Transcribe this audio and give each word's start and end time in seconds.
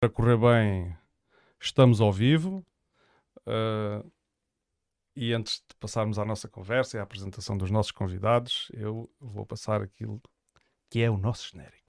para 0.00 0.08
correr 0.08 0.38
bem, 0.38 0.96
estamos 1.60 2.00
ao 2.00 2.10
vivo. 2.10 2.64
Uh, 3.46 4.10
e 5.14 5.34
antes 5.34 5.62
de 5.68 5.74
passarmos 5.78 6.18
à 6.18 6.24
nossa 6.24 6.48
conversa 6.48 6.96
e 6.96 7.00
à 7.00 7.02
apresentação 7.02 7.56
dos 7.56 7.70
nossos 7.70 7.92
convidados, 7.92 8.70
eu 8.72 9.10
vou 9.20 9.44
passar 9.44 9.82
aquilo 9.82 10.20
que 10.88 11.00
é 11.02 11.10
o 11.10 11.18
nosso 11.18 11.50
genérico. 11.50 11.79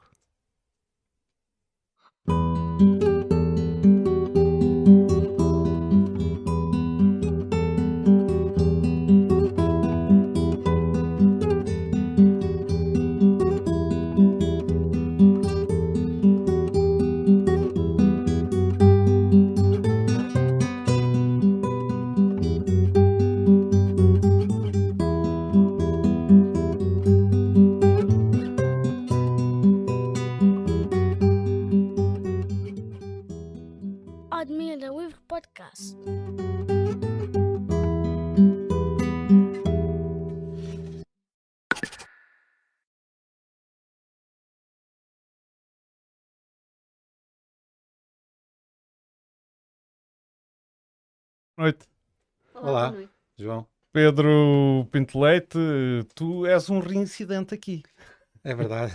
Noite. 51.62 51.86
Olá, 52.56 52.70
Olá. 52.70 52.88
Boa 52.88 52.98
noite. 52.98 53.14
João. 53.38 53.68
Pedro 53.94 54.88
Pinto 54.92 55.20
Leite, 55.20 55.60
tu 56.16 56.46
és 56.46 56.70
um 56.70 56.80
reincidente 56.80 57.54
aqui. 57.54 57.84
É 58.44 58.56
verdade. 58.56 58.94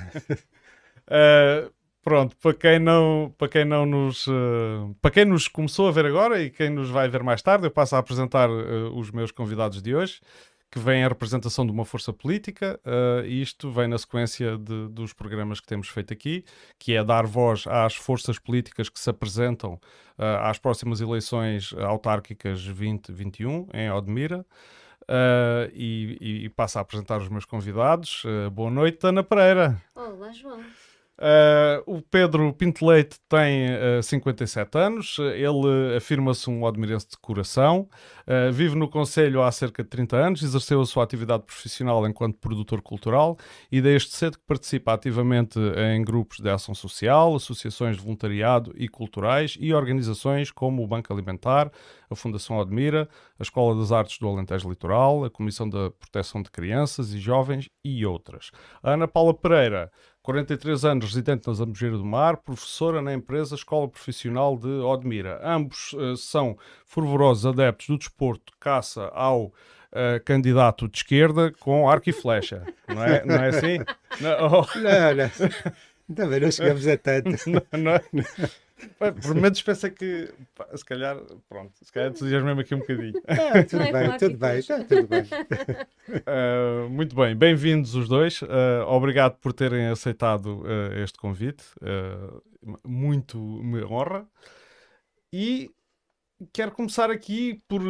uh, 1.07 1.71
pronto, 2.03 2.37
para 2.39 2.55
quem 2.55 2.79
não, 2.79 3.33
para 3.37 3.49
quem 3.49 3.65
não 3.65 3.87
nos, 3.87 4.27
uh, 4.27 4.97
para 5.01 5.11
quem 5.11 5.25
nos 5.25 5.49
começou 5.49 5.89
a 5.89 5.93
ver 5.93 6.07
agora 6.07 6.43
e 6.43 6.51
quem 6.51 6.71
nos 6.71 6.91
vai 6.91 7.09
ver 7.09 7.23
mais 7.23 7.43
tarde, 7.43 7.67
eu 7.67 7.71
passo 7.71 7.95
a 7.95 7.99
apresentar 7.99 8.51
uh, 8.51 8.99
os 8.99 9.11
meus 9.11 9.31
convidados 9.31 9.81
de 9.83 9.95
hoje 9.95 10.21
que 10.71 10.79
vem 10.79 11.05
a 11.05 11.09
representação 11.09 11.65
de 11.65 11.73
uma 11.73 11.85
força 11.85 12.13
política, 12.13 12.81
uh, 12.85 13.25
e 13.25 13.41
isto 13.41 13.71
vem 13.71 13.89
na 13.89 13.99
sequência 13.99 14.59
de, 14.59 14.89
dos 14.89 15.13
programas 15.13 15.61
que 15.61 15.67
temos 15.67 15.89
feito 15.89 16.13
aqui, 16.13 16.45
que 16.79 16.95
é 16.95 17.05
dar 17.05 17.27
voz 17.27 17.67
às 17.67 17.95
forças 17.95 18.39
políticas 18.39 18.89
que 18.89 18.99
se 18.99 19.09
apresentam 19.09 19.75
uh, 19.75 20.23
às 20.43 20.59
próximas 20.59 21.01
eleições 21.01 21.73
autárquicas 21.79 22.63
2021 22.65 23.69
em 23.73 23.91
Odmira. 23.91 24.45
Uh, 25.03 25.71
e, 25.73 26.45
e, 26.45 26.49
passo 26.49 26.79
a 26.79 26.81
apresentar 26.81 27.19
os 27.19 27.29
meus 27.29 27.45
convidados. 27.45 28.25
boa 28.53 28.71
noite, 28.71 29.07
Ana 29.07 29.23
Pereira. 29.23 29.81
Olá, 29.95 30.33
João. 30.33 30.61
Uh, 31.19 31.81
o 31.87 32.03
Pedro 32.03 32.53
Pinto 32.53 32.85
Leite 32.85 33.19
tem 33.27 33.69
uh, 33.99 34.03
57 34.03 34.77
anos, 34.77 35.17
ele 35.19 35.97
afirma-se 35.97 36.51
um 36.51 36.63
odmirense 36.63 37.09
de 37.09 37.17
coração, 37.17 37.89
uh, 38.27 38.53
vive 38.53 38.77
no 38.77 38.87
Conselho 38.87 39.43
há 39.43 39.51
cerca 39.51 39.83
de 39.83 39.89
30 39.89 40.15
anos, 40.15 40.43
exerceu 40.43 40.79
a 40.79 40.85
sua 40.85 41.05
atividade 41.05 41.45
profissional 41.45 42.07
enquanto 42.07 42.37
produtor 42.37 42.83
cultural 42.83 43.39
e 43.73 43.81
desde 43.81 44.11
cedo 44.11 44.37
que 44.37 44.45
participa 44.47 44.93
ativamente 44.93 45.59
em 45.59 46.05
grupos 46.05 46.41
de 46.41 46.51
ação 46.51 46.75
social, 46.75 47.35
associações 47.35 47.97
de 47.97 48.03
voluntariado 48.03 48.75
e 48.77 48.87
culturais 48.87 49.57
e 49.59 49.73
organizações 49.73 50.51
como 50.51 50.85
o 50.85 50.87
Banco 50.87 51.11
Alimentar, 51.11 51.73
a 52.11 52.15
Fundação 52.15 52.59
Odmira, 52.59 53.09
a 53.39 53.43
Escola 53.43 53.75
das 53.75 53.91
Artes 53.91 54.19
do 54.19 54.29
Alentejo 54.29 54.69
Litoral, 54.69 55.25
a 55.25 55.31
Comissão 55.31 55.67
da 55.67 55.91
Proteção 55.91 56.43
de 56.43 56.51
Crianças 56.51 57.15
e 57.15 57.19
Jovens 57.19 57.71
e 57.83 58.05
outras. 58.05 58.51
A 58.83 58.93
Ana 58.93 59.09
Paula 59.09 59.33
Pereira 59.33 59.91
43 60.27 60.85
anos, 60.85 61.05
residente 61.05 61.47
na 61.47 61.55
Zambujeira 61.55 61.97
do 61.97 62.05
Mar, 62.05 62.39
professora 62.39 63.01
na 63.01 63.15
empresa 63.15 63.55
Escola 63.55 63.87
Profissional 63.87 64.57
de 64.59 64.67
Odmira. 64.67 65.41
Ambos 65.41 65.93
uh, 65.93 66.17
são 66.17 66.59
fervorosos 66.85 67.47
adeptos 67.47 67.87
do 67.87 67.97
desporto 67.97 68.53
caça 68.59 69.05
ao 69.15 69.45
uh, 69.45 69.53
candidato 70.25 70.89
de 70.89 70.99
esquerda 70.99 71.53
com 71.61 71.89
arco 71.89 72.11
e 72.11 72.13
flecha. 72.13 72.65
Não 72.89 73.05
é, 73.05 73.25
não 73.25 73.37
é 73.37 73.49
assim? 73.51 73.79
Não, 74.21 74.47
oh. 74.47 74.79
não, 74.79 75.15
não. 75.15 76.15
Também 76.15 76.41
não 76.41 76.51
chegamos 76.51 76.87
a 76.89 76.97
tanto. 76.97 77.29
não, 77.51 77.63
não 77.73 78.25
é? 79.01 79.11
Por 79.11 79.35
menos 79.35 79.63
pensa 79.63 79.91
que, 79.91 80.33
pá, 80.55 80.69
se 80.77 80.85
calhar, 80.85 81.17
pronto, 81.49 81.73
se 81.83 81.93
calhar 81.93 82.11
entusiasmei-me 82.11 82.61
aqui 82.61 82.75
um 82.75 82.79
bocadinho. 82.79 83.21
Ah, 83.29 83.63
tudo, 83.69 83.93
bem, 83.93 84.19
tudo 84.19 84.39
bem, 84.39 84.63
tudo 84.63 85.09
bem, 85.09 85.23
uh, 86.23 86.89
muito 86.91 87.15
bem, 87.15 87.37
bem-vindos 87.37 87.95
os 87.95 88.09
dois. 88.09 88.43
Uh, 88.43 88.87
obrigado 88.87 89.37
por 89.39 89.53
terem 89.53 89.87
aceitado 89.87 90.63
uh, 90.63 90.93
este 91.03 91.19
convite. 91.19 91.65
muito 92.85 93.39
me 93.39 93.83
honra. 93.85 94.27
E 95.33 95.71
quero 96.53 96.73
começar 96.73 97.11
aqui 97.11 97.63
por 97.69 97.83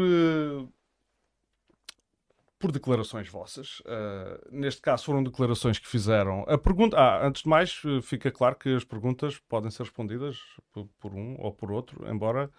por 2.59 2.73
declarações 2.73 3.29
vossas. 3.29 3.81
Uh, 3.81 4.41
neste 4.51 4.81
caso 4.81 5.05
foram 5.05 5.23
declarações 5.23 5.79
que 5.79 5.87
fizeram. 5.87 6.45
A 6.49 6.57
pergunta, 6.57 6.97
ah, 6.97 7.27
antes 7.27 7.43
de 7.43 7.49
mais, 7.49 7.83
eh, 7.85 8.01
fica 8.01 8.31
claro 8.31 8.57
que 8.57 8.75
as 8.75 8.85
perguntas 8.85 9.39
podem 9.49 9.71
ser 9.71 9.83
respondidas 9.83 10.39
por, 10.73 10.89
por, 10.99 11.15
um 11.15 11.37
ou 11.39 11.53
por 11.53 11.71
outro, 11.71 12.09
embora 12.11 12.51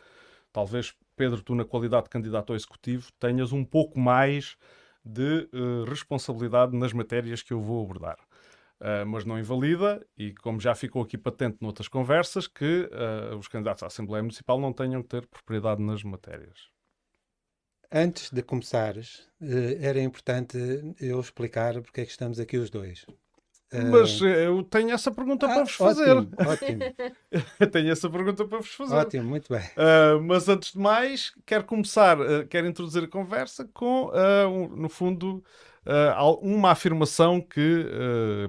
talvez 0.54 0.96
Pedro, 1.16 1.42
tu 1.42 1.56
na 1.56 1.66
qualidade 1.66 2.04
de 2.04 2.10
candidato 2.10 2.52
ao 2.52 2.56
executivo 2.56 3.12
tenhas 3.20 3.52
um 3.52 3.66
pouco 3.66 4.00
mais 4.00 4.56
de 5.04 5.50
uh, 5.54 5.84
responsabilidade 5.86 6.78
nas 6.78 6.94
matérias 6.94 7.42
que 7.42 7.54
eu 7.54 7.62
vou 7.62 7.84
abordar. 7.84 8.18
Uh, 8.80 9.06
mas 9.08 9.26
não 9.26 9.40
invalida, 9.40 10.06
e 10.16 10.34
como 10.36 10.60
já 10.60 10.76
ficou 10.76 11.02
aqui 11.02 11.18
patente 11.18 11.58
noutras 11.60 11.88
conversas, 11.88 12.48
que 12.48 12.88
os 13.38 13.48
candidatos 13.48 13.82
à 13.82 13.88
Assembleia 13.88 14.22
Municipal 14.22 14.60
não 14.60 14.72
tenham 14.72 15.02
que 15.02 15.10
ter 15.10 15.26
propriedade 15.26 15.82
nas 15.82 16.04
matérias. 16.04 16.77
Antes 17.92 18.30
de 18.32 18.42
começares, 18.42 19.26
eh, 19.42 19.78
era 19.80 20.02
importante 20.02 20.58
eu 21.00 21.20
explicar 21.22 21.82
porque 21.82 22.02
é 22.02 22.06
que 22.06 22.12
estamos 22.12 22.38
aqui 22.38 22.58
os 22.58 22.70
dois. 22.70 23.06
Mas 23.92 24.22
uh... 24.22 24.26
eu 24.26 24.64
tenho 24.64 24.92
essa 24.92 25.10
pergunta 25.12 25.46
ah, 25.46 25.54
para 25.54 25.64
vos 25.64 25.74
fazer. 25.74 26.18
Ótimo, 26.18 26.36
ótimo. 26.40 26.80
eu 27.60 27.72
tenho 27.72 27.92
essa 27.92 28.10
pergunta 28.10 28.46
para 28.46 28.58
vos 28.58 28.74
fazer. 28.74 28.96
Ótimo, 28.96 29.24
muito 29.24 29.52
bem. 29.52 29.64
Uh, 29.64 30.22
mas 30.22 30.50
antes 30.50 30.74
de 30.74 30.80
mais, 30.80 31.34
quero 31.46 31.64
começar, 31.64 32.20
uh, 32.20 32.46
quero 32.50 32.68
introduzir 32.68 33.04
a 33.04 33.08
conversa 33.08 33.70
com, 33.74 34.12
um, 34.50 34.68
no 34.76 34.90
fundo, 34.90 35.44
uma 36.42 36.72
afirmação 36.72 37.40
que 37.40 37.86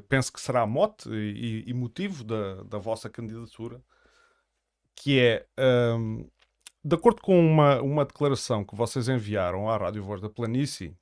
penso 0.08 0.32
que 0.32 0.40
será 0.40 0.66
mote 0.66 1.08
e, 1.08 1.62
e 1.64 1.72
motivo 1.72 2.24
da, 2.24 2.62
da 2.64 2.78
vossa 2.78 3.08
candidatura, 3.08 3.80
que 4.96 5.20
é 5.20 5.46
de 6.88 6.94
acordo 6.94 7.20
com 7.20 7.38
uma, 7.38 7.82
uma 7.82 8.04
declaração 8.04 8.64
que 8.64 8.74
vocês 8.74 9.10
enviaram 9.10 9.68
à 9.68 9.76
Rádio 9.76 10.02
Voz 10.02 10.22
da 10.22 10.30
Planície, 10.30 10.96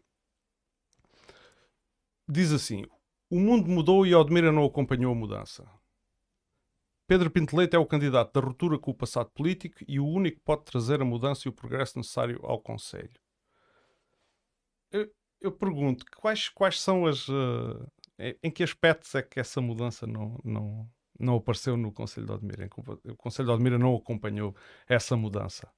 diz 2.28 2.52
assim: 2.52 2.84
O 3.30 3.38
mundo 3.38 3.69
mudou 3.69 4.04
e 4.04 4.12
Odmira 4.12 4.50
não 4.50 4.64
acompanhou 4.64 5.12
a 5.12 5.14
mudança. 5.14 5.64
Pedro 7.06 7.30
Pinto 7.30 7.56
Leite 7.56 7.76
é 7.76 7.78
o 7.78 7.86
candidato 7.86 8.32
da 8.32 8.44
ruptura 8.44 8.80
com 8.80 8.91
o 8.91 8.94
passado 8.94 9.30
político 9.30 9.84
e 9.86 10.00
o 10.00 10.06
único 10.06 10.38
que 10.38 10.44
pode 10.44 10.64
trazer 10.64 11.00
a 11.00 11.04
mudança 11.04 11.47
e 11.47 11.50
o 11.50 11.52
progresso 11.52 11.97
necessário 11.98 12.41
ao 12.42 12.60
Conselho. 12.60 13.20
Eu, 14.91 15.08
eu 15.41 15.53
pergunto, 15.53 16.04
quais, 16.16 16.48
quais 16.48 16.80
são 16.80 17.06
as. 17.06 17.28
Uh, 17.28 17.88
em 18.42 18.50
que 18.50 18.64
aspectos 18.64 19.14
é 19.14 19.22
que 19.22 19.38
essa 19.38 19.60
mudança 19.60 20.04
não, 20.04 20.41
não, 20.42 20.91
não 21.19 21.37
apareceu 21.37 21.77
no 21.77 21.93
Conselho 21.93 22.27
de 22.27 22.32
Odmira. 22.32 22.69
O 23.04 23.16
Conselho 23.16 23.49
de 23.49 23.54
Odmira 23.54 23.78
não 23.78 23.94
acompanhou 23.94 24.54
essa 24.88 25.16
mudança. 25.16 25.68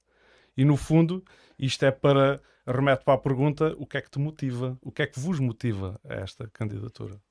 E 0.55 0.65
no 0.65 0.75
fundo, 0.75 1.23
isto 1.57 1.85
é 1.85 1.91
para 1.91 2.41
remete 2.65 3.03
para 3.03 3.13
a 3.15 3.17
pergunta: 3.17 3.75
o 3.77 3.85
que 3.85 3.97
é 3.97 4.01
que 4.01 4.11
te 4.11 4.19
motiva? 4.19 4.77
O 4.81 4.91
que 4.91 5.01
é 5.01 5.07
que 5.07 5.19
vos 5.19 5.39
motiva 5.39 5.99
a 6.03 6.15
esta 6.15 6.47
candidatura? 6.49 7.21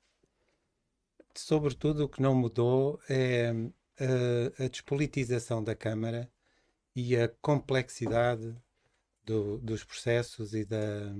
Sobretudo, 1.35 2.05
o 2.05 2.09
que 2.09 2.21
não 2.21 2.35
mudou 2.35 2.99
é 3.09 3.51
a, 3.99 4.63
a 4.63 4.67
despolitização 4.67 5.63
da 5.63 5.75
Câmara 5.75 6.29
e 6.95 7.15
a 7.15 7.29
complexidade 7.41 8.55
do, 9.23 9.57
dos 9.59 9.83
processos 9.83 10.53
e 10.53 10.65
da, 10.65 11.15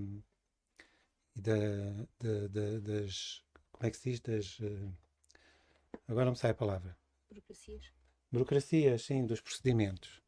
e 1.35 1.41
da, 1.41 2.79
das 2.79 3.43
como 3.71 3.87
é 3.87 3.91
que 3.91 3.97
se 3.97 4.11
diz 4.11 4.19
das 4.19 4.57
eh, 4.61 4.91
Agora 6.07 6.25
não 6.25 6.31
me 6.31 6.37
sai 6.37 6.51
a 6.51 6.55
palavra. 6.55 6.97
Burocracias. 7.29 7.91
Burocracias, 8.31 9.01
sim, 9.03 9.25
dos 9.25 9.41
procedimentos. 9.41 10.21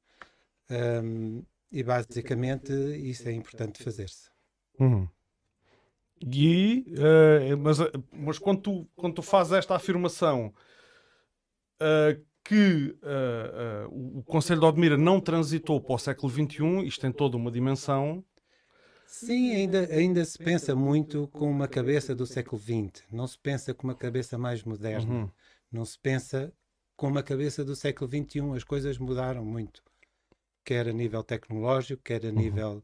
Um, 0.70 1.44
e 1.72 1.84
basicamente 1.84 2.72
isso 2.74 3.28
é 3.28 3.32
importante 3.32 3.84
fazer-se. 3.84 4.30
Uhum. 4.80 5.08
E, 6.22 6.86
uh, 6.98 7.58
mas, 7.58 7.78
mas 8.12 8.38
quando, 8.38 8.62
tu, 8.62 8.90
quando 8.96 9.16
tu 9.16 9.22
fazes 9.22 9.54
esta 9.54 9.76
afirmação, 9.76 10.54
uh, 11.82 12.26
que 12.44 12.96
uh, 13.04 13.88
uh, 13.88 14.20
o 14.20 14.24
Conselho 14.24 14.60
de 14.60 14.66
Odmira 14.66 14.98
não 14.98 15.20
transitou 15.20 15.80
para 15.80 15.96
o 15.96 16.00
século 16.00 16.32
XXI, 16.32 16.86
isto 16.86 17.02
tem 17.02 17.12
toda 17.12 17.38
uma 17.38 17.52
dimensão. 17.52 18.24
Sim, 19.06 19.54
ainda, 19.54 19.88
ainda 19.94 20.24
se 20.24 20.38
pensa 20.38 20.76
muito 20.76 21.28
com 21.30 21.50
uma 21.50 21.68
cabeça 21.68 22.16
do 22.16 22.26
século 22.26 22.62
XX, 22.62 23.04
não 23.12 23.28
se 23.28 23.38
pensa 23.38 23.74
com 23.74 23.88
uma 23.88 23.96
cabeça 23.96 24.38
mais 24.38 24.64
moderna, 24.64 25.14
uhum. 25.14 25.30
Não 25.72 25.86
se 25.86 25.98
pensa 25.98 26.54
com 26.96 27.08
uma 27.08 27.24
cabeça 27.24 27.64
do 27.64 27.76
século 27.76 28.10
XXI. 28.10 28.56
As 28.56 28.64
coisas 28.64 28.98
mudaram 28.98 29.44
muito, 29.46 29.84
quer 30.64 30.88
a 30.88 30.94
nível 30.94 31.24
tecnológico, 31.24 32.04
quer 32.04 32.26
a 32.26 32.30
uhum. 32.30 32.36
nível 32.36 32.84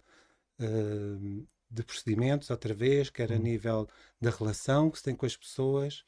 uh, 0.60 1.48
de 1.70 1.84
procedimentos, 1.84 2.50
outra 2.50 2.74
vez, 2.74 3.10
quer 3.10 3.32
a 3.32 3.36
uhum. 3.36 3.42
nível 3.42 3.88
da 4.20 4.32
relação 4.32 4.90
que 4.90 4.98
se 4.98 5.04
tem 5.04 5.16
com 5.16 5.26
as 5.26 5.36
pessoas. 5.36 6.04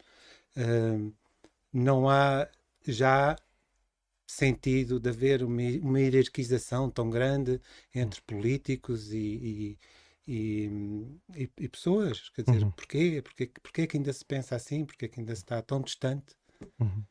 não 1.74 2.10
há 2.10 2.48
já 2.88 3.36
sentido 4.26 5.00
de 5.00 5.10
haver 5.10 5.44
uma, 5.44 5.62
uma 5.82 6.00
hierarquização 6.00 6.90
tão 6.90 7.10
grande 7.10 7.60
entre 7.94 8.22
políticos 8.22 9.12
e, 9.12 9.78
e, 10.28 10.70
e, 11.36 11.50
e 11.58 11.68
pessoas. 11.68 12.30
Quer 12.30 12.44
dizer, 12.44 12.64
uhum. 12.64 12.72
porquê? 12.72 13.22
porquê? 13.24 13.52
Porquê 13.62 13.88
que 13.88 13.98
ainda 13.98 14.14
se 14.14 14.24
pensa 14.24 14.56
assim? 14.56 14.86
Porquê 14.86 15.08
que 15.08 15.20
ainda 15.20 15.36
se 15.36 15.42
está 15.42 15.62
tão 15.62 15.82
distante? 15.82 16.39
Uhum. 16.80 17.04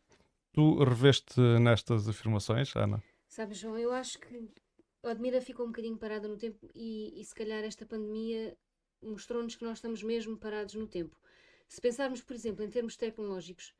Tu 0.52 0.84
reveste 0.84 1.40
nestas 1.60 2.08
afirmações, 2.08 2.74
Ana? 2.74 3.02
Sabes, 3.26 3.58
João, 3.58 3.78
eu 3.78 3.92
acho 3.92 4.18
que 4.18 4.50
o 5.02 5.08
Admira 5.08 5.40
ficou 5.40 5.66
um 5.66 5.68
bocadinho 5.68 5.96
parada 5.96 6.26
no 6.26 6.36
tempo 6.36 6.68
e, 6.74 7.20
e 7.20 7.24
se 7.24 7.34
calhar 7.34 7.62
esta 7.62 7.86
pandemia 7.86 8.56
mostrou-nos 9.02 9.54
que 9.54 9.64
nós 9.64 9.78
estamos 9.78 10.02
mesmo 10.02 10.36
parados 10.36 10.74
no 10.74 10.86
tempo. 10.86 11.16
Se 11.68 11.80
pensarmos, 11.80 12.22
por 12.22 12.34
exemplo, 12.34 12.64
em 12.64 12.70
termos 12.70 12.96
tecnológicos, 12.96 13.74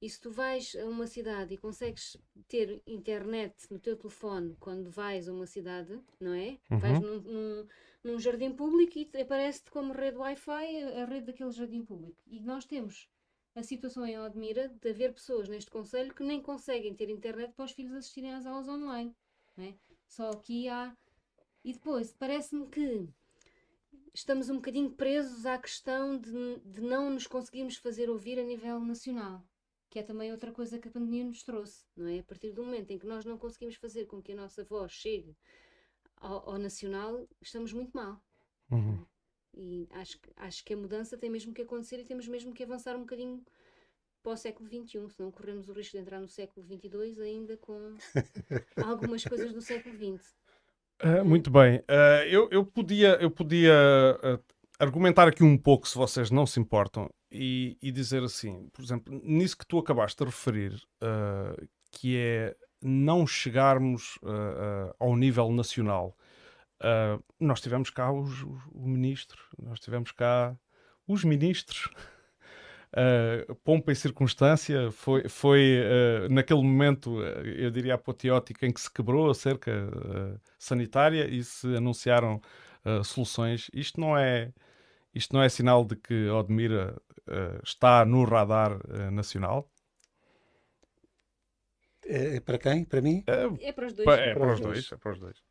e 0.00 0.08
se 0.08 0.20
tu 0.20 0.30
vais 0.30 0.76
a 0.76 0.84
uma 0.86 1.06
cidade 1.06 1.54
e 1.54 1.58
consegues 1.58 2.16
ter 2.46 2.80
internet 2.86 3.54
no 3.70 3.78
teu 3.78 3.96
telefone 3.96 4.56
quando 4.60 4.90
vais 4.90 5.28
a 5.28 5.32
uma 5.32 5.46
cidade, 5.46 6.00
não 6.20 6.32
é? 6.32 6.58
Uhum. 6.70 6.78
Vais 6.78 7.00
num, 7.00 7.20
num, 7.20 7.68
num, 8.04 8.18
jardim 8.18 8.52
público 8.52 8.96
e 8.96 9.10
aparece-te 9.20 9.70
como 9.70 9.92
rede 9.92 10.16
Wi-Fi 10.16 10.82
a 11.00 11.04
rede 11.04 11.26
daquele 11.26 11.50
jardim 11.50 11.84
público. 11.84 12.22
E 12.26 12.38
nós 12.38 12.64
temos 12.64 13.08
a 13.54 13.62
situação 13.62 14.06
em 14.06 14.18
Odmira 14.18 14.68
de 14.68 14.90
haver 14.90 15.12
pessoas 15.12 15.48
neste 15.48 15.70
conselho 15.70 16.14
que 16.14 16.22
nem 16.22 16.40
conseguem 16.40 16.94
ter 16.94 17.10
internet 17.10 17.52
para 17.54 17.64
os 17.64 17.72
filhos 17.72 17.92
assistirem 17.94 18.32
às 18.32 18.46
aulas 18.46 18.68
online. 18.68 19.14
É? 19.56 19.74
Só 20.06 20.30
aqui 20.30 20.68
há. 20.68 20.96
E 21.64 21.72
depois, 21.72 22.12
parece-me 22.12 22.68
que 22.68 23.08
estamos 24.14 24.48
um 24.48 24.56
bocadinho 24.56 24.90
presos 24.90 25.44
à 25.44 25.58
questão 25.58 26.18
de, 26.18 26.60
de 26.64 26.80
não 26.80 27.10
nos 27.10 27.26
conseguirmos 27.26 27.76
fazer 27.76 28.08
ouvir 28.08 28.38
a 28.38 28.44
nível 28.44 28.80
nacional 28.80 29.44
que 29.90 29.98
é 29.98 30.02
também 30.02 30.30
outra 30.30 30.52
coisa 30.52 30.78
que 30.78 30.88
a 30.88 30.90
pandemia 30.90 31.24
nos 31.24 31.42
trouxe, 31.42 31.86
não 31.96 32.08
é? 32.08 32.18
A 32.18 32.22
partir 32.22 32.52
do 32.52 32.62
momento 32.62 32.90
em 32.90 32.98
que 32.98 33.06
nós 33.06 33.24
não 33.24 33.38
conseguimos 33.38 33.76
fazer 33.76 34.06
com 34.06 34.22
que 34.22 34.32
a 34.32 34.36
nossa 34.36 34.64
voz 34.64 34.92
chegue 34.92 35.36
ao, 36.16 36.50
ao 36.50 36.58
nacional, 36.58 37.26
estamos 37.40 37.72
muito 37.72 37.92
mal. 37.92 38.22
Uhum. 38.70 39.04
E 39.58 39.88
acho, 39.90 40.16
acho 40.36 40.64
que 40.64 40.72
a 40.72 40.76
mudança 40.76 41.18
tem 41.18 41.28
mesmo 41.28 41.52
que 41.52 41.62
acontecer 41.62 41.98
e 41.98 42.04
temos 42.04 42.28
mesmo 42.28 42.54
que 42.54 42.62
avançar 42.62 42.94
um 42.94 43.00
bocadinho 43.00 43.42
para 44.22 44.32
o 44.32 44.36
século 44.36 44.68
XXI, 44.68 45.10
senão 45.10 45.30
corremos 45.32 45.68
o 45.68 45.72
risco 45.72 45.96
de 45.96 46.02
entrar 46.02 46.20
no 46.20 46.28
século 46.28 46.64
XXII 46.64 47.22
ainda 47.22 47.56
com 47.56 47.96
algumas 48.84 49.24
coisas 49.24 49.52
do 49.52 49.60
século 49.60 49.94
XX. 49.96 50.34
Uh, 51.02 51.24
muito 51.24 51.50
bem. 51.50 51.78
Uh, 51.78 52.24
eu, 52.28 52.48
eu 52.50 52.64
podia, 52.64 53.16
eu 53.20 53.30
podia 53.30 53.74
uh, 54.22 54.42
argumentar 54.78 55.26
aqui 55.26 55.42
um 55.42 55.58
pouco, 55.58 55.88
se 55.88 55.96
vocês 55.96 56.30
não 56.30 56.46
se 56.46 56.60
importam, 56.60 57.10
e, 57.30 57.76
e, 57.82 57.90
dizer 57.90 58.22
assim, 58.22 58.68
por 58.72 58.82
exemplo, 58.82 59.20
nisso 59.22 59.58
que 59.58 59.66
tu 59.66 59.78
acabaste 59.78 60.18
de 60.18 60.24
referir, 60.24 60.74
uh, 61.02 61.68
que 61.90 62.16
é 62.16 62.56
não 62.80 63.26
chegarmos 63.26 64.16
uh, 64.22 64.28
uh, 64.28 64.94
ao 64.98 65.16
nível 65.16 65.50
nacional. 65.52 66.16
Nós 67.40 67.60
tivemos 67.60 67.90
cá 67.90 68.12
os, 68.12 68.42
os, 68.42 68.62
o 68.72 68.86
ministro, 68.86 69.38
nós 69.58 69.80
tivemos 69.80 70.12
cá 70.12 70.56
os 71.06 71.24
ministros. 71.24 71.88
pompa 73.64 73.92
e 73.92 73.94
circunstância 73.94 74.90
foi, 74.90 75.28
foi 75.28 75.82
naquele 76.30 76.62
momento, 76.62 77.20
eu 77.22 77.70
diria 77.70 77.94
apoteótico, 77.94 78.64
em 78.64 78.72
que 78.72 78.80
se 78.80 78.90
quebrou 78.90 79.30
a 79.30 79.34
cerca 79.34 79.70
sanitária 80.58 81.28
e 81.28 81.44
se 81.44 81.76
anunciaram 81.76 82.40
soluções. 83.04 83.70
Isto 83.74 84.00
não 84.00 84.16
é 84.16 84.52
isto 85.14 85.34
não 85.34 85.42
é 85.42 85.48
sinal 85.48 85.84
de 85.84 85.96
que 85.96 86.28
Odmira 86.28 86.96
uh, 87.26 87.60
está 87.64 88.04
no 88.04 88.24
radar 88.24 88.72
uh, 88.72 89.10
nacional? 89.10 89.68
É, 92.06 92.36
é, 92.36 92.40
para 92.40 92.58
quem? 92.58 92.84
Para 92.84 93.00
mim? 93.00 93.24
É, 93.26 93.68
é 93.68 93.72
para 93.72 93.86
os 93.86 93.92
dois. 93.92 94.08
É, 94.08 94.34
para, 94.34 94.52
os 94.52 94.60
dois. 94.60 94.92
É 94.92 94.96
para 94.96 95.12
os 95.12 95.18
dois. 95.18 95.42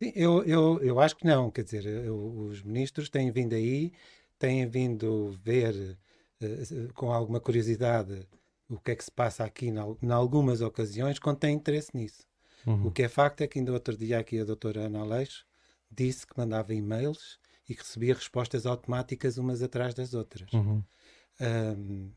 Eu, 0.00 0.42
eu, 0.44 0.82
eu 0.82 1.00
acho 1.00 1.16
que 1.16 1.26
não. 1.26 1.50
Quer 1.50 1.64
dizer, 1.64 1.86
eu, 1.86 2.16
os 2.48 2.62
ministros 2.62 3.08
têm 3.08 3.30
vindo 3.30 3.54
aí, 3.54 3.92
têm 4.38 4.66
vindo 4.66 5.38
ver 5.42 5.98
uh, 6.42 6.92
com 6.94 7.12
alguma 7.12 7.40
curiosidade 7.40 8.26
o 8.68 8.78
que 8.78 8.92
é 8.92 8.96
que 8.96 9.04
se 9.04 9.10
passa 9.10 9.44
aqui 9.44 9.66
em 9.66 10.10
algumas 10.12 10.60
ocasiões, 10.60 11.18
quando 11.18 11.38
têm 11.38 11.56
interesse 11.56 11.90
nisso. 11.92 12.24
Uhum. 12.66 12.86
O 12.86 12.90
que 12.90 13.02
é 13.02 13.08
facto 13.08 13.40
é 13.40 13.46
que 13.46 13.58
ainda 13.58 13.72
outro 13.72 13.96
dia 13.96 14.18
aqui 14.18 14.38
a 14.38 14.44
doutora 14.44 14.82
Ana 14.82 15.00
Aleixo 15.00 15.44
disse 15.90 16.26
que 16.26 16.38
mandava 16.38 16.72
e-mails 16.72 17.38
e 17.68 17.74
que 17.74 17.82
recebia 17.82 18.14
respostas 18.14 18.66
automáticas 18.66 19.38
umas 19.38 19.62
atrás 19.62 19.92
das 19.92 20.14
outras. 20.14 20.52
Uhum. 20.52 20.82
Um, 21.40 22.12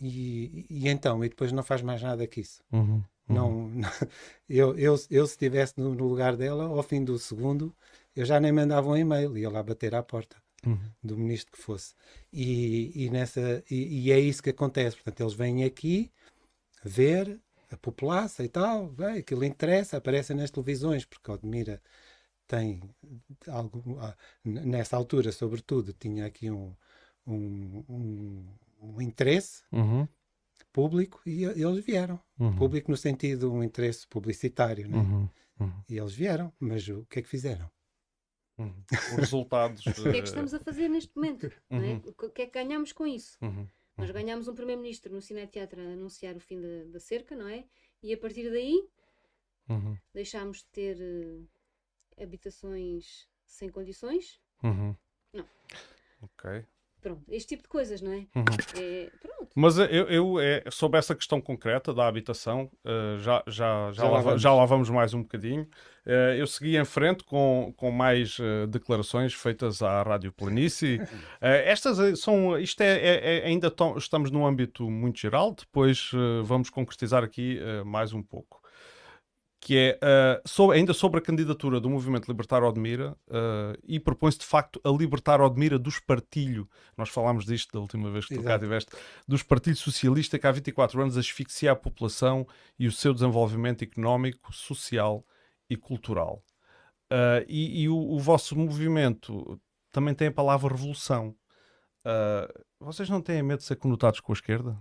e, 0.00 0.66
e, 0.68 0.88
então, 0.88 1.24
e 1.24 1.28
depois 1.28 1.52
não 1.52 1.62
faz 1.62 1.80
mais 1.80 2.02
nada 2.02 2.26
que 2.26 2.40
isso. 2.40 2.62
Uhum. 2.70 3.02
Uhum. 3.28 3.34
Não, 3.34 3.68
não, 3.68 3.90
eu, 4.48 4.78
eu, 4.78 4.96
eu, 5.10 5.26
se 5.26 5.32
estivesse 5.32 5.74
no, 5.78 5.94
no, 5.94 6.06
lugar 6.06 6.36
dela, 6.36 6.64
ao 6.64 6.82
fim 6.82 7.04
do 7.04 7.18
segundo, 7.18 7.74
eu 8.14 8.24
já 8.24 8.38
nem 8.40 8.52
mandava 8.52 8.88
um 8.88 8.96
e-mail, 8.96 9.36
ia 9.36 9.50
lá 9.50 9.62
bater 9.62 9.94
à 9.94 10.02
porta 10.02 10.36
uhum. 10.64 10.78
do 11.02 11.16
ministro 11.16 11.52
que 11.52 11.58
fosse. 11.58 11.94
E, 12.32 13.04
e 13.04 13.10
nessa, 13.10 13.62
e, 13.70 14.06
e, 14.06 14.12
é 14.12 14.18
isso 14.18 14.42
que 14.42 14.50
acontece. 14.50 14.96
Portanto, 14.96 15.20
eles 15.20 15.34
vêm 15.34 15.64
aqui 15.64 16.10
ver 16.84 17.40
a 17.70 17.76
população 17.76 18.44
e 18.46 18.48
tal, 18.48 18.88
bem, 18.88 19.18
aquilo 19.18 19.44
interessa, 19.44 19.96
aparece 19.96 20.32
nas 20.34 20.50
televisões, 20.50 21.04
porque 21.04 21.30
Odmira 21.30 21.82
tem 22.46 22.80
algo, 23.48 23.98
ah, 23.98 24.16
nessa 24.44 24.96
altura, 24.96 25.32
sobretudo, 25.32 25.92
tinha 25.92 26.26
aqui 26.26 26.48
um, 26.50 26.74
um, 27.26 27.84
um, 27.88 28.46
um 28.80 29.02
interesse 29.02 29.62
uhum. 29.72 30.06
Público 30.76 31.22
e 31.24 31.42
eles 31.42 31.82
vieram. 31.82 32.20
Uhum. 32.38 32.54
Público 32.54 32.90
no 32.90 32.98
sentido 32.98 33.50
um 33.50 33.62
interesse 33.62 34.06
publicitário, 34.06 34.86
né? 34.86 34.98
Uhum. 34.98 35.28
uhum. 35.58 35.82
E 35.88 35.96
eles 35.96 36.12
vieram, 36.12 36.52
mas 36.60 36.86
o 36.86 37.06
que 37.06 37.20
é 37.20 37.22
que 37.22 37.28
fizeram? 37.28 37.70
Uhum. 38.58 38.84
Os 38.92 39.16
resultados. 39.16 39.86
o 39.88 40.02
que 40.02 40.08
é 40.18 40.20
que 40.20 40.28
estamos 40.28 40.52
a 40.52 40.60
fazer 40.60 40.90
neste 40.90 41.16
momento? 41.16 41.46
É? 41.70 41.74
Uhum. 41.74 42.02
O 42.18 42.30
que 42.30 42.42
é 42.42 42.46
que 42.46 42.52
ganhamos 42.52 42.92
com 42.92 43.06
isso? 43.06 43.38
Nós 43.96 44.10
ganhamos 44.10 44.48
um 44.48 44.54
primeiro-ministro 44.54 45.14
no 45.14 45.22
Cineteatro 45.22 45.80
a 45.80 45.84
anunciar 45.84 46.36
o 46.36 46.40
fim 46.40 46.60
da, 46.60 46.92
da 46.92 47.00
cerca, 47.00 47.34
não 47.34 47.48
é? 47.48 47.64
E 48.02 48.12
a 48.12 48.18
partir 48.18 48.50
daí 48.50 48.86
deixámos 50.12 50.58
de 50.58 50.66
ter 50.66 50.96
uh, 50.98 52.22
habitações 52.22 53.26
sem 53.46 53.70
condições? 53.70 54.38
Uhum. 54.62 54.94
Não. 55.32 55.46
Ok. 56.20 56.66
Pronto, 57.06 57.22
este 57.28 57.50
tipo 57.50 57.62
de 57.62 57.68
coisas, 57.68 58.02
não 58.02 58.12
é? 58.12 58.26
Uhum. 58.34 58.44
é 58.76 59.10
pronto. 59.22 59.48
Mas 59.54 59.78
eu, 59.78 60.08
eu 60.08 60.40
é, 60.40 60.64
sobre 60.72 60.98
essa 60.98 61.14
questão 61.14 61.40
concreta 61.40 61.94
da 61.94 62.08
habitação, 62.08 62.68
uh, 62.84 63.16
já, 63.20 63.44
já, 63.46 63.92
já, 63.92 64.02
já, 64.02 64.08
lá, 64.08 64.20
vamos. 64.20 64.42
já 64.42 64.52
lá 64.52 64.66
vamos 64.66 64.90
mais 64.90 65.14
um 65.14 65.22
bocadinho. 65.22 65.62
Uh, 66.04 66.34
eu 66.36 66.48
segui 66.48 66.76
em 66.76 66.84
frente 66.84 67.22
com, 67.22 67.72
com 67.76 67.92
mais 67.92 68.40
uh, 68.40 68.66
declarações 68.66 69.32
feitas 69.34 69.82
à 69.82 70.02
Rádio 70.02 70.32
Planície. 70.32 71.00
estas 71.40 72.18
são, 72.18 72.58
isto 72.58 72.80
é, 72.80 72.96
é, 72.96 73.38
é 73.38 73.46
ainda 73.46 73.72
estamos 73.96 74.32
num 74.32 74.44
âmbito 74.44 74.90
muito 74.90 75.20
geral, 75.20 75.54
depois 75.54 76.10
vamos 76.42 76.70
concretizar 76.70 77.22
aqui 77.22 77.60
mais 77.84 78.12
um 78.12 78.22
pouco 78.22 78.65
que 79.66 79.76
é 79.76 79.98
uh, 80.00 80.48
sobre, 80.48 80.76
ainda 80.76 80.94
sobre 80.94 81.18
a 81.18 81.20
candidatura 81.20 81.80
do 81.80 81.90
Movimento 81.90 82.28
Libertar 82.28 82.62
Odmira 82.62 83.18
uh, 83.26 83.76
e 83.82 83.98
propõe-se 83.98 84.38
de 84.38 84.44
facto 84.44 84.80
a 84.84 84.88
libertar 84.90 85.40
Odmira 85.40 85.76
do 85.76 85.88
espartilho. 85.88 86.70
Nós 86.96 87.08
falámos 87.08 87.44
disto 87.44 87.72
da 87.72 87.80
última 87.80 88.08
vez 88.08 88.26
que 88.26 88.36
tu 88.36 88.44
cá 88.44 88.54
estiveste, 88.54 88.92
do 89.26 89.34
espartilho 89.34 89.74
socialista 89.74 90.38
que 90.38 90.46
há 90.46 90.52
24 90.52 91.02
anos 91.02 91.16
asfixia 91.16 91.72
a 91.72 91.74
população 91.74 92.46
e 92.78 92.86
o 92.86 92.92
seu 92.92 93.12
desenvolvimento 93.12 93.82
económico, 93.82 94.54
social 94.54 95.26
e 95.68 95.76
cultural. 95.76 96.44
Uh, 97.12 97.42
e, 97.48 97.82
e 97.82 97.88
o, 97.88 97.96
o, 97.96 98.20
vosso 98.20 98.54
movimento 98.54 99.60
também 99.90 100.14
tem 100.14 100.28
a 100.28 100.32
palavra 100.32 100.72
revolução. 100.72 101.34
vocês 102.78 103.10
não 103.10 103.20
têm 103.20 103.42
medo 103.42 103.58
de 103.58 103.64
ser 103.64 103.74
conotados 103.74 104.20
com 104.20 104.30
a 104.30 104.34
esquerda? 104.34 104.78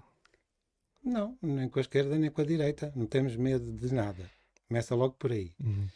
Não, 1.04 1.36
nem 1.42 1.68
com 1.68 1.80
a 1.80 1.82
esquerda 1.82 2.20
nem 2.20 2.30
com 2.30 2.42
a 2.42 2.46
direita. 2.46 2.94
Não 2.96 3.08
temos 3.08 3.36
medo 3.36 3.74
de 3.74 3.92
nada. 3.92 4.30
Começa 4.68 4.96
logo 4.96 5.16
por 5.16 5.32
aí. 5.32 5.54
Uhum. 5.64 5.88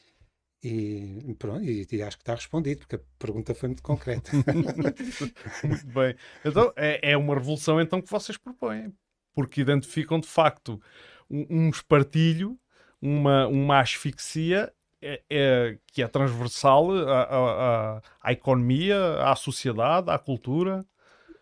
E 0.62 1.36
pronto, 1.40 1.64
e, 1.64 1.88
e, 1.90 2.02
acho 2.02 2.18
que 2.18 2.24
está 2.24 2.36
respondido, 2.36 2.80
porque 2.80 2.98
a 2.98 3.02
pergunta 3.18 3.56
foi 3.56 3.70
muito 3.70 3.82
concreta. 3.82 4.30
muito 5.64 5.88
bem. 5.88 6.16
Então, 6.44 6.74
é, 6.76 7.12
é 7.12 7.18
uma 7.18 7.34
revolução 7.34 7.80
então 7.80 8.02
que 8.02 8.12
vocês 8.12 8.38
propõem, 8.38 8.94
porque 9.34 9.62
identificam 9.62 10.20
de 10.20 10.28
facto 10.28 10.82
um, 11.30 11.46
um 11.50 11.70
espartilho, 11.70 12.60
uma, 13.02 13.48
uma 13.48 13.80
asfixia 13.80 14.74
é, 15.02 15.22
é, 15.30 15.78
que 15.88 16.04
é 16.04 16.08
transversal 16.10 16.92
à, 16.92 17.22
à, 17.22 18.02
à, 18.22 18.32
economia, 18.34 19.24
à 19.24 19.34
sociedade, 19.38 20.10
à 20.10 20.20
cultura. 20.20 20.86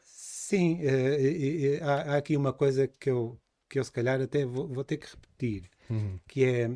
Sim, 0.03 0.79
uh, 0.83 1.83
há, 1.83 1.93
há, 1.93 2.17
aqui 2.17 2.37
uma 2.37 2.53
coisa 2.53 2.87
que 2.87 3.09
eu, 3.09 3.39
que 3.67 3.79
eu 3.79 3.83
se 3.83 3.91
calhar 3.91 4.21
até 4.21 4.45
vou, 4.45 4.67
vou 4.67 4.83
ter 4.83 4.97
que 4.97 5.07
repetir, 5.07 5.71
uhum. 5.89 6.19
que 6.27 6.45
é 6.45 6.69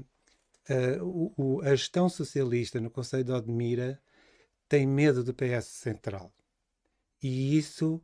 uh, 1.00 1.34
o, 1.38 1.62
a 1.62 1.76
gestão 1.76 2.08
socialista 2.10 2.80
no 2.80 2.90
Conselho 2.90 3.24
de 3.24 3.32
Odmira 3.32 4.02
tem 4.68 4.88
medo 4.88 5.24
do 5.24 5.34
PS 5.34 5.66
Central. 5.66 6.32
E 7.22 7.58
isso, 7.58 8.02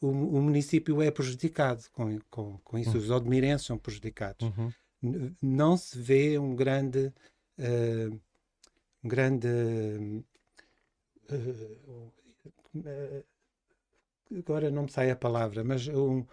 o, 0.00 0.08
o 0.08 0.40
município 0.40 1.02
é 1.02 1.10
prejudicado 1.10 1.82
com, 1.92 2.18
com, 2.30 2.58
com 2.58 2.78
isso. 2.78 2.92
Uhum. 2.92 2.98
Os 2.98 3.10
odmirenses 3.10 3.66
são 3.66 3.78
prejudicados. 3.78 4.48
Uhum. 4.48 5.34
Não 5.42 5.76
se 5.76 5.98
vê 5.98 6.38
um 6.38 6.54
grande 6.54 7.12
uh, 7.58 8.20
um 9.02 9.08
grande 9.08 9.48
uh, 11.30 13.24
agora 14.38 14.70
não 14.70 14.84
me 14.84 14.90
sai 14.90 15.10
a 15.10 15.16
palavra, 15.16 15.62
mas 15.62 15.86
um, 15.88 16.24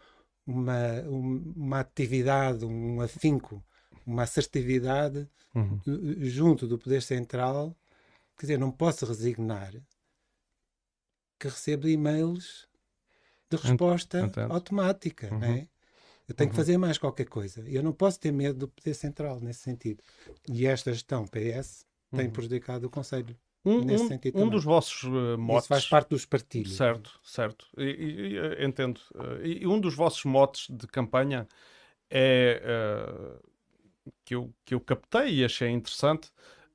uma, 0.45 1.01
uma 1.01 1.79
atividade, 1.79 2.65
um 2.65 3.01
afinco, 3.01 3.63
uma 4.05 4.24
assertividade 4.24 5.27
uhum. 5.53 5.79
junto 6.22 6.67
do 6.67 6.77
Poder 6.77 7.01
Central. 7.01 7.75
Quer 8.38 8.46
dizer, 8.48 8.58
não 8.58 8.72
posso 8.72 9.05
resignar 9.05 9.74
que 11.39 11.48
recebo 11.48 11.88
e-mails 11.88 12.67
de 13.50 13.58
resposta 13.58 14.22
Entendo. 14.22 14.53
automática, 14.53 15.31
uhum. 15.31 15.39
né? 15.39 15.67
Eu 16.27 16.36
tenho 16.36 16.48
uhum. 16.48 16.51
que 16.51 16.55
fazer 16.55 16.77
mais 16.77 16.98
qualquer 16.98 17.25
coisa. 17.25 17.62
Eu 17.67 17.84
não 17.84 17.91
posso 17.91 18.20
ter 18.20 18.31
medo 18.31 18.60
do 18.60 18.67
poder 18.67 18.93
central 18.93 19.39
nesse 19.41 19.60
sentido. 19.60 20.01
E 20.48 20.65
esta 20.65 20.93
gestão 20.93 21.27
PS 21.27 21.86
tem 22.15 22.27
uhum. 22.27 22.31
prejudicado 22.31 22.88
o 22.88 22.89
Conselho. 22.89 23.36
Um, 23.65 23.81
nesse 23.81 24.05
um, 24.05 24.08
sentido 24.08 24.39
um 24.39 24.50
dos 24.50 24.63
vossos 24.63 25.03
uh, 25.03 25.38
motes. 25.38 25.65
Isso 25.65 25.67
faz 25.67 25.88
parte 25.88 26.10
dos 26.10 26.25
partidos. 26.25 26.75
Certo, 26.75 27.20
certo. 27.24 27.67
E, 27.77 27.84
e, 27.84 28.38
e 28.38 28.65
entendo. 28.65 29.00
Uh, 29.13 29.46
e, 29.46 29.67
um 29.67 29.79
dos 29.79 29.93
vossos 29.93 30.24
motes 30.24 30.67
de 30.70 30.88
campanha 30.88 31.48
é 32.10 32.62
uh, 32.63 33.50
que, 34.25 34.36
eu, 34.36 34.53
que 34.65 34.74
eu 34.74 34.79
captei 34.79 35.36
e 35.36 35.46
achei 35.46 35.70
interessante 35.70 36.29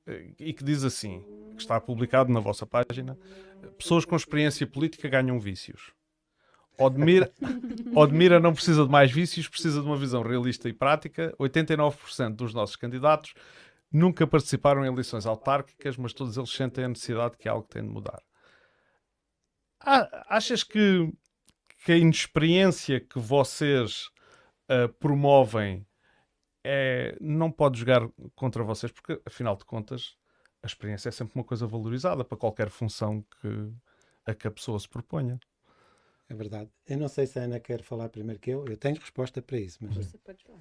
uh, 0.07 0.33
e 0.39 0.53
que 0.53 0.63
diz 0.63 0.83
assim: 0.83 1.23
que 1.55 1.61
está 1.61 1.79
publicado 1.79 2.31
na 2.31 2.39
vossa 2.39 2.65
página. 2.65 3.17
Pessoas 3.77 4.05
com 4.05 4.15
experiência 4.15 4.67
política 4.67 5.09
ganham 5.09 5.39
vícios. 5.39 5.91
Odmira, 6.77 7.31
Odmira 7.95 8.39
não 8.39 8.53
precisa 8.53 8.85
de 8.85 8.91
mais 8.91 9.11
vícios, 9.11 9.47
precisa 9.47 9.81
de 9.81 9.87
uma 9.87 9.97
visão 9.97 10.21
realista 10.21 10.69
e 10.69 10.73
prática. 10.73 11.35
89% 11.39 12.35
dos 12.35 12.53
nossos 12.53 12.75
candidatos 12.75 13.33
nunca 13.91 14.27
participaram 14.27 14.85
em 14.85 14.87
eleições 14.87 15.25
autárquicas, 15.25 15.97
mas 15.97 16.13
todos 16.13 16.37
eles 16.37 16.51
sentem 16.51 16.85
a 16.85 16.89
necessidade 16.89 17.37
que 17.37 17.49
algo 17.49 17.67
tem 17.67 17.81
de 17.81 17.89
mudar. 17.89 18.21
Achas 19.79 20.63
que, 20.63 21.11
que 21.83 21.91
a 21.91 21.97
inexperiência 21.97 22.99
que 22.99 23.19
vocês 23.19 24.09
uh, 24.69 24.91
promovem 24.99 25.85
é, 26.67 27.17
não 27.21 27.49
pode 27.49 27.79
jogar 27.79 28.07
contra 28.35 28.63
vocês, 28.63 28.91
porque 28.91 29.21
afinal 29.25 29.55
de 29.55 29.63
contas 29.63 30.17
a 30.61 30.67
experiência 30.67 31.09
é 31.09 31.11
sempre 31.11 31.35
uma 31.35 31.43
coisa 31.43 31.65
valorizada 31.65 32.25
para 32.25 32.37
qualquer 32.37 32.69
função 32.69 33.21
que, 33.39 33.71
a 34.25 34.33
que 34.33 34.47
a 34.47 34.51
pessoa 34.51 34.77
se 34.77 34.89
proponha. 34.89 35.39
É 36.29 36.35
verdade. 36.35 36.69
Eu 36.85 36.97
não 36.97 37.07
sei 37.07 37.25
se 37.25 37.39
a 37.39 37.43
Ana 37.43 37.59
quer 37.59 37.81
falar 37.81 38.09
primeiro 38.09 38.39
que 38.39 38.49
eu. 38.49 38.65
Eu 38.67 38.75
tenho 38.75 38.99
resposta 38.99 39.41
para 39.41 39.57
isso. 39.57 39.77
Mas... 39.81 39.95
Você 39.95 40.17
pode 40.17 40.43
falar. 40.43 40.59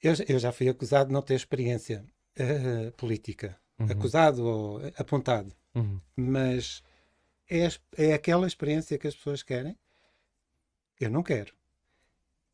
Eu, 0.00 0.14
eu 0.28 0.38
já 0.38 0.52
fui 0.52 0.68
acusado 0.68 1.08
de 1.08 1.12
não 1.12 1.22
ter 1.22 1.34
experiência 1.34 2.04
uh, 2.38 2.92
política. 2.92 3.58
Uhum. 3.78 3.86
Acusado 3.90 4.44
ou 4.44 4.80
apontado. 4.96 5.52
Uhum. 5.74 6.00
Mas 6.14 6.84
é, 7.50 7.66
é 7.96 8.14
aquela 8.14 8.46
experiência 8.46 8.96
que 8.96 9.08
as 9.08 9.16
pessoas 9.16 9.42
querem? 9.42 9.76
Eu 11.00 11.10
não 11.10 11.22
quero. 11.22 11.52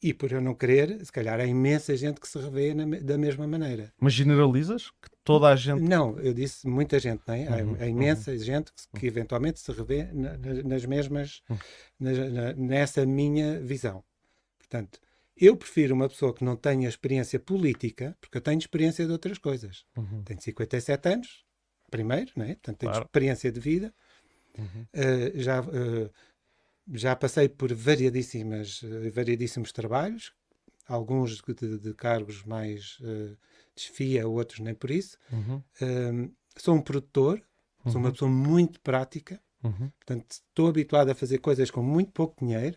E 0.03 0.13
por 0.13 0.33
eu 0.33 0.41
não 0.41 0.53
querer, 0.53 1.05
se 1.05 1.13
calhar 1.13 1.39
há 1.39 1.47
imensa 1.47 1.97
gente 1.97 2.21
que 2.21 2.27
se 2.27 2.37
revê 2.37 2.75
na, 2.75 2.85
da 2.99 3.17
mesma 3.17 3.47
maneira. 3.47 3.93
Mas 4.01 4.13
generalizas? 4.13 4.91
Que 4.91 5.09
toda 5.23 5.47
a 5.47 5.55
gente. 5.55 5.81
Não, 5.81 6.19
eu 6.19 6.35
disse 6.35 6.67
muita 6.67 6.99
gente, 6.99 7.23
não 7.25 7.35
é? 7.35 7.63
Uhum, 7.63 7.77
há, 7.79 7.85
há, 7.85 7.87
imensa 7.87 8.33
uhum. 8.33 8.39
gente 8.39 8.73
que, 8.73 9.01
que, 9.01 9.07
eventualmente 9.07 9.61
se 9.61 9.71
revê 9.71 10.09
na, 10.13 10.37
nas 10.65 10.85
mesmas. 10.85 11.41
Uhum. 11.49 11.57
Na, 12.01 12.53
nessa 12.55 13.07
minha 13.07 13.61
visão. 13.61 14.03
Portanto, 14.59 14.99
eu 15.37 15.57
prefiro 15.57 15.95
uma 15.95 16.09
pessoa 16.09 16.35
que 16.35 16.43
não 16.43 16.57
tenha 16.57 16.89
experiência 16.89 17.39
política, 17.39 18.17
porque 18.21 18.39
eu 18.39 18.43
tenho 18.43 18.59
experiência 18.59 19.07
de 19.07 19.13
outras 19.13 19.39
coisas. 19.39 19.85
Uhum. 19.97 20.25
Tenho 20.25 20.41
57 20.41 21.09
anos, 21.09 21.45
primeiro, 21.91 22.33
não 22.35 22.45
é? 22.45 22.55
Portanto, 22.55 22.79
tenho 22.79 22.91
claro. 22.91 23.05
experiência 23.07 23.53
de 23.53 23.61
vida. 23.61 23.95
Uh, 24.59 25.41
já. 25.41 25.61
Uh, 25.61 26.11
já 26.91 27.15
passei 27.15 27.49
por 27.49 27.73
variadíssimas, 27.73 28.81
eh, 28.85 29.11
variadíssimos 29.11 29.73
trabalhos, 29.73 30.33
alguns 30.87 31.41
de, 31.41 31.79
de 31.79 31.95
cargos 31.95 32.45
mais 32.45 32.99
uh, 33.01 33.37
desfia, 33.75 34.27
outros 34.29 34.61
nem 34.61 34.75
por 34.75 34.91
isso. 34.91 35.17
Uhum. 35.31 35.63
Uh, 35.81 36.33
sou 36.57 36.75
um 36.75 36.83
produtor, 36.83 37.43
uhum. 37.85 37.93
sou 37.93 38.01
uma 38.01 38.09
uhum. 38.09 38.13
pessoa 38.13 38.31
muito 38.31 38.81
prática, 38.81 39.41
uhum. 39.63 39.91
portanto 39.91 40.27
estou 40.31 40.69
habituado 40.69 41.11
a 41.11 41.15
fazer 41.15 41.39
coisas 41.39 41.71
com 41.71 41.83
muito 41.83 42.11
pouco 42.13 42.45
dinheiro. 42.45 42.77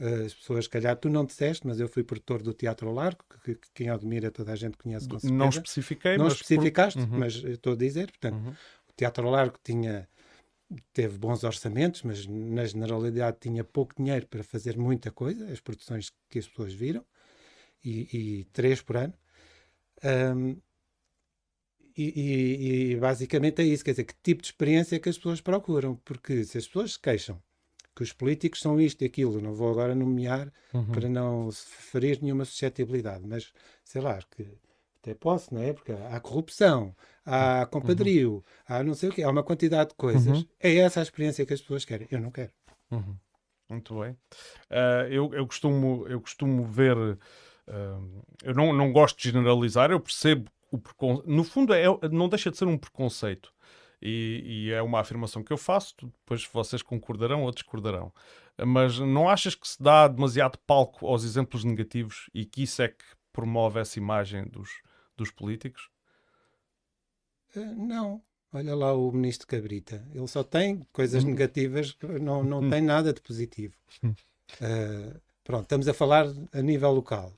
Uh, 0.00 0.24
as 0.26 0.34
pessoas, 0.34 0.64
se 0.64 0.70
calhar, 0.70 0.96
tu 0.96 1.10
não 1.10 1.24
disseste, 1.24 1.66
mas 1.66 1.78
eu 1.80 1.88
fui 1.88 2.02
produtor 2.02 2.42
do 2.42 2.54
Teatro 2.54 2.90
Largo, 2.92 3.24
que, 3.44 3.54
que 3.56 3.68
quem 3.74 3.90
admira 3.90 4.30
toda 4.30 4.52
a 4.52 4.56
gente 4.56 4.78
conhece 4.78 5.08
com 5.08 5.18
certeza. 5.18 5.34
Não 5.34 5.48
especifiquei, 5.48 6.16
não 6.16 6.24
mas... 6.24 6.34
especificaste, 6.34 7.00
por... 7.00 7.12
Uhum. 7.12 7.18
mas 7.18 7.34
estou 7.34 7.72
a 7.72 7.76
dizer, 7.76 8.10
portanto, 8.10 8.36
uhum. 8.36 8.50
o 8.50 8.92
Teatro 8.96 9.28
Largo 9.28 9.58
tinha 9.62 10.08
teve 10.92 11.18
bons 11.18 11.44
orçamentos, 11.44 12.02
mas 12.02 12.26
na 12.26 12.64
generalidade 12.64 13.38
tinha 13.40 13.64
pouco 13.64 13.94
dinheiro 13.96 14.26
para 14.26 14.42
fazer 14.42 14.76
muita 14.76 15.10
coisa, 15.10 15.50
as 15.50 15.60
produções 15.60 16.12
que 16.28 16.38
as 16.38 16.46
pessoas 16.46 16.72
viram, 16.72 17.04
e, 17.84 18.40
e 18.40 18.44
três 18.52 18.82
por 18.82 18.96
ano. 18.96 19.14
Um, 20.04 20.56
e, 21.96 22.12
e, 22.14 22.92
e, 22.92 22.96
basicamente 22.96 23.60
é 23.60 23.64
isso, 23.64 23.84
quer 23.84 23.90
dizer, 23.90 24.04
que 24.04 24.14
tipo 24.22 24.42
de 24.42 24.48
experiência 24.48 24.96
é 24.96 24.98
que 25.00 25.08
as 25.08 25.16
pessoas 25.16 25.40
procuram? 25.40 25.96
Porque 26.04 26.44
se 26.44 26.58
as 26.58 26.66
pessoas 26.66 26.92
se 26.92 27.00
queixam 27.00 27.42
que 27.96 28.04
os 28.04 28.12
políticos 28.12 28.60
são 28.60 28.80
isto 28.80 29.02
e 29.02 29.06
aquilo, 29.06 29.40
não 29.40 29.52
vou 29.52 29.68
agora 29.68 29.92
nomear 29.92 30.52
uhum. 30.72 30.92
para 30.92 31.08
não 31.08 31.50
ferir 31.50 32.22
nenhuma 32.22 32.44
suscetibilidade, 32.44 33.26
mas 33.26 33.52
sei 33.82 34.00
lá, 34.00 34.20
que 34.30 34.46
até 35.08 35.14
posso, 35.14 35.54
não 35.54 35.62
é? 35.62 35.72
Porque 35.72 35.92
há 35.92 36.20
corrupção, 36.20 36.94
há 37.24 37.60
uhum. 37.60 37.66
compadrio, 37.66 38.32
uhum. 38.34 38.42
há 38.66 38.82
não 38.82 38.94
sei 38.94 39.08
o 39.08 39.12
quê, 39.12 39.22
há 39.22 39.30
uma 39.30 39.42
quantidade 39.42 39.90
de 39.90 39.96
coisas. 39.96 40.38
Uhum. 40.38 40.46
É 40.60 40.76
essa 40.76 41.00
a 41.00 41.02
experiência 41.02 41.46
que 41.46 41.54
as 41.54 41.60
pessoas 41.60 41.84
querem. 41.84 42.06
Eu 42.10 42.20
não 42.20 42.30
quero. 42.30 42.52
Uhum. 42.90 43.16
Muito 43.70 43.98
bem. 44.00 44.12
Uh, 44.70 45.08
eu, 45.10 45.34
eu, 45.34 45.46
costumo, 45.46 46.06
eu 46.08 46.20
costumo 46.20 46.64
ver. 46.64 46.96
Uh, 46.96 48.22
eu 48.42 48.54
não, 48.54 48.72
não 48.72 48.92
gosto 48.92 49.18
de 49.18 49.30
generalizar, 49.30 49.90
eu 49.90 50.00
percebo 50.00 50.50
o 50.70 50.78
preconceito. 50.78 51.30
No 51.30 51.44
fundo, 51.44 51.72
é, 51.72 51.84
não 52.10 52.28
deixa 52.28 52.50
de 52.50 52.56
ser 52.56 52.66
um 52.66 52.78
preconceito. 52.78 53.52
E, 54.00 54.42
e, 54.44 54.72
é 54.72 54.80
uma 54.80 55.00
afirmação 55.00 55.42
que 55.42 55.52
eu 55.52 55.58
faço, 55.58 55.92
depois 56.00 56.48
vocês 56.52 56.82
concordarão 56.82 57.42
ou 57.42 57.50
discordarão. 57.50 58.12
Mas 58.64 58.98
não 59.00 59.28
achas 59.28 59.56
que 59.56 59.66
se 59.66 59.82
dá 59.82 60.06
demasiado 60.06 60.56
palco 60.58 61.04
aos 61.06 61.24
exemplos 61.24 61.64
negativos 61.64 62.30
e 62.32 62.44
que 62.44 62.62
isso 62.62 62.80
é 62.80 62.88
que 62.88 63.04
promove 63.32 63.80
essa 63.80 63.98
imagem 63.98 64.44
dos, 64.48 64.68
dos 65.18 65.30
políticos? 65.30 65.90
Uh, 67.54 67.74
não. 67.86 68.22
Olha 68.52 68.74
lá 68.74 68.94
o 68.94 69.12
ministro 69.12 69.46
Cabrita. 69.46 70.06
Ele 70.14 70.26
só 70.26 70.42
tem 70.42 70.86
coisas 70.92 71.22
hum. 71.22 71.28
negativas, 71.28 71.96
não, 72.20 72.42
não 72.42 72.60
hum. 72.60 72.70
tem 72.70 72.80
nada 72.80 73.12
de 73.12 73.20
positivo. 73.20 73.74
Uh, 74.02 75.20
pronto, 75.44 75.64
estamos 75.64 75.86
a 75.86 75.92
falar 75.92 76.26
a 76.52 76.62
nível 76.62 76.90
local. 76.92 77.34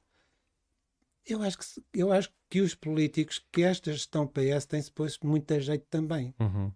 Eu 1.26 1.42
acho 1.42 1.58
que, 1.58 1.64
eu 1.92 2.12
acho 2.12 2.32
que 2.48 2.60
os 2.60 2.74
políticos, 2.74 3.44
que 3.52 3.62
esta 3.62 3.92
gestão 3.92 4.26
PS 4.26 4.66
tem-se 4.66 4.90
posto 4.90 5.26
muito 5.26 5.52
a 5.52 5.58
jeito 5.58 5.86
também. 5.90 6.34
Uhum 6.38 6.72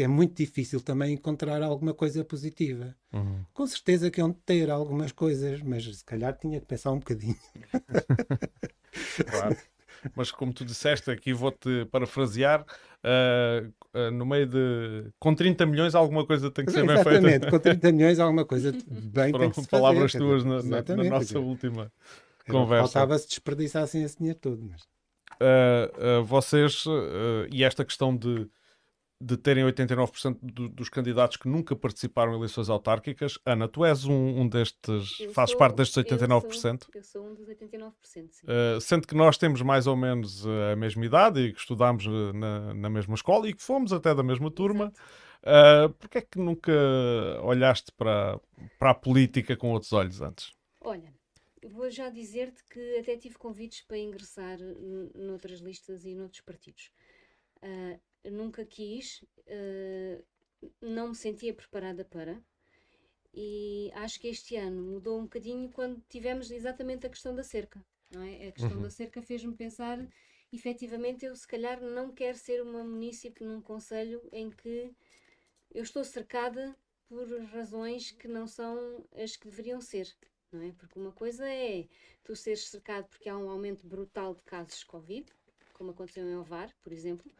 porque 0.00 0.04
é 0.04 0.08
muito 0.08 0.34
difícil 0.34 0.80
também 0.80 1.12
encontrar 1.12 1.62
alguma 1.62 1.92
coisa 1.92 2.24
positiva. 2.24 2.94
Uhum. 3.12 3.44
Com 3.52 3.66
certeza 3.66 4.10
que 4.10 4.20
iam 4.20 4.32
ter 4.32 4.70
algumas 4.70 5.12
coisas, 5.12 5.60
mas 5.60 5.84
se 5.84 6.04
calhar 6.04 6.36
tinha 6.38 6.58
que 6.58 6.66
pensar 6.66 6.90
um 6.92 6.98
bocadinho. 6.98 7.36
claro. 9.28 9.56
Mas 10.16 10.30
como 10.30 10.54
tu 10.54 10.64
disseste, 10.64 11.10
aqui 11.10 11.34
vou-te 11.34 11.84
parafrasear, 11.90 12.62
uh, 12.62 13.68
uh, 13.94 14.10
no 14.10 14.24
meio 14.24 14.46
de... 14.46 15.12
Com 15.18 15.34
30 15.34 15.66
milhões 15.66 15.94
alguma 15.94 16.26
coisa 16.26 16.50
tem 16.50 16.64
que 16.64 16.72
ser 16.72 16.86
bem 16.86 16.96
feita. 16.96 17.10
Exatamente, 17.10 17.50
com 17.50 17.58
30 17.58 17.92
milhões 17.92 18.18
alguma 18.18 18.46
coisa 18.46 18.72
bem 18.88 19.32
tem 19.32 19.50
que 19.50 19.60
se 19.60 19.68
palavras 19.68 20.12
fazer. 20.12 20.24
tuas 20.24 20.44
na, 20.44 20.62
na, 20.62 20.96
na, 20.96 21.04
nossa 21.04 21.38
última 21.38 21.92
conversa. 22.48 22.92
Faltava-se 22.92 23.28
desperdiçassem 23.28 24.02
esse 24.02 24.16
dinheiro 24.16 24.38
todo. 24.38 24.62
Mas... 24.62 24.80
Uh, 25.34 26.24
vocês, 26.24 26.84
e 27.52 27.62
esta 27.62 27.84
questão 27.84 28.16
de 28.16 28.48
de 29.22 29.36
terem 29.36 29.64
89% 29.64 30.38
do, 30.42 30.68
dos 30.70 30.88
candidatos 30.88 31.36
que 31.36 31.46
nunca 31.46 31.76
participaram 31.76 32.32
em 32.32 32.36
eleições 32.36 32.70
autárquicas. 32.70 33.38
Ana, 33.44 33.68
tu 33.68 33.84
és 33.84 34.04
um, 34.06 34.40
um 34.40 34.48
destes, 34.48 35.20
Eu 35.20 35.30
fazes 35.32 35.50
sou- 35.50 35.58
parte 35.58 35.76
destes 35.76 35.96
eu 35.98 36.02
89%. 36.04 36.84
sou- 36.84 36.90
Eu 36.94 37.02
sou 37.04 37.26
um 37.26 37.34
dos 37.34 37.46
89%. 37.46 37.92
Sim. 38.02 38.46
Uh, 38.46 38.80
sendo 38.80 39.06
que 39.06 39.14
nós 39.14 39.36
temos 39.36 39.60
mais 39.60 39.86
ou 39.86 39.94
menos 39.96 40.46
uh, 40.46 40.72
a 40.72 40.76
mesma 40.76 41.04
idade 41.04 41.40
e 41.40 41.52
que 41.52 41.60
estudámos 41.60 42.06
uh, 42.06 42.32
na, 42.32 42.72
na 42.72 42.88
mesma 42.88 43.14
escola 43.14 43.46
e 43.48 43.52
que 43.52 43.62
fomos 43.62 43.92
até 43.92 44.14
da 44.14 44.22
mesma 44.22 44.50
turma, 44.50 44.90
uh, 45.42 45.90
porquê 45.98 46.18
é 46.18 46.22
que 46.22 46.38
nunca 46.38 46.72
olhaste 47.42 47.92
para, 47.92 48.40
para 48.78 48.90
a 48.90 48.94
política 48.94 49.54
com 49.56 49.70
outros 49.72 49.92
olhos 49.92 50.22
antes? 50.22 50.52
Olha, 50.80 51.12
vou 51.70 51.90
já 51.90 52.08
dizer-te 52.08 52.64
que 52.70 52.98
até 52.98 53.18
tive 53.18 53.36
convites 53.36 53.82
para 53.82 53.98
ingressar 53.98 54.56
noutras 55.14 55.60
listas 55.60 56.06
e 56.06 56.14
noutros 56.14 56.40
partidos. 56.40 56.90
Ah, 57.62 57.98
nunca 58.24 58.64
quis, 58.64 59.24
ah, 59.48 60.22
não 60.80 61.08
me 61.10 61.14
sentia 61.14 61.54
preparada 61.54 62.04
para, 62.04 62.42
e 63.32 63.90
acho 63.94 64.20
que 64.20 64.28
este 64.28 64.56
ano 64.56 64.82
mudou 64.82 65.18
um 65.18 65.22
bocadinho 65.24 65.70
quando 65.70 66.02
tivemos 66.08 66.50
exatamente 66.50 67.06
a 67.06 67.10
questão 67.10 67.34
da 67.34 67.44
cerca. 67.44 67.84
Não 68.10 68.22
é? 68.22 68.48
A 68.48 68.52
questão 68.52 68.80
Uhum. 68.80 68.82
da 68.82 68.90
cerca 68.90 69.22
fez-me 69.22 69.54
pensar, 69.54 69.98
efetivamente, 70.52 71.24
eu 71.24 71.34
se 71.36 71.46
calhar 71.46 71.80
não 71.80 72.12
quero 72.12 72.36
ser 72.36 72.60
uma 72.62 72.82
munícipe 72.84 73.44
num 73.44 73.60
conselho 73.60 74.20
em 74.32 74.50
que 74.50 74.92
eu 75.74 75.82
estou 75.82 76.04
cercada 76.04 76.76
por 77.08 77.26
razões 77.52 78.10
que 78.12 78.28
não 78.28 78.46
são 78.46 79.04
as 79.14 79.36
que 79.36 79.48
deveriam 79.48 79.80
ser. 79.80 80.14
Não 80.52 80.62
é? 80.62 80.72
Porque 80.72 80.98
uma 80.98 81.12
coisa 81.12 81.48
é 81.48 81.88
tu 82.24 82.34
seres 82.36 82.68
cercado 82.68 83.08
porque 83.08 83.28
há 83.28 83.36
um 83.38 83.50
aumento 83.50 83.86
brutal 83.86 84.34
de 84.34 84.42
casos 84.42 84.80
de 84.80 84.86
Covid, 84.86 85.26
como 85.72 85.90
aconteceu 85.92 86.24
em 86.28 86.36
Ovar, 86.36 86.74
por 86.82 86.92
exemplo. 86.92 87.30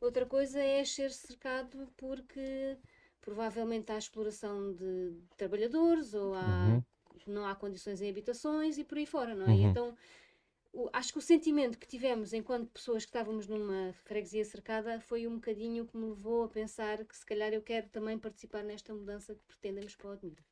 Outra 0.00 0.26
coisa 0.26 0.60
é 0.60 0.84
ser 0.84 1.10
cercado 1.10 1.88
porque 1.96 2.76
provavelmente 3.20 3.90
há 3.90 3.98
exploração 3.98 4.72
de 4.74 5.14
trabalhadores 5.36 6.14
ou 6.14 6.34
há, 6.34 6.82
não 7.26 7.46
há 7.46 7.54
condições 7.54 8.00
em 8.00 8.08
habitações 8.10 8.78
e 8.78 8.84
por 8.84 8.98
aí 8.98 9.06
fora, 9.06 9.34
não 9.34 9.46
é? 9.46 9.50
Uhum. 9.54 9.70
Então, 9.70 9.96
o- 10.72 10.88
acho 10.92 11.12
que 11.12 11.18
o 11.18 11.22
sentimento 11.22 11.78
que 11.78 11.88
tivemos 11.88 12.32
enquanto 12.34 12.68
pessoas 12.70 13.04
que 13.04 13.08
estávamos 13.08 13.46
numa 13.48 13.92
freguesia 14.04 14.44
cercada 14.44 15.00
foi 15.00 15.26
um 15.26 15.36
bocadinho 15.36 15.86
que 15.86 15.96
me 15.96 16.06
levou 16.10 16.44
a 16.44 16.48
pensar 16.48 17.02
que 17.04 17.16
se 17.16 17.24
calhar 17.24 17.52
eu 17.52 17.62
quero 17.62 17.88
também 17.88 18.18
participar 18.18 18.62
nesta 18.62 18.92
mudança 18.92 19.34
que 19.34 19.40
pretendemos 19.48 19.96
para 19.96 20.10
o 20.10 20.12
Admira. 20.12 20.44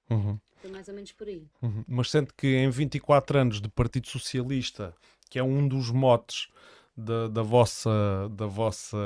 Foi 0.57 0.71
mais 0.71 0.89
ou 0.89 0.95
menos 0.95 1.13
por 1.13 1.29
aí. 1.29 1.47
Uhum. 1.61 1.85
Mas 1.87 2.11
sente 2.11 2.33
que 2.35 2.47
em 2.47 2.71
24 2.71 3.39
anos 3.39 3.61
de 3.61 3.69
Partido 3.69 4.09
Socialista, 4.09 4.97
que 5.29 5.39
é 5.39 5.43
um 5.43 5.69
dos 5.69 5.91
motes 5.91 6.49
da, 6.97 7.29
da 7.29 7.43
vossa, 7.43 8.29
da 8.33 8.47
vossa 8.47 8.97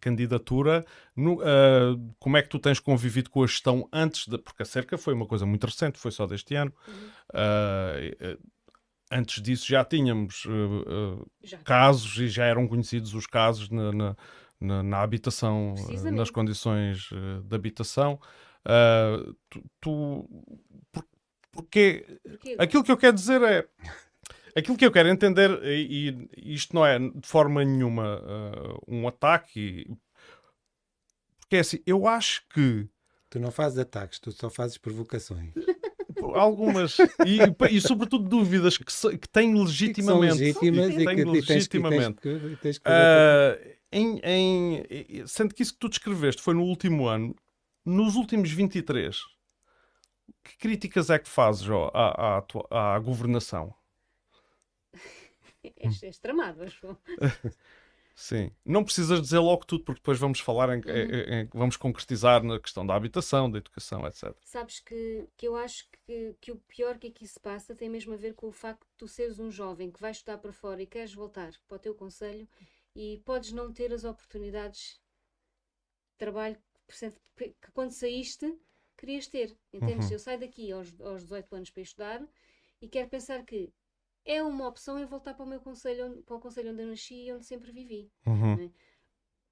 candidatura, 0.00 0.84
no- 1.14 1.40
ah, 1.42 1.96
como 2.18 2.36
é 2.36 2.42
que 2.42 2.48
tu 2.48 2.58
tens 2.58 2.80
convivido 2.80 3.28
com 3.30 3.42
a 3.42 3.46
gestão 3.46 3.88
antes 3.92 4.26
da. 4.28 4.38
Porque 4.38 4.62
a 4.62 4.66
cerca 4.66 4.96
foi 4.96 5.12
uma 5.14 5.26
coisa 5.26 5.44
muito 5.46 5.66
recente, 5.66 5.98
foi 5.98 6.10
só 6.10 6.26
deste 6.26 6.54
ano. 6.54 6.72
Uhum. 6.88 7.08
Eh, 7.34 8.38
antes 9.12 9.42
disso 9.42 9.66
já 9.68 9.84
tínhamos 9.84 10.44
ah, 10.48 11.24
Já. 11.42 11.58
casos 11.58 12.16
e 12.18 12.28
já 12.28 12.44
eram 12.44 12.66
conhecidos 12.66 13.14
os 13.14 13.26
casos 13.26 13.68
na, 13.70 13.92
na, 13.92 14.16
na- 14.60 14.82
na 14.82 15.02
habitação, 15.02 15.74
nas 16.12 16.30
condições 16.30 17.10
de 17.44 17.54
habitação. 17.54 18.18
Tu, 19.50 19.62
tu 19.80 20.28
por- 20.90 21.04
porque 21.52 22.04
Porque 22.22 22.56
aquilo 22.58 22.82
que 22.82 22.90
eu 22.90 22.96
quero 22.96 23.14
dizer 23.14 23.40
é 23.42 23.66
aquilo 24.56 24.76
que 24.76 24.84
eu 24.86 24.90
quero 24.92 25.08
entender 25.08 25.62
e, 25.64 26.28
e 26.36 26.54
isto 26.54 26.74
não 26.74 26.84
é 26.84 26.98
de 26.98 27.26
forma 27.26 27.64
nenhuma 27.64 28.20
ah, 28.24 28.78
um 28.88 29.06
ataque 29.06 29.60
e- 29.60 29.96
porque 31.38 31.56
é 31.56 31.60
assim, 31.60 31.78
eu 31.86 32.06
acho 32.08 32.42
que 32.52 32.88
Tu 33.30 33.38
não 33.40 33.50
fazes 33.50 33.78
ataques, 33.78 34.18
tu 34.18 34.32
só 34.32 34.48
fazes 34.50 34.78
provocações. 34.78 35.52
algumas 36.34 36.96
e, 37.24 37.38
e 37.70 37.80
sobretudo 37.80 38.28
dúvidas 38.28 38.78
que, 38.78 38.92
se- 38.92 39.18
que 39.18 39.28
têm 39.28 39.52
E 39.52 39.92
que 39.92 40.02
são 40.02 40.20
legítimas 40.20 40.90
e 40.90 40.94
que 40.96 41.04
têm 41.04 41.24
legitimamente 41.24 42.20
tens 42.20 42.38
que- 42.40 42.56
tens 42.56 42.78
que- 42.78 42.88
Ah, 42.88 43.58
em, 43.92 44.20
em, 44.24 45.26
sendo 45.26 45.54
que 45.54 45.62
isso 45.62 45.72
que 45.74 45.78
tu 45.78 45.88
descreveste 45.88 46.42
foi 46.42 46.54
no 46.54 46.62
último 46.62 47.06
ano, 47.06 47.34
nos 47.84 48.16
últimos 48.16 48.50
23, 48.50 49.16
que 50.44 50.56
críticas 50.58 51.10
é 51.10 51.18
que 51.18 51.28
fazes 51.28 51.68
ó, 51.68 51.90
à, 51.94 52.38
à, 52.38 52.42
tua- 52.42 52.66
à 52.70 52.98
governação? 52.98 53.72
És, 55.76 56.02
és 56.02 56.18
tramado, 56.18 56.62
acho. 56.62 56.96
Sim. 58.14 58.50
Não 58.64 58.82
precisas 58.82 59.20
dizer 59.20 59.38
logo 59.40 59.64
tudo, 59.66 59.84
porque 59.84 60.00
depois 60.00 60.18
vamos 60.18 60.40
falar, 60.40 60.70
em, 60.74 60.80
em- 60.80 61.40
em- 61.42 61.48
vamos 61.52 61.76
concretizar 61.76 62.42
na 62.42 62.58
questão 62.58 62.86
da 62.86 62.94
habitação, 62.94 63.50
da 63.50 63.58
educação, 63.58 64.06
etc. 64.06 64.34
Sabes 64.42 64.80
que, 64.80 65.28
que 65.36 65.46
eu 65.46 65.54
acho 65.56 65.86
que, 66.06 66.34
que 66.40 66.52
o 66.52 66.56
pior 66.56 66.98
que 66.98 67.08
aqui 67.08 67.26
se 67.26 67.38
passa 67.38 67.74
tem 67.74 67.88
mesmo 67.90 68.14
a 68.14 68.16
ver 68.16 68.34
com 68.34 68.46
o 68.48 68.52
facto 68.52 68.86
de 68.86 68.94
tu 68.96 69.06
seres 69.08 69.38
um 69.38 69.50
jovem 69.50 69.90
que 69.90 70.00
vai 70.00 70.12
estudar 70.12 70.38
para 70.38 70.52
fora 70.52 70.80
e 70.82 70.86
queres 70.86 71.12
voltar 71.12 71.52
para 71.68 71.76
o 71.76 71.78
teu 71.78 71.94
conselho 71.94 72.48
e 72.94 73.20
podes 73.24 73.52
não 73.52 73.72
ter 73.72 73.92
as 73.92 74.04
oportunidades 74.04 74.98
de 76.12 76.18
trabalho 76.18 76.56
que 77.36 77.70
quando 77.72 77.90
saíste 77.90 78.58
querias 78.96 79.26
ter. 79.26 79.56
Entendes? 79.72 80.06
Uhum. 80.06 80.12
Eu 80.14 80.18
saio 80.18 80.40
daqui 80.40 80.72
aos, 80.72 80.98
aos 81.00 81.22
18 81.22 81.54
anos 81.54 81.70
para 81.70 81.82
estudar 81.82 82.26
e 82.80 82.88
quero 82.88 83.08
pensar 83.08 83.44
que 83.44 83.70
é 84.26 84.42
uma 84.42 84.68
opção 84.68 84.98
em 84.98 85.06
voltar 85.06 85.34
para 85.34 85.44
o 85.44 85.48
meu 85.48 85.60
conselho, 85.60 86.06
onde- 86.08 86.22
para 86.22 86.36
o 86.36 86.40
conselho 86.40 86.72
onde 86.72 86.82
eu 86.82 86.88
nasci 86.88 87.26
e 87.26 87.32
onde 87.32 87.46
sempre 87.46 87.70
vivi. 87.72 88.10
Uhum. 88.26 88.70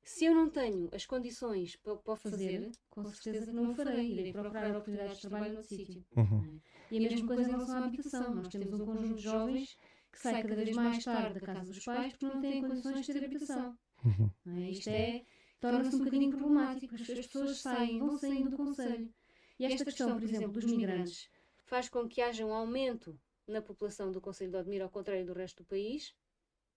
Se 0.03 0.27
eu 0.27 0.35
não 0.35 0.51
tenho 0.51 0.91
as 0.93 1.07
condições 1.07 1.77
para, 1.77 1.97
para 1.97 2.13
o 2.13 2.17
fazer, 2.17 2.61
fazer, 2.61 2.73
com 2.91 3.05
certeza 3.07 3.47
que 3.47 3.53
não 3.53 3.71
o 3.71 3.75
farei. 3.75 4.13
Irei 4.13 4.33
procurar 4.33 4.71
oportunidades 4.71 5.17
de 5.17 5.29
trabalho 5.29 5.55
noutro 5.55 5.69
sítio. 5.69 6.05
Uhum. 6.15 6.61
E 6.91 6.99
a 6.99 7.01
mesma 7.01 7.27
coisa 7.27 7.49
em 7.49 7.53
relação 7.53 7.77
à 7.77 7.87
habitação. 7.87 8.35
Nós 8.35 8.49
temos 8.49 8.81
um 8.81 8.85
conjunto 8.85 9.15
de 9.15 9.23
jovens 9.23 9.79
que 10.13 10.19
sai 10.19 10.43
cada 10.43 10.57
vez 10.57 10.77
mais 10.77 11.03
tarde 11.05 11.41
da 11.41 11.47
casa 11.47 11.73
dos 11.73 11.85
pais 11.85 12.13
porque 12.13 12.27
não 12.27 12.41
têm 12.41 12.61
condições 12.61 13.07
de 13.07 13.13
ter 13.13 13.25
habitação. 13.25 13.79
Uhum. 14.05 14.31
é? 14.59 14.71
Isto 14.71 14.89
é, 14.91 15.25
torna-se 15.59 15.97
um 15.97 15.99
bocadinho 16.01 16.31
problemático. 16.31 16.95
As 16.95 17.01
as 17.01 17.27
pessoas 17.27 17.61
saem, 17.61 17.99
vão 17.99 18.19
saindo 18.19 18.51
do 18.51 18.57
Conselho. 18.57 19.11
E 19.59 19.65
esta 19.65 19.85
questão, 19.85 20.13
por 20.13 20.23
exemplo, 20.23 20.53
dos 20.53 20.65
migrantes, 20.65 21.31
faz 21.65 21.89
com 21.89 22.07
que 22.07 22.21
haja 22.21 22.45
um 22.45 22.53
aumento 22.53 23.19
na 23.47 23.61
população 23.63 24.11
do 24.11 24.21
Conselho 24.21 24.51
de 24.53 24.57
Odmira 24.57 24.85
ao 24.85 24.91
contrário 24.91 25.25
do 25.27 25.33
resto 25.33 25.63
do 25.63 25.67
país, 25.67 26.15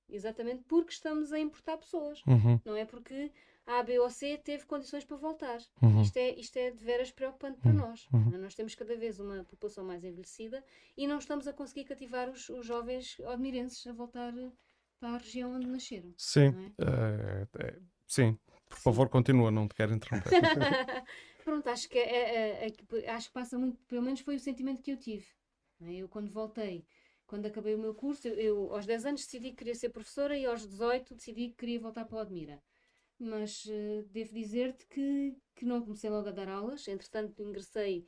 exatamente 0.10 0.64
porque 0.64 0.92
estamos 0.92 1.32
a 1.32 1.40
importar 1.40 1.78
pessoas. 1.78 2.22
Uhum. 2.28 2.60
Não 2.66 2.76
é 2.76 2.86
porque 2.86 3.32
a 3.66 3.84
B 3.84 4.00
ou 4.00 4.10
C 4.10 4.38
teve 4.38 4.66
condições 4.66 5.04
para 5.04 5.18
voltar. 5.18 5.60
Uhum. 5.82 6.02
Isto, 6.02 6.18
é, 6.18 6.30
isto 6.40 6.58
é 6.58 6.72
de 6.72 6.84
veras 6.84 7.12
preocupante 7.12 7.60
para 7.60 7.74
nós. 7.74 8.08
Uhum. 8.14 8.38
Nós 8.40 8.56
temos 8.56 8.76
cada 8.76 8.96
vez 8.96 9.20
uma 9.20 9.44
população 9.44 9.84
mais 9.84 10.04
envelhecida 10.04 10.64
e 10.96 11.06
não 11.08 11.18
estamos 11.18 11.48
a 11.48 11.54
conseguir 11.54 11.84
cativar 11.86 12.30
os, 12.30 12.48
os 12.50 12.66
jovens 12.66 13.20
odmirenses 13.20 13.86
a 13.88 13.92
voltar 13.94 14.34
para 15.00 15.10
a 15.10 15.18
região 15.18 15.54
onde 15.54 15.68
nasceram. 15.68 16.14
Sim. 16.18 16.48
É? 16.78 16.84
Eh, 16.86 17.48
eh, 17.60 17.80
sim. 18.08 18.38
Por 18.70 18.78
favor, 18.80 19.08
continua, 19.10 19.50
não 19.52 19.68
te 19.68 19.76
quero 19.76 19.94
interromper. 19.94 20.32
Pronto, 21.44 21.68
acho 21.70 21.88
que, 21.88 21.98
é- 21.98 22.36
é- 22.64 22.68
é 22.68 22.70
que- 22.72 23.06
acho 23.06 23.28
que 23.28 23.34
passa 23.34 23.58
muito, 23.58 23.78
pelo 23.86 24.02
menos 24.02 24.20
foi 24.22 24.36
o 24.36 24.40
sentimento 24.40 24.82
que 24.82 24.92
eu 24.92 24.98
tive. 24.98 25.26
Não 25.80 25.88
é? 25.88 25.96
Eu 25.96 26.10
quando 26.10 26.32
voltei, 26.32 26.86
quando 27.26 27.46
acabei 27.46 27.76
o 27.76 27.80
meu 27.80 27.94
curso, 27.94 28.28
eu, 28.28 28.36
eu, 28.36 28.74
aos 28.74 28.86
10 28.86 29.06
anos 29.06 29.22
decidi 29.22 29.52
que 29.52 29.58
queria 29.58 29.76
ser 29.76 29.90
professora 29.90 30.38
e 30.38 30.46
aos 30.46 30.66
18 30.68 31.16
decidi 31.16 31.50
que 31.50 31.56
queria 31.56 31.80
voltar 31.80 32.06
para 32.06 32.18
o 32.18 32.20
Admira. 32.20 32.62
Mas 33.20 33.66
eh, 33.70 34.04
devo 34.12 34.34
dizer-te 34.34 34.86
que, 34.88 35.36
que 35.56 35.66
não 35.66 35.82
comecei 35.82 36.10
logo 36.10 36.30
a 36.30 36.32
dar 36.32 36.48
aulas, 36.50 36.88
entretanto 36.88 37.42
ingressei 37.42 38.06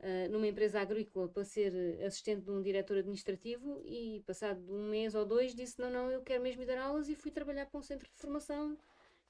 eh, 0.00 0.28
numa 0.28 0.46
empresa 0.46 0.80
agrícola 0.80 1.28
para 1.28 1.44
ser 1.44 1.74
eh, 1.74 2.04
assistente 2.06 2.42
de 2.42 2.50
um 2.50 2.62
diretor 2.62 2.98
administrativo 2.98 3.82
e 3.84 4.22
passado 4.26 4.60
um 4.72 4.88
mês 4.90 5.14
ou 5.14 5.24
dois 5.24 5.54
disse 5.54 5.80
não, 5.80 5.90
não, 5.90 6.10
eu 6.10 6.22
quero 6.22 6.42
mesmo 6.42 6.62
ir 6.62 6.66
dar 6.66 6.78
aulas 6.78 7.08
e 7.08 7.14
fui 7.14 7.30
trabalhar 7.30 7.66
para 7.66 7.80
um 7.80 7.82
centro 7.82 8.08
de 8.08 8.16
formação 8.20 8.76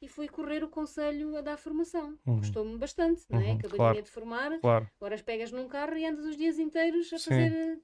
e 0.04 0.08
fui 0.08 0.28
correr 0.28 0.62
o 0.64 0.68
conselho 0.68 1.36
a 1.36 1.40
dar 1.40 1.56
formação. 1.58 2.18
Uhum. 2.26 2.40
Gostou-me 2.40 2.78
bastante, 2.78 3.24
não 3.30 3.40
é? 3.40 3.52
Uhum, 3.52 3.58
Acabadinha 3.58 3.78
claro. 3.78 4.02
de 4.02 4.10
formar, 4.10 4.50
claro. 4.60 4.90
agora 5.00 5.18
pegas 5.22 5.50
num 5.52 5.68
carro 5.68 5.96
e 5.96 6.04
andas 6.06 6.24
os 6.26 6.36
dias 6.36 6.58
inteiros 6.58 7.12
a 7.12 7.18
Sim. 7.18 7.30
fazer 7.30 7.52
eh, 7.52 7.78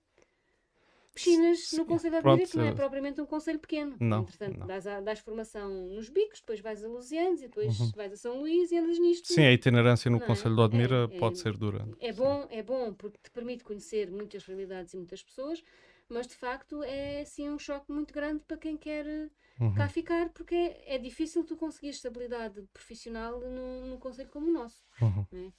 piscinas 1.14 1.58
Sim, 1.68 1.76
no 1.78 1.86
Conselho 1.86 2.12
de 2.12 2.18
pronto, 2.22 2.40
Admira, 2.40 2.50
que 2.50 2.56
não 2.56 2.64
é 2.64 2.70
eh, 2.70 2.74
propriamente 2.74 3.20
um 3.20 3.26
conselho 3.26 3.58
pequeno. 3.58 3.96
não, 4.00 4.22
Entretanto, 4.22 4.58
não. 4.58 4.66
Dás, 4.66 4.86
a- 4.86 5.00
dás 5.00 5.18
formação 5.20 5.68
nos 5.88 6.08
bicos, 6.08 6.40
depois 6.40 6.60
vais 6.60 6.84
a 6.84 6.88
Lusianes 6.88 7.40
e 7.42 7.48
depois 7.48 7.74
Uhum. 7.78 7.92
vais 7.96 8.12
a 8.12 8.16
São 8.16 8.38
Luís 8.40 8.70
e 8.72 8.76
andas 8.78 8.98
nisto. 8.98 9.28
Sim, 9.28 9.42
a 9.44 9.52
itinerância 9.52 10.10
no 10.10 10.18
Não 10.18 10.26
é? 10.26 10.28
Conselho 10.28 10.54
de 10.56 10.60
Odmira 10.60 11.08
É, 11.08 11.16
é- 11.18 11.20
pode 11.20 11.38
ser 11.38 11.56
dura. 11.56 11.86
É 12.00 12.12
bom, 12.12 12.46
é 12.50 12.62
bom 12.62 12.92
porque 12.94 13.18
te 13.22 13.30
permite 13.30 13.64
conhecer 13.64 14.10
muitas 14.10 14.44
realidades 14.44 14.94
e 14.94 14.96
muitas 14.96 15.22
pessoas, 15.22 15.62
mas 16.08 16.26
de 16.26 16.34
facto 16.34 16.82
é 16.82 17.20
assim 17.20 17.48
um 17.50 17.58
choque 17.58 17.92
muito 17.92 18.12
grande 18.14 18.42
para 18.46 18.56
quem 18.56 18.76
quer 18.76 19.30
Uhum. 19.60 19.74
cá 19.74 19.88
ficar, 19.88 20.30
porque 20.30 20.54
é, 20.54 20.94
é 20.94 20.98
difícil 20.98 21.44
tu 21.44 21.54
conseguir 21.54 21.90
estabilidade 21.90 22.62
profissional 22.72 23.40
num, 23.40 23.90
num 23.90 23.98
conselho 23.98 24.30
como 24.30 24.48
o 24.48 24.52
nosso. 24.52 24.82
Uhum. 25.00 25.26
né? 25.30 25.52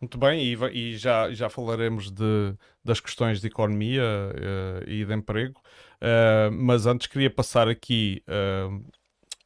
Muito 0.00 0.18
bem, 0.18 0.42
e, 0.42 0.54
e 0.72 0.96
já, 0.96 1.32
já 1.32 1.48
falaremos 1.48 2.10
de, 2.10 2.56
das 2.84 2.98
questões 2.98 3.40
de 3.40 3.46
economia 3.46 4.02
eh, 4.02 4.84
e 4.86 5.04
de 5.04 5.14
emprego, 5.14 5.60
Eh, 6.04 6.50
mas 6.50 6.84
antes 6.84 7.06
queria 7.06 7.30
passar 7.30 7.66
aqui 7.66 8.22
eh, 8.26 8.68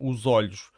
os 0.00 0.26
olhos 0.26 0.72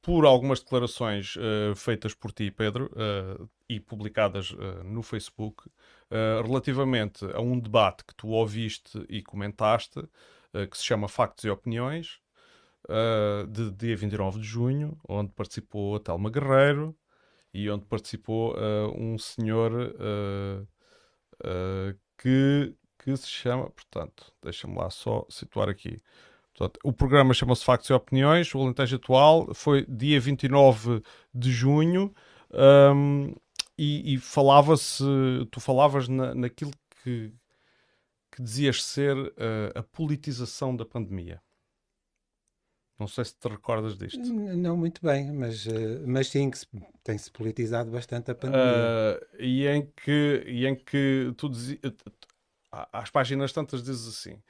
por 0.00 0.24
algumas 0.24 0.60
declarações 0.60 1.34
uh, 1.34 1.74
feitas 1.74 2.14
por 2.14 2.30
ti, 2.30 2.48
Pedro, 2.48 2.88
uh, 2.92 3.50
e 3.68 3.80
publicadas 3.80 4.52
uh, 4.52 4.84
no 4.84 5.02
Facebook, 5.02 5.68
relativamente 6.44 7.24
a 7.34 7.40
um 7.40 7.58
debate 7.58 8.04
que 8.04 8.14
tu 8.14 8.28
ouviste 8.28 9.04
e 9.08 9.20
comentaste, 9.20 10.00
que 10.70 10.78
se 10.78 10.84
chama 10.84 11.08
Factos 11.08 11.44
e 11.44 11.50
Opiniões, 11.50 12.20
de 13.48 13.70
dia 13.72 13.96
29 13.96 14.40
de 14.40 14.46
junho, 14.46 14.98
onde 15.08 15.32
participou 15.32 15.96
a 15.96 16.00
Telma 16.00 16.30
Guerreiro 16.30 16.96
e 17.52 17.68
onde 17.70 17.84
participou 17.84 18.54
um 18.96 19.18
senhor 19.18 19.92
que, 22.18 22.74
que 22.98 23.16
se 23.16 23.28
chama, 23.28 23.70
portanto, 23.70 24.32
deixa-me 24.42 24.76
lá 24.76 24.90
só 24.90 25.26
situar 25.28 25.68
aqui. 25.68 26.00
Portanto, 26.56 26.80
o 26.82 26.92
programa 26.92 27.34
chama-se 27.34 27.64
Factos 27.64 27.90
e 27.90 27.92
Opiniões, 27.92 28.54
o 28.54 28.62
Alentejo 28.62 28.96
Atual, 28.96 29.54
foi 29.54 29.84
dia 29.86 30.18
29 30.18 31.02
de 31.34 31.52
junho 31.52 32.14
um, 32.94 33.34
e, 33.76 34.14
e 34.14 34.18
falava-se, 34.18 35.04
tu 35.50 35.60
falavas 35.60 36.08
na, 36.08 36.34
naquilo 36.34 36.70
que, 37.02 37.30
que 38.32 38.42
dizias 38.42 38.82
ser 38.82 39.14
uh, 39.14 39.32
a 39.74 39.82
politização 39.82 40.74
da 40.74 40.86
pandemia. 40.86 41.42
Não 42.98 43.06
sei 43.06 43.24
se 43.24 43.36
te 43.36 43.48
recordas 43.48 43.98
disto. 43.98 44.18
Não 44.20 44.76
muito 44.76 45.02
bem, 45.02 45.30
mas, 45.30 45.66
uh, 45.66 46.02
mas 46.06 46.28
sim 46.28 46.50
que 46.50 46.58
tem-se 47.04 47.30
politizado 47.30 47.90
bastante 47.90 48.30
a 48.30 48.34
pandemia. 48.34 49.20
Uh, 49.20 49.36
e, 49.38 49.66
em 49.66 49.92
que, 49.94 50.44
e 50.46 50.66
em 50.66 50.74
que 50.74 51.32
tu 51.36 51.50
dizias, 51.50 51.80
às 52.70 53.10
páginas 53.10 53.52
tantas 53.52 53.82
dizes 53.82 54.08
assim, 54.08 54.40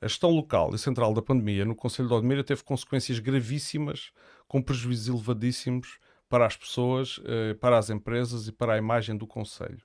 a 0.00 0.06
gestão 0.06 0.30
local 0.30 0.74
e 0.74 0.78
central 0.78 1.14
da 1.14 1.22
pandemia 1.22 1.64
no 1.64 1.74
Conselho 1.74 2.08
de 2.08 2.14
Odmira 2.14 2.44
teve 2.44 2.62
consequências 2.62 3.18
gravíssimas, 3.18 4.12
com 4.46 4.60
prejuízos 4.62 5.08
elevadíssimos 5.08 5.98
para 6.28 6.46
as 6.46 6.56
pessoas, 6.56 7.20
eh, 7.24 7.54
para 7.54 7.78
as 7.78 7.90
empresas 7.90 8.46
e 8.48 8.52
para 8.52 8.74
a 8.74 8.78
imagem 8.78 9.16
do 9.16 9.26
Conselho. 9.26 9.82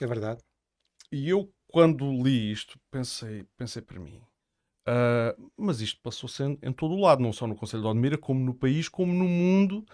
É 0.00 0.06
verdade. 0.06 0.42
E 1.10 1.28
eu, 1.30 1.50
quando 1.66 2.10
li 2.22 2.52
isto, 2.52 2.78
pensei, 2.90 3.46
pensei 3.56 3.80
para 3.80 3.98
mim, 3.98 4.20
uh, 4.88 5.50
mas 5.56 5.80
isto 5.80 6.00
passou-se 6.02 6.42
em, 6.42 6.58
em, 6.62 6.72
todo 6.72 6.94
o 6.94 7.00
lado, 7.00 7.22
não 7.22 7.32
só 7.32 7.46
no 7.46 7.54
Conselho 7.54 7.82
de 7.82 7.88
Odmira, 7.88 8.18
como 8.18 8.40
no 8.40 8.54
país, 8.54 8.88
como 8.88 9.12
no 9.12 9.24
mundo, 9.28 9.84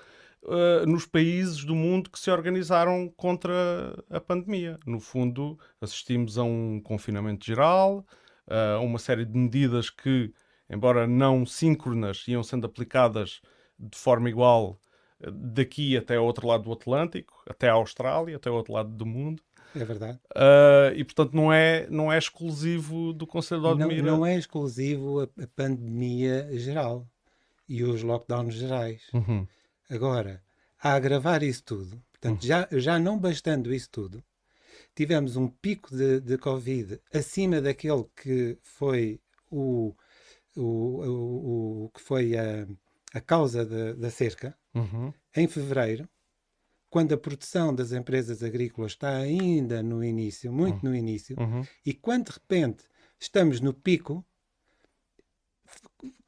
uh, 0.44 0.86
nos 0.86 1.06
países 1.06 1.64
do 1.64 1.74
mundo 1.74 2.10
que 2.10 2.18
se 2.18 2.30
organizaram 2.30 3.12
contra 3.16 3.52
a 4.08 4.20
pandemia. 4.20 4.78
No 4.86 5.00
fundo, 5.00 5.58
assistimos 5.80 6.38
a 6.38 6.44
um 6.44 6.80
confinamento 6.80 7.44
geral, 7.44 8.06
uh, 8.46 8.82
uma 8.82 8.98
série 8.98 9.24
de 9.24 9.36
medidas 9.36 9.90
que, 9.90 10.32
embora 10.70 11.06
não 11.06 11.44
síncronas, 11.44 12.26
iam 12.28 12.42
sendo 12.42 12.66
aplicadas 12.66 13.40
de 13.78 13.98
forma 13.98 14.28
igual 14.30 14.78
daqui 15.32 15.96
até 15.96 16.16
ao 16.16 16.24
outro 16.24 16.46
lado 16.46 16.64
do 16.64 16.72
Atlântico, 16.72 17.42
até 17.48 17.68
a 17.68 17.74
Austrália, 17.74 18.36
até 18.36 18.48
ao 18.48 18.56
outro 18.56 18.72
lado 18.72 18.90
do 18.90 19.06
mundo. 19.06 19.42
É 19.74 19.84
verdade. 19.84 20.18
Uh, 20.30 20.94
e 20.94 21.04
portanto 21.04 21.32
não 21.32 21.52
é, 21.52 21.86
não 21.90 22.12
é 22.12 22.18
exclusivo 22.18 23.12
do 23.12 23.26
Conselho 23.26 23.62
de 23.62 23.66
Odmira. 23.66 24.02
Não, 24.02 24.18
não 24.18 24.26
é 24.26 24.36
exclusivo 24.36 25.20
a, 25.20 25.24
a, 25.42 25.46
pandemia 25.48 26.48
geral 26.56 27.06
e 27.68 27.82
os 27.82 28.02
lockdowns 28.02 28.54
gerais. 28.54 29.02
Uhum. 29.12 29.46
Agora, 29.90 30.42
a 30.80 30.94
agravar 30.94 31.42
isso 31.42 31.64
tudo, 31.64 32.00
portanto, 32.12 32.42
uhum. 32.42 32.48
já, 32.48 32.68
já 32.72 32.98
não 32.98 33.18
bastando 33.18 33.74
isso 33.74 33.88
tudo, 33.90 34.22
tivemos 34.94 35.36
um 35.36 35.48
pico 35.48 35.94
de, 35.94 36.20
de 36.20 36.38
Covid 36.38 37.00
acima 37.12 37.60
daquele 37.60 38.04
que 38.16 38.56
foi 38.62 39.20
o, 39.50 39.94
o, 40.56 40.62
o, 40.62 41.84
o 41.84 41.90
que 41.92 42.00
foi 42.00 42.36
a, 42.36 42.66
a 43.12 43.20
causa 43.20 43.64
de, 43.64 43.94
da 43.94 44.10
cerca, 44.10 44.56
uhum. 44.74 45.12
em 45.36 45.48
fevereiro, 45.48 46.08
quando 46.94 47.12
a 47.12 47.18
produção 47.18 47.74
das 47.74 47.90
empresas 47.90 48.40
agrícolas 48.40 48.92
está 48.92 49.16
ainda 49.16 49.82
no 49.82 50.04
início, 50.04 50.52
muito 50.52 50.84
uhum. 50.84 50.90
no 50.90 50.94
início, 50.94 51.34
uhum. 51.36 51.64
e 51.84 51.92
quando 51.92 52.26
de 52.26 52.34
repente 52.34 52.84
estamos 53.18 53.60
no 53.60 53.74
pico, 53.74 54.24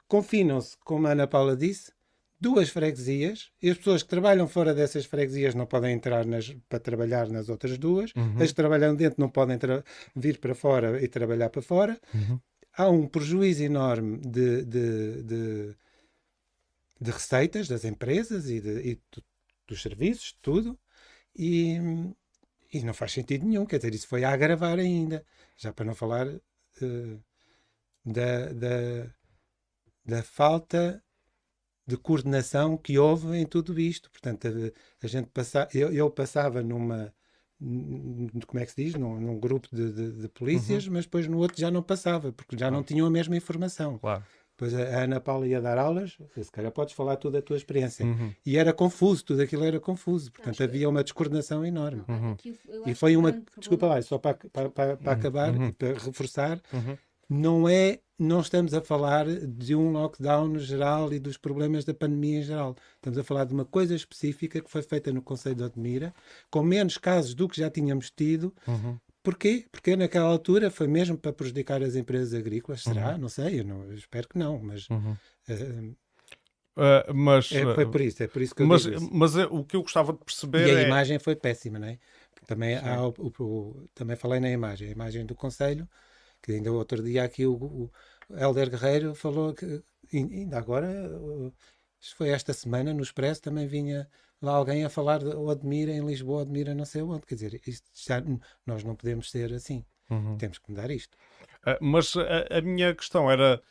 confinam-se, 0.09 0.75
como 0.79 1.07
a 1.07 1.11
Ana 1.11 1.25
Paula 1.25 1.55
disse, 1.55 1.93
duas 2.37 2.67
freguesias 2.67 3.49
e 3.61 3.69
as 3.69 3.77
pessoas 3.77 4.03
que 4.03 4.09
trabalham 4.09 4.45
fora 4.45 4.73
dessas 4.73 5.05
freguesias 5.05 5.55
não 5.55 5.65
podem 5.65 5.93
entrar 5.93 6.25
nas, 6.25 6.53
para 6.67 6.81
trabalhar 6.81 7.29
nas 7.29 7.47
outras 7.47 7.77
duas, 7.77 8.11
uhum. 8.13 8.35
as 8.37 8.49
que 8.49 8.55
trabalham 8.55 8.93
dentro 8.93 9.21
não 9.21 9.29
podem 9.29 9.57
vir 10.13 10.37
para 10.37 10.53
fora 10.53 11.01
e 11.01 11.07
trabalhar 11.07 11.49
para 11.49 11.61
fora. 11.61 11.97
Uhum. 12.13 12.41
Há 12.75 12.89
um 12.89 13.07
prejuízo 13.07 13.63
enorme 13.63 14.17
de, 14.17 14.65
de, 14.65 15.23
de, 15.23 15.75
de 16.99 17.11
receitas 17.11 17.69
das 17.69 17.85
empresas 17.85 18.49
e, 18.49 18.59
de, 18.59 18.79
e 18.81 19.01
dos 19.67 19.81
serviços, 19.81 20.37
tudo, 20.41 20.79
e, 21.35 21.77
e 22.73 22.83
não 22.83 22.93
faz 22.93 23.11
sentido 23.11 23.45
nenhum. 23.45 23.65
Quer 23.65 23.77
dizer, 23.77 23.93
isso 23.93 24.07
foi 24.07 24.23
a 24.23 24.31
agravar 24.31 24.79
ainda, 24.79 25.25
já 25.57 25.73
para 25.73 25.85
não 25.85 25.95
falar 25.95 26.27
uh, 26.27 27.23
da, 28.05 28.53
da, 28.53 29.13
da 30.05 30.23
falta 30.23 31.03
de 31.85 31.97
coordenação 31.97 32.77
que 32.77 32.97
houve 32.97 33.37
em 33.37 33.45
tudo 33.45 33.79
isto. 33.79 34.11
Portanto, 34.11 34.47
a, 34.47 35.05
a 35.05 35.07
gente 35.07 35.29
passa, 35.29 35.67
eu, 35.73 35.91
eu, 35.93 36.09
passava 36.11 36.61
numa, 36.61 37.13
como 38.45 38.61
é 38.61 38.65
que 38.65 38.71
se 38.71 38.83
diz, 38.83 38.95
num, 38.95 39.19
num 39.19 39.39
grupo 39.39 39.67
de, 39.71 39.91
de, 39.91 40.11
de 40.21 40.29
polícias, 40.29 40.85
uhum. 40.85 40.93
mas 40.93 41.05
depois 41.05 41.27
no 41.27 41.37
outro 41.37 41.59
já 41.59 41.71
não 41.71 41.81
passava, 41.81 42.31
porque 42.33 42.57
já 42.57 42.69
não 42.69 42.83
tinham 42.83 43.07
a 43.07 43.09
mesma 43.09 43.37
informação. 43.37 43.97
Claro. 43.99 44.23
Depois 44.57 44.73
a 44.73 45.03
Ana 45.03 45.19
Paula 45.19 45.47
ia 45.47 45.61
dar 45.61 45.77
aulas, 45.77 46.17
se 46.35 46.51
calhar 46.51 46.71
podes 46.71 46.95
falar 46.95 47.15
tudo 47.17 47.33
da 47.33 47.43
tua 47.43 47.55
experiência. 47.55 48.03
Uhum. 48.03 48.33
E 48.43 48.57
era 48.57 48.73
confuso, 48.73 49.23
tudo 49.23 49.43
aquilo 49.43 49.63
era 49.63 49.79
confuso. 49.79 50.31
Portanto, 50.31 50.63
havia 50.63 50.89
uma 50.89 51.03
descoordenação 51.03 51.63
enorme. 51.63 52.03
Uhum. 52.07 52.35
E 52.87 52.95
foi 52.95 53.15
uma. 53.15 53.39
Desculpa 53.55 53.85
lá, 53.85 54.01
só 54.01 54.17
para, 54.17 54.33
para, 54.51 54.69
para, 54.71 54.97
para 54.97 55.11
uhum. 55.11 55.19
acabar, 55.19 55.53
uhum. 55.53 55.71
para 55.71 55.89
reforçar, 55.89 56.59
uhum 56.73 56.97
não 57.29 57.67
é 57.67 57.99
não 58.19 58.39
estamos 58.41 58.73
a 58.73 58.81
falar 58.81 59.27
de 59.27 59.75
um 59.75 59.91
lockdown 59.91 60.57
geral 60.57 61.13
e 61.13 61.19
dos 61.19 61.37
problemas 61.37 61.85
da 61.85 61.93
pandemia 61.93 62.39
em 62.39 62.41
geral. 62.41 62.75
Estamos 62.95 63.19
a 63.19 63.23
falar 63.23 63.45
de 63.45 63.53
uma 63.53 63.65
coisa 63.65 63.93
específica 63.93 64.59
que 64.59 64.71
foi 64.71 64.81
feita 64.81 65.13
no 65.13 65.21
Conselho 65.21 65.55
de 65.55 65.63
Odmira, 65.63 66.11
com 66.49 66.63
menos 66.63 66.97
casos 66.97 67.35
do 67.35 67.47
que 67.47 67.61
já 67.61 67.69
tínhamos 67.69 68.09
tido. 68.09 68.51
Porquê? 69.27 69.65
Porque 69.69 69.93
naquela 69.97 70.29
altura 70.29 70.71
foi 70.71 70.87
mesmo 70.87 71.17
para 71.17 71.33
prejudicar 71.33 71.83
as 71.83 71.97
empresas 71.97 72.33
agrícolas. 72.33 72.83
Será? 72.83 73.11
Uhum. 73.11 73.17
Não 73.17 73.27
sei, 73.27 73.59
eu, 73.59 73.65
não, 73.65 73.83
eu 73.83 73.95
espero 73.95 74.25
que 74.25 74.37
não, 74.37 74.57
mas. 74.57 74.89
Uhum. 74.89 75.17
Uh, 75.49 75.95
uh, 76.77 77.13
mas 77.13 77.51
é, 77.51 77.75
foi 77.75 77.85
por 77.91 77.99
isso, 77.99 78.23
é 78.23 78.27
por 78.29 78.41
isso 78.41 78.55
que 78.55 78.61
eu 78.61 78.67
mas, 78.67 78.83
digo 78.83 79.09
mas 79.11 79.35
é, 79.35 79.43
o 79.45 79.65
que 79.65 79.75
eu 79.75 79.81
gostava 79.81 80.13
de 80.13 80.19
perceber 80.19 80.67
e 80.67 80.71
a 80.71 80.79
é... 80.79 80.87
imagem 80.87 81.19
foi 81.19 81.35
péssima, 81.35 81.77
não 81.77 81.89
é? 81.89 81.99
Também, 82.45 82.77
há 82.77 83.05
o, 83.05 83.13
o, 83.41 83.89
também 83.93 84.15
falei 84.15 84.39
na 84.39 84.49
imagem, 84.49 84.87
a 84.87 84.91
imagem 84.91 85.25
do 85.25 85.35
Conselho 85.35 85.85
que 86.41 86.53
ainda 86.53 86.71
outro 86.71 87.03
dia 87.03 87.25
aqui 87.25 87.45
o, 87.45 87.53
o 87.53 87.91
Helder 88.33 88.69
Guerreiro 88.69 89.13
falou 89.13 89.53
que 89.53 89.83
ainda 90.13 90.57
agora 90.57 90.87
foi 92.15 92.29
esta 92.29 92.53
semana 92.53 92.93
no 92.93 93.03
Expresso 93.03 93.41
também 93.41 93.67
vinha 93.67 94.07
lá 94.41 94.53
alguém 94.53 94.83
a 94.83 94.89
falar 94.89 95.19
de 95.19 95.31
Admira 95.49 95.91
em 95.91 96.05
Lisboa, 96.05 96.41
Admira 96.41 96.73
não 96.73 96.85
sei 96.85 97.01
onde. 97.01 97.25
Quer 97.25 97.35
dizer, 97.35 97.61
isto 97.65 97.89
já, 97.93 98.23
nós 98.65 98.83
não 98.83 98.95
podemos 98.95 99.29
ser 99.31 99.53
assim. 99.53 99.85
Uhum. 100.09 100.37
Temos 100.37 100.57
que 100.57 100.69
mudar 100.69 100.89
isto. 100.89 101.17
Uh, 101.65 101.77
mas 101.81 102.15
a, 102.15 102.57
a, 102.57 102.61
minha 102.61 102.95
questão 102.95 103.29
era 103.29 103.61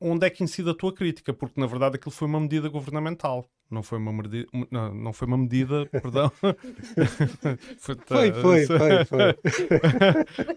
onde 0.00 0.26
é 0.26 0.30
que 0.30 0.42
incide 0.42 0.70
a 0.70 0.74
tua 0.74 0.94
crítica? 0.94 1.32
Porque 1.34 1.60
na 1.60 1.66
verdade 1.66 1.96
aquilo 1.96 2.12
foi 2.12 2.26
uma 2.26 2.40
medida 2.40 2.68
governamental. 2.68 3.48
Não 3.70 3.82
foi 3.82 3.98
uma 3.98 4.10
medida, 4.10 4.48
não, 4.70 4.94
não 4.94 5.12
foi 5.12 5.28
uma 5.28 5.36
medida, 5.36 5.84
perdão. 5.92 6.32
foi, 7.78 7.96
foi, 8.06 8.32
foi, 8.32 8.66
foi, 8.66 9.04
foi. 9.04 9.36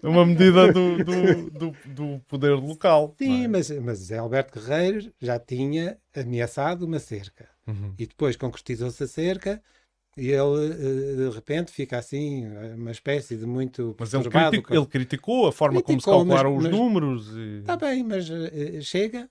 uma 0.02 0.24
medida 0.24 0.72
do, 0.72 1.04
do, 1.04 1.50
do, 1.50 1.76
do 1.84 2.20
poder 2.26 2.54
local. 2.54 3.14
Sim, 3.18 3.44
é? 3.44 3.48
mas, 3.48 3.70
mas 3.70 4.10
Alberto 4.12 4.58
Guerreiro 4.58 5.12
já 5.20 5.38
tinha 5.38 5.98
ameaçado 6.16 6.86
uma 6.86 6.98
cerca. 6.98 7.51
Uhum. 7.66 7.94
E 7.98 8.06
depois 8.06 8.36
concretizou-se 8.36 9.02
a 9.02 9.06
cerca 9.06 9.62
e 10.16 10.30
ele 10.30 10.66
eh, 10.66 11.16
de 11.16 11.30
repente 11.34 11.72
fica 11.72 11.98
assim, 11.98 12.46
uma 12.74 12.90
espécie 12.90 13.36
de 13.36 13.46
muito. 13.46 13.96
Mas 13.98 14.12
ele, 14.12 14.28
criticou, 14.28 14.76
ele 14.76 14.86
criticou 14.86 15.46
a 15.46 15.52
forma 15.52 15.82
criticou, 15.82 16.12
como 16.14 16.26
se 16.26 16.26
calcularam 16.28 16.54
mas, 16.54 16.64
os 16.64 16.70
mas, 16.70 16.78
números. 16.78 17.36
Está 17.60 17.74
e... 17.74 17.76
bem, 17.78 18.04
mas 18.04 18.28
uh, 18.28 18.82
chega, 18.82 19.30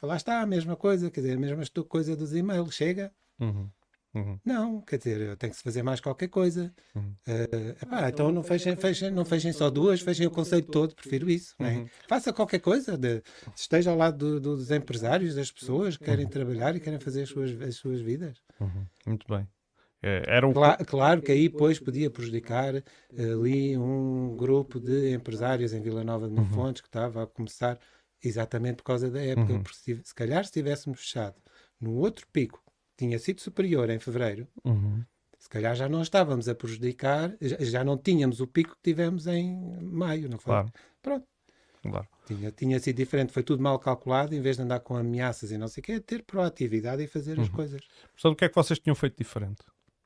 lá 0.00 0.16
está 0.16 0.40
a 0.40 0.46
mesma 0.46 0.76
coisa, 0.76 1.10
quer 1.10 1.20
dizer, 1.20 1.36
a 1.36 1.40
mesma 1.40 1.64
coisa 1.88 2.14
dos 2.14 2.34
e-mails, 2.34 2.74
chega. 2.74 3.12
Uhum. 3.40 3.68
Uhum. 4.14 4.38
Não, 4.44 4.80
quer 4.80 4.98
dizer, 4.98 5.36
tem 5.36 5.50
que 5.50 5.56
se 5.56 5.62
fazer 5.62 5.82
mais 5.82 6.00
qualquer 6.00 6.28
coisa. 6.28 6.72
Uhum. 6.94 7.14
Uh, 7.26 7.70
epá, 7.82 8.08
então 8.08 8.32
não 8.32 8.42
fechem, 8.42 8.74
fechem, 8.76 9.10
não 9.10 9.24
fechem 9.24 9.52
só 9.52 9.70
duas, 9.70 10.00
fechem 10.00 10.26
o 10.26 10.30
conceito 10.30 10.70
todo, 10.70 10.94
prefiro 10.94 11.30
isso. 11.30 11.54
É? 11.58 11.76
Uhum. 11.76 11.86
Faça 12.08 12.32
qualquer 12.32 12.60
coisa, 12.60 12.96
de, 12.96 13.22
esteja 13.54 13.90
ao 13.90 13.96
lado 13.96 14.40
do, 14.40 14.56
dos 14.56 14.70
empresários, 14.70 15.34
das 15.34 15.50
pessoas 15.50 15.96
que 15.96 16.04
querem 16.04 16.26
trabalhar 16.26 16.74
e 16.74 16.80
querem 16.80 16.98
fazer 16.98 17.22
as 17.22 17.28
suas, 17.28 17.60
as 17.60 17.76
suas 17.76 18.00
vidas. 18.00 18.38
Uhum. 18.60 18.86
Muito 19.06 19.26
bem. 19.28 19.46
É, 20.02 20.22
era 20.28 20.46
um... 20.46 20.52
claro, 20.52 20.84
claro, 20.84 21.22
que 21.22 21.32
aí 21.32 21.48
depois 21.48 21.80
podia 21.80 22.08
prejudicar 22.08 22.72
ali 23.16 23.76
um 23.76 24.36
grupo 24.36 24.78
de 24.78 25.12
empresários 25.12 25.72
em 25.72 25.80
Vila 25.82 26.04
Nova 26.04 26.28
de 26.28 26.34
Mil 26.34 26.46
Fontes 26.46 26.80
que 26.80 26.88
estava 26.88 27.24
a 27.24 27.26
começar 27.26 27.78
exatamente 28.22 28.76
por 28.76 28.84
causa 28.84 29.10
da 29.10 29.20
época. 29.20 29.52
Uhum. 29.52 29.62
Porque 29.62 29.78
se, 29.78 30.00
se 30.02 30.14
calhar 30.14 30.44
se 30.44 30.52
tivéssemos 30.52 31.00
fechado 31.00 31.36
no 31.80 31.94
outro 31.94 32.26
pico, 32.32 32.62
tinha 32.98 33.18
sido 33.18 33.40
superior 33.40 33.88
em 33.88 33.98
fevereiro, 33.98 34.46
Uhum. 34.64 35.02
se 35.38 35.48
calhar 35.48 35.74
já 35.74 35.88
não 35.88 36.02
estávamos 36.02 36.48
a 36.48 36.54
prejudicar, 36.54 37.34
já, 37.40 37.82
não 37.84 37.96
tínhamos 37.96 38.40
o 38.40 38.46
pico 38.46 38.74
que 38.76 38.82
tivemos 38.90 39.26
em 39.26 39.56
maio, 39.80 40.28
não 40.28 40.36
foi? 40.38 40.52
Claro. 40.52 40.72
Pronto. 41.00 41.26
Claro. 41.80 42.08
Tinha, 42.26 42.50
tinha 42.50 42.78
sido 42.80 42.96
diferente, 42.96 43.32
foi 43.32 43.42
tudo 43.44 43.62
mal 43.62 43.78
calculado, 43.78 44.34
em 44.34 44.40
vez 44.40 44.56
de 44.56 44.62
andar 44.62 44.80
com 44.80 44.96
ameaças 44.96 45.50
e 45.52 45.56
não 45.56 45.68
sei 45.68 45.80
o 45.80 45.84
quê, 45.84 46.00
ter 46.00 46.22
proatividade 46.24 47.02
e 47.02 47.06
fazer 47.06 47.38
as 47.40 47.46
Uhum. 47.48 47.54
coisas. 47.54 47.80
Portanto, 48.12 48.32
o 48.32 48.36
que 48.36 48.44
é 48.44 48.48
que 48.48 48.54
vocês 48.56 48.78
tinham 48.80 48.96
feito 48.96 49.16
diferente? 49.16 49.62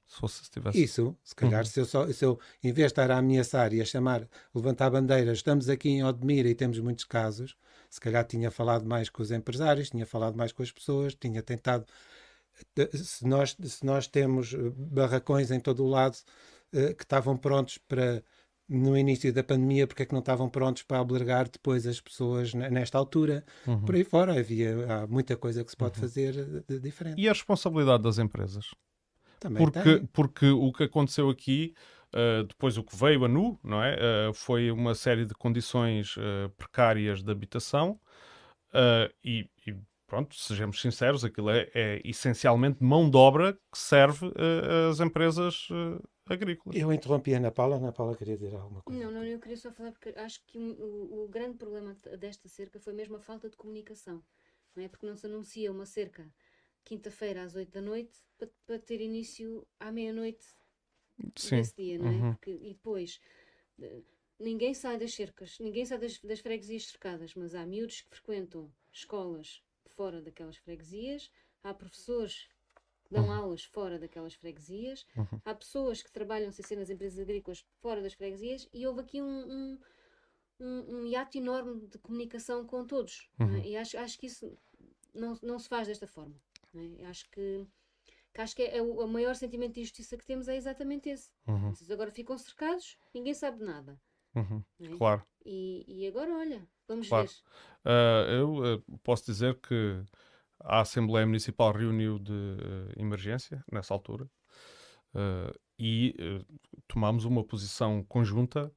Se 0.07 0.19
fosse, 0.21 0.45
se 0.45 0.51
tivesse... 0.51 0.83
Isso, 0.83 1.17
se 1.25 1.35
calhar, 1.35 1.61
Uhum. 1.65 1.67
se, 1.71 1.81
eu 1.81 1.87
só, 1.87 2.07
se 2.13 2.23
eu, 2.23 2.39
em 2.63 2.71
vez 2.71 2.89
de 2.89 2.93
estar 2.93 3.11
a 3.11 3.17
ameaçar 3.17 3.73
e 3.73 3.81
a 3.81 3.85
chamar, 3.87 4.29
levantar 4.55 4.91
bandeiras, 4.91 5.39
estamos 5.39 5.71
aqui 5.71 5.89
em 5.89 6.05
Odmira 6.05 6.47
e 6.51 6.55
temos 6.55 6.79
muitos 6.79 7.05
casos, 7.07 7.57
se 7.89 7.99
calhar 7.99 8.23
tinha 8.27 8.51
falado 8.51 8.85
mais 8.87 9.09
com 9.09 9.23
os 9.23 9.31
empresários, 9.31 9.89
tinha 9.89 10.05
falado 10.05 10.37
mais 10.37 10.53
com 10.53 10.63
as 10.63 10.71
pessoas, 10.71 11.15
tinha 11.15 11.43
tentado. 11.43 11.87
Eh, 12.77 12.91
Se 12.97 13.27
nós, 13.27 13.57
se 13.61 13.85
nós 13.85 14.07
temos 14.07 14.55
eh, 14.55 14.59
barracões 14.77 15.51
em 15.51 15.61
todo 15.61 15.85
o 15.85 15.89
lado 15.89 16.17
eh, 16.73 16.95
que 16.95 17.03
estavam 17.05 17.37
prontos 17.37 17.79
para. 17.79 18.23
No 18.69 18.97
início 18.97 19.31
da 19.35 19.43
pandemia, 19.45 19.87
porque 19.87 20.05
é 20.05 20.07
que 20.07 20.13
não 20.13 20.21
estavam 20.21 20.49
prontos 20.49 20.83
para 20.83 20.97
albergar 20.97 21.47
depois 21.51 21.87
as 21.87 22.01
pessoas 22.01 22.55
ne- 22.55 22.71
nesta 22.71 22.97
altura? 22.97 23.45
Uhum. 23.67 23.85
Por 23.85 23.95
aí 23.95 24.05
fora 24.05 24.39
havia 24.39 24.87
há 24.91 25.07
muita 25.07 25.37
coisa 25.37 25.63
que 25.63 25.71
se 25.71 25.77
pode 25.77 25.99
fazer 25.99 26.33
de- 26.33 26.63
de 26.67 26.81
diferente. 26.81 27.21
E 27.21 27.29
a 27.29 27.33
responsabilidade 27.33 28.03
das 28.03 28.19
empresas? 28.19 28.71
Também 29.39 29.63
Porque, 29.65 29.83
tem. 29.99 30.07
porque 30.07 30.47
o 30.47 30.73
que 30.73 30.85
aconteceu 30.85 31.29
aqui, 31.29 31.75
uh, 32.15 32.45
depois 32.45 32.79
o 32.79 32.85
que 32.85 32.97
veio 32.97 33.25
a 33.25 33.29
nu, 33.29 33.59
não 33.63 33.83
é? 33.83 33.97
Uh, 34.31 34.33
foi 34.33 34.71
uma 34.71 34.95
série 34.95 35.27
de 35.27 35.35
condições 35.35 36.17
uh, 36.17 36.49
precárias 36.57 37.23
de 37.23 37.31
habitação 37.31 38.01
uh, 38.71 39.13
e, 39.23 39.51
e, 39.67 39.75
pronto, 40.13 40.35
sejamos 40.35 40.79
sinceros, 40.79 41.25
aquilo 41.25 41.49
é, 41.49 41.71
é 41.75 42.03
essencialmente 42.05 42.85
mão 42.85 43.09
de 43.09 43.17
obra 43.17 43.55
que 43.55 43.79
serve 43.79 44.27
uh, 44.27 44.91
às 44.91 45.01
empresas 45.01 45.71
uh, 45.71 46.07
agrícolas. 46.27 46.79
Eu 46.79 46.93
interrompi 46.93 47.33
a 47.33 47.39
Ana 47.39 47.51
Paula, 47.51 47.77
a 47.77 47.79
Ana 47.79 47.93
Paula 47.93 48.15
queria 48.15 48.37
dizer 48.37 48.55
alguma 48.55 48.83
coisa. 48.83 49.03
Não, 49.03 49.11
não, 49.11 49.25
eu 49.25 49.41
queria 49.41 49.57
só 49.57 49.73
falar 49.73 49.91
porque 49.93 50.11
acho 50.11 50.45
que 50.47 50.59
um- 50.59 50.73
o, 50.79 51.25
o 51.25 51.29
grande 51.29 51.57
problema 51.57 51.97
desta 52.19 52.47
cerca 52.47 52.79
foi 52.79 52.93
mesmo 52.93 53.17
a 53.17 53.21
falta 53.21 53.49
de 53.49 53.57
comunicação. 53.57 54.23
Não 54.77 54.85
é? 54.85 54.89
Porque 54.89 55.07
não 55.07 55.17
se 55.17 55.25
anuncia 55.25 55.73
uma 55.73 55.87
cerca 55.87 56.31
quinta-feira 56.85 57.43
às 57.43 57.55
8 57.55 57.73
da 57.73 57.81
noite 57.81 58.19
para, 58.37 58.51
para 58.67 58.79
ter 58.79 59.01
início 59.01 59.67
à 59.81 59.91
meia-noite 59.91 60.47
desse 61.51 61.75
dia, 61.75 61.99
não 61.99 62.09
é? 62.09 62.11
Uhum. 62.11 62.33
Porque- 62.35 62.51
e 62.51 62.75
depois 62.75 63.19
eh, 63.81 64.03
ninguém 64.39 64.75
sai 64.75 64.99
das 64.99 65.15
cercas, 65.15 65.59
ninguém 65.59 65.87
sai 65.87 65.97
das, 65.99 66.19
das 66.21 66.41
freguesias 66.41 66.87
cercadas, 66.89 67.35
mas 67.35 67.55
há 67.55 67.65
miúdos 67.65 68.03
que 68.03 68.11
frequentam 68.17 68.71
escolas 68.93 69.63
fora 70.03 70.21
daquelas 70.21 70.57
freguesias, 70.57 71.31
há 71.63 71.73
professores 71.73 72.49
que 73.05 73.13
dão 73.15 73.31
aulas 73.31 73.63
fora 73.63 74.01
daquelas 74.01 74.35
freguesias, 74.35 75.07
Uhum. 75.17 75.41
há 75.45 75.55
pessoas 75.55 76.03
que 76.03 76.11
trabalham 76.11 76.51
sem 76.51 76.65
ser 76.65 76.75
nas 76.77 76.91
empresas 76.91 77.21
agrícolas 77.21 77.65
fora 77.81 78.03
das 78.03 78.13
freguesias 78.15 78.69
e 78.73 78.85
houve 78.85 79.01
aqui 79.03 79.23
um, 79.23 79.53
um, 79.53 79.79
um, 80.59 80.97
um 80.97 81.07
hiato 81.07 81.39
enorme 81.39 81.87
de 81.87 81.99
comunicação 81.99 82.67
com 82.67 82.85
todos. 82.85 83.31
é? 83.39 83.45
Uhum. 83.45 83.65
E 83.65 83.77
acho, 83.77 83.97
acho 83.97 84.19
que 84.19 84.27
isso 84.27 84.59
não, 85.15 85.39
não 85.41 85.57
se 85.61 85.69
faz 85.69 85.87
desta 85.87 86.07
forma. 86.09 86.35
é? 86.75 87.05
Acho 87.07 87.31
que, 87.31 87.65
que 88.35 88.41
acho 88.41 88.57
que 88.57 88.63
é, 88.63 88.79
é 88.79 88.83
o, 88.83 89.07
maior 89.07 89.37
sentimento 89.37 89.75
de 89.75 89.83
injustiça 89.83 90.17
que 90.17 90.27
temos 90.27 90.49
é 90.49 90.57
exatamente 90.57 91.09
esse. 91.09 91.31
Uhum, 91.47 91.71
Vocês 91.73 91.89
agora 91.93 92.11
ficam 92.11 92.37
cercados, 92.37 92.99
ninguém 93.15 93.35
sabe 93.35 93.59
de 93.59 93.65
nada. 93.65 94.01
uhum, 94.35 94.65
é? 94.81 94.97
Claro. 94.99 95.25
E, 95.45 95.85
e 95.87 96.07
agora, 96.07 96.33
olha, 96.33 96.67
vamos 96.87 97.09
Claro. 97.09 97.27
ver. 97.27 97.33
Uh, 97.85 98.31
eu 98.31 98.77
uh, 98.77 98.99
posso 99.03 99.25
dizer 99.27 99.59
que 99.61 100.03
a 100.61 100.81
Assembleia 100.81 101.27
Municipal 101.27 101.73
reuniu 101.73 102.19
de 102.19 102.33
uh, 102.33 102.93
emergência 102.97 103.65
nessa 103.71 103.93
altura 103.93 104.29
e 105.79 106.15
tomámos 106.89 107.27
uma 107.27 107.45
posição 107.45 108.03
conjunta 108.05 108.73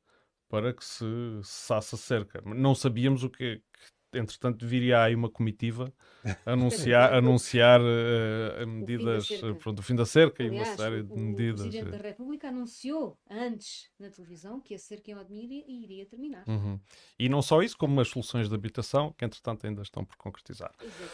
para 0.49 0.73
que 0.73 0.83
se 0.83 1.05
cessasse 1.43 1.95
a 1.95 1.97
cerca. 1.97 2.41
Não 2.45 2.75
sabíamos 2.75 3.23
o 3.23 3.29
que, 3.29 3.55
que 3.55 3.94
entretanto, 4.15 4.65
viria 4.65 5.01
aí 5.01 5.15
uma 5.15 5.29
comitiva 5.29 5.93
anunciar, 6.45 7.13
anunciar 7.13 7.81
uh, 7.81 8.67
medidas, 8.67 9.27
cerca. 9.27 9.51
uh, 9.51 9.55
pronto, 9.55 9.79
o 9.79 9.81
fim 9.81 9.95
da 9.95 10.05
cerca 10.05 10.43
e 10.43 10.49
uma 10.49 10.61
Aliás, 10.61 10.77
série 10.77 11.01
o, 11.01 11.03
de 11.03 11.13
o 11.13 11.17
medidas. 11.17 11.61
Presidente 11.61 11.91
da 11.91 11.97
República 11.97 12.47
anunciou 12.49 13.17
antes 13.29 13.89
na 13.99 14.09
televisão 14.09 14.59
que 14.59 14.73
a 14.73 14.79
cerca 14.79 15.11
em 15.11 15.15
Odmira 15.15 15.53
iria 15.67 16.05
terminar. 16.05 16.43
uhum. 16.47 16.79
E 17.17 17.29
não 17.29 17.41
só 17.41 17.61
isso, 17.61 17.77
como 17.77 17.99
as 18.01 18.07
soluções 18.07 18.49
de 18.49 18.55
habitação, 18.55 19.13
que 19.17 19.23
entretanto 19.23 19.65
ainda 19.67 19.81
estão 19.81 20.03
por 20.03 20.15
concretizar. 20.17 20.71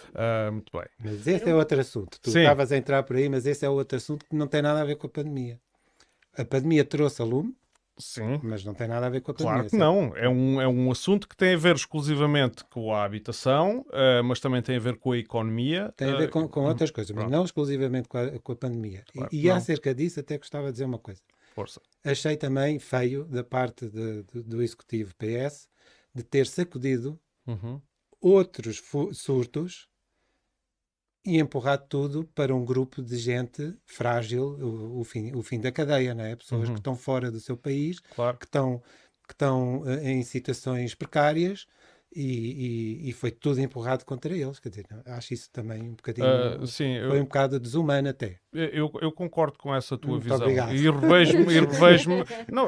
Uh, 0.10 0.52
muito 0.52 0.72
bem. 0.72 0.88
Mas 1.00 1.28
esse 1.28 1.50
é 1.50 1.56
outro 1.56 1.80
assunto. 1.80 2.20
Tu 2.22 2.32
Sim. 2.32 2.40
estavas 2.40 2.72
a 2.72 2.78
entrar 2.78 3.04
por 3.04 3.16
aí, 3.16 3.30
mas 3.30 3.46
esse 3.46 3.66
é 3.66 3.70
outro 3.70 3.98
assunto 3.98 4.26
que 4.26 4.36
não 4.36 4.48
tem 4.48 4.62
nada 4.62 4.82
a 4.82 4.86
ver 4.86 4.96
com 4.96 5.08
a 5.08 5.10
pandemia. 5.10 5.60
A 6.38 6.46
pandemia 6.46 6.86
trouxe 6.86 7.22
a 7.22 7.26
lume, 7.26 7.56
Sim. 8.02 8.40
mas 8.44 8.64
não 8.66 8.74
tem 8.74 8.88
nada 8.88 9.06
a 9.06 9.10
ver 9.10 9.22
com 9.22 9.32
a 9.32 9.34
Claro 9.34 9.64
pandemia. 9.64 9.70
que 9.70 9.78
não. 9.78 10.16
É 10.18 10.28
um, 10.28 10.62
é 10.62 10.68
um 10.68 10.92
assunto 10.92 11.28
que 11.28 11.36
tem 11.38 11.54
a 11.54 11.58
ver 11.58 11.76
exclusivamente 11.76 12.64
com 12.66 12.94
a 12.94 13.04
habitação, 13.04 13.86
eh, 13.94 14.22
mas 14.22 14.40
também 14.40 14.62
tem 14.62 14.76
a 14.76 14.80
ver 14.80 14.98
com 14.98 15.12
a 15.12 15.18
economia. 15.18 15.94
Tem 15.96 16.10
a 16.10 16.16
ver 16.18 16.26
eh, 16.26 16.28
com, 16.28 16.48
com 16.48 16.62
outras 16.66 16.92
coisas, 16.92 17.12
mas 17.12 17.24
pronto. 17.24 17.36
não 17.38 17.46
exclusivamente 17.46 18.08
com 18.10 18.18
a, 18.18 18.40
com 18.40 18.52
a 18.52 18.56
pandemia. 18.56 19.04
E- 19.10 19.18
Claro 19.18 19.30
e 19.32 19.44
não. 19.48 19.56
acerca 19.56 19.94
disso, 19.96 20.20
até 20.20 20.38
gostava 20.38 20.66
de 20.68 20.74
dizer 20.74 20.86
uma 20.86 21.00
coisa. 21.00 21.22
Força. 21.54 21.82
Achei 22.04 22.38
também 22.38 22.80
feio 22.80 23.26
da 23.26 23.44
parte 23.44 23.90
de- 23.90 24.24
do- 24.24 24.44
do 24.44 24.62
executivo 24.62 25.14
PS 25.16 25.68
de 26.16 26.24
ter 26.24 26.48
sacudido 26.48 27.20
Uhum. 27.48 27.82
outros 28.22 28.82
surtos 29.14 29.88
e 31.25 31.39
empurrado 31.39 31.86
tudo 31.88 32.23
para 32.34 32.53
um 32.55 32.65
grupo 32.65 33.01
de 33.01 33.15
gente 33.17 33.75
frágil, 33.86 34.43
o, 34.60 34.99
o 34.99 35.03
fim, 35.03 35.31
o 35.36 35.43
fim 35.43 35.60
da 35.60 35.71
cadeia, 35.71 36.13
não 36.15 36.23
é? 36.23 36.36
Pessoas 36.36 36.67
Uhum. 36.67 36.73
que 36.75 36.79
estão 36.79 36.95
fora 36.95 37.29
do 37.31 37.39
seu 37.39 37.55
país, 37.55 37.99
Claro. 37.99 38.38
que 38.38 38.45
estão, 38.45 38.79
que 39.27 39.34
estão 39.34 39.84
eh, 39.86 40.12
em 40.12 40.23
situações 40.23 40.95
precárias 40.95 41.67
e, 42.13 43.03
e- 43.05 43.10
e 43.10 43.13
foi 43.13 43.29
tudo 43.31 43.62
empurrado 43.62 44.03
contra 44.03 44.36
eles. 44.36 44.60
Quer 44.60 44.69
dizer, 44.69 44.86
acho 45.05 45.34
isso 45.34 45.49
também 45.51 45.81
um 45.84 45.91
bocadinho. 45.95 46.25
Ah, 46.27 46.65
sim, 46.67 46.95
eu, 46.95 47.10
foi 47.10 47.19
um 47.21 47.23
bocado 47.25 47.60
desumano 47.60 48.10
até. 48.10 48.39
eu, 48.51 48.91
eu 49.01 49.12
concordo 49.12 49.57
com 49.60 49.73
essa 49.73 49.97
tua 49.97 50.12
Muito 50.12 50.23
visão. 50.23 50.38
obrigado. 50.41 50.73
E 50.75 50.89
revejo-me. 50.89 51.53
e 51.53 51.60
revejo-me- 51.60 52.23
não, 52.51 52.67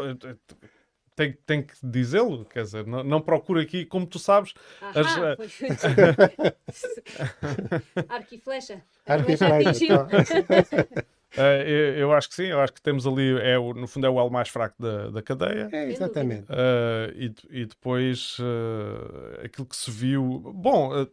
tenho, 1.15 1.35
tenho 1.45 1.63
que 1.63 1.73
dizê-lo, 1.83 2.45
quer 2.45 2.63
dizer, 2.63 2.85
não, 2.85 3.03
não 3.03 3.21
procuro 3.21 3.59
aqui, 3.59 3.85
como 3.85 4.05
tu 4.05 4.19
sabes, 4.19 4.53
Ah, 4.81 4.91
as- 4.99 5.17
eh, 5.17 5.35
foi... 5.35 5.47
Arco 8.09 8.35
e 8.35 8.39
flecha. 8.39 8.83
Arco 9.05 9.31
e 9.31 9.37
flecha 9.37 10.07
eh, 11.37 11.63
eu, 11.67 11.97
eu 11.97 12.13
acho 12.13 12.29
que 12.29 12.35
sim, 12.35 12.45
eu 12.45 12.59
acho 12.59 12.73
que 12.73 12.81
temos 12.81 13.05
ali, 13.07 13.37
é, 13.39 13.57
o- 13.57 13.73
no 13.73 13.87
fundo, 13.87 14.05
é 14.05 14.09
o 14.09 14.19
elo 14.19 14.29
mais 14.29 14.49
fraco 14.49 14.75
da, 14.81 15.09
da 15.09 15.21
cadeia. 15.21 15.69
É, 15.71 15.89
exatamente. 15.89 16.51
Uh, 16.51 17.11
e, 17.15 17.61
e 17.61 17.65
depois 17.65 18.37
uh, 18.39 19.45
aquilo 19.45 19.65
que 19.67 19.75
se 19.75 19.89
viu. 19.91 20.23
Bom, 20.55 21.03
uh, 21.03 21.09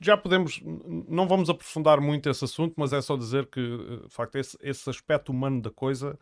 já 0.00 0.16
podemos. 0.16 0.60
Não 1.08 1.26
vamos 1.28 1.48
aprofundar 1.50 2.00
muito 2.00 2.28
esse 2.28 2.44
assunto, 2.44 2.74
mas 2.76 2.92
é 2.92 3.00
só 3.00 3.16
dizer 3.16 3.46
que, 3.46 3.60
uh, 3.60 4.06
de 4.06 4.14
facto, 4.14 4.36
esse, 4.36 4.56
esse 4.62 4.88
aspecto 4.88 5.30
humano 5.32 5.60
da 5.62 5.70
coisa 5.70 6.18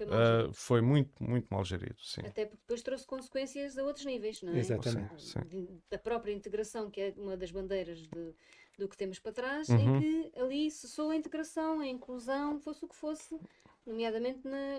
uh, 0.00 0.52
foi 0.52 0.80
muito, 0.80 1.10
muito 1.22 1.46
mal 1.50 1.64
gerido. 1.64 1.96
Sim. 2.02 2.22
Até 2.26 2.44
porque 2.46 2.60
depois 2.62 2.82
trouxe 2.82 3.06
consequências 3.06 3.76
a 3.78 3.82
outros 3.84 4.04
níveis, 4.04 4.42
não 4.42 4.52
é? 4.54 4.58
Exatamente. 4.58 5.22
Sim, 5.22 5.40
sim. 5.50 5.68
Da 5.90 5.98
própria 5.98 6.32
integração, 6.32 6.90
que 6.90 7.00
é 7.00 7.14
uma 7.16 7.36
das 7.36 7.50
bandeiras 7.50 7.98
de- 7.98 8.34
do 8.80 8.88
que 8.88 8.96
temos 8.96 9.18
para 9.18 9.32
trás, 9.32 9.68
Uhum. 9.68 9.78
em 9.78 9.90
que 9.92 10.32
ali 10.36 10.70
cessou 10.70 11.10
a 11.10 11.16
integração, 11.16 11.80
a 11.80 11.86
inclusão, 11.86 12.58
fosse 12.60 12.84
o 12.84 12.88
que 12.88 12.96
fosse, 12.96 13.38
nomeadamente 13.86 14.40
na, 14.46 14.78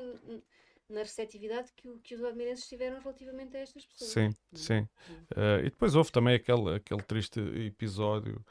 na 0.90 1.02
receptividade 1.02 1.72
que, 1.76 1.88
o- 1.88 2.00
que 2.00 2.16
os 2.16 2.24
admirenses 2.24 2.68
tiveram 2.68 3.00
relativamente 3.00 3.56
a 3.58 3.62
estas 3.62 3.86
pessoas. 3.86 4.20
Sim, 4.20 4.36
sim. 4.54 4.82
Uh, 5.36 5.60
e 5.62 5.70
depois 5.70 5.96
houve 5.96 6.12
também 6.12 6.36
aquele, 6.36 6.76
aquele 6.76 7.02
triste 7.04 7.40
episódio 7.40 8.44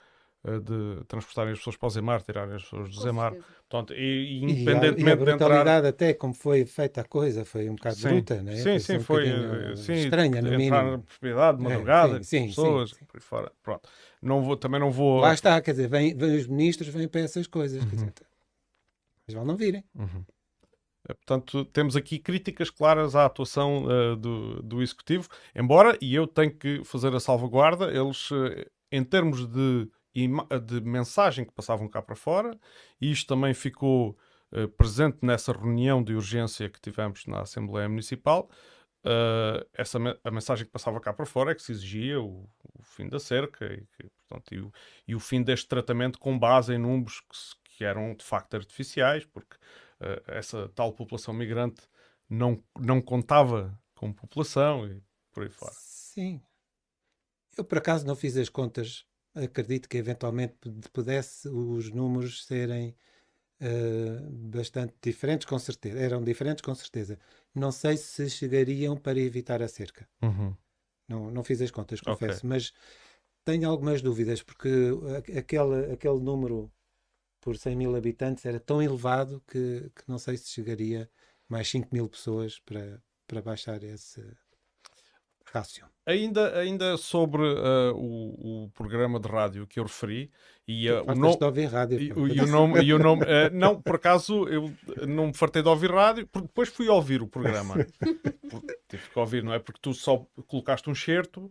uh, 0.44 0.60
de 0.60 1.04
transportarem 1.06 1.52
as 1.52 1.58
pessoas 1.58 1.76
para 1.76 1.86
o 1.86 1.90
Zemar, 1.90 2.22
tirarem 2.22 2.54
as 2.54 2.62
pessoas 2.62 2.90
do 2.90 3.00
Zemar. 3.00 3.36
Portanto, 3.68 3.94
e, 3.94 4.40
e 4.40 4.44
E 4.46 4.74
a, 4.74 4.86
e 5.04 5.10
a 5.12 5.16
independentemente 5.16 5.24
de 5.24 5.30
entrar. 5.32 5.74
brutalidade 5.74 5.86
até 5.86 6.14
como 6.14 6.34
foi 6.34 6.64
feita 6.66 7.00
a 7.02 7.04
coisa 7.16 7.44
foi 7.44 7.68
um 7.68 7.74
bocado 7.74 7.98
Sim, 7.98 8.00
bruta, 8.00 8.42
não 8.42 8.52
é? 8.52 8.62
sim, 8.62 8.78
sim, 8.78 8.98
um 8.98 9.04
foi 9.06 9.28
eh, 9.28 9.74
sim, 9.76 9.92
estranha, 9.92 10.40
no 10.42 10.52
entrar 10.52 10.84
na 10.84 10.98
mínimo. 10.98 10.98
propriedade 10.98 11.58
de 11.58 11.64
É, 11.64 11.64
madrugada, 11.64 12.20
sim, 12.22 12.22
sim, 12.22 12.52
pessoas, 12.52 12.90
sim, 12.90 12.94
sim. 12.98 13.06
por 13.08 13.16
aí 13.16 13.22
fora. 13.22 13.52
Pronto. 13.62 13.88
Não 14.22 14.42
vou, 14.42 14.56
também 14.56 14.78
não 14.78 14.90
vou. 14.90 15.20
Lá 15.20 15.32
está, 15.32 15.60
quer 15.60 15.70
dizer, 15.72 15.88
vêm, 15.88 16.14
vêm 16.14 16.36
os 16.36 16.46
ministros, 16.46 16.88
vêm 16.88 17.08
para 17.08 17.22
essas 17.22 17.46
coisas. 17.46 17.82
Uhum. 17.82 17.88
Quer 17.88 17.96
dizer, 17.96 18.12
mas 19.26 19.34
vão 19.34 19.44
não 19.44 19.56
virem. 19.56 19.84
Uhum. 19.94 20.24
Eh, 21.08 21.14
Portanto, 21.14 21.64
temos 21.66 21.96
aqui 21.96 22.18
críticas 22.18 22.70
claras 22.70 23.14
à 23.16 23.24
atuação 23.24 23.86
eh, 23.90 24.16
do, 24.16 24.62
do 24.62 24.82
Executivo, 24.82 25.28
embora, 25.54 25.96
e 26.00 26.14
eu 26.14 26.26
tenho 26.26 26.54
que 26.54 26.84
fazer 26.84 27.14
a 27.14 27.20
salvaguarda, 27.20 27.90
eles, 27.90 28.28
eh, 28.32 28.68
em 28.92 29.02
termos 29.04 29.46
de, 29.46 29.88
de 30.66 30.80
mensagem 30.82 31.44
que 31.44 31.52
passavam 31.52 31.88
cá 31.88 32.02
para 32.02 32.16
fora, 32.16 32.58
e 33.00 33.10
isto 33.10 33.26
também 33.26 33.54
ficou 33.54 34.18
eh, 34.52 34.66
presente 34.66 35.18
nessa 35.22 35.52
reunião 35.52 36.02
de 36.02 36.12
urgência 36.14 36.68
que 36.68 36.80
tivemos 36.80 37.24
na 37.26 37.40
Assembleia 37.40 37.88
Municipal, 37.88 38.50
uh, 39.04 39.66
essa, 39.72 39.98
a 40.22 40.30
mensagem 40.30 40.64
que 40.66 40.72
passava 40.72 41.00
cá 41.00 41.12
para 41.12 41.26
fora 41.26 41.52
é 41.52 41.54
que 41.54 41.62
se 41.62 41.72
exigia 41.72 42.20
o, 42.20 42.48
o 42.78 42.82
fim 42.82 43.08
da 43.08 43.18
cerca 43.18 43.64
e, 43.66 43.86
que, 43.96 44.10
portanto, 44.28 44.54
e, 44.54 44.60
o, 44.60 44.72
e, 45.08 45.14
o, 45.14 45.20
fim 45.20 45.42
deste 45.42 45.68
tratamento 45.68 46.18
com 46.18 46.38
base 46.38 46.74
em 46.74 46.78
números 46.78 47.20
que, 47.20 47.76
que 47.76 47.84
eram 47.84 48.14
de 48.14 48.24
facto 48.24 48.54
artificiais, 48.54 49.24
porque 49.24 49.56
uh, 50.00 50.22
essa 50.28 50.68
tal 50.74 50.92
população 50.92 51.34
migrante 51.34 51.82
não, 52.28 52.62
não 52.78 53.00
contava 53.00 53.78
com 53.94 54.12
população 54.12 54.86
e 54.86 55.02
por 55.32 55.42
aí 55.42 55.50
fora. 55.50 55.72
Sim. 55.74 56.40
Eu 57.56 57.64
por 57.64 57.78
acaso 57.78 58.06
não 58.06 58.16
fiz 58.16 58.36
as 58.36 58.48
contas, 58.48 59.04
acredito 59.34 59.88
que 59.88 59.98
eventualmente 59.98 60.54
pudesse 60.92 61.48
os 61.48 61.90
números 61.90 62.46
serem 62.46 62.96
uh, 63.60 64.30
bastante 64.30 64.94
diferentes, 65.02 65.46
com 65.46 65.58
certeza. 65.58 65.98
Eram 65.98 66.22
diferentes, 66.22 66.62
com 66.62 66.74
certeza. 66.74 67.18
Não 67.54 67.70
sei 67.70 67.96
se 67.96 68.28
chegariam 68.30 68.96
para 68.96 69.18
evitar 69.18 69.62
a 69.62 69.68
cerca. 69.68 70.08
Uhum. 70.22 70.54
Não, 71.08 71.30
não 71.30 71.42
fiz 71.42 71.60
as 71.60 71.70
contas, 71.70 72.00
confesso, 72.00 72.38
okay. 72.38 72.48
mas 72.48 72.72
tenho 73.44 73.68
algumas 73.68 74.00
dúvidas, 74.00 74.42
porque 74.42 74.68
aquele, 75.36 75.92
aquele 75.92 76.20
número 76.20 76.70
por 77.40 77.56
100 77.56 77.74
mil 77.74 77.96
habitantes 77.96 78.44
era 78.44 78.60
tão 78.60 78.80
elevado 78.80 79.42
que, 79.48 79.90
que 79.94 80.02
não 80.06 80.18
sei 80.18 80.36
se 80.36 80.50
chegaria 80.50 81.10
mais 81.48 81.68
5 81.68 81.88
mil 81.92 82.08
pessoas 82.08 82.60
para, 82.60 83.02
para 83.26 83.42
baixar 83.42 83.82
esse 83.82 84.22
rácio. 85.46 85.86
Ainda, 86.10 86.58
ainda 86.58 86.96
sobre 86.96 87.40
uh, 87.42 87.94
o, 87.94 88.64
o, 88.64 88.70
programa 88.70 89.20
de 89.20 89.28
rádio 89.28 89.64
que 89.64 89.78
eu 89.78 89.84
referi 89.84 90.28
e 90.66 90.90
uh, 90.90 91.04
o 91.06 91.14
nome 91.14 91.38
de 91.38 91.44
ouvir 91.44 91.66
rádio, 91.66 92.00
e, 92.00 92.12
o 92.12 92.46
nome 92.46 92.82
e 92.82 92.92
o 92.92 92.98
nome 92.98 93.22
uh, 93.22 93.50
não 93.52 93.80
por 93.80 93.94
acaso 93.94 94.48
eu 94.48 94.72
não 95.06 95.28
me 95.28 95.34
fartei 95.34 95.62
de 95.62 95.68
ouvir 95.68 95.92
rádio 95.92 96.26
porque 96.26 96.48
depois 96.48 96.68
fui 96.68 96.88
ouvir 96.88 97.22
o 97.22 97.28
programa. 97.28 97.86
Tive 98.88 99.08
que 99.12 99.18
ouvir 99.18 99.44
não 99.44 99.54
é? 99.54 99.60
Porque 99.60 99.78
tu 99.80 99.94
só 99.94 100.26
colocaste 100.48 100.90
um 100.90 100.94
certo 100.94 101.48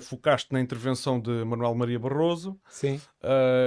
focaste 0.00 0.50
na 0.50 0.60
intervenção 0.60 1.20
de 1.20 1.44
Manuel 1.44 1.74
Maria 1.74 1.98
Barroso 1.98 2.58
sim. 2.68 2.98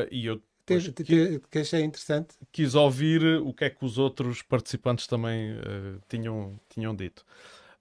e 0.09 0.25
eu 0.25 0.41
que, 0.65 0.91
que, 0.91 1.41
que, 1.49 1.59
achei 1.59 1.81
interessante. 1.81 2.35
Quis 2.51 2.75
ouvir 2.75 3.23
o 3.41 3.53
que 3.53 3.63
é 3.63 3.69
que 3.69 3.85
os 3.85 3.97
outros 3.97 4.41
participantes 4.41 5.07
também 5.07 5.55
tinham, 6.09 6.59
tinham 6.67 6.93
dito. 6.93 7.23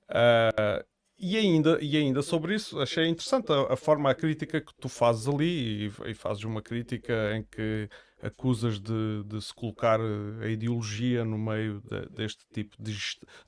Uh, 0.08 0.84
e, 1.18 1.36
ainda, 1.36 1.78
e 1.80 1.96
ainda 1.96 2.22
sobre 2.22 2.54
isso, 2.54 2.80
achei 2.80 3.06
interessante 3.06 3.50
a, 3.52 3.72
a 3.72 3.76
forma, 3.76 4.10
a 4.10 4.14
crítica 4.14 4.60
que 4.60 4.72
tu 4.74 4.88
fazes 4.88 5.26
ali, 5.26 5.86
e, 5.86 6.10
e 6.10 6.14
fazes 6.14 6.44
uma 6.44 6.62
crítica 6.62 7.34
em 7.34 7.42
que 7.42 7.88
acusas 8.22 8.80
de, 8.80 9.24
de, 9.24 9.40
se 9.42 9.54
colocar 9.54 10.00
eh, 10.00 10.46
a 10.46 10.48
ideologia 10.48 11.24
no 11.24 11.38
meio 11.38 11.82
de, 11.82 12.08
deste 12.08 12.46
tipo 12.52 12.74
de 12.78 12.96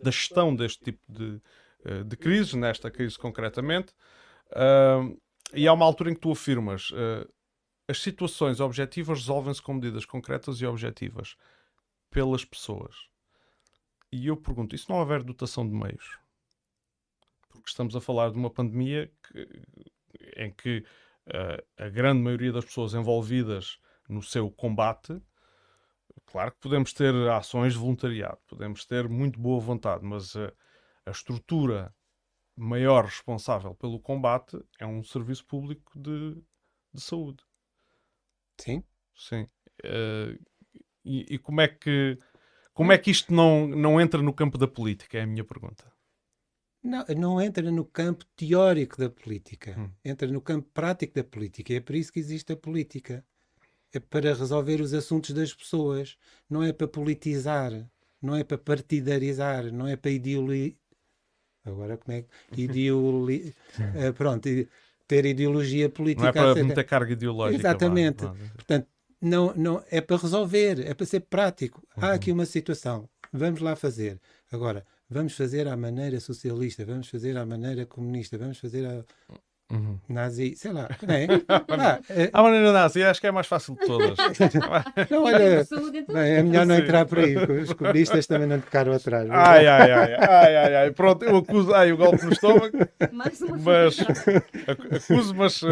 da 0.00 0.10
gestão 0.10 0.54
deste 0.54 0.84
tipo 0.84 1.00
de, 1.08 1.40
de 2.04 2.16
crises, 2.16 2.54
nesta 2.54 2.90
crise 2.90 3.18
concretamente. 3.18 3.92
Uh, 4.50 5.18
e 5.54 5.66
há 5.66 5.72
uma 5.72 5.84
altura 5.84 6.10
em 6.10 6.14
que 6.14 6.20
tu 6.20 6.30
afirmas 6.30 6.90
uh, 6.90 7.28
as 7.88 8.02
situações 8.02 8.60
objetivas 8.60 9.20
resolvem-se 9.20 9.62
com 9.62 9.74
medidas 9.74 10.04
concretas 10.04 10.60
e 10.60 10.66
objetivas 10.66 11.36
pelas 12.10 12.44
pessoas. 12.44 12.94
E 14.12 14.26
eu 14.26 14.36
pergunto, 14.36 14.74
e 14.74 14.78
se 14.78 14.88
não 14.90 14.98
houver 14.98 15.22
dotação 15.22 15.66
de 15.66 15.74
meios? 15.74 16.18
Porque 17.58 17.70
estamos 17.70 17.94
a 17.94 18.00
falar 18.00 18.30
de 18.30 18.36
uma 18.36 18.50
pandemia 18.50 19.12
que, 19.22 19.48
em 20.36 20.52
que 20.52 20.84
uh, 21.26 21.82
a 21.84 21.88
grande 21.88 22.22
maioria 22.22 22.52
das 22.52 22.64
pessoas 22.64 22.94
envolvidas 22.94 23.78
no 24.08 24.22
seu 24.22 24.50
combate, 24.50 25.20
claro 26.26 26.52
que 26.52 26.58
podemos 26.60 26.92
ter 26.92 27.14
ações 27.30 27.74
de 27.74 27.78
voluntariado, 27.78 28.38
podemos 28.48 28.84
ter 28.84 29.08
muito 29.08 29.38
boa 29.38 29.60
vontade, 29.60 30.04
mas 30.04 30.34
uh, 30.34 30.52
a 31.04 31.10
estrutura 31.10 31.94
maior 32.56 33.04
responsável 33.04 33.74
pelo 33.74 34.00
combate 34.00 34.58
é 34.78 34.86
um 34.86 35.02
serviço 35.02 35.46
público 35.46 35.98
de, 35.98 36.34
de 36.92 37.00
saúde. 37.00 37.42
Sim. 38.60 38.82
Sim. 39.14 39.42
Uh, 39.84 40.38
e, 41.04 41.34
e, 41.34 41.38
como 41.38 41.60
é 41.60 41.68
que 41.68 42.18
como 42.74 42.92
é 42.92 42.98
que 42.98 43.10
isto 43.10 43.32
não, 43.32 43.66
não 43.66 44.00
entra 44.00 44.22
no 44.22 44.32
campo 44.32 44.58
da 44.58 44.68
política? 44.68 45.18
É 45.18 45.22
a 45.22 45.26
minha 45.26 45.44
pergunta. 45.44 45.90
Não, 46.88 47.04
não 47.16 47.40
entra 47.40 47.70
no 47.70 47.84
campo 47.84 48.24
teórico 48.34 48.96
da 48.98 49.10
política. 49.10 49.74
Hum. 49.78 49.90
Entra 50.04 50.26
no 50.28 50.40
campo 50.40 50.68
prático 50.72 51.14
da 51.14 51.22
política. 51.22 51.74
É 51.74 51.80
por 51.80 51.94
isso 51.94 52.12
que 52.12 52.18
existe 52.18 52.52
a 52.52 52.56
política. 52.56 53.24
É 53.92 54.00
para 54.00 54.34
resolver 54.34 54.80
os 54.80 54.94
assuntos 54.94 55.30
das 55.30 55.52
pessoas. 55.52 56.16
Não 56.48 56.62
é 56.62 56.72
para 56.72 56.88
politizar. 56.88 57.72
Não 58.20 58.34
é 58.34 58.42
para 58.42 58.58
partidarizar. 58.58 59.72
Não 59.72 59.86
é 59.86 59.96
para 59.96 60.10
ideologizar. 60.10 60.78
Agora 61.64 61.96
como 61.98 62.16
é 62.16 62.22
que. 62.22 62.28
Ideoli... 62.62 63.54
uh, 63.78 64.12
pronto 64.14 64.48
ter 65.08 65.24
ideologia 65.24 65.88
política. 65.88 66.30
Não 66.32 66.50
é 66.50 66.54
para 66.54 66.64
muita 66.64 66.84
carga 66.84 67.12
ideológica. 67.12 67.60
Exatamente. 67.60 68.24
Lá, 68.24 68.36
Portanto, 68.54 68.86
não, 69.20 69.54
não, 69.56 69.82
é 69.90 70.00
para 70.00 70.18
resolver, 70.18 70.86
é 70.86 70.92
para 70.92 71.06
ser 71.06 71.20
prático. 71.20 71.82
Uhum. 71.96 72.04
Há 72.04 72.12
aqui 72.12 72.30
uma 72.30 72.44
situação, 72.44 73.08
vamos 73.32 73.60
lá 73.60 73.74
fazer. 73.74 74.20
Agora, 74.52 74.84
vamos 75.08 75.34
fazer 75.34 75.68
à 75.68 75.76
maneira 75.76 76.20
socialista, 76.20 76.84
vamos 76.84 77.08
fazer 77.08 77.36
à 77.36 77.44
maneira 77.46 77.86
comunista, 77.86 78.36
vamos 78.38 78.58
fazer 78.58 78.86
a, 78.86 79.04
Uhum. 79.70 79.98
Nazi, 80.08 80.56
sei 80.56 80.72
lá, 80.72 80.88
não 81.06 81.14
é? 81.14 81.26
ah, 81.46 82.00
é... 82.08 82.30
A 82.32 82.42
maneira 82.42 82.72
nazi, 82.72 83.02
acho 83.02 83.20
que 83.20 83.26
é 83.26 83.30
a 83.30 83.32
mais 83.34 83.46
fácil 83.46 83.74
de 83.74 83.84
todas. 83.84 84.16
não, 85.10 85.24
olha, 85.24 85.66
bem, 86.08 86.36
é 86.36 86.42
melhor 86.42 86.64
não 86.64 86.74
entrar 86.74 87.04
por 87.04 87.18
aí, 87.18 87.34
porque 87.34 87.52
os 87.52 87.72
comunistas 87.74 88.26
também 88.26 88.48
não 88.48 88.62
ficaram 88.62 88.94
atrás. 88.94 89.28
Ai, 89.30 89.66
ai, 89.66 89.92
ai, 89.92 90.14
ai, 90.14 90.56
ai, 90.56 90.76
ai, 90.76 90.90
pronto, 90.92 91.22
eu 91.22 91.36
acuso, 91.36 91.74
ai, 91.74 91.92
o 91.92 91.98
golpe 91.98 92.24
no 92.24 92.32
estômago, 92.32 92.78
mas 93.12 93.42
acuso, 94.66 95.34
mas 95.34 95.60
uh, 95.60 95.68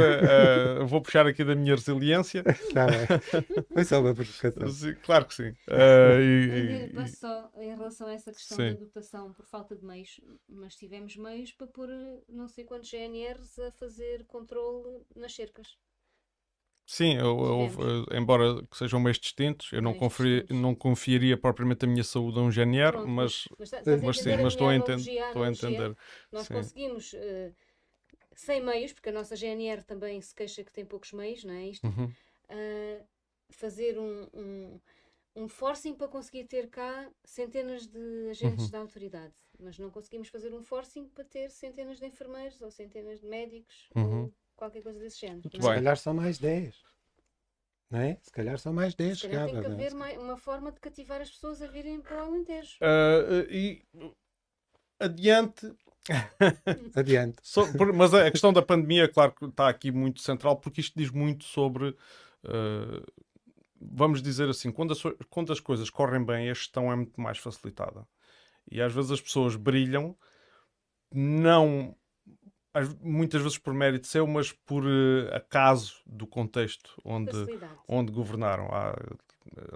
uh, 0.82 0.86
vou 0.86 1.00
puxar 1.00 1.26
aqui 1.26 1.42
da 1.42 1.54
minha 1.54 1.74
resiliência. 1.74 2.42
Tá 2.74 2.86
bem. 2.86 3.64
Foi 3.72 3.84
só 3.84 4.02
uma 4.02 4.14
provocação. 4.14 4.68
Sim, 4.68 4.94
claro 5.02 5.24
que 5.24 5.34
sim. 5.34 5.48
Uh, 5.68 6.20
e, 6.20 6.92
e, 7.02 7.08
só 7.08 7.50
em 7.56 7.74
relação 7.74 8.08
a 8.08 8.12
essa 8.12 8.30
questão 8.30 8.58
sim. 8.58 8.74
da 8.74 8.80
dotação 8.80 9.32
por 9.32 9.46
falta 9.46 9.74
de 9.74 9.86
meios, 9.86 10.20
mas 10.46 10.74
tivemos 10.74 11.16
meios 11.16 11.50
para 11.52 11.66
pôr 11.66 11.88
não 12.28 12.46
sei 12.46 12.64
quantos 12.64 12.90
GNRs 12.90 13.58
a 13.58 13.70
fazer 13.70 13.85
fazer 13.86 14.24
controle 14.26 15.02
nas 15.14 15.34
cercas. 15.34 15.76
Sim, 16.84 17.16
eu, 17.16 17.70
eu, 17.80 18.16
embora 18.16 18.64
sejam 18.72 19.00
meios 19.00 19.18
distintos, 19.18 19.72
eu 19.72 19.82
não, 19.82 19.92
conferi, 19.92 20.46
não 20.50 20.72
confiaria 20.72 21.36
propriamente 21.36 21.84
a 21.84 21.88
minha 21.88 22.04
saúde 22.04 22.38
a 22.38 22.42
um 22.42 22.50
GNR, 22.50 22.92
Pronto, 22.92 23.08
mas, 23.08 23.48
mas, 23.58 23.70
mas 24.02 24.18
sim, 24.20 24.36
mas 24.36 24.52
estou 24.52 24.68
a, 24.68 24.76
entender, 24.76 25.20
estou 25.20 25.42
a 25.42 25.48
entender. 25.48 25.96
Nós 26.30 26.46
sim. 26.46 26.54
conseguimos, 26.54 27.12
uh, 27.12 27.54
sem 28.34 28.62
meios, 28.62 28.92
porque 28.92 29.08
a 29.08 29.12
nossa 29.12 29.34
GNR 29.34 29.82
também 29.82 30.20
se 30.20 30.32
queixa 30.32 30.62
que 30.62 30.72
tem 30.72 30.84
poucos 30.84 31.12
meios, 31.12 31.42
não 31.42 31.54
é 31.54 31.66
isto? 31.66 31.84
Uhum. 31.88 32.04
Uh, 32.04 33.04
fazer 33.50 33.98
um, 33.98 34.28
um, 34.32 34.80
um 35.34 35.48
forcing 35.48 35.94
para 35.94 36.06
conseguir 36.06 36.44
ter 36.44 36.68
cá 36.68 37.10
centenas 37.24 37.88
de 37.88 38.28
agentes 38.30 38.66
uhum. 38.66 38.70
da 38.70 38.78
autoridade 38.78 39.34
mas 39.58 39.78
não 39.78 39.90
conseguimos 39.90 40.28
fazer 40.28 40.52
um 40.54 40.62
forcing 40.62 41.08
para 41.08 41.24
ter 41.24 41.50
centenas 41.50 41.98
de 41.98 42.06
enfermeiros 42.06 42.60
ou 42.60 42.70
centenas 42.70 43.20
de 43.20 43.26
médicos 43.26 43.88
uhum. 43.94 44.22
ou 44.24 44.34
qualquer 44.54 44.82
coisa 44.82 44.98
desse 44.98 45.20
género. 45.20 45.48
Se 45.50 45.58
calhar 45.58 45.96
são 45.96 46.14
mais 46.14 46.38
10. 46.38 46.74
Não 47.90 48.00
é? 48.00 48.18
Se 48.20 48.30
calhar 48.32 48.58
são 48.58 48.72
mais 48.72 48.94
10. 48.94 49.18
Se 49.18 49.28
calhar 49.28 49.46
tem 49.46 49.60
que 49.60 49.66
haver 49.66 49.94
mais, 49.94 50.18
uma 50.18 50.36
forma 50.36 50.72
de 50.72 50.80
cativar 50.80 51.20
as 51.20 51.30
pessoas 51.30 51.62
a 51.62 51.66
virem 51.66 52.00
para 52.00 52.24
o 52.24 52.26
Alentejo. 52.26 52.76
Uh, 52.80 53.50
e 53.50 53.82
adiante. 54.98 55.74
Adiante. 56.94 57.38
so, 57.42 57.66
por, 57.76 57.92
mas 57.92 58.14
a 58.14 58.30
questão 58.30 58.52
da 58.52 58.62
pandemia, 58.62 59.08
claro 59.08 59.32
que 59.32 59.44
está 59.46 59.68
aqui 59.68 59.90
muito 59.90 60.20
central, 60.20 60.56
porque 60.56 60.80
isto 60.80 60.96
diz 60.96 61.10
muito 61.10 61.42
sobre. 61.42 61.88
Uh, 62.44 63.04
vamos 63.80 64.22
dizer 64.22 64.48
assim, 64.48 64.70
quando 64.70 64.92
as, 64.92 65.02
quando 65.28 65.52
as 65.52 65.58
coisas 65.58 65.90
correm 65.90 66.24
bem, 66.24 66.48
a 66.48 66.54
gestão 66.54 66.92
é 66.92 66.96
muito 66.96 67.20
mais 67.20 67.38
facilitada. 67.38 68.06
E 68.70 68.80
às 68.80 68.92
vezes 68.92 69.10
as 69.10 69.20
pessoas 69.20 69.56
brilham, 69.56 70.16
não 71.12 71.94
muitas 73.00 73.40
vezes 73.40 73.58
por 73.58 73.72
mérito 73.72 74.06
seu, 74.06 74.26
mas 74.26 74.52
por 74.52 74.84
uh, 74.84 75.34
acaso 75.34 75.94
do 76.06 76.26
contexto 76.26 77.00
onde, 77.04 77.32
onde 77.88 78.12
governaram. 78.12 78.66
Há, 78.66 78.94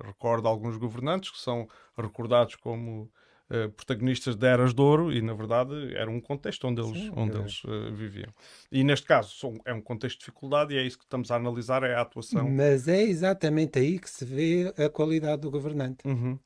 recordo 0.05 0.48
alguns 0.48 0.76
governantes 0.76 1.31
que 1.31 1.38
são 1.38 1.68
recordados 1.96 2.57
como 2.57 3.11
uh, 3.50 3.70
protagonistas 3.70 4.37
de 4.37 4.46
eras 4.46 4.74
de 4.74 4.81
ouro 4.81 5.12
e, 5.12 5.22
na 5.22 5.33
verdade, 5.33 5.94
era 5.94 6.11
um 6.11 6.20
contexto 6.20 6.66
onde 6.66 6.81
eles, 6.81 6.98
Sim, 6.98 7.12
onde 7.17 7.37
é. 7.37 7.40
eles 7.40 7.65
uh, 7.65 7.92
viviam. 7.92 8.33
E, 8.71 8.83
neste 8.85 9.06
caso, 9.06 9.35
são, 9.35 9.54
é 9.65 9.73
um 9.73 9.81
contexto 9.81 10.19
de 10.19 10.27
dificuldade 10.27 10.75
e 10.75 10.79
é 10.79 10.83
isso 10.83 10.98
que 10.98 11.04
estamos 11.04 11.31
a 11.31 11.37
analisar, 11.37 11.83
é 11.83 11.94
a 11.94 12.00
atuação. 12.00 12.48
Mas 12.48 12.88
é 12.88 13.02
exatamente 13.02 13.79
aí 13.79 13.98
que 13.98 14.10
se 14.10 14.25
vê 14.25 14.73
a 14.77 14.88
qualidade 14.88 15.42
do 15.42 15.50
governante. 15.50 16.06
Uhum. 16.06 16.38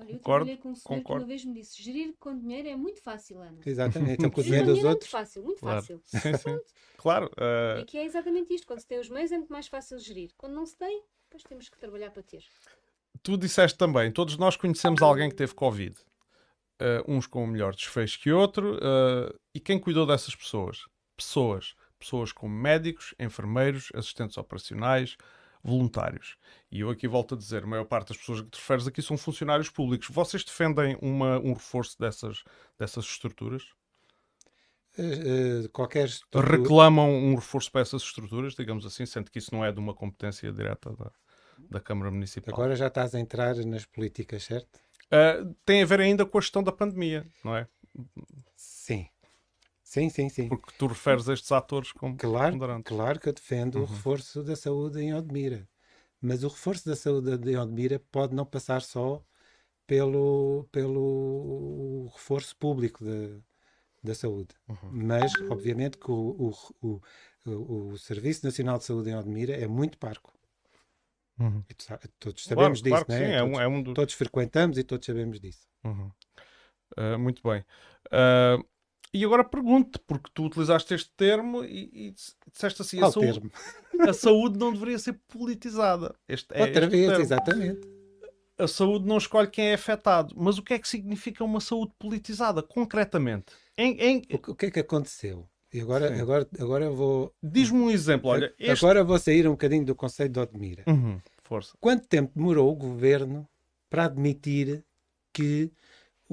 Olha, 0.00 0.10
eu 0.10 0.18
concordo, 0.18 0.46
trabalhei 0.46 0.56
com 0.56 0.70
um 0.70 0.74
senhor 0.74 0.98
concordo. 0.98 1.20
que 1.20 1.22
uma 1.24 1.28
vez 1.28 1.44
me 1.44 1.54
disse: 1.54 1.82
gerir 1.82 2.14
com 2.18 2.38
dinheiro 2.38 2.68
é 2.68 2.76
muito 2.76 3.02
fácil, 3.02 3.40
Ana. 3.40 3.60
Exatamente, 3.64 4.14
então 4.18 4.30
com 4.30 4.40
o 4.40 4.44
dinheiro 4.44 4.66
dos 4.66 4.84
outros. 4.84 5.12
É 5.12 5.16
muito 5.16 5.26
fácil, 5.26 5.42
muito 5.42 5.60
claro. 5.60 5.80
fácil. 5.80 6.02
Sim, 6.04 6.36
sim. 6.38 6.58
claro. 6.96 7.26
Uh... 7.36 7.80
E 7.80 7.84
que 7.84 7.98
é 7.98 8.04
exatamente 8.04 8.54
isto: 8.54 8.66
quando 8.66 8.80
se 8.80 8.86
tem 8.86 8.98
os 8.98 9.08
meios 9.08 9.30
é 9.30 9.36
muito 9.36 9.52
mais 9.52 9.68
fácil 9.68 9.98
gerir. 9.98 10.30
Quando 10.36 10.54
não 10.54 10.64
se 10.64 10.76
tem, 10.76 11.02
depois 11.24 11.42
temos 11.42 11.68
que 11.68 11.78
trabalhar 11.78 12.10
para 12.10 12.22
ter. 12.22 12.42
Tu 13.22 13.36
disseste 13.36 13.76
também: 13.76 14.10
todos 14.10 14.36
nós 14.38 14.56
conhecemos 14.56 15.02
alguém 15.02 15.28
que 15.28 15.36
teve 15.36 15.54
Covid. 15.54 15.94
uh, 16.80 17.04
uns 17.06 17.26
com 17.26 17.44
um 17.44 17.46
melhor 17.46 17.74
desfecho 17.74 18.18
que 18.18 18.32
outro. 18.32 18.76
Uh, 18.76 19.38
e 19.54 19.60
quem 19.60 19.78
cuidou 19.78 20.06
dessas 20.06 20.34
pessoas? 20.34 20.86
Pessoas. 21.16 21.74
Pessoas 21.98 22.32
como 22.32 22.52
médicos, 22.52 23.14
enfermeiros, 23.20 23.90
assistentes 23.94 24.36
operacionais, 24.36 25.16
voluntários. 25.62 26.36
E 26.70 26.80
eu 26.80 26.90
aqui 26.90 27.06
volto 27.06 27.34
a 27.34 27.38
dizer, 27.38 27.64
a 27.64 27.66
maior 27.66 27.84
parte 27.84 28.08
das 28.08 28.16
pessoas 28.16 28.40
que 28.40 28.50
te 28.50 28.56
referes 28.56 28.86
aqui 28.86 29.00
são 29.00 29.16
funcionários 29.16 29.70
públicos. 29.70 30.08
Vocês 30.10 30.42
defendem 30.44 30.96
uma, 31.00 31.38
um 31.38 31.52
reforço 31.52 31.98
dessas, 31.98 32.42
dessas 32.78 33.04
estruturas? 33.04 33.62
Uh, 34.98 35.68
qualquer 35.70 36.06
estrutura... 36.06 36.56
Reclamam 36.56 37.08
um 37.10 37.34
reforço 37.34 37.70
para 37.70 37.80
essas 37.80 38.02
estruturas, 38.02 38.54
digamos 38.54 38.84
assim, 38.84 39.06
sendo 39.06 39.30
que 39.30 39.38
isso 39.38 39.54
não 39.54 39.64
é 39.64 39.72
de 39.72 39.78
uma 39.78 39.94
competência 39.94 40.52
direta 40.52 40.90
da, 40.94 41.10
da 41.70 41.80
Câmara 41.80 42.10
Municipal. 42.10 42.52
Agora 42.52 42.76
já 42.76 42.88
estás 42.88 43.14
a 43.14 43.20
entrar 43.20 43.54
nas 43.56 43.86
políticas, 43.86 44.42
certo? 44.44 44.80
Uh, 45.06 45.54
tem 45.64 45.82
a 45.82 45.86
ver 45.86 46.00
ainda 46.00 46.26
com 46.26 46.38
a 46.38 46.40
gestão 46.40 46.62
da 46.62 46.72
pandemia, 46.72 47.26
não 47.44 47.56
é? 47.56 47.66
Sim. 48.56 49.06
Sim, 49.92 50.08
sim, 50.08 50.30
sim. 50.30 50.48
Porque 50.48 50.72
tu 50.78 50.86
referes 50.86 51.28
a 51.28 51.34
estes 51.34 51.52
atores 51.52 51.92
como 51.92 52.16
claro, 52.16 52.82
Claro 52.82 53.20
que 53.20 53.28
eu 53.28 53.32
defendo 53.34 53.74
uhum. 53.74 53.82
o 53.82 53.84
reforço 53.84 54.42
da 54.42 54.56
saúde 54.56 54.98
em 55.02 55.12
Odmira. 55.12 55.68
Mas 56.18 56.42
o 56.42 56.48
reforço 56.48 56.88
da 56.88 56.96
saúde 56.96 57.50
em 57.50 57.58
Odmira 57.58 57.98
pode 58.10 58.34
não 58.34 58.46
passar 58.46 58.80
só 58.80 59.22
pelo, 59.86 60.66
pelo 60.72 62.08
reforço 62.14 62.56
público 62.56 63.04
de, 63.04 63.38
da 64.02 64.14
saúde. 64.14 64.54
Uhum. 64.66 64.78
Mas, 64.92 65.30
obviamente, 65.50 65.98
que 65.98 66.10
o, 66.10 66.54
o, 66.80 67.02
o, 67.44 67.90
o, 67.90 67.98
Serviço 67.98 68.46
Nacional 68.46 68.78
de 68.78 68.84
Saúde 68.84 69.10
em 69.10 69.14
Odmira 69.14 69.54
é 69.54 69.66
muito 69.66 69.98
parco. 69.98 70.32
Uhum. 71.38 71.62
todos 72.18 72.44
sabemos 72.44 72.80
claro, 72.80 73.04
disso, 73.04 73.06
claro 73.06 73.06
né? 73.10 73.18
Sim, 73.18 73.38
todos, 73.38 73.58
é 73.58 73.58
um, 73.58 73.60
é 73.60 73.68
um 73.68 73.82
do... 73.82 73.92
todos, 73.92 74.14
frequentamos 74.14 74.78
e 74.78 74.84
todos 74.84 75.04
sabemos 75.04 75.38
disso. 75.38 75.68
Uhum. 75.84 76.10
Uh, 76.96 77.18
muito 77.18 77.42
bem. 77.46 77.62
Uh, 78.06 78.71
e 79.14 79.24
agora 79.24 79.44
pergunto 79.44 80.00
porque 80.06 80.30
tu 80.32 80.44
utilizaste 80.44 80.94
este 80.94 81.10
termo 81.16 81.62
e, 81.64 81.90
e 81.92 82.14
disseste 82.50 82.80
assim: 82.80 82.98
Qual 82.98 83.10
a 83.10 83.12
saúde, 83.12 83.32
termo? 83.32 83.50
a 84.08 84.12
saúde 84.12 84.58
não 84.58 84.72
deveria 84.72 84.98
ser 84.98 85.18
politizada. 85.28 86.14
Este, 86.26 86.54
é 86.54 86.62
Outra 86.62 86.88
vez, 86.88 87.06
termo. 87.08 87.22
exatamente. 87.22 87.88
A 88.58 88.68
saúde 88.68 89.06
não 89.06 89.18
escolhe 89.18 89.48
quem 89.48 89.66
é 89.66 89.74
afetado. 89.74 90.34
Mas 90.36 90.56
o 90.56 90.62
que 90.62 90.74
é 90.74 90.78
que 90.78 90.88
significa 90.88 91.44
uma 91.44 91.60
saúde 91.60 91.92
politizada, 91.98 92.62
concretamente? 92.62 93.52
Em, 93.76 94.00
em... 94.00 94.22
O, 94.32 94.54
que 94.54 94.66
é 94.66 94.70
que 94.70 94.80
aconteceu? 94.80 95.48
E 95.72 95.80
agora, 95.80 96.20
agora, 96.20 96.48
agora 96.58 96.90
vou. 96.90 97.34
Diz-me 97.42 97.80
um 97.80 97.90
exemplo. 97.90 98.30
Olha, 98.30 98.54
este... 98.58 98.84
Agora 98.84 99.02
vou 99.02 99.18
sair 99.18 99.46
um 99.46 99.52
bocadinho 99.52 99.84
do 99.84 99.94
conceito 99.94 100.32
de 100.32 100.40
Odmira. 100.40 100.84
Uhum, 100.86 101.18
força. 101.42 101.74
Quanto 101.80 102.06
tempo 102.06 102.32
demorou 102.34 102.70
o 102.70 102.76
governo 102.76 103.48
para 103.90 104.04
admitir 104.04 104.84
que 105.32 105.70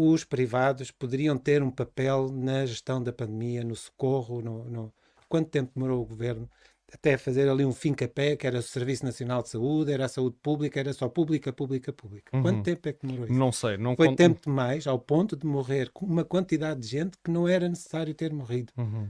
os 0.02 0.24
privados 0.24 0.91
poderiam 0.91 1.38
ter 1.38 1.62
um 1.62 1.70
papel 1.70 2.32
na 2.32 2.66
gestão 2.66 3.04
da 3.04 3.12
pandemia, 3.12 3.64
no 3.66 3.76
socorro? 3.76 4.41
No, 4.41 4.64
no... 4.64 4.93
Quanto 5.28 5.50
tempo 5.50 5.72
demorou 5.76 6.02
o 6.02 6.06
governo 6.06 6.50
até 6.93 7.18
fazer 7.18 7.47
ali 7.50 7.66
um 7.66 7.74
fim-capé, 7.74 8.36
que 8.36 8.47
era 8.47 8.60
o 8.60 8.62
Serviço 8.62 9.06
Nacional 9.06 9.43
de 9.43 9.50
Saúde, 9.50 9.91
era 9.91 10.06
a 10.06 10.10
saúde 10.10 10.38
pública, 10.41 10.80
era 10.80 10.93
só 10.93 11.08
pública, 11.08 11.52
pública, 11.54 11.93
pública. 11.93 12.36
Uhum. 12.36 12.41
Quanto 12.41 12.64
tempo 12.64 12.89
é 12.89 12.93
que 12.93 13.06
demorou 13.06 13.26
isso? 13.26 13.34
Não 13.34 13.52
sei. 13.52 13.78
Não 13.78 13.95
Foi 13.95 14.16
tempo 14.16 14.41
demais, 14.41 14.88
ao 14.88 14.97
ponto 14.97 15.36
de 15.36 15.45
morrer 15.45 15.91
uma 16.02 16.24
quantidade 16.24 16.80
de 16.80 16.88
gente 16.88 17.18
que 17.24 17.30
não 17.30 17.47
era 17.47 17.68
necessário 17.68 18.14
ter 18.14 18.34
morrido. 18.34 18.74
Uhum. 18.78 19.10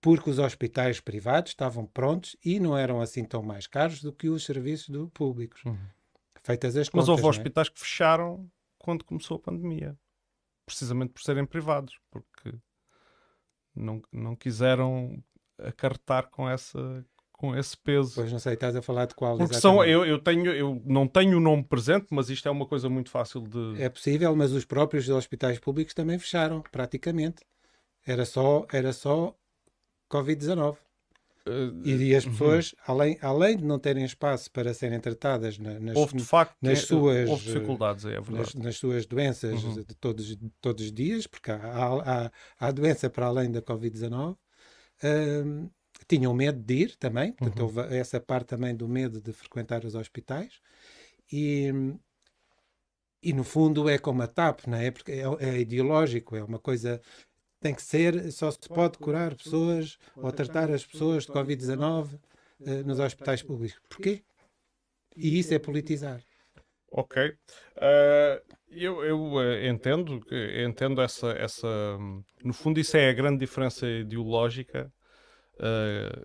Porque 0.00 0.30
os 0.30 0.38
hospitais 0.38 0.98
privados 0.98 1.52
estavam 1.52 1.86
prontos 1.86 2.36
e 2.44 2.58
não 2.58 2.76
eram 2.76 3.00
assim 3.00 3.22
tão 3.22 3.42
mais 3.42 3.68
caros 3.68 4.02
do 4.02 4.12
que 4.12 4.28
os 4.28 4.44
serviços 4.44 4.88
do 4.88 5.08
públicos. 5.10 5.62
Uhum. 5.64 5.78
Feitas 6.42 6.76
as 6.76 6.88
Mas 6.88 6.90
contas, 6.90 7.08
houve 7.08 7.24
é? 7.24 7.28
hospitais 7.28 7.68
que 7.68 7.78
fecharam 7.78 8.50
quando 8.82 9.04
começou 9.04 9.36
a 9.36 9.40
pandemia. 9.40 9.98
Precisamente 10.66 11.12
por 11.12 11.22
serem 11.22 11.46
privados. 11.46 11.98
Porque 12.10 12.54
não, 13.74 14.02
não 14.12 14.36
quiseram 14.36 15.22
acarretar 15.58 16.28
com 16.30 16.48
essa 16.48 17.04
com 17.42 17.56
esse 17.56 17.76
peso. 17.76 18.14
Pois 18.14 18.30
não 18.30 18.38
sei, 18.38 18.54
estás 18.54 18.76
a 18.76 18.80
falar 18.80 19.06
de 19.06 19.16
qual 19.16 19.36
Porque 19.36 19.54
são, 19.54 19.84
eu, 19.84 20.06
eu, 20.06 20.20
tenho, 20.20 20.52
eu 20.52 20.80
não 20.86 21.08
tenho 21.08 21.38
o 21.38 21.40
nome 21.40 21.64
presente, 21.64 22.06
mas 22.10 22.30
isto 22.30 22.46
é 22.46 22.50
uma 22.52 22.64
coisa 22.64 22.88
muito 22.88 23.10
fácil 23.10 23.40
de. 23.40 23.82
É 23.82 23.88
possível, 23.88 24.36
mas 24.36 24.52
os 24.52 24.64
próprios 24.64 25.08
hospitais 25.08 25.58
públicos 25.58 25.92
também 25.92 26.20
fecharam, 26.20 26.62
praticamente. 26.70 27.42
Era 28.06 28.24
só, 28.24 28.64
era 28.72 28.92
só 28.92 29.34
Covid-19. 30.08 30.76
Uh, 31.48 31.84
e 31.84 32.14
as 32.14 32.24
uhum. 32.24 32.30
pessoas, 32.30 32.72
uhum. 32.72 32.78
além, 32.86 33.18
além 33.20 33.56
de 33.56 33.64
não 33.64 33.76
terem 33.76 34.04
espaço 34.04 34.48
para 34.50 34.72
serem 34.72 35.00
tratadas 35.00 35.58
na, 35.58 35.80
nas, 35.80 35.96
houve, 35.96 36.16
de 36.16 36.24
facto, 36.24 36.56
nas 36.62 36.80
suas 36.80 37.28
houve 37.28 37.44
dificuldades, 37.44 38.04
é 38.04 38.20
nas, 38.30 38.54
nas, 38.54 38.76
suas 38.76 39.06
doenças 39.06 39.64
uhum. 39.64 39.74
de 39.74 39.94
todos, 39.96 40.36
de 40.36 40.50
todos 40.60 40.84
os 40.84 40.92
dias, 40.92 41.26
porque 41.26 41.50
há, 41.50 41.56
há, 41.56 42.30
há, 42.60 42.70
doença 42.70 43.10
para 43.10 43.26
além 43.26 43.50
da 43.50 43.60
Covid-19, 43.60 44.34
uh, 44.34 45.70
tinham 46.06 46.32
medo 46.32 46.60
de 46.60 46.74
ir 46.74 46.96
também, 46.96 47.32
portanto 47.32 47.58
uhum. 47.58 47.64
houve 47.64 47.96
essa 47.96 48.20
parte 48.20 48.46
também 48.46 48.76
do 48.76 48.88
medo 48.88 49.20
de 49.20 49.32
frequentar 49.32 49.84
os 49.84 49.96
hospitais 49.96 50.60
e, 51.32 51.72
e 53.20 53.32
no 53.32 53.42
fundo 53.42 53.88
é 53.88 53.98
como 53.98 54.22
a 54.22 54.28
TAP, 54.28 54.66
não 54.68 54.78
é? 54.78 54.92
Porque 54.92 55.10
é, 55.10 55.24
é 55.40 55.60
ideológico, 55.60 56.36
é 56.36 56.44
uma 56.44 56.60
coisa 56.60 57.00
tem 57.62 57.74
que 57.74 57.82
ser, 57.82 58.32
só 58.32 58.50
se 58.50 58.68
pode 58.68 58.98
curar 58.98 59.34
pessoas 59.34 59.98
ou 60.16 60.32
tratar 60.32 60.70
as 60.70 60.84
pessoas 60.84 61.24
de 61.24 61.32
Covid-19 61.32 62.14
uh, 62.14 62.20
eh, 62.66 62.82
nos 62.82 62.98
hospitais 62.98 63.42
públicos. 63.42 63.80
Porquê? 63.88 64.22
E 65.16 65.38
isso 65.38 65.54
é 65.54 65.58
politizar. 65.58 66.20
Ok. 66.90 67.28
Uh, 67.76 68.56
eu, 68.68 69.04
eu 69.04 69.20
uh, 69.34 69.66
entendo, 69.66 70.20
entendo 70.66 71.00
essa, 71.00 71.30
essa. 71.32 71.68
No 72.42 72.52
fundo, 72.52 72.80
isso 72.80 72.96
é 72.96 73.08
a 73.08 73.12
grande 73.12 73.38
diferença 73.38 73.86
ideológica 73.86 74.92
uh, 75.56 76.24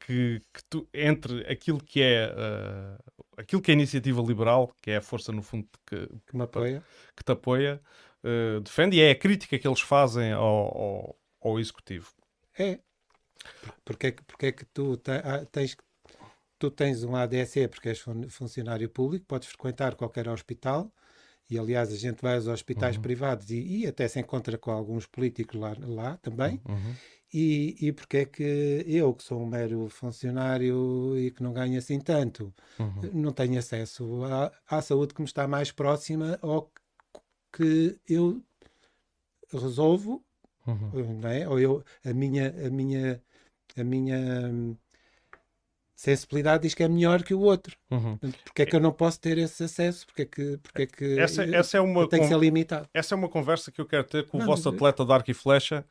que, 0.00 0.40
que 0.52 0.64
tu, 0.68 0.88
entre 0.92 1.46
aquilo 1.50 1.82
que 1.82 2.02
é 2.02 2.32
uh, 2.32 3.18
aquilo 3.38 3.62
que 3.62 3.70
é 3.70 3.74
a 3.74 3.76
iniciativa 3.76 4.20
liberal, 4.20 4.74
que 4.82 4.90
é 4.90 4.96
a 4.96 5.02
força 5.02 5.30
no 5.32 5.42
fundo 5.42 5.68
que, 5.86 6.08
que 6.26 6.36
me 6.36 6.42
apoia, 6.42 6.82
que 7.16 7.22
te 7.22 7.32
apoia, 7.32 7.80
uh, 8.24 8.60
defende 8.60 8.96
e 8.96 9.00
é 9.00 9.10
a 9.10 9.18
crítica 9.18 9.58
que 9.58 9.66
eles 9.66 9.80
fazem 9.80 10.32
ao, 10.32 10.44
ao, 10.44 11.18
ao 11.42 11.60
executivo. 11.60 12.12
É. 12.58 12.78
Porque 13.84 14.08
é 14.08 14.12
que, 14.12 14.22
porque 14.24 14.46
é 14.46 14.52
que 14.52 14.64
tu 14.66 15.00
ah, 15.24 15.44
tens 15.50 15.76
tu 16.58 16.70
tens 16.70 17.04
um 17.04 17.14
ADSE 17.14 17.68
porque 17.68 17.90
és 17.90 18.04
funcionário 18.30 18.88
público, 18.90 19.24
podes 19.26 19.48
frequentar 19.48 19.94
qualquer 19.94 20.28
hospital 20.28 20.92
e 21.48 21.58
aliás 21.58 21.92
a 21.92 21.96
gente 21.96 22.20
vai 22.20 22.34
aos 22.34 22.48
hospitais 22.48 22.96
uhum. 22.96 23.02
privados 23.02 23.50
e, 23.50 23.60
e, 23.60 23.86
até 23.86 24.06
se 24.08 24.18
encontra 24.18 24.58
com 24.58 24.70
alguns 24.70 25.06
políticos 25.06 25.58
lá, 25.58 25.76
lá 25.78 26.16
também 26.18 26.60
uhum. 26.68 26.94
E, 27.32 27.76
e 27.78 27.92
porque 27.92 28.16
é 28.18 28.24
que 28.24 28.84
eu, 28.86 29.12
que 29.12 29.22
sou 29.22 29.42
um 29.42 29.46
mero 29.46 29.86
funcionário 29.90 31.14
e 31.18 31.30
que 31.30 31.42
não 31.42 31.52
ganho 31.52 31.78
assim 31.78 32.00
tanto, 32.00 32.54
uhum. 32.78 33.10
não 33.12 33.32
tenho 33.32 33.58
acesso 33.58 34.24
à, 34.24 34.50
à, 34.66 34.80
saúde 34.80 35.12
que 35.12 35.20
me 35.20 35.26
está 35.26 35.46
mais 35.46 35.70
próxima 35.70 36.38
ou 36.40 36.72
que 37.58 37.98
eu 38.08 38.40
resolvo, 39.52 40.24
uhum. 40.64 41.18
não 41.20 41.28
é? 41.28 41.48
Ou 41.48 41.58
eu, 41.58 41.84
a 42.04 42.12
minha, 42.14 42.54
a 42.64 42.70
minha, 42.70 43.20
a 43.76 43.82
minha 43.82 44.48
hum, 44.48 44.76
sensibilidade 45.98 46.62
diz 46.62 46.74
que 46.74 46.84
é 46.84 46.88
melhor 46.88 47.24
que 47.24 47.34
o 47.34 47.40
outro. 47.40 47.76
Uhum. 47.90 48.16
Porque 48.44 48.62
é 48.62 48.66
que 48.66 48.76
eu 48.76 48.78
não 48.78 48.92
posso 48.92 49.20
ter 49.20 49.36
esse 49.36 49.64
acesso? 49.64 50.06
Porque 50.06 50.22
é 50.22 50.24
que, 50.26 50.56
porque 50.58 50.82
é 50.82 50.86
que 50.86 51.18
essa, 51.18 51.42
essa 51.42 51.76
é 51.76 51.80
uma 51.80 52.08
tem 52.08 52.20
que 52.20 52.28
ser 52.28 52.38
limitado? 52.38 52.88
Essa 52.94 53.16
é 53.16 53.18
uma 53.18 53.28
conversa 53.28 53.72
que 53.72 53.80
eu 53.80 53.84
quero 53.84 54.04
ter 54.04 54.24
com 54.28 54.38
não, 54.38 54.44
o 54.44 54.46
vosso 54.46 54.68
atleta 54.68 55.04
de 55.04 55.12
arco 55.12 55.28
e 55.28 55.34
flecha. 55.34 55.84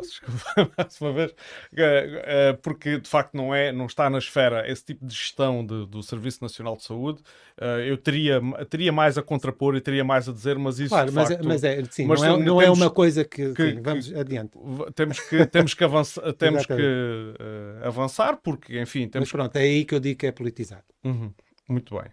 desculpa 0.00 0.70
mais 0.78 1.00
uma 1.02 1.12
vez, 1.12 1.34
eh, 1.76 2.22
eh, 2.24 2.52
porque 2.62 2.98
de 2.98 3.06
facto 3.06 3.34
não, 3.34 3.54
é, 3.54 3.70
não 3.72 3.84
está 3.84 4.08
na 4.08 4.16
esfera 4.16 4.66
esse 4.70 4.82
tipo 4.86 5.04
de 5.04 5.14
gestão 5.14 5.64
de, 5.64 5.86
do 5.86 6.02
Serviço 6.02 6.38
Nacional 6.40 6.74
de 6.74 6.84
Saúde. 6.84 7.20
Eh, 7.60 7.90
eu 7.90 7.98
teria, 7.98 8.40
teria 8.70 8.90
mais 8.90 9.18
a 9.18 9.22
contrapor 9.22 9.76
e 9.76 9.82
teria 9.82 10.02
mais 10.02 10.30
a 10.30 10.32
dizer, 10.32 10.58
mas 10.58 10.78
isso 10.78 10.88
claro, 10.88 11.12
mas, 11.12 11.30
é, 11.30 11.34
facto, 11.34 11.46
mas 11.46 11.62
é, 11.62 11.84
sim, 11.90 12.06
mas 12.06 12.22
não, 12.22 12.36
é, 12.36 12.38
não 12.42 12.60
é 12.62 12.64
temos, 12.64 12.80
é 12.80 12.82
uma 12.82 12.90
coisa 12.90 13.22
que, 13.22 13.52
que 13.52 13.70
sim, 13.70 13.82
vamos 13.82 14.08
que, 14.08 14.18
adiante. 14.18 14.58
Temos 14.94 15.20
que, 15.20 15.46
temos 15.46 15.74
que, 15.74 15.84
avançar, 15.84 16.32
temos 16.32 16.64
que 16.64 16.72
uh, 16.72 17.86
avançar, 17.86 18.38
porque 18.42 18.80
enfim 18.80 18.93
enfim, 18.94 19.08
temos... 19.08 19.28
Mas 19.28 19.32
pronto, 19.32 19.56
é 19.56 19.62
aí 19.62 19.84
que 19.84 19.94
eu 19.94 20.00
digo 20.00 20.20
que 20.20 20.26
é 20.26 20.32
politizado. 20.32 20.84
Uhum. 21.02 21.34
Muito 21.68 21.94
bem. 21.96 22.12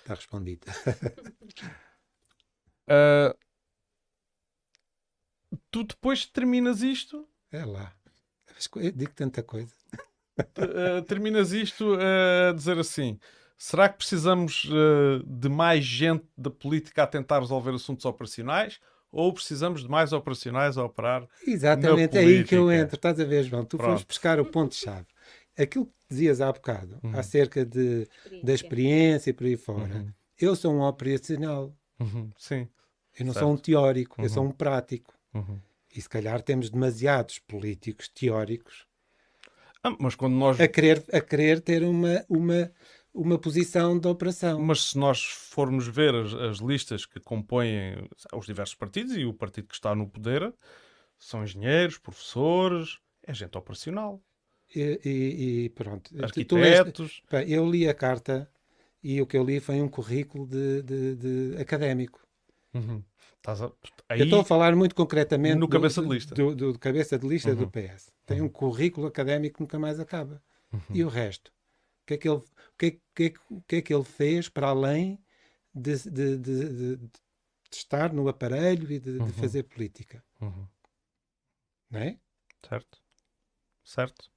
Está 0.00 0.14
respondido. 0.14 0.66
uh, 2.88 3.34
tu 5.70 5.84
depois 5.84 6.26
terminas 6.26 6.82
isto... 6.82 7.26
É 7.50 7.64
lá. 7.64 7.92
Eu 8.76 8.92
digo 8.92 9.12
tanta 9.12 9.42
coisa. 9.42 9.72
Uh, 10.38 11.02
terminas 11.06 11.52
isto 11.52 11.94
a 11.94 12.52
dizer 12.52 12.78
assim... 12.78 13.18
Será 13.60 13.88
que 13.88 13.98
precisamos 13.98 14.66
uh, 14.66 15.20
de 15.26 15.48
mais 15.48 15.84
gente 15.84 16.24
da 16.36 16.48
política 16.48 17.02
a 17.02 17.06
tentar 17.08 17.40
resolver 17.40 17.72
assuntos 17.72 18.04
operacionais 18.04 18.78
ou 19.10 19.32
precisamos 19.32 19.82
de 19.82 19.88
mais 19.88 20.12
operacionais 20.12 20.78
a 20.78 20.84
operar? 20.84 21.26
Exatamente, 21.44 22.16
é 22.16 22.20
aí 22.20 22.44
que 22.44 22.54
eu 22.54 22.70
entro. 22.70 22.94
Estás 22.94 23.18
a 23.18 23.24
ver, 23.24 23.42
João? 23.42 23.64
Tu 23.64 23.76
Pronto. 23.76 23.90
foste 23.90 24.06
buscar 24.06 24.38
o 24.38 24.44
ponto-chave 24.44 25.08
aquilo 25.62 25.92
dizias 26.08 26.40
há 26.40 26.50
bocado, 26.52 26.98
uhum. 27.02 27.18
acerca 27.18 27.64
de, 27.64 28.08
da 28.42 28.52
experiência 28.54 29.30
e 29.30 29.32
por 29.32 29.46
aí 29.46 29.56
fora, 29.56 29.96
uhum. 29.96 30.12
eu 30.40 30.56
sou 30.56 30.72
um 30.74 30.80
operacional. 30.82 31.74
Uhum. 32.00 32.30
Sim. 32.36 32.68
Eu 33.18 33.26
não 33.26 33.32
Certo. 33.32 33.44
sou 33.46 33.52
um 33.54 33.56
teórico, 33.56 34.20
eu 34.20 34.24
Uhum. 34.24 34.28
sou 34.30 34.44
um 34.44 34.50
prático. 34.52 35.12
Uhum. 35.34 35.60
E 35.94 36.00
se 36.00 36.08
calhar 36.08 36.40
temos 36.42 36.70
demasiados 36.70 37.38
políticos 37.40 38.08
teóricos 38.08 38.86
Ah, 39.82 39.96
mas 39.98 40.14
quando 40.14 40.34
nós. 40.34 40.60
a 40.60 40.68
querer, 40.68 41.04
a 41.12 41.20
querer 41.20 41.60
ter 41.60 41.82
uma, 41.82 42.24
uma, 42.28 42.70
uma 43.12 43.38
posição 43.38 43.98
de 43.98 44.06
operação. 44.06 44.60
Mas 44.60 44.82
se 44.90 44.98
nós 44.98 45.22
formos 45.24 45.86
ver 45.88 46.14
as, 46.14 46.34
as 46.34 46.58
listas 46.58 47.06
que 47.06 47.18
compõem 47.20 48.08
os 48.34 48.46
diversos 48.46 48.74
partidos 48.76 49.16
e 49.16 49.24
o 49.24 49.32
partido 49.34 49.68
que 49.68 49.74
está 49.74 49.94
no 49.94 50.08
poder, 50.08 50.52
são 51.18 51.42
engenheiros, 51.42 51.98
professores, 51.98 52.98
é 53.26 53.32
gente 53.34 53.56
operacional, 53.58 54.22
E, 54.74 55.00
e- 55.04 55.64
e 55.64 55.68
pronto. 55.70 56.10
Arquitetos. 56.22 57.22
pá, 57.28 57.42
eu 57.44 57.68
li 57.70 57.88
a 57.88 57.94
carta 57.94 58.50
e 59.02 59.20
o 59.22 59.26
que 59.26 59.36
eu 59.36 59.44
li 59.44 59.60
foi 59.60 59.80
um 59.80 59.88
currículo 59.88 60.46
de, 60.46 60.82
de- 60.82 61.14
de 61.16 61.56
académico. 61.60 62.20
Uhum. 62.74 63.02
Estás 63.36 63.62
a- 63.62 63.66
Eu 63.66 63.72
Aí, 64.10 64.22
estou 64.22 64.40
a 64.40 64.44
falar 64.44 64.74
muito 64.76 64.94
concretamente 64.94 65.54
No 65.54 65.66
do- 65.66 65.68
cabeça 65.70 66.02
de 66.02 66.06
do- 66.08 66.12
lista. 66.14 66.34
Do, 66.34 66.54
do- 66.54 66.72
do 66.74 66.78
cabeça 66.78 67.18
de 67.18 67.26
lista 67.26 67.54
do 67.54 67.64
Uhum. 67.64 67.70
PS. 67.70 68.12
Tem 68.26 68.42
um 68.42 68.48
currículo 68.48 69.06
académico 69.06 69.56
que 69.56 69.62
nunca 69.62 69.78
mais 69.78 69.98
acaba. 69.98 70.42
Uhum. 70.72 70.80
E 70.90 71.04
o 71.04 71.08
resto? 71.08 71.48
O 72.02 72.06
que 72.06 72.14
é 72.14 72.16
que 72.18 72.28
ele, 72.28 72.38
o 72.38 72.44
que 72.78 72.86
é, 72.86 72.90
que 73.14 73.24
é 73.24 73.32
o 73.54 73.60
que 73.62 73.76
é 73.76 73.82
que 73.82 73.94
ele 73.94 74.04
fez 74.04 74.48
para 74.48 74.68
além 74.68 75.18
de, 75.74 75.96
de- 76.10 76.36
de- 76.38 76.96
de- 76.96 77.10
estar 77.72 78.12
no 78.12 78.28
aparelho 78.28 78.90
e 78.90 78.98
de, 78.98 79.12
de 79.14 79.18
Uhum. 79.18 79.32
fazer 79.32 79.62
política? 79.62 80.22
Uhum. 80.40 80.66
Não 81.90 82.00
é? 82.00 82.18
Certo. 82.68 82.98
Certo. 83.84 84.30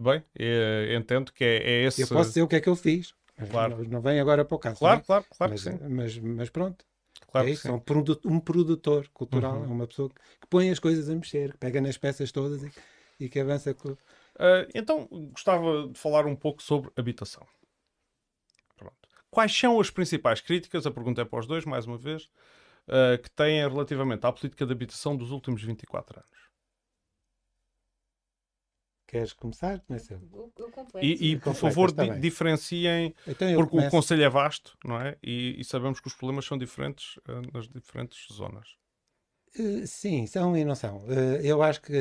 Muito 0.00 0.02
bem. 0.02 0.24
Eh, 0.38 0.94
entendo 0.96 1.30
que 1.30 1.44
é, 1.44 1.56
é 1.58 1.84
esse. 1.84 2.00
Eu 2.00 2.08
posso 2.08 2.30
dizer 2.30 2.42
o 2.42 2.48
que 2.48 2.56
é 2.56 2.60
que 2.60 2.68
eu 2.68 2.74
fiz. 2.74 3.14
Claro. 3.50 3.76
não, 3.76 3.84
não 3.84 4.00
vem 4.00 4.18
agora 4.18 4.44
para 4.44 4.56
o 4.56 4.58
caso. 4.58 4.78
Claro, 4.78 5.00
é? 5.00 5.02
claro, 5.02 5.24
claro 5.36 5.52
mas, 5.52 5.62
que 5.62 5.70
sim. 5.70 5.78
mas, 5.88 6.18
mas 6.18 6.50
pronto. 6.50 6.84
Claro 7.30 7.46
é 7.46 7.50
que 7.50 7.54
isso. 7.54 7.62
sim. 7.62 7.68
É 7.68 7.72
um, 7.72 7.78
produ- 7.78 8.20
um 8.24 8.40
produtor 8.40 9.08
cultural. 9.12 9.56
Uhum. 9.56 9.64
É 9.64 9.68
uma 9.68 9.86
pessoa 9.86 10.08
que, 10.08 10.14
que 10.14 10.46
põe 10.48 10.70
as 10.70 10.78
coisas 10.78 11.10
a 11.10 11.14
mexer, 11.14 11.52
que 11.52 11.58
pega 11.58 11.80
nas 11.82 11.98
peças 11.98 12.32
todas 12.32 12.62
e, 12.62 12.72
e 13.20 13.28
que 13.28 13.38
avança 13.38 13.74
com. 13.74 13.94
Ah, 14.38 14.66
então, 14.74 15.06
gostava 15.32 15.88
de 15.88 15.98
falar 15.98 16.24
um 16.24 16.34
pouco 16.34 16.62
sobre 16.62 16.90
habitação. 16.96 17.46
Pronto. 18.78 18.96
Quais 19.30 19.56
são 19.56 19.78
as 19.78 19.90
principais 19.90 20.40
críticas, 20.40 20.86
a 20.86 20.90
pergunta 20.90 21.20
é 21.20 21.24
para 21.26 21.40
os 21.40 21.46
dois, 21.46 21.66
mais 21.66 21.86
uma 21.86 21.98
vez, 21.98 22.30
ah, 22.88 23.18
que 23.18 23.30
têm 23.30 23.60
relativamente 23.68 24.24
à 24.24 24.32
política 24.32 24.64
de 24.64 24.72
habitação 24.72 25.14
dos 25.14 25.30
últimos 25.30 25.62
24 25.62 26.20
anos? 26.20 26.39
Queres 29.10 29.32
começar? 29.32 29.80
Começa. 29.80 30.14
Eu, 30.32 30.52
eu 30.56 30.70
completo. 30.70 31.04
E, 31.04 31.32
e, 31.32 31.36
por 31.38 31.52
favor, 31.54 31.90
di- 31.90 31.96
bem. 32.08 32.20
diferenciem, 32.20 33.12
Então 33.26 33.48
porque 33.54 33.62
o 33.62 33.66
começo. 33.68 33.90
Conselho 33.90 34.22
é 34.22 34.28
vasto, 34.28 34.78
não 34.84 35.00
é? 35.00 35.16
E, 35.22 35.60
e 35.60 35.64
sabemos 35.64 35.98
que 36.00 36.06
os 36.06 36.14
problemas 36.14 36.44
são 36.44 36.56
diferentes 36.56 37.18
ah, 37.26 37.42
nas 37.52 37.68
diferentes 37.68 38.28
zonas. 38.32 38.68
Eh, 39.58 39.84
Sim, 39.84 40.26
são 40.28 40.56
e 40.56 40.64
não 40.64 40.76
são. 40.76 41.04
Eh, 41.10 41.40
Eu 41.42 41.60
acho 41.60 41.82
que 41.82 41.92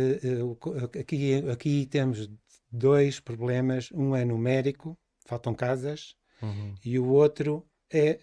o 0.43 0.55
aqui, 0.99 1.33
aqui 1.51 1.85
temos 1.87 2.29
dois 2.71 3.19
problemas. 3.19 3.89
Um 3.91 4.15
é 4.15 4.23
numérico, 4.23 4.95
faltam 5.25 5.55
casas, 5.55 6.15
e 6.85 6.99
o 6.99 7.07
outro 7.07 7.67
é 7.91 8.19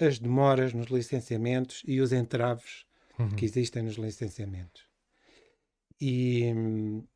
as 0.00 0.18
demoras 0.18 0.72
nos 0.72 0.86
licenciamentos 0.86 1.82
e 1.86 2.00
os 2.00 2.10
entraves 2.12 2.86
Uhum. 3.18 3.28
que 3.36 3.44
existem 3.44 3.82
nos 3.82 3.96
licenciamentos. 3.96 4.82
E, 6.00 6.50
hum, 6.54 7.06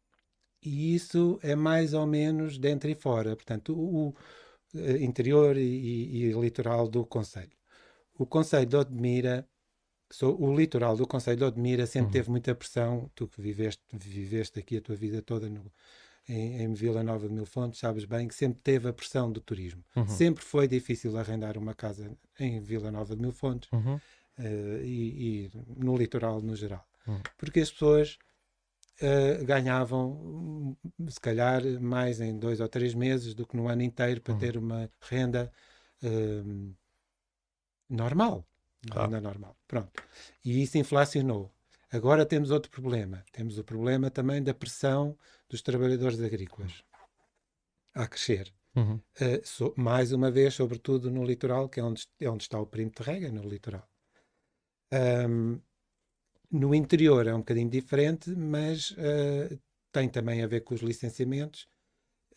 e 0.65 0.95
isso 0.95 1.39
é 1.43 1.55
mais 1.55 1.93
ou 1.95 2.07
menos 2.07 2.59
dentro 2.59 2.91
e 2.91 2.95
fora, 2.95 3.35
portanto, 3.37 3.75
o, 3.75 4.09
o, 4.09 4.15
eh, 4.75 4.99
interior 5.03 5.57
e, 5.57 5.62
e- 6.29 6.33
litoral 6.33 6.89
do 6.89 7.05
Conselho. 7.05 7.53
O 8.19 8.25
Conselho 8.27 8.67
de 8.67 8.77
Odmira, 8.77 9.47
o 10.23 10.55
litoral 10.57 10.97
do 10.97 11.07
Conselho 11.07 11.39
de 11.39 11.45
Odmira 11.45 11.87
sempre 11.87 12.07
Uhum. 12.07 12.12
teve 12.12 12.31
muita 12.31 12.55
pressão, 12.55 13.11
tu 13.15 13.27
que 13.27 13.41
viveste, 13.41 13.83
viveste 13.93 14.59
aqui 14.59 14.77
a 14.77 14.81
tua 14.81 14.95
vida 14.95 15.21
toda 15.23 15.49
no- 15.49 15.73
em, 16.29 16.62
em 16.62 16.73
Vila 16.73 17.03
Nova 17.03 17.29
de 17.29 17.35
Mil 17.35 17.45
Fontes, 17.45 17.81
sabes 17.81 18.05
bem 18.05 18.27
que 18.29 18.35
sempre 18.35 18.61
teve 18.62 18.89
a 18.89 18.93
pressão 18.93 19.31
do 19.31 19.41
turismo. 19.41 19.85
Uhum. 19.97 20.07
Sempre 20.09 20.43
foi 20.45 20.67
difícil 20.69 21.17
arrendar 21.19 21.59
uma 21.59 21.75
casa 21.75 22.11
em 22.39 22.61
Vila 22.61 22.91
Nova 22.91 23.15
de 23.15 23.21
Mil 23.21 23.33
Fontes 23.33 23.71
Uhum. 23.73 24.01
eh, 24.39 24.81
e, 24.85 25.47
e 25.47 25.51
no 25.77 25.97
litoral 25.97 26.41
no 26.41 26.57
geral. 26.57 26.87
Hum. 27.07 27.21
Porque 27.37 27.61
as 27.61 27.71
pessoas 27.71 28.17
eh, 29.01 29.45
ganhavam, 29.45 30.12
hum, 30.12 30.76
se 31.09 31.20
calhar, 31.20 31.62
mais 31.80 32.20
em 32.20 32.38
dois 32.38 32.61
ou 32.61 32.68
três 32.68 32.95
meses 32.95 33.34
do 33.34 33.47
que 33.47 33.57
no 33.57 33.68
ano 33.68 33.82
inteiro 33.82 34.20
para 34.20 34.34
Hum. 34.34 34.38
ter 34.38 34.57
uma 34.57 34.90
renda 35.01 35.53
hum, 36.03 36.74
normal. 37.88 38.47
Uma 38.86 38.92
Claro. 38.95 39.11
renda 39.11 39.20
normal. 39.20 39.57
Pronto. 39.66 40.03
E 40.45 40.62
isso 40.62 40.78
inflacionou. 40.78 41.51
Agora 41.90 42.26
temos 42.26 42.51
outro 42.51 42.70
problema. 42.70 43.24
Temos 43.32 43.57
o 43.59 43.64
problema 43.64 44.11
também 44.11 44.42
da 44.42 44.53
pressão 44.53 45.16
dos 45.49 45.62
trabalhadores 45.62 46.20
agrícolas 46.20 46.82
a 47.95 48.07
crescer. 48.07 48.53
Uhum. 48.76 49.01
Uh, 49.20 49.40
so- 49.45 49.74
mais 49.76 50.12
uma 50.12 50.30
vez, 50.30 50.55
sobretudo 50.55 51.11
no 51.11 51.24
litoral, 51.24 51.68
que 51.68 51.78
é 51.78 51.82
onde, 51.84 52.07
é 52.20 52.28
onde 52.28 52.42
está 52.42 52.59
o 52.61 52.66
perímetro 52.66 53.05
de 53.05 53.11
rega, 53.11 53.30
no 53.30 53.49
litoral. 53.49 53.88
Um, 54.92 55.61
no 56.55 56.74
interior 56.74 57.26
é 57.26 57.34
um 57.34 57.38
bocadinho 57.38 57.70
diferente, 57.70 58.30
mas 58.30 58.90
uh, 58.92 59.59
tem 59.92 60.09
também 60.09 60.42
a 60.42 60.46
ver 60.46 60.62
com 60.62 60.74
os 60.74 60.80
licenciamentos. 60.82 61.66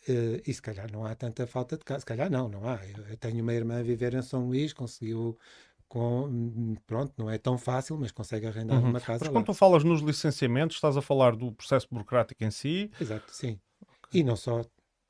uh, 0.08 0.42
e 0.46 0.52
se 0.54 0.62
calhar 0.62 0.90
não 0.92 1.04
há 1.04 1.14
tanta 1.14 1.46
falta 1.46 1.76
de 1.78 1.84
casa. 1.84 2.00
Se 2.00 2.06
calhar 2.06 2.30
não, 2.30 2.48
não 2.48 2.68
há. 2.68 2.76
Eu, 2.86 3.06
eu 3.08 3.16
tenho 3.16 3.42
uma 3.42 3.54
irmã 3.54 3.80
a 3.80 3.82
viver 3.82 4.14
em 4.14 4.22
São 4.22 4.46
Luís, 4.46 4.72
conseguiu. 4.72 5.38
Com, 5.88 6.76
pronto, 6.86 7.14
não 7.16 7.30
é 7.30 7.38
tão 7.38 7.56
fácil, 7.56 7.96
mas 7.98 8.12
consegue 8.12 8.46
arrendar 8.46 8.78
Uhum. 8.78 8.90
uma 8.90 9.00
casa. 9.00 9.20
Mas 9.24 9.28
lá. 9.28 9.32
quando 9.32 9.46
tu 9.46 9.54
falas 9.54 9.82
nos 9.84 10.02
licenciamentos, 10.02 10.76
estás 10.76 10.98
a 10.98 11.02
falar 11.02 11.34
do 11.34 11.50
processo 11.52 11.88
burocrático 11.90 12.44
em 12.44 12.50
si, 12.50 12.90
Exato, 13.00 13.32
sim. 13.32 13.58
E 14.12 14.22
não 14.22 14.36
só 14.36 14.62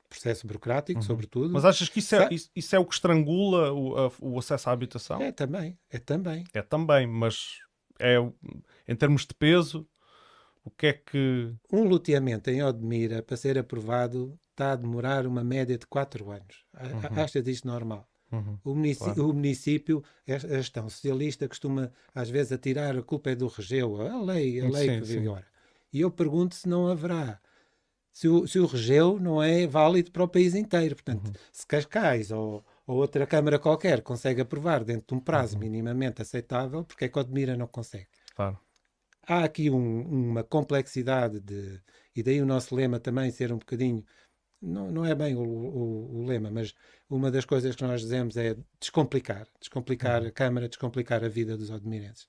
processo 0.07 0.47
burocrático, 0.47 1.01
Uhum. 1.01 1.05
sobretudo. 1.05 1.53
mas 1.53 1.65
achas 1.65 1.89
que 1.89 1.99
isso 1.99 2.15
é, 2.15 2.29
isso 2.55 2.75
é 2.75 2.79
o 2.79 2.85
que 2.85 2.93
estrangula 2.93 3.73
o, 3.73 3.97
a- 3.97 4.11
o 4.21 4.39
acesso 4.39 4.69
à 4.69 4.71
habitação? 4.73 5.21
É 5.21 5.31
também, 5.33 5.77
é 5.91 5.99
também. 5.99 6.45
É 6.53 6.61
também, 6.61 7.05
mas 7.05 7.59
é 7.99 8.15
em 8.87 8.95
termos 8.95 9.25
de 9.25 9.33
peso, 9.33 9.87
o 10.63 10.69
que 10.71 10.87
é 10.87 10.93
que. 10.93 11.53
Um 11.71 11.83
loteamento 11.83 12.49
em 12.49 12.63
Odmira, 12.63 13.21
para 13.21 13.37
ser 13.37 13.57
aprovado, 13.57 14.37
está 14.51 14.71
a 14.73 14.75
demorar 14.75 15.25
uma 15.27 15.43
média 15.43 15.77
de 15.77 15.85
4 15.87 16.29
anos. 16.31 16.65
Uhum. 16.73 17.23
Achas 17.23 17.47
isto 17.47 17.67
normal? 17.67 18.07
Uhum. 18.31 18.59
O, 18.63 18.75
munici- 18.75 18.99
Claro. 19.03 19.29
o 19.29 19.33
município, 19.33 20.03
a 20.27 20.33
a 20.33 20.37
gestão 20.37 20.87
socialista, 20.89 21.47
costuma 21.47 21.91
às 22.13 22.29
vezes 22.29 22.51
atirar 22.51 22.95
a 22.97 23.01
culpa 23.01 23.31
é 23.31 23.35
do 23.35 23.47
regeu, 23.47 23.99
a 24.01 24.21
lei, 24.21 24.59
a 24.61 24.69
lei 24.69 24.99
Sim, 24.99 25.01
que 25.01 25.17
agora. 25.17 25.47
E 25.91 26.01
eu 26.01 26.11
pergunto 26.11 26.53
se 26.55 26.69
não 26.69 26.87
haverá. 26.87 27.39
Se 28.11 28.27
o, 28.27 28.45
se 28.45 28.59
o 28.59 28.65
regeu 28.65 29.19
não 29.19 29.41
é 29.41 29.65
válido 29.65 30.11
para 30.11 30.23
o 30.23 30.27
país 30.27 30.53
inteiro. 30.53 30.95
Portanto, 30.95 31.27
Uhum. 31.27 31.33
se 31.51 31.65
Cascais 31.65 32.29
ou, 32.31 32.63
ou 32.89 32.97
outra 32.97 33.27
Câmara 33.27 33.59
qualquer 33.59 34.01
consegue 34.01 34.41
aprovar 34.41 34.83
dentro 34.83 35.07
de 35.09 35.13
um 35.15 35.19
prazo 35.29 35.53
Uhum. 35.55 35.59
minimamente 35.65 36.21
aceitável, 36.23 36.83
porque 36.83 37.05
é 37.05 37.09
que 37.09 37.19
Odmira 37.19 37.55
não 37.55 37.67
consegue? 37.67 38.09
Claro. 38.35 38.57
há 39.27 39.43
aqui 39.43 39.69
um- 39.69 40.01
uma 40.31 40.43
complexidade 40.43 41.39
de. 41.39 41.79
E 42.15 42.23
daí 42.23 42.41
o 42.41 42.45
nosso 42.45 42.75
lema 42.75 42.99
também 42.99 43.29
ser 43.31 43.51
um 43.53 43.59
bocadinho. 43.59 44.03
Não, 44.61 44.91
não 44.91 45.05
é 45.05 45.13
bem 45.15 45.35
o, 45.35 45.41
o- 45.43 46.17
o 46.21 46.25
lema, 46.25 46.49
mas 46.51 46.73
uma 47.09 47.29
das 47.31 47.45
coisas 47.45 47.75
que 47.75 47.83
nós 47.83 48.01
dizemos 48.01 48.35
é 48.37 48.55
descomplicar. 48.79 49.47
Descomplicar 49.59 50.25
a 50.25 50.31
Câmara, 50.31 50.67
descomplicar 50.67 51.23
a 51.23 51.29
vida 51.29 51.55
dos 51.57 51.69
odmirenses. 51.69 52.27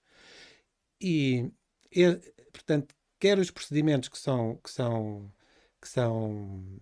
E, 1.00 1.50
e, 1.90 2.04
portanto, 2.52 2.94
quer 3.18 3.38
os 3.38 3.50
procedimentos 3.50 4.08
que 4.08 4.18
são, 4.18 4.56
que 4.62 4.70
são, 4.70 5.32
que 5.80 5.88
são 5.88 6.78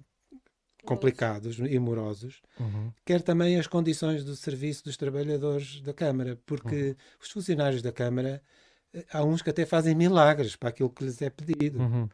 complicados 0.89 1.59
e 1.59 1.79
morosos, 1.79 2.41
Uhum. 2.59 2.91
quer 3.05 3.21
também 3.23 3.59
as 3.59 3.67
condições 3.67 4.25
do 4.25 4.35
serviço 4.35 4.85
dos 4.85 4.97
trabalhadores 4.97 5.81
da 5.83 5.93
Câmara, 5.93 6.39
porque 6.47 6.97
os 7.23 7.31
funcionários 7.31 7.83
da 7.83 7.93
Câmara, 7.93 8.43
eh, 8.95 9.05
há 9.13 9.23
uns 9.25 9.43
que 9.43 9.51
até 9.51 9.65
fazem 9.67 9.95
milagres 9.95 10.57
para 10.57 10.71
aquilo 10.71 10.91
que 10.91 11.05
lhes 11.05 11.21
é 11.23 11.31
pedido, 11.31 11.79
Uhum. 11.81 12.09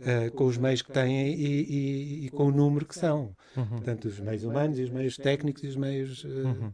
eh, 0.00 0.30
com 0.30 0.44
os 0.46 0.58
meios 0.58 0.82
que 0.82 0.92
têm 0.92 1.32
e, 1.34 1.44
e- 1.44 2.26
e 2.26 2.30
com 2.30 2.46
o 2.46 2.50
número 2.52 2.84
que 2.86 2.94
são. 2.94 3.34
Uhum. 3.56 3.66
Portanto, 3.68 4.04
os 4.08 4.18
meios 4.20 4.44
humanos 4.44 4.78
e 4.78 4.82
os 4.82 4.90
meios 4.90 5.16
técnicos 5.16 5.62
e 5.64 5.68
os 5.68 5.76
meios 5.76 6.24
eh, 6.24 6.28
Uhum. 6.28 6.72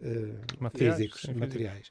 eh, 0.00 0.34
Materiais, 0.60 0.96
físicos, 0.96 1.28
materiais. 1.34 1.90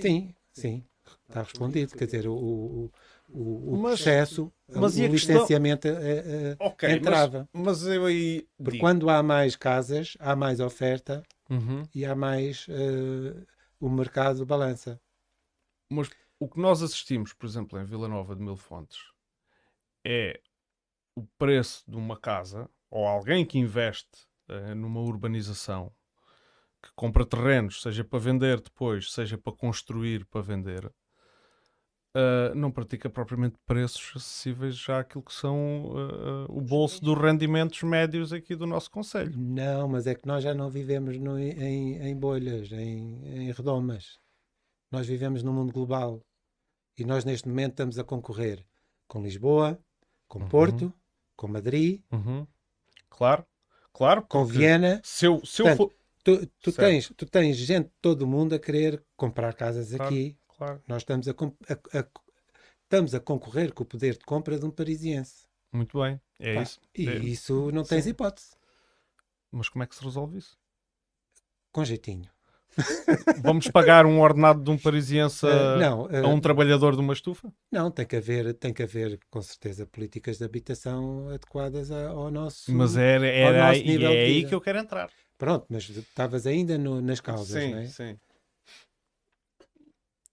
Sim, 0.00 0.34
sim, 0.52 0.84
está 1.28 1.42
respondido. 1.42 1.96
Quer 1.96 2.04
dizer, 2.06 2.26
o, 2.28 2.34
o, 2.34 2.90
o, 3.28 3.74
o 3.74 3.76
Mas- 3.82 4.00
processo, 4.00 4.52
mas 4.68 4.96
o 4.96 5.00
e 5.00 5.04
a 5.06 5.10
questão- 5.10 5.34
licenciamento 5.36 5.86
eh, 5.88 5.92
eh, 5.92 6.56
Ok, 6.60 6.88
mas, 6.88 6.98
entrava. 6.98 7.48
mas 7.52 7.86
eu 7.86 8.06
aí. 8.06 8.48
Porque 8.56 8.72
digo- 8.72 8.82
quando 8.84 9.08
há 9.10 9.22
mais 9.22 9.54
casas, 9.56 10.16
há 10.18 10.34
mais 10.34 10.60
oferta 10.60 11.22
Uhum. 11.50 11.82
e 11.94 12.04
há 12.04 12.14
mais 12.14 12.66
eh, 12.68 13.44
o 13.80 13.88
mercado 13.88 14.44
balança. 14.46 15.00
Mas 15.90 16.10
o 16.40 16.48
que 16.48 16.58
nós 16.60 16.82
assistimos, 16.82 17.32
por 17.32 17.46
exemplo, 17.46 17.78
em 17.80 17.84
Vila 17.84 18.08
Nova 18.08 18.34
de 18.36 18.42
Mil 18.42 18.56
Fontes, 18.56 18.98
é 20.06 20.40
o 21.14 21.24
preço 21.38 21.82
de 21.88 21.96
uma 21.96 22.16
casa, 22.18 22.68
ou 22.90 23.06
alguém 23.06 23.44
que 23.44 23.58
investe 23.58 24.26
eh, 24.48 24.74
numa 24.74 25.00
urbanização, 25.00 25.92
que 26.82 26.90
compra 26.94 27.26
terrenos, 27.26 27.82
seja 27.82 28.04
para 28.04 28.18
vender 28.18 28.60
depois, 28.60 29.12
seja 29.12 29.36
para 29.36 29.52
construir 29.52 30.24
para 30.26 30.40
vender, 30.40 30.90
uh, 32.18 32.54
não 32.54 32.70
pratica 32.70 33.08
propriamente 33.08 33.56
preços 33.66 34.12
acessíveis 34.16 34.76
já 34.76 35.00
àquilo 35.00 35.22
que 35.22 35.32
são 35.32 35.86
uh, 35.86 36.46
o 36.48 36.60
bolso 36.60 37.02
dos 37.02 37.16
rendimentos 37.16 37.82
médios 37.82 38.32
aqui 38.32 38.54
do 38.56 38.66
nosso 38.66 38.90
Conselho. 38.90 39.32
Não, 39.36 39.88
mas 39.88 40.06
é 40.06 40.14
que 40.14 40.26
nós 40.26 40.42
já 40.42 40.52
não 40.52 40.68
vivemos 40.68 41.18
no, 41.18 41.38
em, 41.38 41.96
em, 41.96 42.16
bolhas, 42.16 42.72
em, 42.72 43.20
em 43.24 43.52
redomas. 43.52 44.18
Nós 44.90 45.06
vivemos 45.06 45.42
num 45.42 45.52
mundo 45.52 45.72
global 45.72 46.20
e 46.96 47.04
nós 47.04 47.24
neste 47.24 47.48
momento 47.48 47.72
estamos 47.72 47.98
a 47.98 48.04
concorrer 48.04 48.64
com 49.06 49.22
Lisboa, 49.22 49.78
com 50.26 50.40
uhum. 50.40 50.48
Porto, 50.48 50.92
com 51.36 51.48
Madrid. 51.48 52.00
Uhum. 52.12 52.46
Claro, 53.08 53.44
claro. 53.92 54.22
Com 54.22 54.44
Viena. 54.44 55.00
Se 55.04 55.26
eu, 55.26 55.44
se 55.44 55.62
eu 55.62 55.76
for... 55.76 55.92
tu, 56.24 56.46
tu 56.60 56.72
tens, 56.72 57.12
tu 57.16 57.26
tens 57.26 57.56
gente 57.56 57.86
de 57.86 57.94
todo 58.00 58.22
o 58.22 58.26
mundo 58.26 58.54
a 58.54 58.58
querer 58.58 59.02
comprar 59.16 59.54
casas 59.54 59.90
claro, 59.90 60.04
aqui. 60.04 60.37
Claro. 60.58 60.82
Nós 60.88 61.02
estamos 61.02 61.28
a, 61.28 61.30
a, 61.32 61.98
a, 62.00 62.06
estamos 62.82 63.14
a 63.14 63.20
concorrer 63.20 63.72
com 63.72 63.84
o 63.84 63.86
poder 63.86 64.18
de 64.18 64.24
compra 64.24 64.58
de 64.58 64.66
um 64.66 64.70
parisiense. 64.70 65.46
Muito 65.72 66.00
bem, 66.00 66.20
é 66.40 66.56
Pá, 66.56 66.62
isso. 66.62 66.80
E 66.96 67.08
é. 67.08 67.16
isso 67.18 67.70
não 67.70 67.84
tens 67.84 68.04
Sim. 68.04 68.10
hipótese. 68.10 68.56
Mas 69.52 69.68
como 69.68 69.84
é 69.84 69.86
que 69.86 69.94
se 69.94 70.02
resolve 70.02 70.38
isso? 70.38 70.58
Com 71.70 71.84
jeitinho. 71.84 72.28
Vamos 73.42 73.68
pagar 73.68 74.04
um 74.04 74.20
ordenado 74.20 74.62
de 74.62 74.70
um 74.70 74.76
parisiense 74.76 75.46
a, 75.46 75.76
uh, 75.76 75.78
não, 75.78 76.02
uh, 76.06 76.26
a 76.26 76.28
um 76.28 76.40
trabalhador 76.40 76.94
de 76.94 77.00
uma 77.00 77.12
estufa? 77.12 77.52
Não, 77.70 77.90
tem 77.90 78.04
que 78.04 78.16
haver, 78.16 78.52
tem 78.54 78.72
que 78.72 78.82
haver 78.82 79.18
com 79.30 79.40
certeza 79.40 79.86
políticas 79.86 80.38
de 80.38 80.44
habitação 80.44 81.28
adequadas 81.28 81.90
ao 81.90 82.30
nosso 82.30 82.72
Mas 82.72 82.96
era, 82.96 83.26
era 83.26 83.68
nosso 83.68 83.80
aí, 83.80 84.04
é 84.04 84.06
aí 84.06 84.44
que 84.44 84.54
eu 84.54 84.60
quero 84.60 84.78
entrar. 84.78 85.08
Pronto, 85.36 85.66
mas 85.68 85.88
estavas 85.88 86.46
ainda 86.46 86.76
no, 86.76 87.00
nas 87.00 87.20
causas, 87.20 87.62
sim, 87.62 87.70
não 87.70 87.78
é? 87.78 87.86
Sim, 87.86 88.18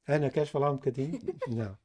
Ana, 0.07 0.29
queres 0.29 0.49
falar 0.49 0.71
um 0.71 0.75
bocadinho? 0.75 1.19
não. 1.47 1.77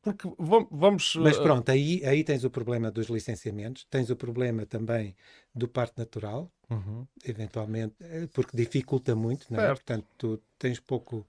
Porque 0.00 0.28
vamos. 0.38 1.16
Mas 1.16 1.36
uh, 1.38 1.42
pronto, 1.42 1.70
aí, 1.70 2.04
aí 2.04 2.24
tens 2.24 2.44
o 2.44 2.50
problema 2.50 2.90
dos 2.90 3.08
licenciamentos, 3.08 3.84
tens 3.90 4.08
o 4.10 4.16
problema 4.16 4.64
também 4.64 5.14
do 5.54 5.68
parto 5.68 5.98
natural, 5.98 6.50
uhum. 6.70 7.06
eventualmente, 7.24 7.96
eh, 8.00 8.26
porque 8.32 8.56
dificulta 8.56 9.14
muito, 9.14 9.52
não 9.52 9.60
é? 9.60 9.68
Portanto, 9.68 10.06
tu 10.16 10.42
tens 10.58 10.80
pouco. 10.80 11.28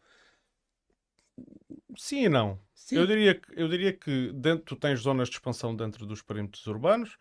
Sim 1.98 2.26
e 2.26 2.30
não. 2.30 2.60
Sim. 2.74 2.98
Eu, 2.98 3.08
diria, 3.08 3.42
eu 3.52 3.68
diria 3.68 3.94
que 3.94 4.32
dentro, 4.34 4.64
tu 4.64 4.76
tens 4.76 5.02
zonas 5.02 5.30
de 5.30 5.36
expansão 5.36 5.76
dentro 5.76 6.06
dos 6.06 6.22
perímetros 6.22 6.66
urbanos, 6.68 7.18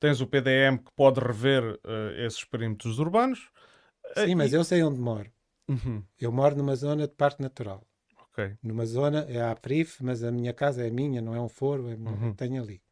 tens 0.00 0.20
o 0.20 0.26
PDM 0.26 0.78
que 0.78 0.90
pode 0.96 1.20
rever 1.20 1.62
uh, 1.62 2.10
esses 2.18 2.44
perímetros 2.44 2.98
urbanos. 2.98 3.50
Sim, 4.16 4.34
uh, 4.34 4.38
mas 4.38 4.52
e... 4.52 4.56
eu 4.56 4.64
sei 4.64 4.82
onde 4.82 4.98
moro. 4.98 5.30
Uhum. 5.68 6.02
Eu 6.20 6.32
moro 6.32 6.56
numa 6.56 6.74
zona 6.76 7.06
de 7.06 7.14
parque 7.14 7.42
natural. 7.42 7.86
Okay. 8.32 8.54
Numa 8.62 8.86
zona, 8.86 9.26
é 9.28 9.42
a 9.42 9.54
PRIF, 9.54 10.02
mas 10.02 10.24
a 10.24 10.32
minha 10.32 10.52
casa 10.52 10.86
é 10.86 10.90
minha, 10.90 11.20
não 11.20 11.34
é 11.34 11.40
um 11.40 11.48
foro, 11.48 11.90
é 11.90 11.94
uhum. 11.94 12.34
tenho 12.34 12.62
ali. 12.62 12.82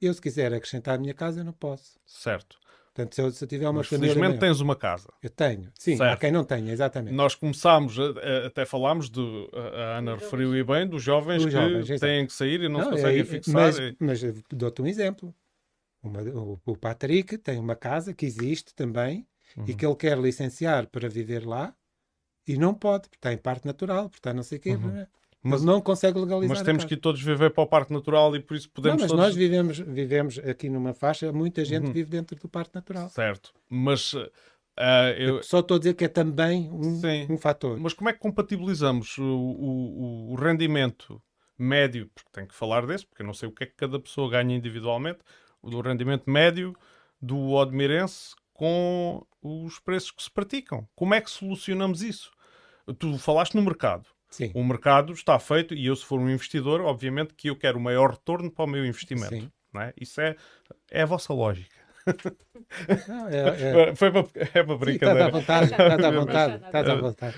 Eu, 0.00 0.12
se 0.12 0.20
quiser 0.20 0.52
acrescentar 0.52 0.96
a 0.96 0.98
minha 0.98 1.14
casa, 1.14 1.40
eu 1.40 1.44
não 1.44 1.52
posso. 1.52 1.98
Certo. 2.04 2.58
Portanto, 2.94 3.14
se 3.14 3.22
eu, 3.22 3.30
se 3.30 3.42
eu 3.42 3.48
tiver 3.48 3.66
uma 3.66 3.78
Mas 3.78 3.88
família. 3.88 4.12
Felizmente 4.12 4.38
tens 4.38 4.60
uma 4.60 4.76
casa. 4.76 5.08
Eu 5.22 5.30
tenho. 5.30 5.72
Sim, 5.78 5.96
certo. 5.96 6.12
há 6.12 6.16
quem 6.16 6.30
não 6.30 6.44
tenha, 6.44 6.70
exatamente. 6.70 7.14
Nós 7.14 7.34
começámos, 7.34 7.98
a, 7.98 8.02
a, 8.02 8.46
até 8.48 8.66
falámos, 8.66 9.08
de, 9.08 9.20
a 9.54 9.98
Ana 9.98 10.16
referiu 10.16 10.54
e 10.54 10.62
bem, 10.62 10.86
dos 10.86 11.02
jovens 11.02 11.42
que 11.42 11.50
jovens, 11.50 12.00
têm 12.00 12.26
que 12.26 12.32
sair 12.34 12.60
e 12.60 12.68
não, 12.68 12.80
não 12.80 12.84
se 12.84 12.90
conseguem 12.90 13.20
é, 13.20 13.24
fixar. 13.24 13.54
Mas, 13.54 13.78
e... 13.78 13.96
mas 13.98 14.20
dou-te 14.50 14.82
um 14.82 14.86
exemplo. 14.86 15.34
Uma, 16.02 16.20
o, 16.20 16.60
o, 16.66 16.76
Patrick 16.76 17.38
tem 17.38 17.58
uma 17.58 17.76
casa 17.76 18.12
que 18.12 18.26
existe 18.26 18.74
também 18.74 19.26
uhum. 19.56 19.64
e 19.68 19.74
que 19.74 19.86
ele 19.86 19.96
quer 19.96 20.18
licenciar 20.18 20.86
para 20.88 21.08
viver 21.08 21.46
lá 21.46 21.74
e 22.46 22.56
não 22.56 22.74
pode, 22.74 23.02
porque 23.02 23.16
está 23.16 23.32
em 23.32 23.38
parte 23.38 23.64
natural, 23.66 24.04
porque 24.08 24.18
está 24.18 24.32
não 24.32 24.42
sei 24.42 24.58
o 24.58 24.60
quê. 24.60 24.70
Uhum. 24.72 25.06
Mas 25.42 25.64
não 25.64 25.80
consegue 25.80 26.18
legalizar. 26.18 26.56
Mas 26.56 26.64
temos 26.64 26.84
que 26.84 26.96
todos 26.96 27.20
viver 27.20 27.50
para 27.50 27.64
o 27.64 27.66
Parque 27.66 27.92
Natural 27.92 28.34
e 28.36 28.40
por 28.40 28.56
isso 28.56 28.70
podemos. 28.70 28.96
Não, 28.96 29.02
mas 29.02 29.10
todos... 29.10 29.24
nós 29.24 29.34
vivemos, 29.34 29.78
vivemos 29.78 30.38
aqui 30.38 30.68
numa 30.68 30.94
faixa, 30.94 31.32
muita 31.32 31.64
gente 31.64 31.86
uhum. 31.86 31.92
vive 31.92 32.10
dentro 32.10 32.36
do 32.36 32.48
Parque 32.48 32.74
Natural. 32.74 33.08
Certo, 33.08 33.52
mas. 33.68 34.12
Uh, 34.14 34.30
eu... 35.18 35.42
Só 35.42 35.58
estou 35.58 35.74
a 35.74 35.78
dizer 35.78 35.94
que 35.94 36.04
é 36.04 36.08
também 36.08 36.70
um, 36.70 37.00
um 37.30 37.36
fator. 37.36 37.78
Mas 37.78 37.92
como 37.92 38.08
é 38.08 38.12
que 38.12 38.20
compatibilizamos 38.20 39.18
o, 39.18 39.24
o, 39.24 40.32
o, 40.32 40.34
rendimento 40.36 41.20
médio, 41.58 42.08
porque 42.14 42.30
tenho 42.32 42.46
que 42.46 42.54
falar 42.54 42.86
desse, 42.86 43.04
porque 43.04 43.22
eu 43.22 43.26
não 43.26 43.34
sei 43.34 43.48
o 43.48 43.52
que 43.52 43.64
é 43.64 43.66
que 43.66 43.74
cada 43.74 44.00
pessoa 44.00 44.30
ganha 44.30 44.56
individualmente, 44.56 45.18
o 45.60 45.80
rendimento 45.80 46.30
médio 46.30 46.74
do 47.20 47.50
Odmirense 47.50 48.34
com 48.52 49.24
os 49.42 49.78
preços 49.78 50.10
que 50.10 50.22
se 50.22 50.30
praticam? 50.30 50.88
Como 50.94 51.14
é 51.14 51.20
que 51.20 51.30
solucionamos 51.30 52.02
isso? 52.02 52.30
Tu 52.98 53.18
falaste 53.18 53.54
no 53.54 53.62
mercado. 53.62 54.06
Sim. 54.30 54.50
O 54.54 54.64
mercado 54.64 55.12
está 55.12 55.38
feito 55.38 55.74
e 55.74 55.86
eu, 55.86 55.94
se 55.94 56.04
for 56.04 56.18
um 56.18 56.30
investidor, 56.30 56.80
obviamente 56.80 57.34
que 57.34 57.50
eu 57.50 57.56
quero 57.56 57.78
o 57.78 57.82
maior 57.82 58.12
retorno 58.12 58.50
para 58.50 58.64
o 58.64 58.68
meu 58.68 58.84
investimento. 58.84 59.34
Sim. 59.34 59.50
Não 59.72 59.82
é? 59.82 59.92
Isso 60.00 60.20
é, 60.20 60.36
é 60.90 61.02
a 61.02 61.06
vossa 61.06 61.32
lógica. 61.32 61.76
Não, 63.08 63.28
é, 63.28 63.90
é... 63.90 63.94
Foi 63.94 64.10
para, 64.10 64.26
é 64.54 64.62
brincadeira. 64.62 65.38
Estás 65.38 65.72
à 65.72 65.78
vontade, 65.78 65.84
estás 65.84 66.04
à 66.04 66.10
vontade. 66.10 66.64
Estás 66.64 66.88
à 66.88 66.94
vontade. 66.94 67.36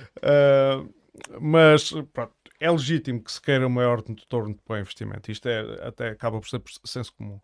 Mas 1.41 1.91
pronto, 2.13 2.35
é 2.61 2.71
legítimo 2.71 3.23
que 3.23 3.31
se 3.31 3.41
queira 3.41 3.67
o 3.67 3.71
maior 3.71 4.03
retorno 4.03 4.57
para 4.65 4.77
o 4.77 4.79
investimento. 4.79 5.31
Isto 5.31 5.49
é, 5.49 5.87
até 5.87 6.09
acaba 6.09 6.41
por 6.41 6.49
ser 6.49 6.63
senso 6.85 7.13
comum. 7.15 7.37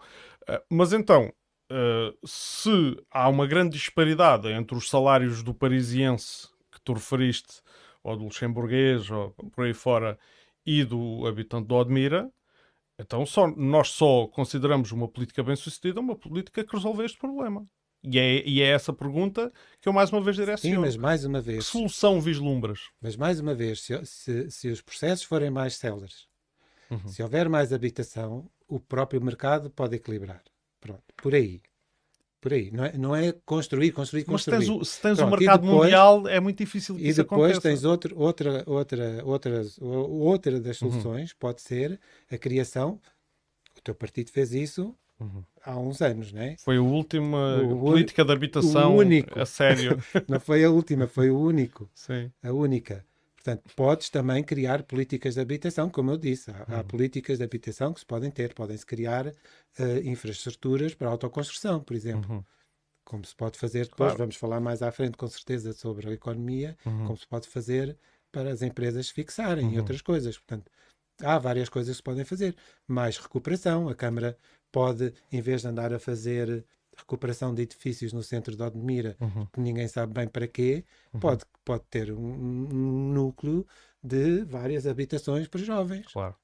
Uh, 0.48 0.60
mas 0.70 0.92
então, 0.92 1.32
uh, 1.70 2.26
se 2.26 2.96
há 3.10 3.28
uma 3.28 3.46
grande 3.46 3.78
disparidade 3.78 4.48
entre 4.48 4.76
os 4.76 4.88
salários 4.88 5.42
do 5.42 5.54
parisiense 5.54 6.48
que 6.70 6.80
tu 6.82 6.92
referiste 6.92 7.62
ou 8.02 8.16
do 8.16 8.24
luxemburguês, 8.24 9.10
ou 9.10 9.30
por 9.30 9.64
aí 9.64 9.74
fora, 9.74 10.18
e 10.64 10.84
do 10.84 11.26
habitante 11.26 11.68
do 11.68 11.74
Odmira, 11.74 12.30
então 12.98 13.24
só, 13.24 13.46
nós 13.46 13.88
só 13.88 14.26
consideramos 14.26 14.92
uma 14.92 15.08
política 15.08 15.42
bem-sucedida 15.42 16.00
uma 16.00 16.16
política 16.16 16.64
que 16.64 16.74
resolve 16.74 17.04
este 17.04 17.18
problema. 17.18 17.66
E 18.02 18.18
é, 18.18 18.48
e 18.48 18.62
é 18.62 18.68
essa 18.68 18.92
pergunta 18.92 19.52
que 19.80 19.88
eu 19.88 19.92
mais 19.92 20.10
uma 20.10 20.22
vez 20.22 20.36
direciono. 20.36 20.76
Sim, 20.76 20.80
mas 20.80 20.96
mais 20.96 21.24
uma 21.24 21.40
vez. 21.40 21.66
Que 21.66 21.72
solução 21.72 22.20
vislumbras? 22.20 22.88
Mas 23.00 23.16
mais 23.16 23.40
uma 23.40 23.54
vez, 23.54 23.82
se, 23.82 24.06
se, 24.06 24.50
se 24.50 24.68
os 24.68 24.80
processos 24.80 25.24
forem 25.24 25.50
mais 25.50 25.76
céleres, 25.76 26.26
uhum. 26.90 27.08
se 27.08 27.22
houver 27.22 27.48
mais 27.48 27.72
habitação, 27.72 28.50
o 28.66 28.80
próprio 28.80 29.22
mercado 29.22 29.70
pode 29.70 29.96
equilibrar. 29.96 30.42
Pronto, 30.80 31.02
por 31.16 31.34
aí. 31.34 31.60
Por 32.40 32.54
aí, 32.54 32.70
não 32.70 32.84
é, 32.84 32.92
não 32.96 33.14
é 33.14 33.32
construir, 33.44 33.92
construir, 33.92 34.24
construir. 34.24 34.56
Mas 34.56 34.66
tens 34.66 34.74
o, 34.74 34.82
se 34.82 34.98
tens 35.02 35.18
Pronto, 35.18 35.28
o 35.28 35.38
mercado 35.38 35.60
depois, 35.60 35.82
mundial, 35.82 36.26
é 36.26 36.40
muito 36.40 36.56
difícil 36.56 36.96
que 36.96 37.06
E 37.06 37.12
depois 37.12 37.52
aconteça. 37.52 37.60
tens 37.60 37.84
outro, 37.84 38.18
outra, 38.18 38.64
outra, 38.66 39.22
outra, 39.26 39.62
outra 39.78 40.58
das 40.58 40.80
uhum. 40.80 40.90
soluções, 40.90 41.32
uhum. 41.32 41.36
pode 41.38 41.60
ser 41.60 42.00
a 42.30 42.38
criação. 42.38 42.98
O 43.76 43.82
teu 43.82 43.94
partido 43.94 44.30
fez 44.30 44.54
isso 44.54 44.96
uhum. 45.20 45.44
há 45.62 45.78
uns 45.78 46.00
anos, 46.00 46.32
não 46.32 46.40
é? 46.40 46.56
Foi 46.58 46.78
a 46.78 46.82
última 46.82 47.62
o, 47.62 47.78
política 47.78 48.24
de 48.24 48.32
habitação 48.32 48.96
único. 48.96 49.38
a 49.38 49.44
sério. 49.44 50.02
não 50.26 50.40
foi 50.40 50.64
a 50.64 50.70
última, 50.70 51.06
foi 51.06 51.28
o 51.28 51.38
único. 51.38 51.90
Sim. 51.94 52.32
A 52.42 52.52
única. 52.52 53.04
Portanto, 53.42 53.70
podes 53.74 54.10
também 54.10 54.44
criar 54.44 54.82
políticas 54.84 55.34
de 55.34 55.40
habitação, 55.40 55.88
como 55.90 56.10
eu 56.10 56.18
disse. 56.18 56.50
Há, 56.50 56.80
há 56.80 56.84
Uhum. 56.84 56.84
políticas 56.84 57.38
de 57.38 57.44
habitação 57.44 57.92
que 57.94 58.00
se 58.00 58.06
podem 58.06 58.30
ter. 58.30 58.54
Podem-se 58.54 58.84
criar 58.84 59.28
uh, 59.28 59.32
infraestruturas 60.04 60.94
para 60.94 61.08
autoconstrução, 61.08 61.82
por 61.82 61.94
exemplo. 61.96 62.28
Uhum. 62.28 62.46
Como 63.04 63.24
se 63.24 63.34
pode 63.34 63.58
fazer 63.58 63.88
depois, 63.88 64.14
Claro. 64.14 64.16
vamos 64.16 64.36
falar 64.36 64.60
mais 64.60 64.82
à 64.82 64.92
frente 64.92 65.16
com 65.16 65.26
certeza 65.28 65.72
sobre 65.72 66.08
a 66.10 66.12
economia, 66.12 66.76
Uhum. 66.84 67.02
como 67.02 67.18
se 67.18 67.26
pode 67.26 67.48
fazer 67.48 67.98
para 68.32 68.50
as 68.52 68.62
empresas 68.62 69.10
fixarem 69.10 69.74
e 69.74 69.76
Uhum. 69.76 69.78
outras 69.78 70.02
coisas. 70.02 70.38
Portanto, 70.38 70.70
há 71.22 71.38
várias 71.38 71.68
coisas 71.68 71.92
que 71.94 71.96
se 71.98 72.02
podem 72.02 72.24
fazer. 72.24 72.56
Mais 72.88 73.18
recuperação, 73.18 73.88
a 73.88 73.94
Câmara 73.94 74.36
pode, 74.72 75.14
em 75.32 75.40
vez 75.42 75.62
de 75.62 75.68
andar 75.68 75.92
a 75.92 75.98
fazer 75.98 76.64
recuperação 77.00 77.54
de 77.54 77.62
edifícios 77.62 78.12
no 78.12 78.22
centro 78.22 78.54
de 78.56 78.62
Odmira, 78.62 79.16
Uhum. 79.20 79.46
que 79.52 79.60
ninguém 79.60 79.88
sabe 79.88 80.12
bem 80.14 80.28
para 80.28 80.46
quê, 80.46 80.84
Uhum. 81.12 81.20
pode, 81.20 81.44
pode 81.64 81.84
ter 81.90 82.12
um, 82.12 83.12
núcleo 83.12 83.66
de 84.02 84.42
várias 84.44 84.86
habitações 84.86 85.46
para 85.48 85.60
jovens, 85.62 86.06
Claro. 86.12 86.34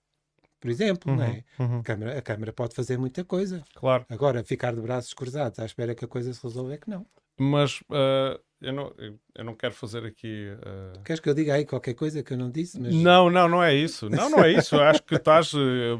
por 0.61 0.70
exemplo, 0.70 1.14
não 1.14 1.22
é? 1.24 1.44
Uhum. 1.59 1.78
A 1.80 1.82
Câmara, 1.82 2.18
a 2.18 2.22
Câmara 2.22 2.52
pode 2.52 2.74
fazer 2.74 2.98
muita 2.98 3.24
coisa. 3.24 3.62
Claro. 3.74 4.04
Agora, 4.09 4.42
ficar 4.44 4.74
de 4.74 4.80
braços 4.80 5.14
cruzados 5.14 5.59
à 5.59 5.64
espera 5.64 5.94
que 5.94 6.04
a 6.04 6.09
coisa 6.09 6.32
se 6.34 6.42
resolva 6.42 6.74
é 6.74 6.78
que 6.78 6.90
não. 6.90 7.07
Mas 7.38 7.80
uh, 7.90 8.40
eu, 8.62 8.72
não, 8.72 8.94
eu- 8.96 9.44
não 9.44 9.54
quero 9.54 9.74
fazer 9.74 10.07
aqui. 10.07 10.46
uh, 10.54 11.02
Queres 11.02 11.20
que 11.20 11.28
eu 11.28 11.34
diga 11.34 11.52
aí 11.52 11.66
qualquer 11.66 11.92
coisa 11.92 12.22
que 12.22 12.32
eu 12.32 12.38
não 12.38 12.50
disse? 12.50 12.80
Mas... 12.80 12.94
Não, 12.94 13.28
não, 13.28 13.46
não 13.46 13.62
é 13.62 13.74
isso. 13.74 14.09
Não, 14.09 14.30
não 14.30 14.42
é 14.42 14.52
isso. 14.52 14.74
Eu 14.74 14.82
acho 14.82 15.02
que 15.02 15.14
estás. 15.20 15.52
eh, 15.52 15.92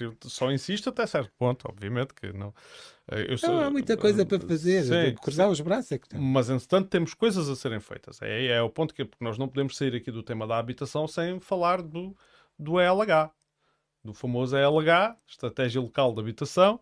eu 0.00 0.16
só 0.24 0.50
insisto 0.50 0.88
até 0.88 1.06
certo 1.06 1.30
ponto, 1.38 1.66
obviamente 1.68 2.14
que 2.14 2.32
não. 2.32 2.54
Eh, 3.12 3.36
sou- 3.36 3.50
Não, 3.50 3.60
há 3.60 3.70
muita 3.70 3.96
coisa 3.96 4.24
para 4.24 4.40
fazer. 4.40 4.82
Sim, 4.84 5.14
Cruzar 5.16 5.50
os 5.50 5.60
braços 5.60 5.92
é 5.92 5.98
que. 5.98 6.16
Mas, 6.16 6.48
entretanto, 6.50 6.88
temos 6.88 7.14
coisas 7.14 7.48
a 7.48 7.56
serem 7.56 7.80
feitas. 7.80 8.20
É, 8.22 8.46
é 8.46 8.62
o 8.62 8.70
ponto 8.70 8.94
que 8.94 9.04
porque 9.04 9.24
nós 9.24 9.38
não 9.38 9.48
podemos 9.48 9.76
sair 9.76 9.94
aqui 9.94 10.10
do 10.10 10.22
tema 10.22 10.46
da 10.46 10.58
habitação 10.58 11.06
sem 11.06 11.40
falar 11.40 11.82
do, 11.82 12.16
do 12.58 12.80
ELH, 12.80 13.30
do 14.04 14.12
famoso 14.14 14.56
ELH, 14.56 15.16
Estratégia 15.26 15.80
Local 15.80 16.12
de 16.14 16.20
Habitação, 16.20 16.80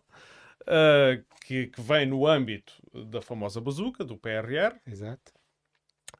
ah, 0.67 1.19
que, 1.45 1.67
que 1.67 1.81
vem 1.81 2.05
no 2.05 2.27
âmbito 2.27 2.73
da 3.09 3.21
famosa 3.21 3.59
bazuca, 3.59 4.03
do 4.03 4.17
PRR, 4.17 4.75
Exato. 4.87 5.31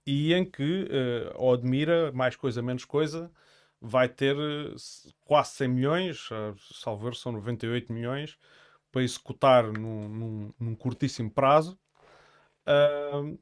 e 0.05 0.34
em 0.34 0.43
que 0.43 0.84
uh, 0.84 1.41
o 1.41 1.53
Admira, 1.53 2.12
mais 2.12 2.36
coisa, 2.36 2.62
menos 2.62 2.86
coisa, 2.86 3.32
vai 3.80 4.07
ter 4.09 4.36
uh, 4.36 4.76
quase 5.26 5.51
100 5.51 5.68
milhões, 5.68 6.30
uh, 6.32 6.55
salvo 6.74 7.14
são 7.14 7.32
98 7.34 7.91
milhões, 7.93 8.38
para 8.92 9.04
executar 9.04 9.72
num, 9.72 10.10
num, 10.10 10.54
num 10.60 10.76
curtíssimo 10.76 11.32
prazo 11.32 11.80
uh, 12.68 13.39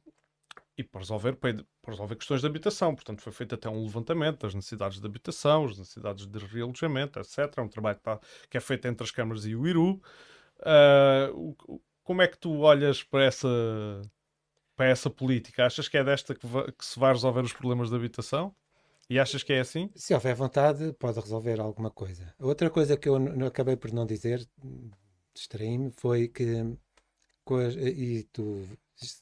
e 0.78 0.84
para 0.84 1.00
resolver, 1.00 1.34
para, 1.34 1.56
resolver 1.88 2.16
questões 2.16 2.42
de 2.42 2.48
habitação. 2.48 2.96
Portanto, 2.96 3.22
foi 3.22 3.34
feito 3.34 3.56
até 3.56 3.68
um 3.70 3.84
levantamento 3.84 4.42
das 4.42 4.54
necessidades 4.54 5.00
de 5.00 5.06
habitação, 5.06 5.66
as 5.66 5.78
necessidades 5.78 6.26
de 6.26 6.40
realojamento, 6.40 7.20
etc. 7.20 7.54
É 7.58 7.62
um 7.62 7.68
trabalho 7.68 7.96
que, 7.96 8.02
está, 8.02 8.20
que 8.50 8.58
é 8.58 8.62
feito 8.62 8.88
entre 8.88 9.04
as 9.04 9.12
câmaras 9.12 9.46
e 9.46 9.56
o 9.56 9.68
IRU. 9.68 10.02
Uh, 10.60 11.82
como 12.04 12.22
é 12.22 12.28
que 12.28 12.38
tu 12.38 12.60
olhas 12.60 13.04
para 13.04 13.26
essa, 13.26 13.48
para 14.76 14.88
essa 14.88 15.10
política? 15.10 15.66
Achas 15.66 15.88
que 15.88 15.98
é 15.98 16.04
desta 16.04 16.34
que, 16.34 16.46
vai, 16.46 16.72
que 16.72 16.86
se 16.86 17.00
vai 17.00 17.12
resolver 17.12 17.42
os 17.42 17.54
problemas 17.54 17.90
de 17.90 17.96
habitação? 17.96 18.56
E 19.10 19.18
achas 19.18 19.42
que 19.42 19.52
é 19.52 19.60
assim? 19.60 19.90
Se 19.96 20.14
houver 20.14 20.36
vontade, 20.36 20.94
pode 20.94 21.20
resolver 21.20 21.60
alguma 21.60 21.90
coisa. 21.90 22.32
Outra 22.40 22.70
coisa 22.70 22.96
que 22.96 23.10
eu 23.10 23.16
acabei 23.48 23.76
por 23.76 23.92
não 23.92 24.06
dizer, 24.06 24.48
distraí-me, 25.40 25.92
foi 25.92 26.28
que, 26.28 26.78
as, 27.56 27.76
e 27.76 28.28
tu 28.32 28.68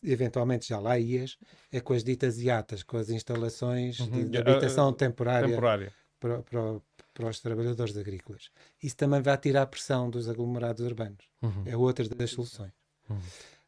eventualmente 0.03 0.67
já 0.67 0.79
lá 0.79 0.97
ias, 0.97 1.37
é 1.71 1.79
com 1.79 1.93
as 1.93 2.03
ditas 2.03 2.37
IATAs, 2.39 2.83
com 2.83 2.97
as 2.97 3.09
instalações 3.09 3.99
uhum. 3.99 4.09
de, 4.09 4.29
de, 4.29 4.37
habitação 4.37 4.89
uh, 4.89 4.93
temporária, 4.93 5.47
temporária. 5.47 5.93
Para, 6.19 6.41
para, 6.41 6.81
para, 7.13 7.29
os 7.29 7.39
trabalhadores 7.39 7.95
agrícolas. 7.95 8.49
Isso 8.81 8.97
também 8.97 9.21
vai 9.21 9.37
tirar 9.37 9.61
a 9.61 9.67
pressão 9.67 10.09
dos 10.09 10.27
aglomerados 10.27 10.83
urbanos. 10.83 11.29
Uhum. 11.41 11.63
É 11.65 11.77
outra 11.77 12.07
das 12.09 12.31
soluções. 12.31 12.73
Uhum. 13.07 13.17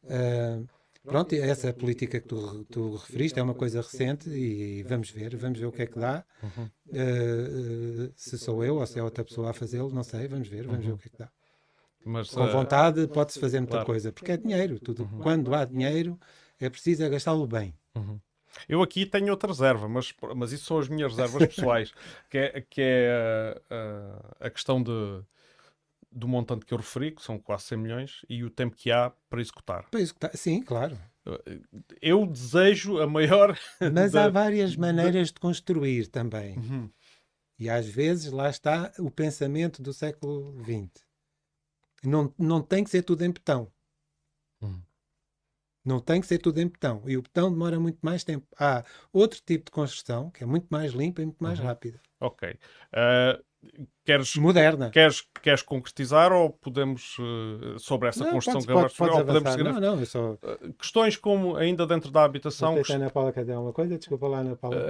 Uh, 0.02 0.68
pronto, 1.04 1.34
essa 1.34 1.68
é 1.68 1.72
política 1.72 2.20
que 2.20 2.26
tu, 2.26 2.64
tu 2.64 2.96
referiste 2.96 3.38
é 3.38 3.42
uma 3.42 3.54
coisa 3.54 3.80
recente 3.80 4.28
e 4.28 4.82
vamos 4.82 5.10
ver, 5.10 5.36
vamos 5.36 5.60
ver 5.60 5.66
o 5.66 5.72
que 5.72 5.82
é 5.82 5.86
que 5.86 5.98
dá. 5.98 6.24
Uh, 6.88 8.12
se 8.16 8.36
sou 8.36 8.64
eu 8.64 8.76
ou 8.76 8.86
se 8.86 8.98
é 8.98 9.02
outra 9.02 9.24
pessoa 9.24 9.50
a 9.50 9.52
fazê-lo, 9.52 9.90
não 9.90 10.02
sei, 10.02 10.26
vamos 10.26 10.48
ver, 10.48 10.66
vamos 10.66 10.84
ver 10.84 10.92
o 10.92 10.98
que 10.98 11.06
é 11.06 11.10
que 11.10 11.18
dá. 11.18 11.30
Mas, 12.04 12.30
Com 12.30 12.46
vontade 12.48 13.06
pode-se 13.08 13.38
fazer 13.38 13.60
muita 13.60 13.72
claro. 13.72 13.86
coisa, 13.86 14.12
porque 14.12 14.32
é 14.32 14.36
dinheiro. 14.36 14.78
Tudo, 14.78 15.02
uhum. 15.02 15.18
Quando 15.20 15.54
há 15.54 15.64
dinheiro, 15.64 16.18
é 16.58 16.68
preciso 16.68 17.04
é 17.04 17.08
gastá-lo 17.08 17.46
bem. 17.46 17.74
Uhum. 17.94 18.18
Eu 18.68 18.82
aqui 18.82 19.06
tenho 19.06 19.30
outra 19.30 19.48
reserva, 19.48 19.88
mas, 19.88 20.12
mas 20.34 20.52
isso 20.52 20.64
são 20.64 20.78
as 20.78 20.88
minhas 20.88 21.12
reservas 21.12 21.46
pessoais, 21.54 21.92
que 22.28 22.38
é, 22.38 22.60
que 22.60 22.80
é 22.82 23.60
a, 23.70 24.46
a 24.46 24.50
questão 24.50 24.82
de, 24.82 25.22
do 26.10 26.26
montante 26.26 26.66
que 26.66 26.74
eu 26.74 26.78
referi, 26.78 27.12
que 27.12 27.22
são 27.22 27.38
quase 27.38 27.64
100 27.64 27.78
milhões, 27.78 28.24
e 28.28 28.42
o 28.42 28.50
tempo 28.50 28.74
que 28.76 28.90
há 28.90 29.12
para 29.28 29.40
executar. 29.40 29.84
Para 29.90 30.00
executar, 30.00 30.36
sim, 30.36 30.62
claro. 30.62 30.98
Eu 32.00 32.26
desejo 32.26 32.98
a 32.98 33.06
maior. 33.06 33.56
Mas 33.92 34.12
da... 34.12 34.24
há 34.24 34.28
várias 34.28 34.74
maneiras 34.74 35.28
de 35.28 35.38
construir 35.38 36.06
também. 36.08 36.56
Uhum. 36.56 36.90
E 37.58 37.68
às 37.68 37.86
vezes 37.86 38.32
lá 38.32 38.48
está 38.48 38.90
o 38.98 39.10
pensamento 39.10 39.82
do 39.82 39.92
século 39.92 40.56
XX. 40.64 41.09
Não, 42.04 42.32
não 42.38 42.62
tem 42.62 42.82
que 42.82 42.90
ser 42.90 43.02
tudo 43.02 43.24
em 43.24 43.30
betão. 43.30 43.70
Hum. 44.62 44.80
Não 45.84 45.98
tem 45.98 46.20
que 46.20 46.26
ser 46.26 46.38
tudo 46.38 46.60
em 46.60 46.68
betão. 46.68 47.02
E 47.06 47.16
o 47.16 47.22
betão 47.22 47.50
demora 47.50 47.80
muito 47.80 47.98
mais 48.02 48.22
tempo. 48.22 48.46
Há 48.58 48.84
outro 49.12 49.40
tipo 49.44 49.66
de 49.66 49.70
construção 49.70 50.30
que 50.30 50.42
é 50.44 50.46
muito 50.46 50.66
mais 50.70 50.92
limpa 50.92 51.22
e 51.22 51.24
muito 51.24 51.42
mais 51.42 51.58
uhum. 51.58 51.66
rápida. 51.66 52.00
Ok. 52.20 52.50
Uh, 52.50 53.42
queres, 54.04 54.36
Moderna. 54.36 54.90
Queres, 54.90 55.26
queres 55.42 55.62
concretizar 55.62 56.32
ou 56.32 56.50
podemos, 56.50 57.16
uh, 57.18 57.78
sobre 57.78 58.08
essa 58.08 58.24
não, 58.24 58.32
construção 58.32 58.60
pode, 58.60 58.92
que 58.92 58.98
pode, 58.98 59.10
ou 59.10 59.24
podemos 59.24 59.50
seguir? 59.50 59.64
Não, 59.64 59.80
não, 59.80 60.04
só... 60.04 60.32
Uh, 60.32 60.72
questões 60.78 61.16
como 61.16 61.56
ainda 61.56 61.86
dentro 61.86 62.10
da 62.10 62.24
habitação. 62.24 62.76
Você 62.76 62.92
Ana 62.92 63.08
Paula 63.08 63.32
quer 63.32 63.40
dizer 63.40 63.54
alguma 63.54 63.72
coisa? 63.72 63.96
Desculpa 63.96 64.28
lá, 64.28 64.40
Ana 64.40 64.56
Paula. 64.56 64.84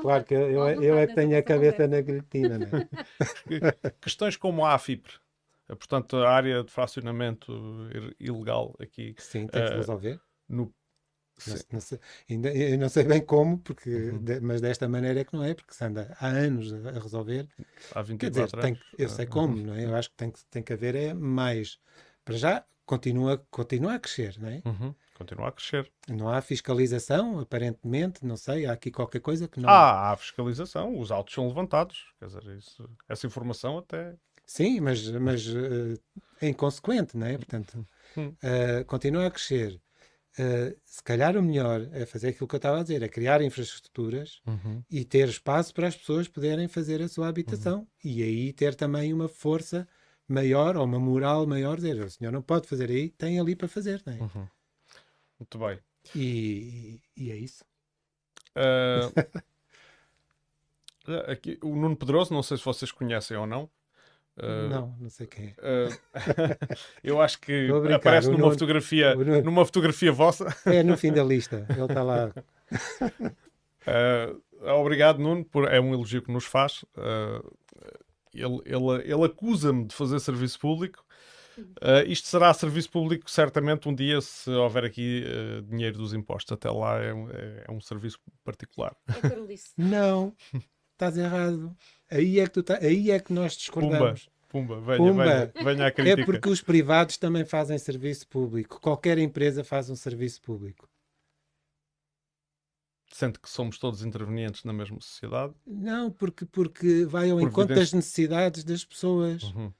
claro 0.00 0.24
que 0.24 0.34
eu, 0.34 0.50
eu, 0.50 0.82
eu 0.82 0.98
é 0.98 1.06
que 1.08 1.14
tenho 1.16 1.36
a 1.36 1.42
cabeça 1.42 1.88
na 1.88 2.00
guilhotina. 2.00 2.58
Né? 2.58 2.88
questões 4.00 4.36
como 4.36 4.64
a 4.64 4.74
AFIPRE 4.74 5.14
portanto, 5.76 6.16
a 6.16 6.30
área 6.30 6.62
de 6.62 6.70
fracionamento 6.70 7.52
ilegal 8.18 8.74
aqui. 8.80 9.14
Sim, 9.18 9.46
tem 9.46 9.62
que 9.62 9.68
se 9.68 9.74
eh, 9.74 9.76
resolver. 9.76 10.20
No... 10.48 10.72
Não, 11.46 11.56
não 11.72 11.80
sei, 11.80 11.98
ainda, 12.30 12.52
eu 12.54 12.78
não 12.78 12.88
sei 12.88 13.04
bem 13.04 13.24
como, 13.24 13.58
porque, 13.58 13.90
uhum. 13.90 14.22
de, 14.22 14.40
mas 14.40 14.60
desta 14.60 14.88
maneira 14.88 15.20
é 15.20 15.24
que 15.24 15.32
não 15.32 15.42
é, 15.42 15.54
porque 15.54 15.74
se 15.74 15.82
anda 15.84 16.14
há 16.20 16.28
anos 16.28 16.72
a, 16.72 16.90
a 16.90 17.00
resolver. 17.00 17.48
Há 17.94 18.02
24 18.02 18.18
Quer 18.18 18.30
dizer, 18.30 18.60
tem, 18.60 18.78
eu 18.98 19.08
sei 19.08 19.26
como, 19.26 19.56
não 19.56 19.74
é? 19.74 19.84
Eu 19.84 19.96
acho 19.96 20.10
que 20.10 20.16
tem, 20.16 20.30
que 20.30 20.44
tem 20.46 20.62
que 20.62 20.72
haver 20.72 20.94
é 20.94 21.14
mais. 21.14 21.80
Para 22.24 22.36
já, 22.36 22.64
continua, 22.84 23.44
continua 23.50 23.94
a 23.94 23.98
crescer, 23.98 24.36
não 24.38 24.48
é? 24.48 24.62
Uhum. 24.64 24.94
Continua 25.14 25.48
a 25.48 25.52
crescer. 25.52 25.90
Não 26.08 26.28
há 26.28 26.40
fiscalização, 26.40 27.40
aparentemente, 27.40 28.24
não 28.24 28.36
sei, 28.36 28.66
há 28.66 28.72
aqui 28.72 28.90
qualquer 28.90 29.20
coisa 29.20 29.48
que 29.48 29.60
não. 29.60 29.68
Ah, 29.68 30.12
há 30.12 30.16
fiscalização, 30.16 30.98
os 30.98 31.10
autos 31.10 31.34
são 31.34 31.48
levantados. 31.48 32.12
Quer 32.18 32.26
dizer, 32.26 32.44
isso, 32.56 32.88
essa 33.08 33.26
informação 33.26 33.78
até 33.78 34.14
Sim, 34.44 34.80
mas, 34.80 35.08
mas 35.10 35.46
uh, 35.46 35.98
é 36.40 36.48
inconsequente, 36.48 37.16
não 37.16 37.26
é? 37.26 37.36
Portanto, 37.36 37.86
uh, 38.16 38.84
continua 38.86 39.26
a 39.26 39.30
crescer. 39.30 39.80
Uh, 40.38 40.74
se 40.84 41.02
calhar 41.02 41.36
o 41.36 41.42
melhor 41.42 41.86
é 41.92 42.06
fazer 42.06 42.28
aquilo 42.28 42.48
que 42.48 42.54
eu 42.54 42.58
estava 42.58 42.80
a 42.80 42.82
dizer, 42.82 43.02
é 43.02 43.08
criar 43.08 43.42
infraestruturas 43.42 44.40
uhum. 44.46 44.82
e 44.90 45.04
ter 45.04 45.28
espaço 45.28 45.74
para 45.74 45.86
as 45.86 45.96
pessoas 45.96 46.26
poderem 46.26 46.68
fazer 46.68 47.02
a 47.02 47.08
sua 47.08 47.28
habitação 47.28 47.80
uhum. 47.80 47.86
e 48.02 48.22
aí 48.22 48.52
ter 48.52 48.74
também 48.74 49.12
uma 49.12 49.28
força 49.28 49.86
maior 50.26 50.76
ou 50.76 50.84
uma 50.84 50.98
moral 50.98 51.46
maior, 51.46 51.76
dizer, 51.76 52.02
o 52.02 52.10
senhor 52.10 52.32
não 52.32 52.40
pode 52.40 52.66
fazer 52.66 52.88
aí, 52.88 53.10
tem 53.10 53.38
ali 53.38 53.54
para 53.54 53.68
fazer, 53.68 54.02
não 54.06 54.12
é? 54.14 54.20
Uhum. 54.20 54.48
Muito 55.38 55.58
bem. 55.58 55.78
E, 56.14 57.00
e 57.14 57.30
é 57.30 57.36
isso. 57.36 57.62
Uh, 58.56 59.12
aqui, 61.30 61.58
o 61.62 61.76
Nuno 61.76 61.96
Pedroso, 61.96 62.32
não 62.32 62.42
sei 62.42 62.56
se 62.56 62.64
vocês 62.64 62.90
conhecem 62.90 63.36
ou 63.36 63.46
não, 63.46 63.68
Uh, 64.36 64.68
não, 64.68 64.96
não 64.98 65.10
sei 65.10 65.26
quem 65.26 65.54
é. 65.58 65.88
Uh, 65.88 65.98
eu 67.04 67.20
acho 67.20 67.38
que 67.38 67.68
aparece 67.94 68.28
numa 68.28 68.38
Nuno, 68.38 68.52
fotografia, 68.52 69.14
numa 69.14 69.64
fotografia 69.64 70.10
vossa. 70.10 70.46
É 70.64 70.82
no 70.82 70.96
fim 70.96 71.12
da 71.12 71.22
lista, 71.22 71.66
ele 71.68 71.82
está 71.82 72.02
lá. 72.02 72.32
uh, 73.86 74.40
obrigado, 74.80 75.18
Nuno, 75.18 75.44
por, 75.44 75.70
é 75.70 75.78
um 75.80 75.92
elogio 75.92 76.22
que 76.22 76.32
nos 76.32 76.46
faz. 76.46 76.82
ele, 78.32 78.60
ele, 78.64 79.12
ele 79.12 79.24
acusa-me 79.24 79.86
de 79.86 79.94
fazer 79.94 80.18
serviço 80.18 80.58
público. 80.58 81.04
isto 82.06 82.26
será 82.26 82.54
serviço 82.54 82.90
público 82.90 83.30
certamente 83.30 83.86
um 83.86 83.94
dia 83.94 84.18
se 84.22 84.48
houver 84.50 84.84
aqui 84.84 85.26
dinheiro 85.68 85.98
dos 85.98 86.14
impostos. 86.14 86.52
Até 86.52 86.70
lá 86.70 86.98
é, 87.02 87.10
é, 87.10 87.64
é 87.68 87.70
um 87.70 87.82
serviço 87.82 88.18
particular. 88.42 88.96
É 89.22 89.46
Não, 89.76 90.34
estás 90.92 91.18
errado. 91.18 91.76
Aí 92.12 92.38
é 92.38 92.44
que, 92.44 92.50
tu 92.50 92.62
tá, 92.62 92.78
aí 92.82 93.10
é 93.10 93.18
que 93.18 93.32
nós 93.32 93.56
discordamos. 93.56 94.28
Pumba, 94.50 94.78
venha, 94.80 94.98
Pumba. 94.98 95.24
venha, 95.24 95.52
venha 95.64 95.86
à 95.86 95.90
crítica. 95.90 96.20
É 96.20 96.24
porque 96.26 96.48
os 96.50 96.60
privados 96.60 97.16
também 97.16 97.42
fazem 97.42 97.78
serviço 97.78 98.28
público. 98.28 98.78
Qualquer 98.82 99.16
empresa 99.16 99.64
faz 99.64 99.88
um 99.88 99.96
serviço 99.96 100.42
público. 100.42 100.86
Sente 103.10 103.38
que 103.38 103.48
somos 103.48 103.78
todos 103.78 104.04
intervenientes 104.04 104.62
na 104.64 104.74
mesma 104.74 105.00
sociedade? 105.00 105.54
Não, 105.66 106.10
porque, 106.10 106.44
porque 106.44 107.06
vai 107.06 107.30
ao 107.30 107.40
encontro 107.40 107.74
das 107.74 107.94
necessidades 107.94 108.62
das 108.62 108.84
pessoas. 108.84 109.42
Uhum. 109.44 109.72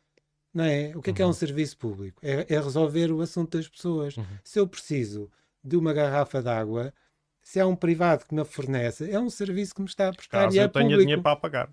Não 0.55 0.65
é? 0.65 0.93
O 0.97 1.03
que 1.03 1.11
é, 1.11 1.13
uhum. 1.13 1.17
que 1.17 1.23
é 1.23 1.25
um 1.25 1.29
uhum. 1.29 1.35
serviço 1.35 1.77
público? 1.77 2.19
É, 2.23 2.47
é, 2.49 2.61
resolver 2.61 3.13
o 3.13 3.21
assunto 3.21 3.59
das 3.59 3.69
pessoas. 3.69 4.17
Uhum. 4.17 4.25
Se 4.43 4.59
eu 4.59 4.67
preciso 4.67 5.31
de 5.63 5.77
uma 5.77 5.93
garrafa 5.93 6.43
de 6.43 6.49
água, 6.49 6.95
se 7.43 7.61
há 7.61 7.67
um 7.67 7.77
privado 7.77 8.25
que 8.25 8.35
me 8.35 8.45
fornece, 8.45 9.11
é 9.11 9.21
um 9.21 9.29
serviço 9.29 9.75
que 9.75 9.83
me 9.83 9.89
está 9.89 10.09
a 10.09 10.13
prestar 10.15 10.45
Caso 10.45 10.57
e 10.57 10.59
é 10.59 10.65
eu 10.65 10.69
tenha 10.71 10.85
público. 10.85 11.01
dinheiro 11.03 11.23
para 11.23 11.37
pagar 11.37 11.71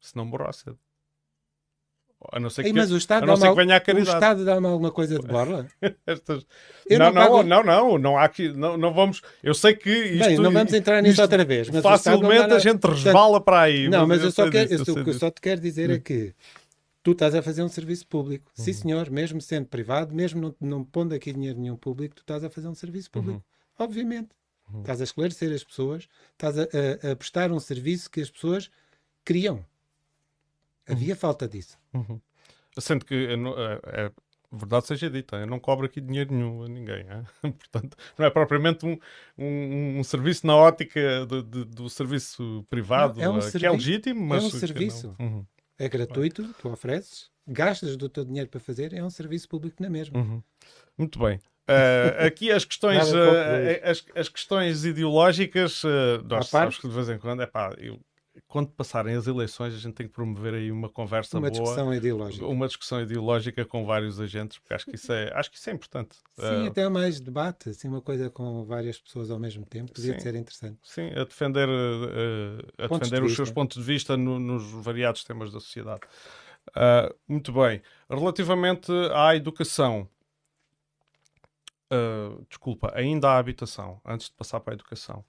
se 0.00 0.16
não 0.16 0.30
cedo. 0.52 0.78
A 2.32 2.38
não 2.38 2.50
ser 2.50 2.62
que, 2.62 2.68
Ei, 2.68 2.72
mas 2.74 2.92
o 2.92 2.98
Estado, 2.98 3.26
dá 3.26 3.34
mal, 3.34 3.54
venha 3.54 3.82
o 3.82 3.98
Estado 3.98 4.44
dá-me 4.44 4.66
alguma 4.66 4.90
coisa 4.90 5.18
de 5.18 5.26
borla? 5.26 5.66
Estas... 6.06 6.46
Não, 6.90 6.98
não, 6.98 7.12
pago... 7.12 7.42
não, 7.42 7.62
não, 7.64 7.98
não, 7.98 8.18
há 8.18 8.24
aqui, 8.24 8.52
não, 8.52 8.76
não 8.76 8.92
vamos. 8.92 9.22
Eu 9.42 9.54
sei 9.54 9.74
que 9.74 9.90
isto. 9.90 10.26
Bem, 10.26 10.36
não 10.36 10.52
vamos 10.52 10.72
entrar 10.74 11.02
nisso 11.02 11.22
outra 11.22 11.44
vez. 11.46 11.68
Facilmente 11.82 12.52
a 12.52 12.58
gente 12.58 12.86
resvala 12.86 13.40
para 13.40 13.62
aí. 13.62 13.88
Não, 13.88 14.06
mas, 14.06 14.18
mas 14.18 14.24
eu, 14.24 14.32
só 14.32 14.50
quero, 14.50 14.70
eu, 14.70 14.80
o 14.80 15.04
que 15.04 15.10
eu 15.10 15.14
só 15.14 15.30
te 15.30 15.40
quero 15.40 15.62
dizer 15.62 15.88
é 15.88 15.98
que 15.98 16.34
tu 17.02 17.12
estás 17.12 17.34
a 17.34 17.40
fazer 17.40 17.62
um 17.62 17.68
serviço 17.68 18.06
público. 18.06 18.50
Uhum. 18.58 18.64
Sim, 18.64 18.72
senhor, 18.74 19.10
mesmo 19.10 19.40
sendo 19.40 19.66
privado, 19.66 20.14
mesmo 20.14 20.54
não, 20.60 20.68
não 20.78 20.84
pondo 20.84 21.14
aqui 21.14 21.32
dinheiro 21.32 21.58
nenhum 21.58 21.76
público, 21.76 22.16
tu 22.16 22.20
estás 22.20 22.44
a 22.44 22.50
fazer 22.50 22.68
um 22.68 22.74
serviço 22.74 23.10
público. 23.10 23.42
Uhum. 23.78 23.84
Obviamente. 23.84 24.28
Uhum. 24.70 24.80
Estás 24.80 25.00
a 25.00 25.04
esclarecer 25.04 25.52
as 25.54 25.64
pessoas, 25.64 26.06
estás 26.32 26.58
a, 26.58 26.62
a, 26.64 27.12
a 27.12 27.16
prestar 27.16 27.50
um 27.50 27.58
serviço 27.58 28.10
que 28.10 28.20
as 28.20 28.30
pessoas 28.30 28.70
criam. 29.24 29.64
Havia 30.90 31.16
falta 31.16 31.48
disso. 31.48 31.78
Uhum. 31.92 32.20
Sendo 32.78 33.04
que 33.04 33.14
é, 33.14 34.04
é, 34.04 34.12
verdade 34.52 34.86
seja 34.86 35.10
dita, 35.10 35.36
eu 35.36 35.46
não 35.46 35.60
cobro 35.60 35.86
aqui 35.86 36.00
dinheiro 36.00 36.34
nenhum 36.34 36.62
a 36.62 36.68
ninguém. 36.68 37.04
É? 37.08 37.22
Portanto, 37.50 37.96
não 38.18 38.26
é 38.26 38.30
propriamente 38.30 38.84
um, 38.86 38.98
um, 39.38 39.98
um 39.98 40.04
serviço 40.04 40.46
na 40.46 40.56
ótica 40.56 41.24
do, 41.26 41.42
do, 41.42 41.64
do 41.64 41.90
serviço 41.90 42.64
privado, 42.68 43.20
não, 43.20 43.24
é 43.24 43.28
um 43.28 43.50
que 43.50 43.66
é 43.66 43.70
legítimo, 43.70 44.20
mas. 44.20 44.42
É 44.42 44.46
um 44.46 44.50
serviço. 44.50 45.16
Uhum. 45.18 45.44
É 45.78 45.88
gratuito, 45.88 46.54
tu 46.60 46.68
ofereces, 46.68 47.30
gastas 47.46 47.96
do 47.96 48.08
teu 48.08 48.22
dinheiro 48.24 48.50
para 48.50 48.60
fazer, 48.60 48.92
é 48.92 49.02
um 49.02 49.08
serviço 49.08 49.48
público 49.48 49.82
na 49.82 49.88
mesma. 49.88 50.18
Uhum. 50.18 50.42
Muito 50.98 51.18
bem. 51.18 51.40
Uh, 51.70 52.26
aqui 52.26 52.50
as 52.50 52.64
questões, 52.64 53.12
uh, 53.12 53.16
as, 53.84 54.04
as 54.14 54.28
questões 54.28 54.84
ideológicas, 54.84 55.84
uh, 55.84 56.20
nós 56.28 56.48
sabes 56.48 56.78
que 56.78 56.88
de 56.88 56.94
vez 56.94 57.08
em 57.08 57.16
quando, 57.16 57.42
é 57.42 57.46
pá, 57.46 57.72
eu, 57.78 57.98
quando 58.50 58.68
passarem 58.70 59.14
as 59.14 59.26
eleições, 59.26 59.74
a 59.74 59.78
gente 59.78 59.94
tem 59.94 60.06
que 60.06 60.12
promover 60.12 60.54
aí 60.54 60.72
uma 60.72 60.88
conversa 60.88 61.38
Uma 61.38 61.48
boa, 61.48 61.60
discussão 61.62 61.94
ideológica. 61.94 62.44
uma 62.46 62.66
discussão 62.66 63.00
ideológica 63.00 63.64
com 63.64 63.84
vários 63.86 64.20
agentes, 64.20 64.58
porque 64.58 64.74
acho 64.74 64.86
que 64.86 64.96
isso 64.96 65.12
é, 65.12 65.32
acho 65.34 65.50
que 65.50 65.56
isso 65.56 65.70
é 65.70 65.72
importante. 65.72 66.16
Sim, 66.34 66.66
Uh, 66.66 66.66
até 66.66 66.88
mais 66.88 67.20
debate, 67.20 67.68
assim, 67.70 67.86
uma 67.88 68.00
coisa 68.00 68.28
com 68.30 68.64
várias 68.64 68.98
pessoas 68.98 69.30
ao 69.30 69.38
mesmo 69.38 69.64
tempo, 69.64 69.92
podia 69.92 70.12
Sim. 70.14 70.20
ser 70.20 70.34
interessante. 70.34 70.78
Sim, 70.82 71.10
a 71.14 71.24
defender, 71.24 71.68
uh, 71.68 72.82
a 72.84 72.88
Pontos 72.88 73.08
defender 73.08 73.20
de 73.20 73.26
os 73.26 73.34
seus 73.36 73.50
pontos 73.50 73.76
de 73.76 73.82
vista 73.84 74.16
no- 74.16 74.38
nos 74.40 74.64
variados 74.84 75.22
temas 75.22 75.52
da 75.52 75.60
sociedade. 75.60 76.00
Uh, 76.70 77.14
muito 77.28 77.52
bem. 77.52 77.82
Relativamente 78.08 78.90
à 79.14 79.36
educação, 79.36 80.08
desculpa, 82.48 82.92
ainda 82.94 83.30
à 83.30 83.38
habitação, 83.38 84.00
antes 84.04 84.28
de 84.28 84.34
passar 84.34 84.60
para 84.60 84.74
a 84.74 84.76
educação, 84.76 85.24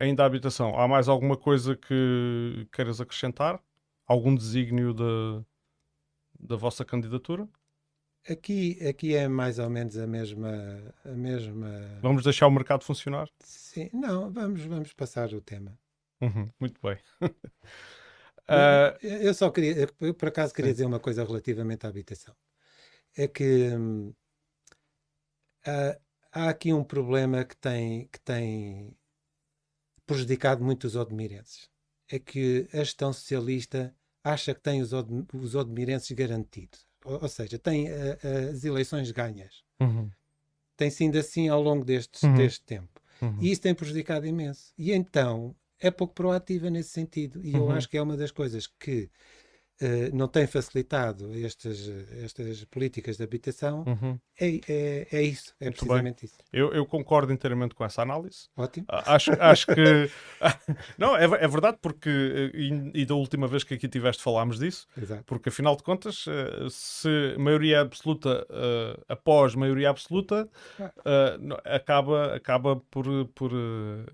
ainda 0.00 0.22
à 0.24 0.26
habitação, 0.26 0.78
há 0.78 0.88
mais 0.88 1.08
alguma 1.08 1.36
coisa 1.36 1.76
que 1.76 2.66
queiras 2.72 3.00
acrescentar? 3.00 3.62
Algum 4.06 4.34
desígnio 4.34 4.92
da, 4.94 5.44
da 6.40 6.56
vossa 6.56 6.84
candidatura? 6.84 7.48
Aqui, 8.28 8.78
aqui 8.86 9.14
é 9.14 9.28
mais 9.28 9.58
ou 9.58 9.68
menos 9.70 9.96
a 9.98 10.06
mesma, 10.06 10.94
a 11.04 11.12
mesma. 11.12 11.70
Vamos 12.02 12.24
deixar 12.24 12.46
o 12.46 12.50
mercado 12.50 12.84
funcionar? 12.84 13.28
Sim, 13.44 13.90
não, 13.92 14.32
vamos, 14.32 14.62
vamos 14.64 14.92
passar 14.94 15.34
o 15.34 15.42
tema. 15.42 15.78
Uhum, 16.20 16.52
muito 16.60 16.80
bem. 16.82 16.98
Uh, 18.50 18.98
Eu 19.02 19.18
eu 19.28 19.34
só 19.34 19.50
queria, 19.50 19.86
eu 20.00 20.14
por 20.14 20.28
acaso 20.28 20.52
queria 20.54 20.72
Sim. 20.72 20.74
dizer 20.74 20.84
uma 20.86 21.00
coisa 21.00 21.24
relativamente 21.24 21.86
à 21.86 21.88
habitação. 21.88 22.34
É 23.16 23.28
que 23.28 23.70
hum, 23.76 24.14
há, 25.64 25.98
há 26.32 26.48
aqui 26.50 26.72
um 26.72 26.84
problema 26.84 27.44
que 27.44 27.56
tem, 27.56 28.08
que 28.08 28.20
tem 28.20 28.96
prejudicado 30.14 30.64
muito 30.64 30.84
os 30.86 30.96
odmirenses. 30.96 31.68
É 32.10 32.18
que 32.18 32.68
a 32.72 32.78
gestão 32.78 33.12
socialista 33.12 33.94
acha 34.24 34.54
que 34.54 34.60
tem 34.60 34.82
os, 34.82 34.92
Odm- 34.92 35.26
os 35.34 35.54
odmirenses 35.54 36.10
garantidos. 36.12 36.86
Ou, 37.04 37.22
ou 37.22 37.28
seja, 37.28 37.58
tem 37.58 37.88
ah, 37.88 38.18
ah, 38.22 38.50
as 38.52 38.64
eleições 38.64 39.10
ganhas. 39.10 39.62
uhum, 39.80 40.10
Tem 40.76 40.90
sido 40.90 41.16
assim 41.18 41.48
ao 41.48 41.62
longo 41.62 41.84
deste, 41.84 42.24
Uhum. 42.26 42.34
deste 42.34 42.62
tempo. 42.64 43.00
uhum. 43.22 43.36
E 43.40 43.50
isso 43.50 43.60
tem 43.62 43.74
prejudicado 43.74 44.26
imenso. 44.26 44.72
E 44.76 44.92
então 44.92 45.54
é 45.78 45.90
pouco 45.90 46.14
proativa 46.14 46.68
nesse 46.70 46.90
sentido. 46.90 47.44
E 47.44 47.54
eu 47.56 47.64
Uhum. 47.64 47.70
acho 47.70 47.88
que 47.88 47.96
é 47.96 48.02
uma 48.02 48.16
das 48.16 48.30
coisas 48.30 48.66
que 48.66 48.92
eh, 49.02 49.08
não 50.12 50.28
tem 50.28 50.46
facilitado 50.46 51.32
estas, 51.44 51.88
estas 52.22 52.64
políticas 52.64 53.16
de 53.16 53.24
habitação. 53.24 53.84
Uhum. 53.86 54.18
É, 54.38 54.60
é, 54.68 55.08
é 55.12 55.22
isso, 55.22 55.54
é 55.60 55.64
Muito 55.66 55.76
precisamente 55.78 56.24
isso. 56.26 56.36
Eu, 56.52 56.72
eu 56.72 56.84
concordo 56.84 57.32
inteiramente 57.32 57.74
com 57.74 57.84
essa 57.84 58.02
análise. 58.02 58.48
Ótimo. 58.56 58.86
A- 58.88 59.14
Acho, 59.14 59.30
acho 59.40 59.66
que. 59.66 60.10
Não, 60.98 61.16
é, 61.16 61.24
é 61.24 61.48
verdade, 61.48 61.78
porque. 61.80 62.08
eh, 62.08 62.50
E, 62.58 63.02
e 63.02 63.06
da 63.06 63.14
última 63.14 63.46
vez 63.46 63.64
que 63.64 63.74
aqui 63.74 63.88
tiveste 63.88 64.22
falámos 64.22 64.58
disso, 64.58 64.86
Exato. 65.00 65.24
porque 65.24 65.48
afinal 65.48 65.76
de 65.76 65.82
contas, 65.82 66.24
eh, 66.28 66.66
se 66.70 67.34
maioria 67.38 67.80
absoluta 67.80 68.46
eh, 68.50 69.00
após 69.08 69.54
maioria 69.54 69.88
absoluta, 69.90 70.48
Ah. 70.78 70.92
eh, 71.04 71.38
acaba, 71.76 72.34
acaba 72.34 72.76
por. 72.90 73.06
por 73.34 73.50
eh, 73.52 74.12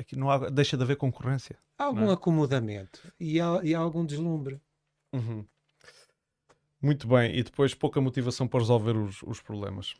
aqui 0.00 0.16
não 0.16 0.30
há, 0.30 0.50
deixa 0.50 0.76
de 0.76 0.82
haver 0.82 0.96
concorrência. 0.96 1.58
Há 1.78 1.84
algum 1.84 2.10
é? 2.10 2.12
acomodamento 2.14 3.00
e 3.20 3.40
há, 3.40 3.60
e 3.62 3.74
há 3.74 3.78
algum 3.78 4.04
deslumbre. 4.04 4.60
Uhum. 5.16 5.44
Muito 6.80 7.08
bem, 7.08 7.34
e 7.36 7.42
depois 7.42 7.74
pouca 7.74 8.00
motivação 8.00 8.46
para 8.46 8.60
resolver 8.60 8.96
os, 8.96 9.22
os 9.22 9.40
problemas. 9.40 9.94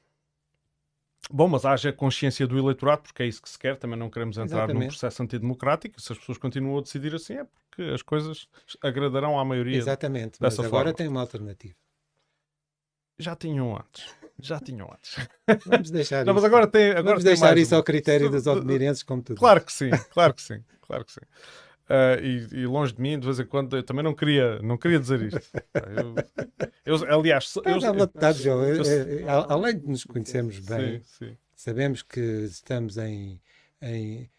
Bom, 1.31 1.49
mas 1.49 1.65
haja 1.65 1.93
consciência 1.93 2.47
do 2.47 2.57
eleitorado, 2.57 3.03
porque 3.03 3.23
é 3.23 3.27
isso 3.27 3.43
que 3.43 3.49
se 3.49 3.59
quer. 3.59 3.77
Também 3.77 3.99
não 3.99 4.09
queremos 4.09 4.37
entrar 4.37 4.59
num 4.59 4.65
Exatamente. 4.65 4.89
processo 4.91 5.23
antidemocrático. 5.23 6.01
Se 6.01 6.13
as 6.13 6.19
pessoas 6.19 6.39
continuam 6.39 6.79
a 6.79 6.83
decidir 6.83 7.15
assim, 7.15 7.35
é 7.35 7.45
porque 7.45 7.83
as 7.83 8.03
coisas 8.03 8.47
agradarão 8.81 9.39
à 9.39 9.45
maioria. 9.45 9.77
Exatamente. 9.77 10.39
Mas 10.41 10.55
agora 10.59 10.71
forma. 10.71 10.93
tem 10.93 11.09
uma 11.09 11.21
alternativa. 11.21 11.75
Já 13.19 13.35
tinham 13.35 13.75
antes. 13.75 14.15
Já 14.39 14.61
tinham 14.61 14.89
antes. 14.93 15.17
Vamos 15.65 15.91
deixar 15.91 16.25
Não, 16.27 16.35
mas 16.35 16.43
isso. 16.45 16.47
agora 16.47 16.67
tem. 16.67 16.91
Agora 16.91 17.03
Vamos 17.03 17.25
tem 17.25 17.33
deixar 17.33 17.57
isso 17.59 17.75
uma. 17.75 17.79
ao 17.79 17.83
critério 17.85 18.31
dos 18.31 18.47
odmirenses, 18.47 19.03
como 19.03 19.23
tudo. 19.23 19.39
Claro 19.39 19.65
que 19.65 19.73
sim, 19.73 19.91
claro 20.11 20.35
que 20.35 20.43
sim, 20.43 20.63
claro 20.83 21.05
que 21.05 21.13
sim. 21.13 21.21
Ah, 21.89 22.17
e, 22.21 22.47
e 22.53 22.67
longe 22.67 22.93
de 22.95 23.01
mim, 23.01 23.19
de 23.19 23.27
vez 23.27 23.39
em 23.39 23.47
quando, 23.47 23.77
eu 23.77 23.83
também 23.83 24.03
não 24.03 24.15
queria, 24.15 24.59
não 24.61 24.77
queria 24.77 24.99
dizer 24.99 25.23
isto. 25.23 25.41
Eu, 26.85 26.97
eu- 27.05 27.15
aliás, 27.19 27.55
eu, 27.65 27.81
João. 27.81 29.47
Além 29.49 29.79
de 29.79 29.87
nos 29.89 30.05
conhecermos 30.05 30.59
bem, 30.61 31.01
Sim, 31.01 31.27
sim. 31.31 31.37
sabemos 31.55 32.03
que 32.03 32.21
estamos 32.21 32.97
em, 32.97 33.41
em, 33.83 34.31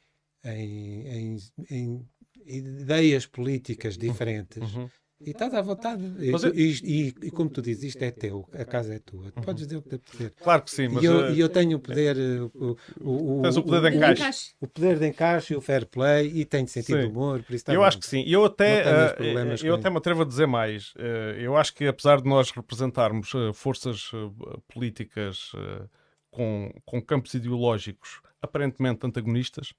em, 0.43 1.08
em, 1.08 1.38
em 1.70 2.08
ideias 2.48 3.26
políticas 3.26 3.98
diferentes 3.98 4.74
Uhum. 4.74 4.89
E 5.20 5.32
estás 5.32 5.53
à 5.53 5.61
vontade. 5.61 6.03
E, 6.20 6.30
eu- 6.32 6.55
e- 6.55 6.80
e- 6.84 7.28
e 7.28 7.32
como 7.32 7.49
tu 7.49 7.61
dizes, 7.61 7.84
isto 7.86 8.03
é 8.03 8.11
teu, 8.11 8.47
a 8.53 8.63
casa 8.65 8.93
é 8.95 8.99
tua. 8.99 9.32
Tu 9.32 9.41
podes 9.41 9.65
dizer 9.65 9.78
o 9.78 9.82
que 9.82 9.89
te 9.89 9.95
apetecer. 9.95 10.34
Claro 10.41 10.61
que 10.61 10.72
sim, 10.72 10.88
mas 10.88 11.03
E 11.03 11.05
eu, 11.07 11.30
e 11.32 11.39
eu 11.39 11.49
tenho 11.49 11.78
o 11.78 11.80
poder, 11.80 12.18
eh, 12.18 12.41
o, 12.41 12.78
o, 13.01 13.39
o, 13.39 13.41
Tens 13.41 13.57
o 13.57 13.63
poder 13.63 13.91
de 13.91 13.97
encaixe. 13.97 14.51
o 14.61 14.68
poder 14.68 14.99
de 14.99 15.07
encaixe, 15.07 15.55
o 15.55 15.61
fair 15.61 15.86
play 15.88 16.32
e 16.36 16.45
tenho 16.45 16.68
sentido 16.68 17.01
Sim. 17.01 17.07
humor. 17.07 17.41
Por 17.43 17.53
isso 17.53 17.61
está 17.63 17.74
Eu 17.74 17.84
acho 17.84 17.99
que 17.99 18.05
sim. 18.07 18.24
Eu 18.28 18.45
até, 18.45 18.82
eh, 18.82 19.13
problemas 19.13 19.63
eu 19.63 19.76
até 19.76 19.89
me 19.89 19.97
atrevo 19.97 20.22
a 20.22 20.26
dizer 20.26 20.45
mais. 20.45 20.93
Eh, 20.97 21.38
eu 21.39 21.57
acho 21.57 21.74
que 21.74 21.88
apesar 21.88 22.22
de 22.22 22.30
nós 22.30 22.51
representarmos 22.51 23.34
eh, 23.34 23.53
forças 23.53 24.11
eh, 24.13 24.57
políticas 24.72 25.51
eh, 25.55 25.86
com, 26.30 26.72
com 26.86 27.01
campos 27.01 27.34
ideológicos 27.34 28.22
aparentemente 28.39 29.05
antagonistas, 29.05 29.74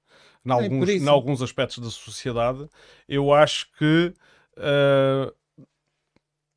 em 0.45 0.51
alguns, 0.51 0.89
em 0.89 1.07
alguns 1.07 1.41
aspectos 1.41 1.79
da 1.79 1.89
sociedade, 1.89 2.67
eu 3.07 3.33
acho 3.33 3.71
que 3.77 4.13
eh, 4.59 5.33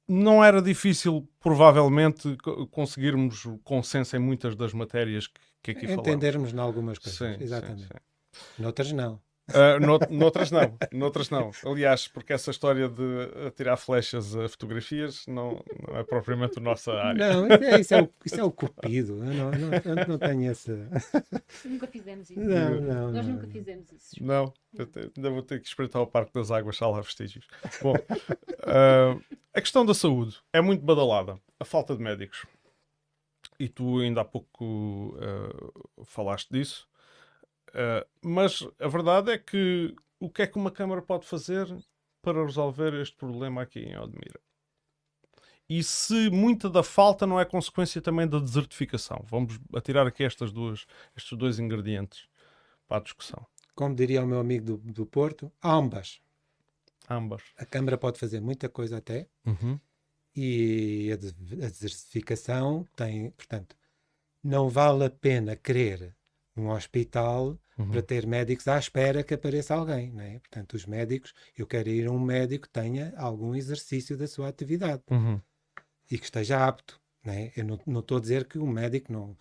não 0.08 0.44
era 0.44 0.60
difícil, 0.60 1.28
provavelmente, 1.40 2.36
co- 2.42 2.66
conseguirmos 2.66 3.44
consenso 3.64 4.16
em 4.16 4.18
muitas 4.18 4.54
das 4.56 4.72
matérias 4.74 5.26
que, 5.26 5.40
que 5.62 5.70
aqui 5.72 5.86
falamos. 5.86 6.08
Entendermos 6.08 6.52
em 6.52 6.58
algumas 6.58 6.98
coisas. 6.98 7.18
Sim, 7.18 7.34
sim, 7.38 7.44
Exatamente. 7.44 7.82
sim. 7.84 8.42
Noutras 8.62 8.92
não. 8.92 9.20
Uh, 9.54 9.80
nout- 9.86 10.10
noutras 10.12 10.50
não, 10.50 10.78
noutras 10.92 11.30
não. 11.30 11.50
Aliás, 11.64 12.08
porque 12.08 12.32
essa 12.32 12.50
história 12.50 12.88
de 12.88 13.02
atirar 13.46 13.76
flechas 13.76 14.34
a 14.36 14.48
fotografias 14.48 15.26
não, 15.26 15.62
não 15.88 15.96
é 15.98 16.02
propriamente 16.04 16.58
a 16.58 16.62
nossa 16.62 16.92
área. 16.92 17.34
Não, 17.34 17.46
isso 17.46 17.64
é, 17.64 17.80
isso 17.80 17.94
é, 17.94 18.02
o, 18.02 18.10
isso 18.24 18.40
é 18.40 18.44
o 18.44 18.50
cupido. 18.50 19.12
Eu 19.18 19.34
não, 19.34 19.50
não, 19.50 19.70
eu 20.00 20.08
não 20.08 20.18
tenho 20.18 20.50
essa. 20.50 20.72
Nunca 21.64 21.86
fizemos 21.86 22.30
isso. 22.30 22.40
Não, 22.40 22.80
não. 22.80 23.12
Nós 23.12 23.26
não. 23.26 23.34
nunca 23.34 23.46
fizemos 23.46 23.92
isso. 23.92 24.22
Não, 24.24 24.52
eu 24.74 24.86
te- 24.86 25.10
ainda 25.16 25.30
vou 25.30 25.42
ter 25.42 25.60
que 25.60 25.68
espreitar 25.68 26.02
o 26.02 26.06
Parque 26.06 26.32
das 26.34 26.50
Águas, 26.50 26.76
se 26.76 26.84
há 26.84 26.88
lá 26.88 27.00
vestígios. 27.00 27.46
Bom, 27.82 27.94
uh, 27.94 29.22
a 29.54 29.60
questão 29.60 29.84
da 29.84 29.94
saúde 29.94 30.38
é 30.52 30.60
muito 30.60 30.84
badalada. 30.84 31.36
A 31.60 31.64
falta 31.64 31.94
de 31.96 32.02
médicos. 32.02 32.44
E 33.58 33.68
tu 33.68 34.00
ainda 34.00 34.22
há 34.22 34.24
pouco 34.24 35.16
uh, 35.16 36.04
falaste 36.04 36.48
disso. 36.50 36.88
Uh, 37.74 38.06
mas 38.22 38.66
a 38.78 38.86
verdade 38.88 39.30
é 39.32 39.38
que 39.38 39.94
o 40.20 40.28
que 40.30 40.42
é 40.42 40.46
que 40.46 40.58
uma 40.58 40.70
Câmara 40.70 41.00
pode 41.02 41.26
fazer 41.26 41.66
para 42.20 42.44
resolver 42.44 42.92
este 43.00 43.16
problema 43.16 43.62
aqui 43.62 43.80
em 43.80 43.96
Odmira? 43.96 44.40
E 45.68 45.82
se 45.82 46.28
muita 46.30 46.68
da 46.68 46.82
falta 46.82 47.26
não 47.26 47.40
é 47.40 47.44
consequência 47.44 48.00
também 48.02 48.28
da 48.28 48.38
desertificação? 48.38 49.24
Vamos 49.26 49.58
atirar 49.74 50.06
aqui 50.06 50.22
estas 50.22 50.52
duas, 50.52 50.86
estes 51.16 51.36
dois 51.38 51.58
ingredientes 51.58 52.28
para 52.86 52.98
a 52.98 53.00
discussão. 53.00 53.46
Como 53.74 53.94
diria 53.94 54.22
o 54.22 54.26
meu 54.26 54.38
amigo 54.38 54.64
do, 54.64 54.76
do 54.92 55.06
Porto, 55.06 55.50
ambas. 55.64 56.20
Ambas. 57.08 57.42
A 57.56 57.64
Câmara 57.64 57.96
pode 57.96 58.18
fazer 58.18 58.40
muita 58.40 58.68
coisa 58.68 58.98
até 58.98 59.28
Uhum. 59.46 59.80
e 60.36 61.10
a, 61.12 61.16
de- 61.16 61.64
a 61.64 61.68
desertificação 61.68 62.86
tem, 62.94 63.30
portanto, 63.30 63.74
não 64.44 64.68
vale 64.68 65.06
a 65.06 65.10
pena 65.10 65.56
querer 65.56 66.14
um 66.56 66.68
hospital 66.70 67.58
Uhum. 67.78 67.88
para 67.90 68.02
ter 68.02 68.26
médicos 68.26 68.68
à 68.68 68.78
espera 68.78 69.22
que 69.24 69.32
apareça 69.34 69.74
alguém, 69.74 70.10
não 70.12 70.20
é? 70.22 70.38
Portanto, 70.40 70.74
os 70.74 70.84
médicos, 70.86 71.32
eu 71.56 71.66
quero 71.66 71.88
ir 71.88 72.06
a 72.06 72.10
um 72.10 72.18
médico 72.20 72.66
que 72.66 72.72
tenha 72.72 73.14
algum 73.16 73.54
exercício 73.54 74.16
da 74.16 74.26
sua 74.26 74.48
atividade 74.48 75.02
Uhum. 75.10 75.40
e 76.10 76.18
que 76.18 76.24
esteja 76.24 76.66
apto, 76.66 77.00
não 77.24 77.32
é? 77.32 77.52
Eu 77.56 77.64
não, 77.64 78.00
estou 78.00 78.18
a 78.18 78.20
dizer 78.20 78.46
que 78.46 78.58
o 78.58 78.66
médico 78.66 79.12
não 79.12 79.36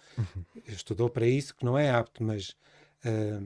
estudou 0.68 1.10
para 1.10 1.28
isso, 1.28 1.56
que 1.56 1.66
não 1.66 1.78
é 1.78 1.90
apto, 1.90 2.24
mas 2.24 2.56
ah, 3.06 3.42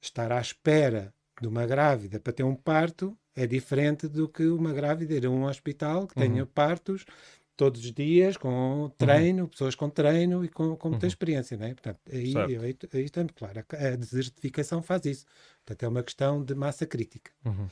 estar 0.00 0.32
à 0.32 0.40
espera 0.40 1.14
de 1.40 1.48
uma 1.48 1.66
grávida 1.66 2.20
para 2.20 2.32
ter 2.32 2.44
um 2.44 2.54
parto 2.56 3.18
é 3.34 3.46
diferente 3.46 4.08
do 4.08 4.28
que 4.28 4.46
uma 4.46 4.72
grávida 4.72 5.14
ir 5.14 5.26
a 5.26 5.30
um 5.30 5.44
hospital 5.44 6.06
que 6.06 6.14
tenha 6.16 6.42
Uhum. 6.42 6.46
partos 6.46 7.04
todos 7.56 7.84
os 7.84 7.92
dias, 7.92 8.36
com 8.36 8.90
treino, 8.98 9.48
pessoas 9.48 9.74
com 9.74 9.88
treino 9.88 10.44
e 10.44 10.48
com, 10.48 10.76
com 10.76 10.90
muita 10.90 11.06
experiência, 11.06 11.56
não 11.56 11.66
é? 11.66 11.74
Portanto, 11.74 12.00
aí, 12.10 12.32
aí, 12.36 12.76
aí 12.92 13.04
estamos, 13.04 13.32
claro, 13.34 13.58
a, 13.70 13.96
desertificação 13.96 14.82
faz 14.82 15.04
isso. 15.04 15.24
Portanto, 15.64 15.82
é 15.84 15.88
uma 15.88 16.02
questão 16.02 16.44
de 16.44 16.54
massa 16.54 16.86
crítica. 16.86 17.32
Uhum. 17.44 17.68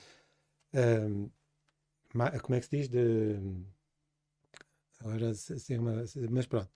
Ma- 2.14 2.39
como 2.41 2.55
é 2.55 2.61
que 2.61 2.66
se 2.66 2.76
diz? 2.76 2.89
De... 2.89 3.37
Agora, 5.01 5.33
é 5.70 5.78
uma- 5.78 6.05
mas 6.30 6.47
pronto. 6.47 6.70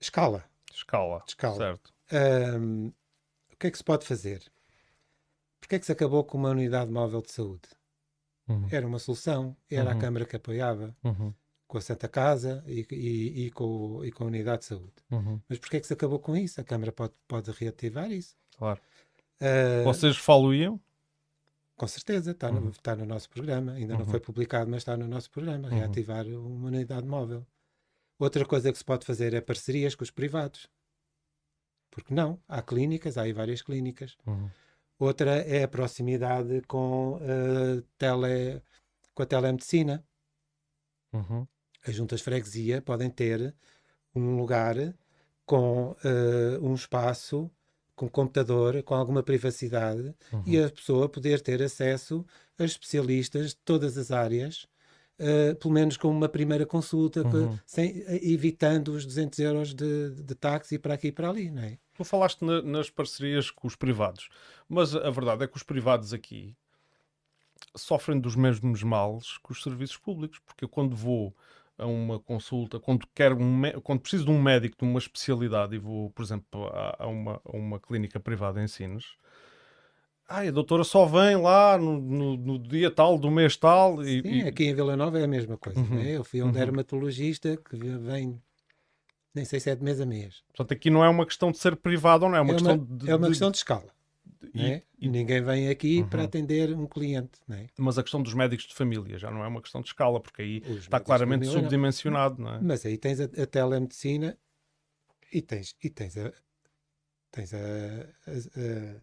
Escala. 0.00 0.44
Escala. 0.72 1.24
Escala. 1.26 1.56
Certo. 1.56 1.92
Ahm, 2.12 2.88
o 3.52 3.56
que 3.56 3.66
é 3.66 3.70
que 3.70 3.76
se 3.78 3.84
pode 3.84 4.06
fazer? 4.06 4.50
Porquê 5.60 5.76
é 5.76 5.78
que 5.78 5.86
se 5.86 5.92
acabou 5.92 6.24
com 6.24 6.38
uma 6.38 6.50
unidade 6.50 6.90
móvel 6.90 7.22
de 7.22 7.32
saúde? 7.32 7.68
Uhum. 8.50 8.68
Era 8.70 8.86
uma 8.86 8.98
solução, 8.98 9.56
era 9.70 9.90
Uhum. 9.90 9.96
a 9.96 10.00
Câmara 10.00 10.24
que 10.26 10.36
apoiava, 10.36 10.96
Uhum. 11.04 11.32
com 11.66 11.78
a 11.78 11.80
Santa 11.80 12.08
Casa 12.08 12.62
e, 12.66 12.86
e- 12.90 13.46
e 13.46 13.50
com, 13.52 14.04
e 14.04 14.10
com 14.10 14.24
a 14.24 14.26
unidade 14.26 14.60
de 14.60 14.64
saúde. 14.66 14.92
Uhum. 15.10 15.40
Mas 15.48 15.58
porquê 15.58 15.76
é 15.76 15.80
que 15.80 15.86
se 15.86 15.92
acabou 15.92 16.18
com 16.18 16.36
isso? 16.36 16.60
A 16.60 16.64
Câmara 16.64 16.90
pode, 16.92 17.12
pode 17.28 17.50
reativar 17.52 18.10
isso. 18.10 18.34
Claro. 18.58 18.80
Ah, 19.40 19.82
Vocês 19.84 20.16
falam 20.16 20.80
Com 21.76 21.86
certeza, 21.86 22.32
está 22.32 22.50
no, 22.52 22.60
Uhum. 22.60 22.68
está 22.70 22.94
no 22.94 23.06
nosso 23.06 23.30
programa. 23.30 23.72
Ainda 23.72 23.94
não 23.94 24.00
Uhum. 24.04 24.10
foi 24.10 24.20
publicado, 24.20 24.70
mas 24.70 24.82
está 24.82 24.96
no 24.98 25.08
nosso 25.08 25.30
programa. 25.30 25.68
Reativar 25.70 26.26
uma 26.26 26.66
unidade 26.68 27.06
móvel. 27.06 27.46
Outra 28.18 28.44
coisa 28.44 28.70
que 28.70 28.76
se 28.76 28.84
pode 28.84 29.06
fazer 29.06 29.32
é 29.32 29.40
parcerias 29.40 29.94
com 29.94 30.02
os 30.04 30.10
privados. 30.10 30.68
Porque 31.90 32.12
não? 32.12 32.38
Há 32.46 32.60
clínicas, 32.60 33.16
há 33.16 33.22
aí 33.22 33.32
várias 33.32 33.62
clínicas. 33.62 34.14
Outra 35.00 35.30
é 35.38 35.64
a 35.64 35.68
proximidade 35.68 36.60
com, 36.68 37.18
a 37.22 37.82
tele, 37.98 38.62
com 39.14 39.22
a 39.22 39.26
telemedicina. 39.26 40.04
Uhum. 41.12 41.46
As 41.86 41.94
juntas 41.94 42.20
freguesia 42.20 42.82
podem 42.82 43.10
ter 43.10 43.54
um 44.14 44.36
lugar 44.36 44.76
com 45.46 45.96
eh, 46.04 46.58
um 46.60 46.74
espaço, 46.74 47.50
com 47.96 48.08
computador, 48.08 48.82
com 48.82 48.94
alguma 48.94 49.22
privacidade 49.22 50.14
Uhum. 50.32 50.42
e 50.46 50.58
a 50.62 50.70
pessoa 50.70 51.08
poder 51.08 51.40
ter 51.40 51.62
acesso 51.62 52.24
a 52.58 52.64
especialistas 52.64 53.50
de 53.50 53.56
todas 53.64 53.96
as 53.98 54.10
áreas, 54.10 54.66
eh, 55.18 55.54
pelo 55.54 55.74
menos 55.74 55.96
com 55.96 56.08
uma 56.10 56.28
primeira 56.28 56.66
consulta, 56.66 57.22
Uhum. 57.22 57.58
sem- 57.66 58.02
eh, 58.06 58.20
evitando 58.22 58.88
os 58.88 59.06
200 59.06 59.38
euros 59.38 59.74
de, 59.74 60.10
de 60.22 60.34
táxi 60.34 60.78
para 60.78 60.94
aqui 60.94 61.08
e 61.08 61.12
para 61.12 61.30
ali, 61.30 61.50
não 61.50 61.62
é? 61.62 61.78
Tu 62.00 62.04
falaste 62.06 62.40
na- 62.42 62.62
nas 62.62 62.88
parcerias 62.88 63.50
com 63.50 63.68
os 63.68 63.76
privados, 63.76 64.30
mas 64.66 64.96
a 64.96 65.10
verdade 65.10 65.44
é 65.44 65.46
que 65.46 65.58
os 65.58 65.62
privados 65.62 66.14
aqui 66.14 66.56
sofrem 67.76 68.18
dos 68.18 68.34
mesmos 68.34 68.82
males 68.82 69.36
que 69.36 69.52
os 69.52 69.62
serviços 69.62 69.98
públicos, 69.98 70.38
porque 70.38 70.64
eu 70.64 70.68
quando 70.70 70.96
vou 70.96 71.36
a 71.76 71.84
uma 71.86 72.18
consulta, 72.18 72.80
quando 72.80 73.06
quero 73.14 73.36
um 73.38 73.60
quando 73.82 74.00
preciso 74.00 74.24
de 74.24 74.30
um 74.30 74.40
médico 74.40 74.78
de 74.78 74.84
uma 74.90 74.98
especialidade 74.98 75.74
e 75.76 75.78
vou, 75.78 76.08
por 76.08 76.22
exemplo, 76.22 76.68
a, 76.68 76.96
a 77.00 77.06
uma, 77.06 77.38
a 77.44 77.54
uma 77.54 77.78
clínica 77.78 78.18
privada 78.18 78.62
em 78.62 78.66
Sines, 78.66 79.04
ai, 80.26 80.48
a 80.48 80.52
doutora 80.52 80.84
só 80.84 81.04
vem 81.04 81.36
lá 81.36 81.76
no, 81.76 82.00
no- 82.00 82.36
no 82.38 82.58
dia 82.58 82.90
tal 82.90 83.18
do 83.18 83.30
mês 83.30 83.56
tal 83.58 84.02
e, 84.02 84.22
Sim, 84.22 84.42
e- 84.42 84.48
aqui 84.48 84.64
em 84.64 84.74
Vila 84.74 84.96
Nova 84.96 85.18
é 85.18 85.24
a 85.24 85.28
mesma 85.28 85.56
coisa. 85.58 85.80
Uhum, 85.80 85.96
não 85.96 86.02
é? 86.02 86.16
Eu 86.16 86.24
fui 86.24 86.40
a 86.40 86.44
um 86.44 86.46
uhum. 86.46 86.52
dermatologista 86.52 87.56
que 87.56 87.76
vem, 87.76 88.40
nem 89.34 89.44
sei 89.44 89.60
se 89.60 89.70
é 89.70 89.76
de 89.76 89.82
mês 89.82 90.00
a 90.00 90.06
mês. 90.06 90.42
portanto 90.48 90.72
aqui 90.72 90.90
não 90.90 91.04
é 91.04 91.08
uma 91.08 91.26
questão 91.26 91.50
de 91.50 91.58
ser 91.58 91.76
privado 91.76 92.24
ou 92.24 92.30
não, 92.30 92.38
é 92.38 92.40
uma 92.40 92.52
é 92.52 92.54
questão 92.54 92.76
uma, 92.76 92.86
de, 92.98 93.10
é 93.10 93.14
uma 93.14 93.28
questão 93.28 93.50
de 93.50 93.56
escala. 93.58 93.92
não 94.54 94.64
e- 94.64 94.68
é? 94.70 94.82
Ninguém 95.00 95.42
vem 95.42 95.68
aqui 95.68 96.04
para 96.04 96.20
Uhum. 96.20 96.26
atender 96.26 96.72
um 96.74 96.86
cliente. 96.86 97.30
É? 97.50 97.66
mas 97.78 97.96
a 97.98 98.02
questão 98.02 98.22
dos 98.22 98.34
médicos 98.34 98.66
de 98.66 98.74
família 98.74 99.18
já 99.18 99.30
não 99.30 99.42
é 99.42 99.48
uma 99.48 99.62
questão 99.62 99.80
de 99.80 99.86
escala, 99.88 100.20
porque 100.20 100.42
aí 100.42 100.62
Os 100.68 100.80
está 100.80 101.00
claramente 101.00 101.44
família 101.44 101.54
não. 101.54 101.62
subdimensionado, 101.62 102.42
não 102.42 102.54
é? 102.54 102.60
Mas 102.60 102.84
aí 102.84 102.98
tens 102.98 103.18
a, 103.20 103.24
a 103.24 103.46
telemedicina 103.46 104.36
e 105.32 105.40
tens, 105.40 105.74
e 105.82 105.88
tens 105.90 106.16
a. 106.18 106.32
Tens 107.32 107.54
a, 107.54 107.58
as- 108.26 108.46
a- 108.56 109.00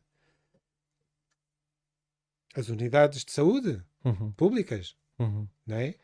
as 2.55 2.69
unidades 2.69 3.23
de 3.23 3.31
saúde 3.31 3.81
Uhum, 4.05 4.31
públicas, 4.31 4.95
uhum, 5.19 5.47
não 5.65 5.77
é? 5.77 5.95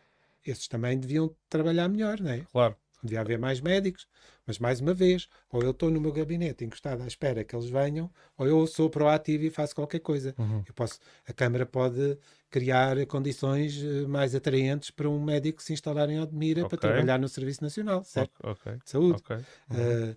Esses 0.45 0.67
também 0.67 0.99
deviam 0.99 1.35
trabalhar 1.49 1.87
melhor, 1.87 2.19
não 2.19 2.31
é? 2.31 2.45
claro. 2.51 2.75
Devia 3.03 3.19
haver 3.19 3.37
mais 3.37 3.59
médicos, 3.59 4.07
mas 4.47 4.57
mais 4.59 4.79
uma 4.79 4.93
vez, 4.93 5.27
ou 5.51 5.61
eu 5.61 5.71
estou 5.71 5.91
no 5.91 5.99
meu 5.99 6.11
gabinete 6.13 6.63
encostado 6.63 7.01
à 7.03 7.07
espera 7.07 7.43
que 7.43 7.53
eles 7.55 7.69
venham, 7.69 8.09
ou 8.37 8.47
eu 8.47 8.65
sou 8.65 8.89
proativo 8.89 9.43
e 9.43 9.49
faço 9.49 9.75
qualquer 9.75 9.99
coisa. 9.99 10.33
Uhum, 10.37 10.63
Eu 10.65 10.73
posso, 10.73 10.99
a 11.27 11.33
Câmara 11.33 11.65
pode 11.65 12.17
criar 12.49 13.05
condições 13.07 13.77
eh, 13.83 14.07
mais 14.07 14.33
atraentes 14.33 14.89
para 14.89 15.09
um 15.09 15.21
médico 15.21 15.61
se 15.61 15.73
instalar 15.73 16.09
em 16.09 16.19
Odmira 16.21 16.61
para 16.61 16.77
Ok. 16.77 16.79
trabalhar 16.79 17.19
no 17.19 17.27
Serviço 17.27 17.61
Nacional, 17.61 18.03
certo? 18.05 18.39
Ok, 18.43 18.71
De 18.85 18.89
Saúde. 18.89 19.21
ok. 19.21 19.35
Uhum. 19.35 19.43
Eh, 19.79 20.15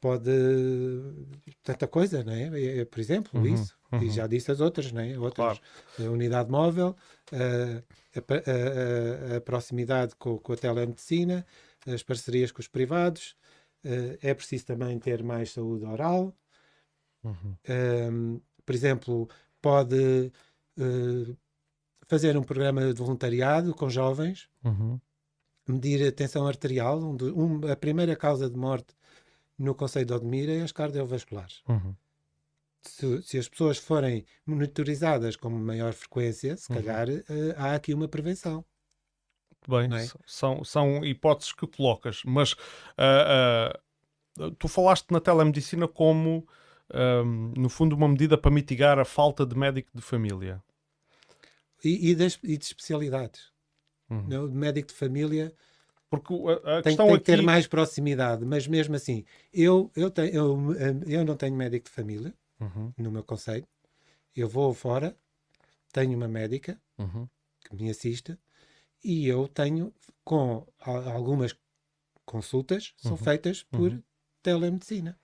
pode 0.00 0.30
tanta 1.62 1.86
coisa, 1.86 2.24
não 2.24 2.32
é? 2.32 2.80
Eh, 2.80 2.84
Por 2.84 3.00
exemplo, 3.00 3.38
Uhum, 3.40 3.46
isso. 3.54 3.76
uhum. 3.92 4.02
E 4.02 4.10
já 4.10 4.26
disse 4.26 4.50
as 4.50 4.60
outras, 4.60 4.90
não 4.92 5.00
é? 5.02 5.18
Outras. 5.18 5.60
A 5.98 6.02
unidade 6.04 6.50
móvel, 6.50 6.96
a, 7.32 7.36
a- 8.18 9.34
a- 9.34 9.36
a 9.36 9.40
proximidade 9.40 10.14
com, 10.16 10.38
com 10.38 10.52
a 10.52 10.56
telemedicina, 10.56 11.46
as 11.86 12.02
parcerias 12.02 12.52
com 12.52 12.60
os 12.60 12.68
privados. 12.68 13.36
eh, 13.84 14.18
é 14.22 14.34
preciso 14.34 14.66
também 14.66 14.98
ter 14.98 15.22
mais 15.24 15.50
saúde 15.52 15.84
oral. 15.84 16.36
Uhum, 17.24 17.56
Um, 17.68 18.40
por 18.64 18.74
exemplo, 18.74 19.28
pode 19.60 20.32
uh, 20.78 21.36
fazer 22.08 22.36
um 22.36 22.42
programa 22.42 22.92
de 22.92 23.00
voluntariado 23.00 23.74
com 23.74 23.88
jovens, 23.90 24.48
uhum, 24.64 25.00
medir 25.68 26.06
a 26.06 26.12
tensão 26.12 26.46
arterial. 26.46 26.98
Um 27.00 27.16
do- 27.16 27.38
um- 27.38 27.66
a 27.70 27.76
primeira 27.76 28.16
causa 28.16 28.48
de 28.50 28.56
morte 28.56 28.94
no 29.58 29.74
Conselho 29.74 30.06
de 30.06 30.12
Odmira 30.14 30.52
é 30.52 30.62
as 30.62 30.72
cardiovasculares. 30.72 31.62
uhum. 31.68 31.94
Se, 32.84 33.22
se 33.22 33.38
as 33.38 33.48
pessoas 33.48 33.78
forem 33.78 34.24
monitorizadas 34.46 35.36
com 35.36 35.48
maior 35.50 35.92
frequência, 35.92 36.56
se 36.56 36.68
Uhum. 36.70 36.76
calhar 36.78 37.08
uh, 37.08 37.22
há 37.56 37.74
aqui 37.74 37.94
uma 37.94 38.08
prevenção. 38.08 38.64
Bem, 39.68 39.92
é? 39.94 40.08
são, 40.26 40.64
são 40.64 41.04
hipóteses 41.04 41.52
que 41.52 41.66
colocas, 41.66 42.22
mas 42.24 42.54
ah, 42.96 43.72
ah, 44.38 44.50
tu 44.58 44.68
falaste 44.68 45.10
na 45.10 45.20
telemedicina 45.20 45.86
como, 45.86 46.46
ahm, 46.92 47.52
no 47.56 47.68
fundo, 47.68 47.94
uma 47.94 48.08
medida 48.08 48.36
para 48.36 48.50
mitigar 48.50 48.98
a 48.98 49.04
falta 49.04 49.46
de 49.46 49.56
médico 49.56 49.90
de 49.94 50.02
família. 50.02 50.62
E, 51.84 52.10
e 52.10 52.14
das, 52.14 52.38
e 52.42 52.56
de 52.56 52.64
especialidades. 52.64 53.52
Uhum. 54.10 54.28
não? 54.28 54.48
Médico 54.48 54.88
de 54.88 54.94
família 54.94 55.52
Porque 56.10 56.34
a, 56.34 56.78
a 56.78 56.82
tem, 56.82 56.92
questão 56.92 57.06
tem 57.06 57.14
aqui... 57.16 57.24
que 57.24 57.36
ter 57.36 57.42
mais 57.42 57.66
proximidade, 57.66 58.44
mas 58.44 58.66
mesmo 58.66 58.94
assim, 58.94 59.24
eu, 59.52 59.90
eu, 59.96 60.10
tenho, 60.10 60.34
eu, 60.34 60.58
eu 61.06 61.24
não 61.24 61.36
tenho 61.36 61.54
médico 61.56 61.86
de 61.86 61.92
família. 61.92 62.34
Uhum, 62.60 62.92
no 62.96 63.10
meu 63.10 63.24
conselho. 63.24 63.66
Eu 64.36 64.48
vou 64.48 64.72
fora, 64.72 65.16
tenho 65.92 66.16
uma 66.16 66.28
médica 66.28 66.80
uhum, 66.96 67.28
que 67.64 67.74
me 67.74 67.90
assiste 67.90 68.38
e 69.04 69.26
eu 69.26 69.48
tenho, 69.48 69.92
com 70.24 70.66
algumas 70.80 71.56
consultas, 72.26 72.94
são 72.98 73.16
Uhum, 73.16 73.18
feitas 73.18 73.62
por 73.64 73.92
uhum. 73.92 74.02
telemedicina, 74.42 75.18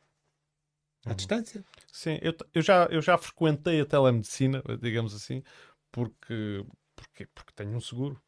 à 1.05 1.13
Uhum. 1.13 1.15
distância. 1.15 1.65
Sim, 1.93 2.19
eu, 2.23 2.35
eu, 2.55 2.63
já, 2.63 2.87
eu 2.91 3.03
já 3.03 3.19
frequentei 3.19 3.81
a 3.81 3.87
telemedicina, 3.87 4.63
digamos 4.81 5.15
assim, 5.15 5.43
porque, 5.93 6.65
porque, 6.97 7.27
porque 7.29 7.53
tenho 7.55 7.77
um 7.77 7.81
seguro, 7.81 8.23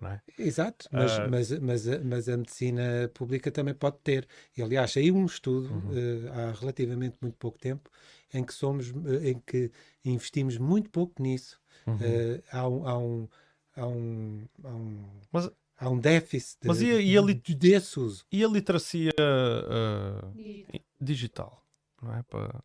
não 0.00 0.10
é? 0.10 0.22
Exato, 0.38 0.88
mas, 0.90 1.18
Ah. 1.18 1.20
mas, 1.20 1.50
mas, 1.60 1.86
a- 1.86 2.00
mas 2.02 2.28
a 2.28 2.36
medicina 2.36 3.08
pública 3.14 3.50
também 3.52 3.74
pode 3.74 3.98
ter. 3.98 4.26
E, 4.56 4.62
aliás, 4.62 4.90
saiu 4.92 5.14
um 5.14 5.26
estudo 5.26 5.68
Uhum. 5.70 5.94
eh, 5.94 6.28
há 6.30 6.50
relativamente 6.52 7.16
muito 7.20 7.36
pouco 7.36 7.58
tempo 7.58 7.90
em 8.32 8.42
que 8.44 8.52
somos, 8.54 8.88
eh, 9.06 9.30
em 9.30 9.38
que 9.40 9.70
investimos 10.04 10.56
muito 10.58 10.88
pouco 10.90 11.22
nisso. 11.22 11.60
Uhum. 11.86 12.24
Eh, 12.26 12.42
há, 12.50 12.66
um, 12.68 12.86
há, 12.88 12.98
um, 12.98 13.28
há, 13.76 13.86
um, 13.86 14.42
há, 14.62 14.68
um, 14.68 15.04
Mas- 15.32 15.50
há 15.78 15.90
um 15.90 15.98
déficit 15.98 16.58
de, 16.62 16.68
Mas 16.68 16.80
e 16.82 16.90
a- 16.90 17.00
e 17.00 17.18
a 17.18 17.22
de- 17.22 17.54
desse 17.54 17.98
uso. 18.00 18.24
E 18.30 18.44
a 18.44 18.48
literacia 18.48 19.12
ah, 19.18 20.28
Digital. 20.34 20.80
digital, 21.00 21.62
não 22.02 22.14
é? 22.14 22.22
Para... 22.24 22.62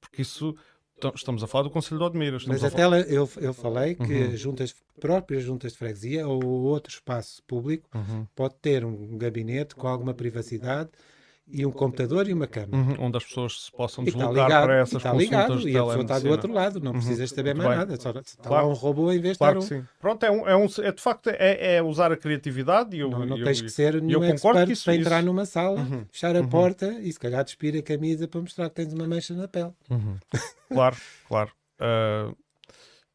Porque 0.00 0.22
isso, 0.22 0.56
então, 0.96 1.12
estamos 1.14 1.42
a 1.42 1.46
falar 1.46 1.64
do 1.64 1.70
Conselho 1.70 1.98
de 1.98 2.04
Odmira, 2.04 2.38
Mas 2.46 2.60
falar... 2.60 2.72
até 2.72 2.86
lá 2.86 3.00
eu, 3.00 3.28
eu 3.38 3.54
falei 3.54 3.94
que 3.94 4.02
Uhum. 4.02 4.32
as 4.34 4.40
juntas, 4.40 4.74
próprias 4.98 5.42
juntas 5.42 5.72
de 5.72 5.78
freguesia 5.78 6.26
ou 6.26 6.42
outro 6.44 6.92
espaço 6.92 7.42
público 7.44 7.88
Uhum, 7.94 8.26
pode 8.34 8.54
ter 8.56 8.84
um 8.84 9.16
gabinete 9.16 9.74
com 9.74 9.86
alguma 9.86 10.14
privacidade 10.14 10.90
e 11.52 11.66
um 11.66 11.70
computador 11.72 12.28
e 12.28 12.32
uma 12.32 12.46
câmara. 12.46 12.76
uhum, 12.76 12.96
onde 13.06 13.16
as 13.16 13.24
pessoas 13.24 13.62
se 13.64 13.72
possam 13.72 14.04
deslocar 14.04 14.32
ligado, 14.44 14.64
para 14.64 14.76
essas 14.78 14.96
está 14.96 15.12
ligado 15.12 15.58
de 15.58 15.68
e 15.70 15.76
a 15.76 15.82
pessoa 15.84 16.02
está 16.02 16.18
do 16.18 16.28
outro 16.30 16.52
lado, 16.52 16.80
não 16.80 16.92
Uhum. 16.92 16.98
precisas 16.98 17.30
saber 17.30 17.54
mais 17.54 17.68
bem. 17.70 17.78
nada. 17.78 17.96
Só, 18.00 18.10
está 18.10 18.48
Claro. 18.48 18.66
lá 18.66 18.72
um 18.72 18.74
robô 18.74 19.10
em 19.12 19.20
vez 19.20 19.32
de 19.34 19.38
Claro 19.38 19.58
que 19.58 19.64
estar 19.64 19.76
um. 19.76 19.80
sim. 19.82 19.86
Pronto, 20.00 20.22
é, 20.24 20.30
um, 20.30 20.48
é, 20.48 20.56
um, 20.56 20.66
é 20.82 20.92
de 20.92 21.02
facto 21.02 21.28
é, 21.30 21.76
é 21.76 21.82
usar 21.82 22.12
a 22.12 22.16
criatividade 22.16 22.96
e 22.96 23.00
eu, 23.00 23.10
Não, 23.10 23.26
não 23.26 23.38
eu- 23.38 23.44
tens 23.44 23.60
que 23.60 23.68
ser 23.70 24.00
nenhum 24.00 24.20
concordo 24.20 24.58
expert 24.60 24.70
isso- 24.70 24.84
para 24.84 24.94
entrar 24.96 25.16
isso- 25.18 25.26
numa 25.26 25.44
sala, 25.46 25.80
Uhum, 25.80 26.04
fechar 26.10 26.36
a 26.36 26.40
uhum. 26.40 26.48
porta 26.48 26.86
e 27.00 27.12
se 27.12 27.18
calhar 27.18 27.42
despir 27.44 27.76
a 27.78 27.82
camisa 27.82 28.26
para 28.28 28.40
mostrar 28.40 28.68
que 28.68 28.76
tens 28.76 28.92
uma 28.92 29.06
mancha 29.06 29.34
na 29.34 29.48
pele. 29.48 29.72
Uhum. 29.90 30.16
Claro, 30.72 30.96
claro. 31.28 31.50
Ah, 31.80 32.32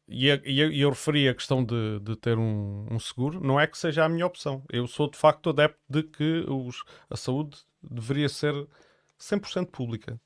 e, 0.08 0.28
eu- 0.28 0.70
eu 0.72 0.90
referi 0.90 1.28
a 1.28 1.34
questão 1.34 1.64
de, 1.64 1.98
de 2.00 2.14
ter 2.16 2.38
um, 2.38 2.86
um 2.90 2.98
seguro, 2.98 3.40
não 3.44 3.58
é 3.58 3.66
que 3.66 3.76
seja 3.76 4.04
a 4.04 4.08
minha 4.08 4.24
opção. 4.26 4.62
Eu 4.70 4.86
sou 4.86 5.10
de 5.10 5.16
facto 5.18 5.50
adepto 5.50 5.78
de 5.88 6.02
que 6.04 6.44
os, 6.48 6.84
a 7.10 7.16
saúde 7.16 7.56
deveria 7.90 8.28
ser 8.28 8.54
100% 9.20 9.70
pública. 9.70 10.20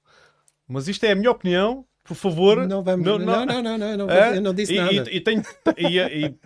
Mas 0.67 0.89
isto 0.89 1.05
é 1.05 1.13
a 1.13 1.15
minha 1.17 1.31
opinião 1.31 1.87
por 2.03 2.15
favor. 2.17 2.67
Não 2.67 2.83
vamos. 2.83 3.07
Não, 3.07 3.19
não, 3.19 3.47
não, 3.47 3.63
não, 3.63 3.79
não, 3.79 3.97
não 3.99 4.11
É? 4.11 4.37
eu 4.37 4.41
não 4.41 4.53
disse 4.53 4.73
e, 4.73 4.77
nada. 4.77 4.93
E, 5.11 5.17
e, 5.17 5.21
tenho- 5.21 5.43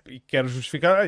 e, 0.06 0.20
quero 0.26 0.46
justificar, 0.48 1.06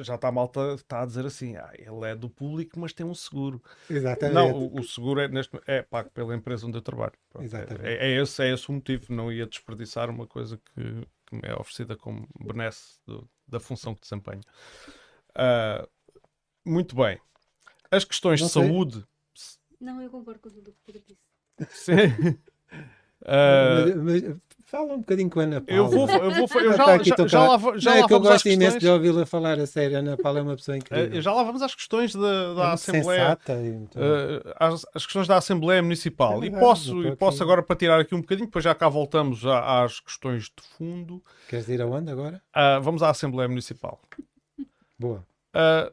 já 0.00 0.14
está 0.16 0.28
a 0.28 0.32
malta 0.32 0.74
está 0.74 1.02
a 1.02 1.06
dizer 1.06 1.24
assim, 1.24 1.56
ah, 1.56 1.70
ele 1.78 2.04
é 2.10 2.16
do 2.16 2.28
público, 2.28 2.80
mas 2.80 2.92
tem 2.92 3.06
um 3.06 3.14
seguro. 3.14 3.62
Exatamente. 3.88 4.34
Não, 4.34 4.50
o, 4.52 4.80
o 4.80 4.82
seguro 4.82 5.20
é, 5.20 5.28
neste, 5.28 5.56
é 5.66 5.82
pago 5.82 6.10
pela 6.10 6.34
empresa 6.34 6.66
onde 6.66 6.76
eu 6.78 6.82
trabalho. 6.82 7.12
Pronto, 7.30 7.44
Exatamente. 7.44 7.86
É, 7.86 8.08
é 8.12 8.20
esse, 8.22 8.42
é 8.42 8.52
esse 8.52 8.68
o 8.68 8.72
motivo. 8.72 9.12
Não 9.12 9.30
ia 9.30 9.46
desperdiçar 9.46 10.10
uma 10.10 10.26
coisa 10.26 10.56
que, 10.56 11.06
que 11.26 11.34
me 11.36 11.42
é 11.44 11.54
oferecida 11.54 11.94
como 11.94 12.26
benesse 12.40 12.98
do- 13.06 13.28
da 13.46 13.60
função 13.60 13.94
que 13.94 14.00
desempenho. 14.00 14.40
Ah, 15.34 15.86
muito 16.64 16.96
bem. 16.96 17.20
As 17.90 18.04
questões 18.04 18.40
Não 18.40 18.46
de 18.48 18.52
sei. 18.52 18.66
saúde. 18.66 19.04
Não, 19.82 20.00
eu 20.00 20.08
concordo 20.10 20.40
com 20.40 20.48
tudo 20.48 20.60
o 20.60 20.64
que 20.64 20.70
o 20.70 20.74
Pedro 20.86 21.02
disse. 21.06 21.84
Sim. 21.84 22.38
Ah, 23.24 23.84
Mas- 24.02 24.22
mas 24.24 24.34
fala 24.64 24.94
um 24.94 24.98
bocadinho 24.98 25.30
com 25.30 25.38
a 25.38 25.42
Ana 25.44 25.60
Paula. 25.60 25.80
eu 25.80 25.86
vou, 25.88 26.08
eu 26.10 26.30
vou, 26.48 26.60
eu 26.60 26.72
já, 26.76 26.98
já, 26.98 27.14
tão 27.14 27.28
já 27.28 27.38
calada. 27.38 27.66
lá, 27.70 27.78
já 27.78 27.90
não, 27.92 27.98
lá 28.00 28.04
é 28.04 28.08
que 28.08 28.14
eu 28.14 28.20
gosto 28.20 28.48
imenso 28.48 28.78
de 28.80 28.88
ouvi-la 28.88 29.24
falar 29.26 29.60
a 29.60 29.66
sério. 29.66 29.96
A 29.96 30.00
Ana 30.00 30.16
Paula 30.16 30.40
é 30.40 30.42
uma 30.42 30.56
pessoa 30.56 30.74
Ah, 30.74 30.78
incrível. 30.78 31.22
já 31.22 31.32
lá 31.32 31.44
vamos 31.44 31.62
às 31.62 31.72
questões 31.72 32.12
da, 32.16 32.54
da 32.54 32.62
É 32.70 32.72
Assembleia. 32.72 33.20
sensata 33.26 33.52
e 33.62 33.70
muito- 33.70 33.96
Uh, 33.96 34.42
às, 34.58 34.84
às 34.92 35.04
questões 35.06 35.28
da 35.28 35.36
Assembleia 35.36 35.80
Municipal. 35.80 36.42
É 36.42 36.46
e 36.46 36.50
posso, 36.50 37.00
e 37.06 37.14
posso 37.14 37.40
agora 37.44 37.62
para 37.62 37.76
tirar 37.76 38.00
aqui 38.00 38.12
um 38.12 38.20
bocadinho, 38.22 38.46
depois 38.48 38.64
já 38.64 38.74
cá 38.74 38.88
voltamos 38.88 39.38
já 39.38 39.84
às 39.84 40.00
questões 40.00 40.46
de 40.46 40.62
fundo. 40.76 41.22
Queres 41.48 41.68
ir 41.68 41.80
aonde 41.80 42.10
agora? 42.10 42.42
Ah, 42.52 42.80
vamos 42.80 43.04
à 43.04 43.10
Assembleia 43.10 43.48
Municipal. 43.48 44.00
Boa. 44.98 45.24
Ah, 45.54 45.92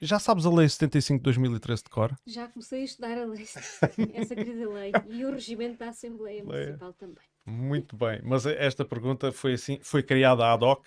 já 0.00 0.18
sabes 0.18 0.46
a 0.46 0.50
Lei 0.50 0.68
75 0.68 1.18
de 1.18 1.24
2013 1.24 1.84
de 1.84 1.90
cor? 1.90 2.16
Já 2.26 2.48
comecei 2.48 2.82
a 2.82 2.84
estudar 2.84 3.18
a 3.18 3.24
lei, 3.24 3.42
essa 4.14 4.34
querida 4.34 4.68
lei, 4.68 4.92
e 5.08 5.24
o 5.24 5.32
regimento 5.32 5.78
da 5.78 5.88
Assembleia 5.88 6.44
Lei. 6.44 6.64
Municipal 6.64 6.92
também. 6.92 7.31
Muito 7.44 7.96
bem, 7.96 8.20
mas 8.22 8.46
esta 8.46 8.84
pergunta 8.84 9.32
foi 9.32 9.54
assim, 9.54 9.80
foi 9.82 10.00
criada 10.00 10.46
ad 10.52 10.64
hoc 10.64 10.86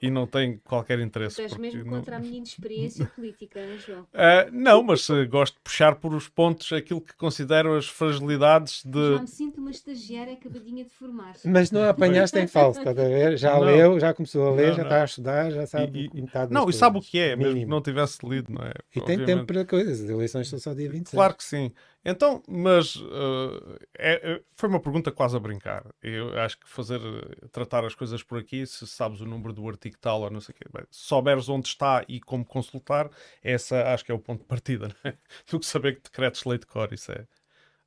e 0.00 0.10
não 0.10 0.26
tem 0.26 0.58
qualquer 0.64 0.98
interesse. 0.98 1.40
Estás 1.40 1.56
mesmo 1.60 1.84
não- 1.84 1.98
contra 1.98 2.16
a 2.16 2.18
minha 2.18 2.38
inexperiência 2.38 3.06
política, 3.14 3.64
não 3.64 3.72
é, 3.72 3.78
João? 3.78 4.06
Ah, 4.12 4.48
não, 4.50 4.82
mas 4.82 5.08
eh, 5.08 5.24
gosto 5.26 5.54
de 5.54 5.60
puxar 5.60 5.94
por 5.94 6.12
os 6.12 6.28
pontos 6.28 6.72
aquilo 6.72 7.00
que 7.00 7.14
considero 7.14 7.76
as 7.76 7.86
fragilidades 7.86 8.82
Já 8.84 8.90
de. 8.90 9.20
me 9.20 9.28
sinto 9.28 9.60
uma 9.60 9.70
estagiária 9.70 10.32
acabadinha 10.32 10.82
de 10.84 10.90
formar. 10.90 11.34
Mas 11.44 11.70
não 11.70 11.88
apanhaste 11.88 12.36
em 12.36 12.48
falso, 12.48 12.80
estás 12.80 12.98
a 12.98 13.04
ver? 13.04 13.38
Já 13.38 13.54
Não. 13.54 13.60
leu, 13.60 14.00
já 14.00 14.12
começou 14.12 14.48
a 14.48 14.50
ler, 14.56 14.70
Não, 14.70 14.74
já 14.74 14.82
está 14.82 15.02
a 15.02 15.04
estudar, 15.04 15.50
já 15.52 15.66
sabe 15.68 16.10
E- 16.12 16.18
e- 16.18 16.22
metade 16.22 16.52
Não, 16.52 16.68
e 16.68 16.72
sabe 16.72 16.98
o 16.98 17.00
que 17.00 17.16
é, 17.20 17.36
mesmo 17.36 17.50
que 17.50 17.54
Mínimo. 17.54 17.70
não 17.70 17.80
tivesse 17.80 18.18
lido, 18.28 18.52
não 18.52 18.62
é? 18.66 18.72
E 18.90 18.94
tem 18.94 19.02
Obviamente. 19.02 19.26
tempo 19.26 19.46
para 19.46 19.64
coisas. 19.64 20.02
As 20.02 20.10
eleições 20.10 20.48
são 20.48 20.58
só 20.58 20.74
dia 20.74 20.90
26. 20.90 21.10
Claro 21.12 21.34
que 21.34 21.44
sim. 21.44 21.70
Então, 22.04 22.42
mas 22.48 22.96
eh, 22.96 23.78
é- 23.96 24.32
é- 24.32 24.42
foi 24.56 24.68
uma 24.68 24.80
pergunta 24.80 25.12
quase 25.12 25.36
a 25.36 25.40
brincar. 25.40 25.84
Eu 26.02 26.36
acho 26.40 26.58
que 26.58 26.68
fazer, 26.68 27.00
eh, 27.00 27.46
tratar 27.52 27.84
as 27.84 27.94
coisas 27.94 28.22
por 28.24 28.38
aqui, 28.38 28.66
se 28.66 28.86
sabes 28.88 29.20
o 29.20 29.26
número 29.26 29.52
do 29.52 29.68
artigo 29.68 29.96
tal 30.00 30.22
ou 30.22 30.30
não 30.30 30.40
sei 30.40 30.52
o 30.52 30.56
quê, 30.56 30.64
bem, 30.72 30.84
se 30.90 31.00
souberes 31.06 31.48
onde 31.48 31.68
está 31.68 32.04
e 32.08 32.20
como 32.20 32.44
consultar, 32.44 33.08
essa 33.42 33.92
acho 33.94 34.04
que 34.04 34.10
é 34.10 34.14
o 34.14 34.18
ponto 34.18 34.40
de 34.40 34.46
partida, 34.46 34.88
não 35.04 35.10
é? 35.12 35.16
Do 35.50 35.60
que 35.60 35.66
saber 35.66 35.96
que 35.96 36.02
decretos 36.02 36.42
de 36.42 36.48
lei 36.48 36.58
de 36.58 36.66
cor, 36.66 36.92
isso 36.92 37.12
é, 37.12 37.26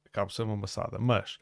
acaba 0.05 0.27
por 0.27 0.33
ser 0.33 0.43
uma 0.43 0.57
maçada. 0.57 0.99
Mas 0.99 1.37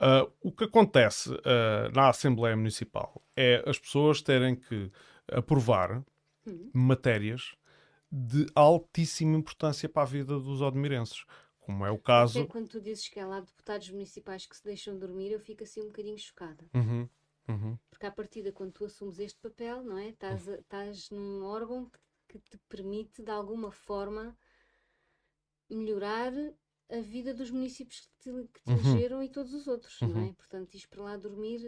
ah, 0.00 0.26
o 0.42 0.52
que 0.52 0.64
acontece 0.64 1.30
ah, 1.44 1.90
na 1.94 2.08
Assembleia 2.08 2.56
Municipal 2.56 3.22
é 3.36 3.62
as 3.66 3.78
pessoas 3.78 4.22
terem 4.22 4.56
que 4.56 4.90
aprovar 5.32 6.02
Hum. 6.46 6.70
matérias 6.72 7.54
de 8.10 8.46
altíssima 8.54 9.36
importância 9.36 9.88
para 9.88 10.02
a 10.02 10.06
vida 10.06 10.38
dos 10.38 10.62
odmirenses, 10.62 11.24
como 11.70 11.86
é 11.86 11.90
o 11.90 11.98
caso. 11.98 12.40
Até 12.40 12.52
quando 12.52 12.68
tu 12.68 12.80
dizes 12.80 13.08
que 13.08 13.20
há 13.20 13.26
lá 13.26 13.40
deputados 13.40 13.88
municipais 13.90 14.44
que 14.44 14.56
se 14.56 14.64
deixam 14.64 14.98
dormir, 14.98 15.30
eu 15.30 15.38
fico 15.40 15.62
assim 15.62 15.80
um 15.82 15.86
bocadinho 15.86 16.18
chocada. 16.18 16.64
Uhum, 16.74 17.08
uhum. 17.48 17.78
Porque 17.88 18.06
à 18.06 18.10
partida, 18.10 18.50
quando 18.50 18.72
tu 18.72 18.84
assumes 18.84 19.18
este 19.20 19.38
papel, 19.38 19.84
não 19.84 19.96
é? 19.96 20.08
Estás, 20.08 20.48
a- 20.48 20.56
estás 20.56 21.10
num 21.10 21.44
órgão 21.44 21.88
que, 22.28 22.38
te 22.40 22.58
permite, 22.68 23.22
de 23.22 23.30
alguma 23.30 23.70
forma, 23.70 24.36
melhorar 25.68 26.32
a 26.90 27.00
vida 27.00 27.32
dos 27.32 27.50
municípios 27.52 28.00
que 28.00 28.08
te, 28.18 28.48
que 28.52 28.60
te 28.62 28.70
Uhum. 28.70 28.74
elegeram 28.74 29.22
e 29.22 29.28
todos 29.28 29.54
os 29.54 29.68
outros, 29.68 30.00
não 30.00 30.08
Uhum. 30.08 30.28
é? 30.28 30.32
Portanto, 30.32 30.74
isto 30.74 30.88
para 30.88 31.02
lá 31.04 31.16
dormir. 31.16 31.60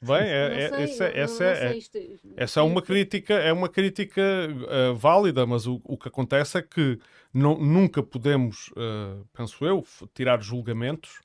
Bem, 0.00 0.22
é, 0.22 0.64
é- 0.64 0.68
sei, 0.68 0.84
essa, 0.84 1.04
não- 1.08 1.16
essa 1.22 1.44
não 1.44 1.50
é, 1.50 1.76
isto- 1.76 1.98
essa 2.36 2.60
é 2.60 2.62
uma 2.62 2.80
crítica, 2.82 3.34
é 3.34 3.52
uma 3.52 3.68
crítica 3.68 4.20
eh, 4.22 4.92
válida, 4.96 5.44
mas 5.46 5.66
o, 5.66 5.80
o 5.84 5.96
que 5.98 6.08
acontece 6.08 6.58
é 6.58 6.62
que 6.62 6.98
não- 7.34 7.58
nunca 7.58 8.02
podemos, 8.02 8.70
eh, 8.76 9.16
penso 9.32 9.64
eu, 9.64 9.84
tirar 10.14 10.40
julgamentos 10.42 11.20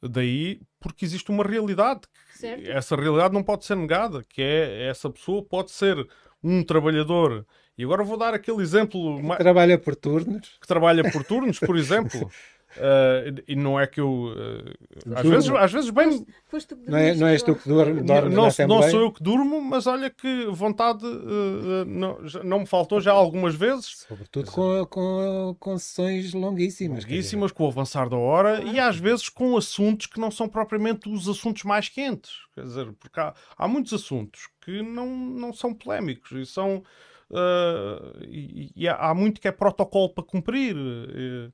daí 0.00 0.60
porque 0.80 1.04
existe 1.04 1.30
uma 1.30 1.44
realidade. 1.44 2.02
Certo? 2.34 2.68
Essa 2.70 2.96
realidade 2.96 3.34
não 3.34 3.42
pode 3.42 3.64
ser 3.64 3.76
negada, 3.76 4.22
que 4.28 4.42
é 4.42 4.88
essa 4.88 5.08
pessoa 5.10 5.42
pode 5.44 5.70
ser 5.70 6.06
um 6.42 6.62
trabalhador. 6.64 7.46
E 7.78 7.84
agora 7.84 8.02
vou 8.04 8.16
dar 8.18 8.34
aquele 8.34 8.60
exemplo 8.62 9.22
ma- 9.22 9.36
Trabalha 9.36 9.78
por 9.78 9.94
turnos. 9.96 10.58
que 10.60 10.66
trabalha 10.66 11.08
por 11.10 11.24
turnos, 11.24 11.58
por 11.58 11.76
exemplo. 11.76 12.30
Uh, 12.76 13.42
e 13.46 13.54
não 13.54 13.78
é 13.78 13.86
que 13.86 14.00
eu. 14.00 14.08
uh, 14.34 15.14
às, 15.14 15.26
vezes, 15.28 15.50
às 15.50 15.72
vezes, 15.72 15.90
bem. 15.90 16.10
Foste- 16.10 16.74
foste 16.74 16.74
Não, 16.86 16.96
é, 16.98 17.14
não 17.14 17.26
és 17.26 17.42
tu 17.42 17.54
que 17.54 17.68
dorme, 17.68 18.00
Não, 18.02 18.28
não, 18.30 18.44
Assembleia? 18.46 18.90
sou 18.90 19.00
eu 19.00 19.12
que 19.12 19.22
durmo, 19.22 19.60
mas 19.60 19.86
olha 19.86 20.08
que 20.08 20.46
vontade 20.46 21.04
uh, 21.04 21.84
não, 21.86 22.26
já- 22.26 22.42
não 22.42 22.60
me 22.60 22.66
faltou 22.66 23.00
já 23.00 23.12
algumas 23.12 23.54
vezes, 23.54 24.06
Sobretudo 24.08 24.50
com, 24.50 24.86
com, 24.86 25.56
com 25.60 25.78
sessões 25.78 26.32
longuíssimas. 26.32 27.04
longuíssimas, 27.04 27.52
com 27.52 27.64
o 27.64 27.68
avançar 27.68 28.08
da 28.08 28.16
hora, 28.16 28.62
e 28.62 28.80
às 28.80 28.96
vezes 28.96 29.28
com 29.28 29.56
assuntos 29.56 30.06
que 30.06 30.18
não 30.18 30.30
são 30.30 30.48
propriamente 30.48 31.08
os 31.08 31.28
assuntos 31.28 31.64
mais 31.64 31.88
quentes. 31.88 32.32
Quer 32.54 32.64
dizer, 32.64 32.92
porque 32.98 33.20
há, 33.20 33.34
há 33.56 33.68
muitos 33.68 33.92
assuntos 33.92 34.48
que 34.64 34.80
não, 34.82 35.06
não 35.14 35.52
são 35.52 35.74
polémicos 35.74 36.32
e 36.32 36.46
são. 36.46 36.82
uh, 37.30 38.24
e, 38.28 38.70
e 38.76 38.88
há 38.88 38.96
há 38.96 39.14
muito 39.14 39.40
que 39.40 39.48
é 39.48 39.52
protocolo 39.52 40.08
para 40.10 40.24
cumprir. 40.24 40.74
uh, 40.76 41.52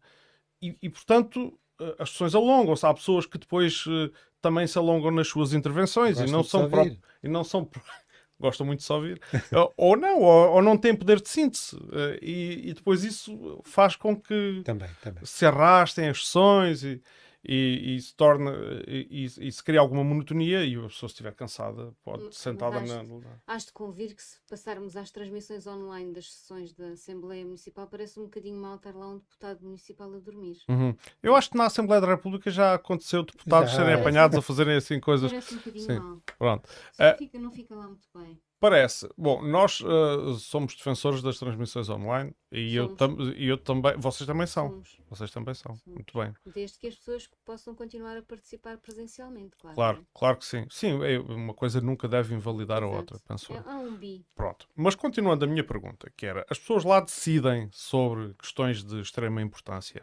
e, 0.62 0.76
e, 0.82 0.88
portanto, 0.88 1.58
uh, 1.80 1.94
as 1.98 2.10
sessões 2.10 2.34
alongam-se. 2.34 2.84
Há 2.86 2.92
pessoas 2.94 3.26
que 3.26 3.38
depois 3.38 3.86
uh, 3.86 4.10
também 4.40 4.66
se 4.66 4.78
alongam 4.78 5.10
nas 5.10 5.28
suas 5.28 5.52
intervenções 5.52 6.18
e 6.20 6.26
não 6.26 6.42
são 6.44 6.68
pró- 6.70 6.86
e 7.22 7.28
não 7.28 7.42
são 7.44 7.68
gostam 8.40 8.64
muito 8.66 8.78
de 8.80 8.84
se 8.84 8.92
ouvir 8.92 9.20
ou, 9.52 9.74
ou 9.76 9.96
não 9.96 10.20
ou, 10.22 10.52
ou 10.54 10.62
não 10.62 10.76
têm 10.76 10.94
poder 10.94 11.20
de 11.20 11.28
síntese 11.28 11.74
Uh, 11.76 12.16
e, 12.22 12.70
e 12.70 12.72
depois 12.74 13.02
isso 13.02 13.60
faz 13.64 13.96
com 13.96 14.14
que 14.14 14.62
Também, 14.64 14.88
também. 15.02 15.24
se 15.24 15.44
arrastem 15.44 16.08
as 16.08 16.24
sessões 16.24 16.84
e, 16.84 17.02
e, 17.48 17.96
e 17.96 18.00
se 18.00 18.14
torna 18.14 18.52
e, 18.86 19.24
e- 19.24 19.48
e 19.48 19.50
se 19.52 19.64
cria 19.64 19.80
alguma 19.80 20.04
monotonia 20.04 20.64
e 20.64 20.76
a 20.76 20.82
pessoa 20.82 21.08
se 21.08 21.14
estiver 21.14 21.34
cansada 21.34 21.94
pode 22.04 22.24
Mas 22.24 22.36
sentada 22.36 22.76
acho- 22.78 23.04
na, 23.04 23.38
Hás 23.46 23.64
de 23.66 23.72
convir 23.72 24.14
que 24.14 24.22
se 24.22 24.38
passarmos 24.48 24.96
às 24.96 25.10
transmissões 25.10 25.66
online 25.66 26.12
das 26.12 26.30
sessões 26.32 26.72
da 26.74 26.88
Assembleia 26.90 27.44
Municipal, 27.44 27.86
parece 27.86 28.20
um 28.20 28.24
bocadinho 28.24 28.56
mal 28.60 28.76
estar 28.76 28.94
lá 28.94 29.08
um 29.08 29.18
deputado 29.18 29.64
municipal 29.64 30.12
a 30.14 30.18
dormir. 30.18 30.58
Uhum. 30.68 30.94
eu 31.22 31.34
acho 31.34 31.50
que 31.50 31.56
na 31.56 31.64
Assembleia 31.66 32.00
da 32.00 32.06
República 32.08 32.50
já 32.50 32.74
aconteceu 32.74 33.22
deputados 33.22 33.70
Já. 33.72 33.76
serem 33.78 33.94
apanhados 33.94 34.36
a 34.36 34.42
fazerem 34.42 34.76
assim 34.76 35.00
coisas 35.00 35.30
Parece 35.30 35.54
um 35.54 35.58
bocadinho 35.58 35.84
Sim. 35.86 35.98
mal. 35.98 36.22
pronto 36.38 36.68
Eh, 36.98 37.16
fica, 37.16 37.38
não 37.38 37.50
fica 37.50 37.74
lá 37.74 37.86
muito 37.88 38.06
bem. 38.14 38.38
Parece. 38.60 39.08
Bom, 39.16 39.40
nós 39.42 39.80
uh, 39.80 40.34
somos 40.34 40.74
defensores 40.74 41.22
das 41.22 41.38
transmissões 41.38 41.88
online 41.88 42.34
e 42.50 42.74
eu, 42.74 42.88
tam 42.96 43.16
eu 43.36 43.56
também. 43.56 43.96
Vocês 43.96 44.26
também 44.26 44.46
são. 44.46 44.68
Somos, 44.68 45.00
Vocês 45.08 45.30
também 45.30 45.54
são. 45.54 45.76
Somos. 45.76 45.94
Muito 45.94 46.18
bem. 46.18 46.34
desde 46.44 46.78
que 46.78 46.88
as 46.88 46.96
pessoas 46.96 47.30
possam 47.44 47.74
continuar 47.74 48.16
a 48.16 48.22
participar 48.22 48.76
presencialmente, 48.78 49.56
claro. 49.56 49.76
Claro, 49.76 49.96
não 49.98 50.06
claro 50.12 50.36
que 50.38 50.44
sim. 50.44 50.66
Sim, 50.70 51.04
é- 51.04 51.20
uma 51.20 51.54
coisa 51.54 51.80
nunca 51.80 52.08
deve 52.08 52.34
invalidar 52.34 52.82
a 52.82 52.86
Exato. 52.86 52.96
outra, 52.98 53.20
penso 53.28 53.52
é? 53.52 53.58
eu. 53.58 53.70
É, 53.70 53.74
um 53.76 53.96
bi. 53.96 54.26
Pronto. 54.34 54.68
Mas 54.74 54.96
continuando 54.96 55.44
a 55.44 55.48
minha 55.48 55.62
pergunta, 55.62 56.10
que 56.16 56.26
era: 56.26 56.44
as 56.50 56.58
pessoas 56.58 56.84
lá 56.84 57.00
decidem 57.00 57.68
sobre 57.70 58.34
questões 58.34 58.82
de 58.82 59.00
extrema 59.00 59.40
importância. 59.40 60.02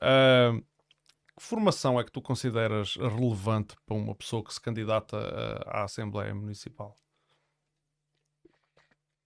Ah, 0.00 0.52
que 1.36 1.42
formação 1.42 1.98
é 1.98 2.04
que 2.04 2.12
tu 2.12 2.20
consideras 2.20 2.96
relevante 2.96 3.74
para 3.86 3.96
uma 3.96 4.14
pessoa 4.14 4.44
que 4.44 4.52
se 4.52 4.60
candidata 4.60 5.16
ah, 5.16 5.80
à 5.80 5.84
Assembleia 5.84 6.34
Municipal? 6.34 6.94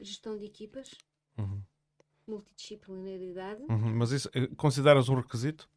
Gestão 0.00 0.36
de 0.36 0.44
equipas, 0.44 0.90
Uhum. 1.38 1.62
multidisciplinaridade. 2.26 3.62
Uhum. 3.68 3.94
Mas 3.96 4.10
isso 4.10 4.30
eh, 4.34 4.48
consideras 4.56 5.08
um 5.08 5.14
requisito? 5.14 5.68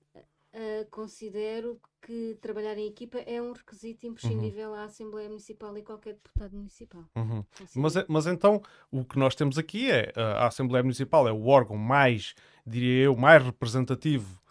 Uh, 0.51 0.89
considero 0.89 1.79
que 2.01 2.35
trabalhar 2.41 2.75
em 2.77 2.87
equipa 2.87 3.19
é 3.19 3.39
um 3.39 3.51
requisito 3.53 4.07
imprescindível 4.07 4.73
à 4.73 4.85
Assembleia 4.85 5.29
Municipal 5.29 5.77
e 5.77 5.83
qualquer 5.83 6.13
deputado 6.15 6.55
municipal. 6.57 7.05
Uhum. 7.15 7.45
Mas, 7.75 7.95
é- 7.95 8.05
mas 8.09 8.25
então, 8.25 8.61
o 8.91 9.05
que 9.05 9.19
nós 9.19 9.35
temos 9.35 9.57
aqui 9.59 9.91
é 9.91 10.11
a 10.15 10.47
Assembleia 10.47 10.81
Municipal 10.81 11.27
é 11.27 11.31
o 11.31 11.45
órgão 11.45 11.77
mais, 11.77 12.33
diria 12.65 13.03
eu, 13.05 13.15
mais 13.15 13.43
representativo 13.43 14.41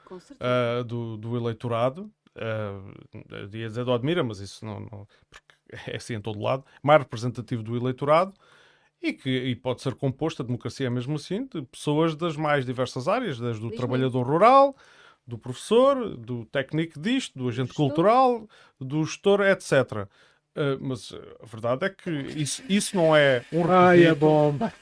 ah, 0.41 0.83
do, 0.85 1.17
do 1.17 1.37
eleitorado. 1.37 2.11
Uh, 2.37 3.57
ia 3.57 3.67
dizer 3.69 3.85
do 3.85 3.93
Admira, 3.93 4.23
mas 4.23 4.39
isso 4.39 4.65
não, 4.65 4.79
não- 4.79 5.09
porque 5.29 5.55
é 5.93 5.97
assim 5.97 6.15
em 6.15 6.21
todo 6.21 6.39
lado. 6.41 6.65
Mais 6.81 7.01
representativo 7.03 7.63
do 7.65 7.77
eleitorado 7.77 8.33
e 9.03 9.13
que 9.13 9.29
e 9.31 9.55
pode 9.57 9.81
ser 9.83 9.95
composto, 9.95 10.43
a 10.43 10.45
democracia 10.47 10.87
é 10.87 10.91
mesmo 10.91 11.17
assim, 11.17 11.45
de 11.47 11.63
pessoas 11.63 12.15
das 12.17 12.37
mais 12.37 12.67
diversas 12.67 13.07
áreas, 13.09 13.39
desde 13.39 13.65
o 13.65 13.71
trabalhador 13.71 14.27
rural, 14.27 14.77
do 15.27 15.39
professor, 15.39 16.17
do 16.17 16.45
técnico 16.47 16.99
disto, 17.01 17.39
do 17.39 17.49
agente 17.49 17.69
gestor. 17.69 17.87
cultural, 17.87 18.49
do 18.81 19.05
gestor, 19.05 19.41
etc. 19.43 19.73
Uh, 20.57 20.79
mas 20.81 21.11
uh, 21.11 21.21
a 21.43 21.47
verdade 21.47 21.85
é 21.87 21.91
que 21.91 22.11
isso, 22.11 22.63
isso 22.69 22.97
não 22.97 23.15
é 23.15 23.45
um 23.53 23.63
Ai, 23.71 23.99
a 24.07 24.09
requisito. 24.11 24.17
bomba! 24.21 24.73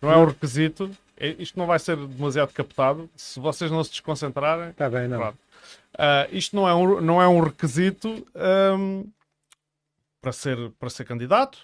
não 0.00 0.10
é 0.12 0.16
um 0.16 0.24
requisito. 0.26 0.90
É- 1.16 1.34
Isto 1.38 1.58
não 1.58 1.66
vai 1.66 1.78
ser 1.78 1.96
demasiado 1.96 2.52
captado 2.52 3.10
se 3.16 3.40
vocês 3.40 3.70
não 3.70 3.82
se 3.82 3.90
desconcentrarem. 3.90 4.70
Está 4.70 4.88
bem, 4.88 5.08
não. 5.08 5.18
Claro. 5.18 5.38
Ah, 5.98 6.28
isto 6.30 6.54
não 6.54 6.68
é 6.68 6.74
um, 6.74 7.00
não 7.00 7.20
é 7.20 7.26
um 7.26 7.40
requisito 7.40 8.26
ahm, 8.34 9.02
para, 10.20 10.32
ser, 10.32 10.70
para 10.78 10.90
ser 10.90 11.04
candidato 11.04 11.58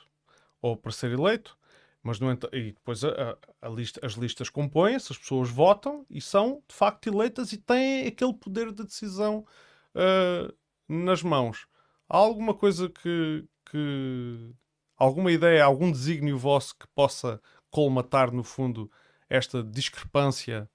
ou 0.60 0.76
para 0.76 0.90
ser 0.92 1.12
eleito, 1.12 1.56
mas 2.02 2.18
no 2.20 2.30
e 2.52 2.72
depois 2.72 3.04
a, 3.04 3.08
a- 3.10 3.38
a 3.62 3.68
lista- 3.68 4.00
as 4.04 4.14
listas 4.14 4.50
compõem-se, 4.50 5.12
as 5.12 5.18
pessoas 5.18 5.50
votam 5.50 6.04
e 6.10 6.20
são 6.20 6.62
de 6.68 6.74
facto 6.74 7.06
eleitas 7.08 7.52
e 7.52 7.58
têm 7.58 8.06
aquele 8.06 8.34
poder 8.34 8.72
de 8.72 8.84
decisão 8.84 9.46
ah, 9.94 10.52
nas 10.88 11.22
mãos. 11.22 11.66
Há 12.08 12.16
alguma 12.16 12.54
coisa 12.54 12.88
que, 12.90 13.44
que- 13.70 14.54
alguma 14.96 15.32
ideia, 15.32 15.64
algum 15.64 15.90
desígnio 15.90 16.38
vosso 16.38 16.76
que 16.78 16.86
possa 16.94 17.40
colmatar 17.70 18.32
no 18.32 18.44
fundo 18.44 18.90
esta 19.28 19.62
discrepância 19.62 20.68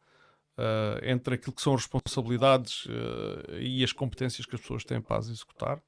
uh, 0.57 0.99
entre 1.05 1.35
aquilo 1.35 1.53
que 1.53 1.61
são 1.61 1.75
responsabilidades 1.75 2.85
uh, 2.85 3.57
e 3.59 3.83
as 3.83 3.93
competências 3.93 4.45
que 4.45 4.55
as 4.55 4.61
pessoas 4.61 4.83
têm 4.83 5.01
para 5.01 5.17
as 5.17 5.27
executar? 5.29 5.81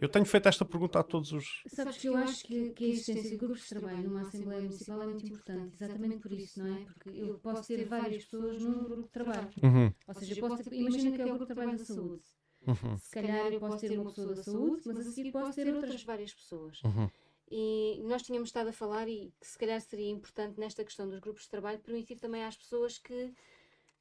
Eu 0.00 0.08
tenho 0.08 0.24
feito 0.24 0.48
esta 0.48 0.64
pergunta 0.64 0.98
a 0.98 1.02
todos 1.02 1.32
os. 1.32 1.62
Sabes 1.66 1.96
que 1.98 2.08
eu 2.08 2.16
acho 2.16 2.44
que, 2.44 2.70
que 2.70 2.84
a 2.84 2.88
existência 2.88 3.30
de 3.30 3.36
grupos 3.36 3.62
de 3.62 3.68
trabalho 3.68 4.02
numa 4.02 4.22
Assembleia 4.22 4.62
Municipal 4.62 5.02
é 5.02 5.06
muito 5.06 5.24
importante, 5.26 5.74
exatamente 5.74 6.18
por 6.18 6.32
isso, 6.32 6.58
não 6.58 6.66
é? 6.74 6.84
Porque 6.84 7.10
eu 7.10 7.38
posso 7.38 7.66
ter 7.66 7.84
várias 7.84 8.24
pessoas 8.24 8.58
num 8.60 8.84
grupo 8.84 9.02
de 9.02 9.10
trabalho. 9.10 9.50
Uhum, 9.62 9.92
Ou 10.06 10.14
seja, 10.14 10.32
eu 10.34 10.38
posso 10.38 10.62
ter, 10.62 10.72
imagina 10.76 11.12
que 11.12 11.20
é 11.20 11.26
o 11.26 11.28
grupo 11.28 11.44
de 11.44 11.54
trabalho 11.54 11.78
da 11.78 11.84
saúde. 11.84 12.22
uhum, 12.66 12.96
Se 12.96 13.10
calhar 13.10 13.52
eu 13.52 13.60
posso 13.60 13.86
ter 13.86 13.98
uma 13.98 14.04
pessoa 14.06 14.34
da 14.34 14.42
saúde, 14.42 14.82
mas 14.92 15.06
a 15.06 15.10
seguir 15.12 15.32
posso 15.32 15.54
ter 15.54 15.68
outras 15.68 15.82
outras. 15.82 16.04
várias 16.04 16.34
pessoas. 16.34 16.82
uhum, 16.82 17.10
E 17.50 18.00
nós 18.04 18.22
tínhamos 18.22 18.48
estado 18.48 18.68
a 18.68 18.72
falar 18.72 19.08
e 19.08 19.32
que 19.40 19.46
se 19.46 19.58
calhar 19.58 19.80
seria 19.80 20.10
importante 20.10 20.58
nesta 20.58 20.84
questão 20.84 21.08
dos 21.08 21.18
grupos 21.18 21.42
de 21.44 21.50
trabalho 21.50 21.80
permitir 21.80 22.16
também 22.18 22.44
às 22.44 22.56
pessoas 22.56 22.98
que 22.98 23.34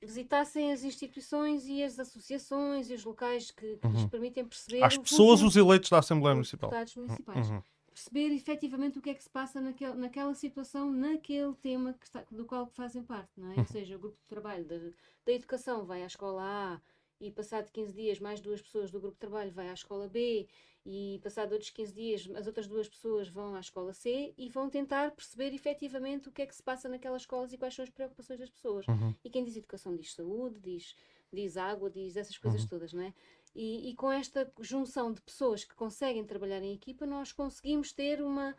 visitassem 0.02 0.72
as 0.72 0.84
instituições 0.84 1.66
e 1.68 1.84
as 1.84 2.00
associações 2.00 2.90
e 2.90 2.94
os 2.94 3.04
locais 3.04 3.52
que, 3.52 3.78
que 3.78 3.88
lhes 3.88 4.02
Uhum. 4.04 4.10
permitem 4.10 4.46
perceber 4.46 4.84
o 4.86 5.02
pessoas, 5.02 5.42
os 5.42 5.56
eleitos 5.56 5.90
da 5.90 6.00
Assembleia 6.00 6.36
Municipal. 6.36 6.70
deputados 6.70 6.96
municipais. 6.96 7.50
Uhum, 7.50 7.62
Perceber 7.92 8.34
efetivamente 8.34 8.98
o 8.98 9.02
que 9.02 9.10
é 9.10 9.14
que 9.14 9.24
se 9.24 9.30
passa 9.30 9.60
naquele, 9.60 9.94
naquela 9.94 10.34
situação, 10.34 10.90
naquele 10.90 11.54
tema 11.56 11.94
que 12.00 12.06
está, 12.06 12.24
do 12.32 12.46
qual 12.46 12.66
fazem 12.68 13.04
parte, 13.04 13.32
não 13.36 13.48
é? 13.52 13.56
Uhum. 13.56 13.60
Ou 13.60 13.66
seja, 13.66 13.96
o 13.96 14.00
grupo 14.00 14.18
de 14.22 14.28
trabalho 14.28 14.64
da, 14.64 14.78
da 15.26 15.32
educação 15.34 15.86
vai 15.86 16.04
à 16.04 16.06
escola 16.06 16.42
A 16.42 16.82
e 17.20 17.30
passado 17.30 17.70
15 17.70 17.92
dias 17.92 18.20
mais 18.22 18.40
duas 18.40 18.62
pessoas 18.62 18.90
do 18.90 19.02
grupo 19.02 19.16
de 19.16 19.20
trabalho 19.20 19.52
vai 19.52 19.70
à 19.70 19.74
escola 19.74 20.08
B 20.08 20.48
e 20.92 21.20
passado 21.20 21.52
outros 21.52 21.70
15 21.70 21.94
dias 21.94 22.28
as 22.36 22.48
outras 22.48 22.68
duas 22.68 22.90
pessoas 22.90 23.30
vão 23.30 23.54
à 23.54 23.60
escola 23.60 23.94
C 23.94 24.34
e 24.36 24.50
vão 24.50 24.68
tentar 24.68 25.12
perceber 25.12 25.54
efetivamente 25.54 26.30
o 26.30 26.32
que 26.32 26.42
é 26.42 26.48
que 26.48 26.56
se 26.56 26.64
passa 26.64 26.90
naquelas 26.90 27.22
escolas 27.22 27.54
e 27.54 27.58
quais 27.60 27.76
são 27.76 27.84
as 27.84 27.92
preocupações 27.92 28.40
das 28.40 28.50
pessoas. 28.50 28.88
uhum, 28.88 29.14
E 29.24 29.30
quem 29.30 29.44
diz 29.44 29.56
educação 29.56 29.96
diz 29.96 30.14
saúde, 30.16 30.60
diz, 30.60 30.96
diz 31.32 31.58
água, 31.58 31.92
diz 31.92 32.18
essas 32.18 32.40
coisas 32.40 32.66
todas, 32.66 32.92
não 32.92 33.04
é? 33.04 33.14
E, 33.56 33.92
e 33.92 33.96
com 33.96 34.12
esta 34.12 34.52
junção 34.62 35.14
de 35.14 35.22
pessoas 35.22 35.64
que 35.64 35.76
conseguem 35.76 36.26
trabalhar 36.26 36.62
em 36.64 36.74
equipa, 36.74 37.06
nós 37.06 37.32
conseguimos 37.32 37.92
ter 37.92 38.20
uma, 38.22 38.56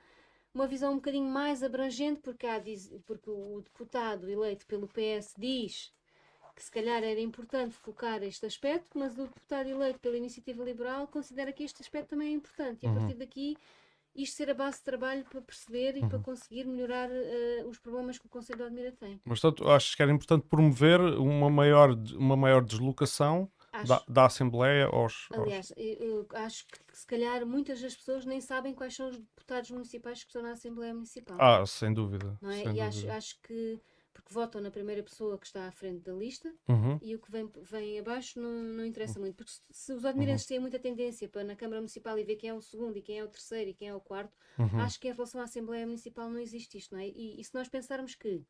uma 0.55 0.69
visão 0.69 0.93
um 0.93 0.97
bocadinho 0.97 1.29
mais 1.29 1.65
abrangente, 1.65 2.21
porque, 2.21 2.47
há, 2.47 2.63
porque 3.07 3.29
o 3.29 3.61
deputado 3.61 4.31
eleito 4.31 4.67
pelo 4.67 4.87
PS 4.87 5.35
diz 5.37 5.93
que 6.55 6.63
se 6.63 6.71
calhar 6.71 7.03
era 7.03 7.21
importante 7.21 7.75
focar 7.77 8.23
este 8.23 8.47
aspecto, 8.47 8.99
mas 8.99 9.15
o 9.19 9.25
deputado 9.25 9.69
eleito 9.69 9.99
pela 10.01 10.17
Iniciativa 10.17 10.63
Liberal 10.65 11.07
considera 11.09 11.53
que 11.53 11.63
este 11.65 11.83
aspecto 11.83 12.11
também 12.11 12.29
é 12.29 12.33
importante. 12.33 12.85
E 12.85 12.87
a 12.87 12.91
Uhum. 12.91 12.99
partir 12.99 13.15
daqui 13.15 13.57
isto 14.15 14.37
ser 14.37 14.51
a 14.51 14.55
base 14.55 14.79
de 14.79 14.85
trabalho 14.85 15.25
para 15.25 15.41
perceber 15.41 15.97
e 15.97 16.01
para 16.01 16.19
conseguir 16.19 16.65
melhorar 16.65 17.09
eh, 17.13 17.65
os 17.65 17.79
problemas 17.79 18.19
que 18.19 18.27
o 18.27 18.29
Conselho 18.29 18.59
de 18.59 18.65
Admira 18.65 18.93
tem. 18.93 19.21
Mas, 19.25 19.39
portanto, 19.41 19.71
acho 19.71 19.97
que 19.97 20.03
era 20.03 20.11
importante 20.11 20.47
promover 20.49 21.01
uma 21.01 21.49
maior, 21.49 21.91
uma 22.17 22.37
maior 22.37 22.65
deslocação 22.65 23.49
Acho. 23.73 23.87
da, 23.87 24.03
da 24.09 24.27
Assembleia 24.27 24.87
aos. 24.87 25.29
aos- 25.31 25.39
Aliás, 25.41 25.73
eu, 25.77 25.95
eu 26.01 26.27
acho 26.35 26.67
que 26.67 26.79
se 26.93 27.07
calhar 27.07 27.47
muitas 27.47 27.81
das 27.81 27.95
pessoas 27.95 28.27
nem 28.27 28.41
sabem 28.41 28.75
quais 28.75 28.97
são 28.97 29.11
os 29.11 29.17
deputados 29.17 29.71
municipais 29.71 30.21
que 30.25 30.27
estão 30.29 30.43
na 30.43 30.53
Assembleia 30.53 30.93
Municipal. 30.93 31.37
Ah, 31.41 31.65
sem 31.65 31.95
dúvida. 31.95 32.37
não 32.43 32.51
é? 32.51 32.65
sem 32.65 32.75
E 32.75 32.81
acho, 32.81 32.97
dúvida. 32.97 33.15
acho 33.17 33.41
que. 33.43 33.81
Porque 34.21 34.35
votam 34.35 34.61
na 34.61 34.71
primeira 34.71 35.03
pessoa 35.03 35.39
que 35.39 35.47
está 35.47 35.67
à 35.67 35.71
frente 35.71 36.05
da 36.05 36.13
lista 36.13 36.55
Uhum, 36.69 36.99
e 37.03 37.15
o 37.15 37.19
que 37.19 37.31
vem, 37.31 37.51
vem 37.63 37.99
abaixo 37.99 38.41
não, 38.41 38.51
não 38.51 38.85
interessa 38.85 39.19
muito. 39.19 39.37
Porque 39.37 39.51
se, 39.51 39.63
se 39.71 39.93
os 39.93 40.05
admirantes 40.05 40.47
têm 40.47 40.59
muita 40.59 40.79
tendência 40.79 41.29
para 41.29 41.43
na 41.43 41.57
Câmara 41.57 41.81
Municipal 41.81 42.19
e 42.19 42.25
ver 42.25 42.37
quem 42.37 42.51
é 42.51 42.55
o 42.55 42.61
segundo 42.61 42.97
e 42.97 43.03
quem 43.03 43.19
é 43.19 43.25
o 43.25 43.29
terceiro 43.29 43.71
e 43.71 43.75
quem 43.75 43.89
é 43.89 43.95
o 43.95 44.01
quarto, 44.01 44.37
uhum, 44.59 44.81
acho 44.81 45.01
que 45.01 45.09
em 45.09 45.13
relação 45.13 45.41
à 45.41 45.45
Assembleia 45.45 45.87
Municipal 45.87 46.31
não 46.31 46.39
existe 46.39 46.79
isto, 46.79 46.95
não 46.95 47.01
é? 47.01 47.09
E, 47.09 47.41
e 47.41 47.45
se 47.45 47.55
nós 47.55 47.69
pensarmos 47.69 48.15
que, 48.15 48.43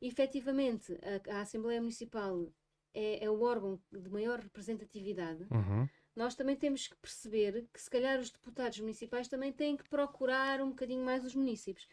efetivamente, 0.00 0.98
a, 1.02 1.38
a 1.38 1.40
Assembleia 1.40 1.80
Municipal 1.80 2.52
é, 2.92 3.24
é 3.24 3.30
o 3.30 3.40
órgão 3.42 3.80
de 3.92 4.10
maior 4.10 4.40
representatividade, 4.40 5.46
uhum, 5.50 5.88
nós 6.18 6.34
também 6.34 6.56
temos 6.56 6.88
que 6.88 6.96
perceber 6.96 7.66
que 7.72 7.80
se 7.80 7.88
calhar 7.88 8.18
os 8.18 8.28
deputados 8.30 8.78
municipais 8.80 9.28
também 9.28 9.52
têm 9.52 9.76
que 9.76 9.88
procurar 9.88 10.60
um 10.60 10.70
bocadinho 10.70 11.04
mais 11.04 11.24
os 11.24 11.34
municípios. 11.34 11.86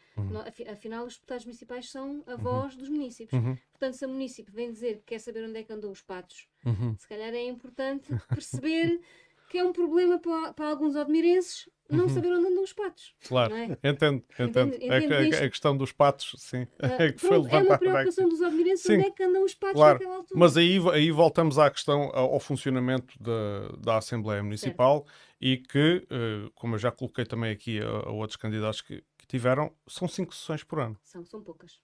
Afi- 0.48 0.68
afinal, 0.68 1.06
os 1.06 1.14
deputados 1.16 1.46
municipais 1.46 1.90
são 1.92 2.24
a 2.26 2.36
voz 2.36 2.76
dos 2.76 2.90
municípios. 2.90 3.40
uhum, 3.42 3.56
Portanto, 3.72 3.94
se 3.94 4.04
a 4.06 4.08
município 4.08 4.54
vem 4.54 4.72
dizer 4.72 4.98
que 4.98 5.04
quer 5.06 5.20
saber 5.20 5.44
onde 5.48 5.60
é 5.60 5.64
que 5.64 5.72
andam 5.72 5.92
os 5.92 6.02
patos, 6.02 6.48
uhum. 6.66 6.98
se 6.98 7.08
calhar 7.08 7.34
é 7.34 7.46
importante 7.46 8.08
perceber 8.30 9.00
que 9.50 9.58
é 9.58 9.64
um 9.64 9.72
problema 9.74 10.20
para, 10.20 10.54
para 10.54 10.70
alguns 10.70 10.96
admirenses 10.96 11.70
não 11.90 12.10
saber 12.10 12.32
onde 12.34 12.48
andam 12.48 12.64
os 12.64 12.74
patos. 12.74 13.14
Claro, 13.28 13.54
é? 13.54 13.66
entendo, 13.84 14.24
entendo. 14.40 14.74
Entende- 14.76 14.86
É 14.92 14.98
entende 14.98 15.36
a, 15.36 15.46
a 15.46 15.50
questão 15.50 15.78
dos 15.78 15.92
patos, 15.92 16.34
sim, 16.40 16.68
Ah, 16.82 17.04
é 17.04 17.12
que 17.12 17.20
foi 17.20 17.38
é 17.38 17.40
uma 17.40 17.78
preocupação 17.78 18.28
dos 18.28 18.42
admirenses 18.42 18.86
Sim. 18.86 18.96
onde 18.96 19.08
é 19.08 19.12
que 19.12 19.24
andam 19.24 19.44
os 19.44 19.54
patos 19.54 19.76
Claro, 19.76 19.94
naquela 20.00 20.16
altura. 20.16 20.40
mas 20.40 20.58
aí, 20.58 20.80
aí 20.94 21.12
voltamos 21.12 21.60
à 21.60 21.70
questão, 21.70 22.10
ao 22.14 22.40
funcionamento 22.40 23.14
da, 23.22 23.70
da 23.78 23.98
Assembleia 23.98 24.42
Municipal 24.42 25.06
e 25.40 25.58
que, 25.58 26.08
eh, 26.10 26.50
como 26.56 26.76
eu 26.76 26.80
já 26.80 26.92
coloquei 26.92 27.26
também 27.26 27.52
aqui 27.52 27.80
a, 27.80 27.88
a 27.88 28.12
outros 28.12 28.38
candidatos 28.38 28.82
que, 28.82 29.04
que 29.18 29.28
tiveram, 29.28 29.72
são 29.88 30.08
cinco 30.08 30.34
sessões 30.34 30.64
por 30.64 30.80
ano. 30.80 30.98
São, 31.04 31.24
são 31.24 31.42
poucas. 31.44 31.80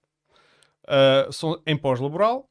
Uh, 0.83 1.31
são 1.31 1.61
em 1.67 1.77
pós-laboral, 1.77 2.49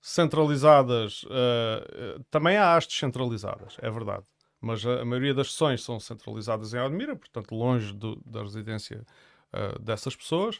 centralizadas, 0.00 1.22
uh, 1.24 2.24
também 2.30 2.56
há 2.56 2.76
as 2.76 2.86
descentralizadas, 2.86 3.76
é 3.80 3.90
verdade. 3.90 4.24
Mas 4.60 4.84
a, 4.84 5.02
a 5.02 5.04
maioria 5.04 5.34
das 5.34 5.52
sessões 5.52 5.82
são 5.82 6.00
centralizadas 6.00 6.74
em 6.74 6.78
Admira, 6.78 7.14
portanto, 7.16 7.54
longe 7.54 7.92
do- 7.92 8.20
da 8.26 8.42
residência 8.42 9.04
uh, 9.52 9.78
dessas 9.80 10.16
pessoas. 10.16 10.56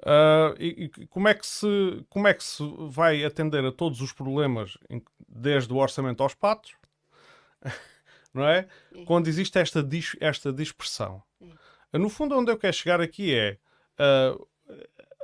Uh, 0.00 0.54
e, 0.58 0.90
e 0.98 1.06
como, 1.06 1.28
é 1.28 1.34
que 1.34 1.46
se, 1.46 2.04
como 2.08 2.26
é 2.26 2.34
que 2.34 2.42
se 2.42 2.62
vai 2.88 3.24
atender 3.24 3.64
a 3.64 3.70
todos 3.72 4.00
os 4.00 4.12
problemas, 4.12 4.76
em- 4.90 5.02
desde 5.28 5.72
o 5.72 5.76
orçamento 5.76 6.22
aos 6.22 6.34
patos, 6.34 6.74
não 8.34 8.44
é? 8.46 8.66
Quando 9.06 9.28
existe 9.28 9.58
esta, 9.58 9.82
dis- 9.82 10.16
esta 10.20 10.52
dispersão. 10.52 11.22
No 11.92 12.08
fundo, 12.08 12.36
onde 12.38 12.50
eu 12.50 12.56
quero 12.58 12.74
chegar 12.74 13.00
aqui 13.00 13.34
é 13.34 13.58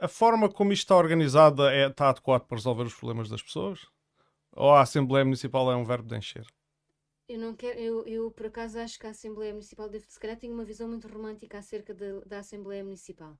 a 0.02 0.08
forma 0.08 0.48
como 0.50 0.72
isto 0.72 0.82
está 0.82 0.96
organizada 0.96 1.72
é, 1.72 1.88
está 1.88 2.08
adequado 2.10 2.44
para 2.46 2.56
resolver 2.56 2.84
os 2.84 2.94
problemas 2.94 3.28
das 3.28 3.42
pessoas? 3.42 3.86
Ou 4.52 4.70
a 4.72 4.80
Assembleia 4.82 5.24
Municipal 5.24 5.70
é 5.70 5.76
um 5.76 5.84
verbo 5.84 6.08
de 6.08 6.16
encher? 6.16 6.46
Eu 7.28 7.38
não 7.38 7.54
quero, 7.54 7.78
eu, 7.78 8.06
eu 8.06 8.30
por 8.30 8.46
acaso 8.46 8.78
acho 8.78 8.98
que 8.98 9.06
a 9.06 9.10
Assembleia 9.10 9.52
Municipal 9.52 9.88
deve, 9.88 10.06
se 10.06 10.18
calhar 10.18 10.36
tem 10.36 10.50
uma 10.50 10.64
visão 10.64 10.88
muito 10.88 11.06
romântica 11.08 11.58
acerca 11.58 11.92
da, 11.94 12.20
da 12.26 12.38
Assembleia 12.38 12.82
Municipal. 12.82 13.38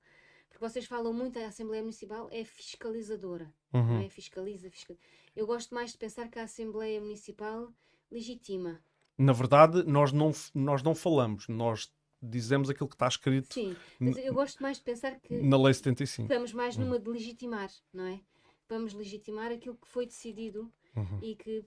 Porque 0.49 0.61
vocês 0.61 0.85
falam 0.87 1.13
muito, 1.13 1.39
a 1.39 1.47
Assembleia 1.47 1.83
Municipal 1.83 2.29
é 2.31 2.45
fiscalizadora, 2.45 3.53
não 3.73 3.81
Uhum. 3.81 4.03
é? 4.03 4.09
Fiscaliza, 4.11 4.71
fiscaliza. 4.71 5.03
Eu 5.35 5.47
gosto 5.47 5.75
mais 5.75 5.93
de 5.93 5.99
pensar 5.99 6.29
que 6.29 6.39
a 6.39 6.45
Assembleia 6.45 7.01
Municipal 7.01 7.73
legitima. 8.11 8.81
Na 9.17 9.33
verdade, 9.33 9.83
nós 9.85 10.13
não, 10.13 10.33
nós 10.55 10.83
não 10.83 10.95
falamos, 10.95 11.49
nós 11.49 11.93
dizemos 12.23 12.69
aquilo 12.69 12.89
que 12.89 12.95
está 12.95 13.09
escrito 13.09 13.53
Sim, 13.55 13.77
mas 13.99 14.17
eu 14.17 14.35
gosto 14.35 14.63
mais 14.63 14.79
de 14.79 14.85
pensar 14.85 15.19
que 15.21 15.41
na 15.43 15.57
Lei 15.57 15.73
75. 15.75 16.23
estamos 16.23 16.53
mais 16.53 16.77
numa 16.77 16.99
de 16.99 17.09
legitimar, 17.09 17.71
não 17.93 18.05
é? 18.07 18.21
Vamos 18.69 18.93
legitimar 18.93 19.51
aquilo 19.53 19.77
que 19.77 19.89
foi 19.89 20.07
decidido 20.07 20.73
Uhum. 20.97 21.21
e 21.23 21.37
que 21.37 21.65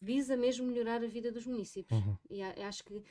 visa 0.00 0.36
mesmo 0.36 0.66
melhorar 0.66 1.02
a 1.02 1.06
vida 1.06 1.32
dos 1.32 1.46
municípios. 1.46 1.98
Uhum. 1.98 2.16
E 2.28 2.42
acho 2.42 2.84
que 2.84 3.02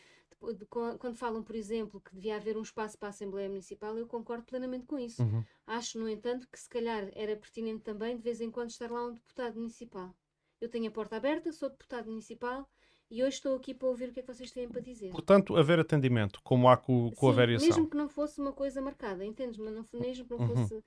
quando 1.00 1.16
falam, 1.16 1.42
por 1.42 1.56
exemplo, 1.56 2.02
que 2.02 2.14
devia 2.14 2.36
haver 2.36 2.58
um 2.58 2.62
espaço 2.62 2.98
para 2.98 3.08
a 3.08 3.12
Assembleia 3.12 3.48
Municipal, 3.50 3.98
eu 3.98 4.06
concordo 4.06 4.44
plenamente 4.44 4.86
com 4.86 5.00
isso. 5.00 5.24
Uhum. 5.24 5.44
Acho, 5.66 5.98
no 5.98 6.08
entanto, 6.10 6.48
que 6.52 6.60
se 6.60 6.70
calhar 6.70 7.10
era 7.14 7.36
pertinente 7.36 7.82
também 7.82 8.16
de 8.18 8.22
vez 8.22 8.42
em 8.42 8.52
quando 8.52 8.70
estar 8.70 8.92
lá 8.92 9.08
um 9.08 9.14
deputado 9.14 9.56
municipal. 9.56 10.14
Eu 10.62 10.70
tenho 10.70 10.88
a 10.88 10.92
porta 10.92 11.16
aberta, 11.16 11.52
sou 11.52 11.70
deputado 11.70 12.10
municipal 12.10 12.70
e 13.14 13.22
hoje 13.24 13.36
estou 13.38 13.56
aqui 13.56 13.74
para 13.76 13.88
ouvir 13.88 14.10
o 14.10 14.12
que 14.14 14.20
é 14.22 14.24
que 14.24 14.34
vocês 14.34 14.50
têm 14.52 14.68
para 14.68 14.82
dizer. 14.82 15.12
Portanto, 15.12 15.56
haver 15.56 15.80
atendimento, 15.80 16.42
como 16.44 16.68
há 16.68 16.76
com, 16.76 17.12
com 17.12 17.28
a 17.28 17.32
Sim, 17.32 17.36
variação. 17.36 17.68
Mesmo 17.70 17.90
que 17.90 17.96
não 17.96 18.10
fosse 18.10 18.42
uma 18.42 18.52
coisa 18.52 18.82
marcada, 18.82 19.24
entendes? 19.24 19.60
Mas 19.60 19.74
não, 19.74 19.86
mesmo 20.02 20.26
que 20.26 20.32
não 20.32 20.40
Uhum. 20.40 20.56
fosse. 20.68 20.84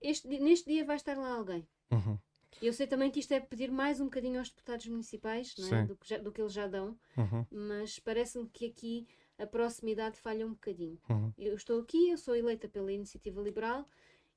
Este, 0.00 0.28
neste 0.28 0.70
dia 0.70 0.84
vai 0.84 0.94
estar 0.94 1.16
lá 1.18 1.32
alguém. 1.34 1.66
Uhum. 1.90 2.16
Eu 2.62 2.72
sei 2.72 2.86
também 2.86 3.10
que 3.10 3.18
isto 3.18 3.32
é 3.32 3.40
pedir 3.40 3.70
mais 3.72 4.00
um 4.00 4.04
bocadinho 4.04 4.38
aos 4.38 4.50
deputados 4.50 4.86
municipais 4.86 5.54
é? 5.72 5.84
Do, 5.84 5.96
que 5.96 6.08
já- 6.08 6.18
do 6.18 6.30
que 6.32 6.40
eles 6.40 6.52
já 6.52 6.66
dão, 6.68 6.96
Uhum, 7.16 7.44
mas 7.50 7.98
parece-me 7.98 8.48
que 8.48 8.66
aqui 8.66 9.06
a 9.36 9.46
proximidade 9.46 10.16
falha 10.18 10.46
um 10.46 10.50
bocadinho. 10.52 10.98
uhum. 11.10 11.32
Eu 11.36 11.54
estou 11.56 11.80
aqui, 11.80 12.10
eu 12.10 12.18
sou 12.18 12.36
eleita 12.36 12.68
pela 12.68 12.92
Iniciativa 12.92 13.40
Liberal 13.42 13.84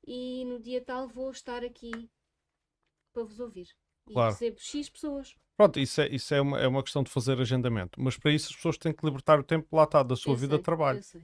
e 0.06 0.44
no 0.46 0.60
dia 0.60 0.82
tal 0.82 1.08
vou 1.08 1.30
estar 1.32 1.64
aqui 1.64 2.10
para 3.14 3.24
vos 3.24 3.40
ouvir. 3.40 3.68
E 4.10 4.14
Claro. 4.14 4.32
recebo 4.34 4.60
X 4.60 4.90
pessoas. 4.90 5.36
Pronto, 5.62 5.80
isso 5.80 6.02
é, 6.02 6.08
isso 6.10 6.34
é, 6.34 6.42
uma, 6.42 6.60
é 6.60 6.68
uma 6.68 6.82
questão 6.82 7.04
de 7.04 7.12
fazer 7.12 7.40
agendamento. 7.40 8.02
Mas 8.02 8.18
para 8.18 8.32
isso 8.32 8.50
as 8.50 8.56
pessoas 8.56 8.78
têm 8.78 8.94
que 8.94 9.06
libertar 9.06 9.40
o 9.40 9.44
tempo 9.44 9.76
lá 9.76 9.84
está 9.84 10.02
da 10.02 10.16
sua 10.16 10.34
Eu 10.34 10.38
vida 10.38 10.54
sei, 10.54 10.58
de 10.58 10.64
trabalho. 10.64 11.00
eu 11.00 11.04
sei. 11.04 11.22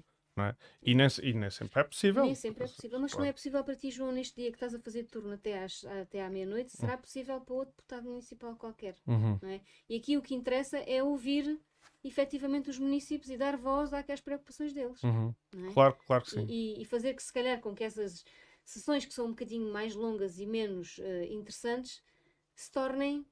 E 0.84 0.94
nem, 0.94 1.08
e 1.24 1.34
nem 1.34 1.50
sempre 1.50 1.80
é 1.80 1.84
possível. 1.84 2.24
Nem 2.24 2.36
sempre 2.36 2.64
é 2.64 2.68
possível. 2.68 3.00
Mas 3.00 3.12
se 3.12 3.18
não 3.18 3.26
é 3.26 3.34
possível 3.34 3.64
para 3.64 3.76
ti, 3.76 3.90
João, 3.90 4.12
neste 4.12 4.36
dia 4.36 4.52
que 4.52 4.56
estás 4.56 4.76
a 4.76 4.80
fazer 4.80 5.06
turno 5.06 5.34
até, 5.34 5.64
às, 5.64 5.84
até 5.84 6.24
à 6.24 6.30
meia-noite, 6.30 6.72
será 6.78 6.96
possível 6.96 7.42
para 7.42 7.56
outro 7.56 7.74
deputado 7.76 8.04
municipal 8.08 8.56
qualquer. 8.56 8.96
Uhum. 9.08 9.40
Não 9.42 9.50
é? 9.50 9.62
E 9.90 9.96
aqui 9.96 10.16
o 10.16 10.22
que 10.22 10.36
interessa 10.36 10.78
é 10.78 11.02
ouvir 11.02 11.60
efetivamente 12.04 12.70
os 12.70 12.78
municípios 12.78 13.32
e 13.32 13.38
dar 13.38 13.58
voz 13.58 13.92
àquelas 13.94 14.22
preocupações 14.22 14.74
deles. 14.74 15.02
Uhum. 15.02 15.34
não 15.56 15.70
é? 15.70 15.74
Claro, 15.74 15.98
claro 16.06 16.24
que 16.24 16.30
sim. 16.30 16.46
E, 16.48 16.82
e 16.82 16.86
fazer 16.86 17.16
que 17.16 17.24
se 17.24 17.34
calhar 17.34 17.60
com 17.60 17.74
que 17.74 17.84
essas 17.84 18.24
sessões 18.64 19.06
que 19.06 19.14
são 19.14 19.26
um 19.26 19.30
bocadinho 19.30 19.74
mais 19.74 19.96
longas 19.96 20.40
e 20.40 20.46
menos 20.46 21.00
eh, 21.00 21.26
interessantes 21.32 22.04
se 22.56 22.72
tornem 22.72 23.26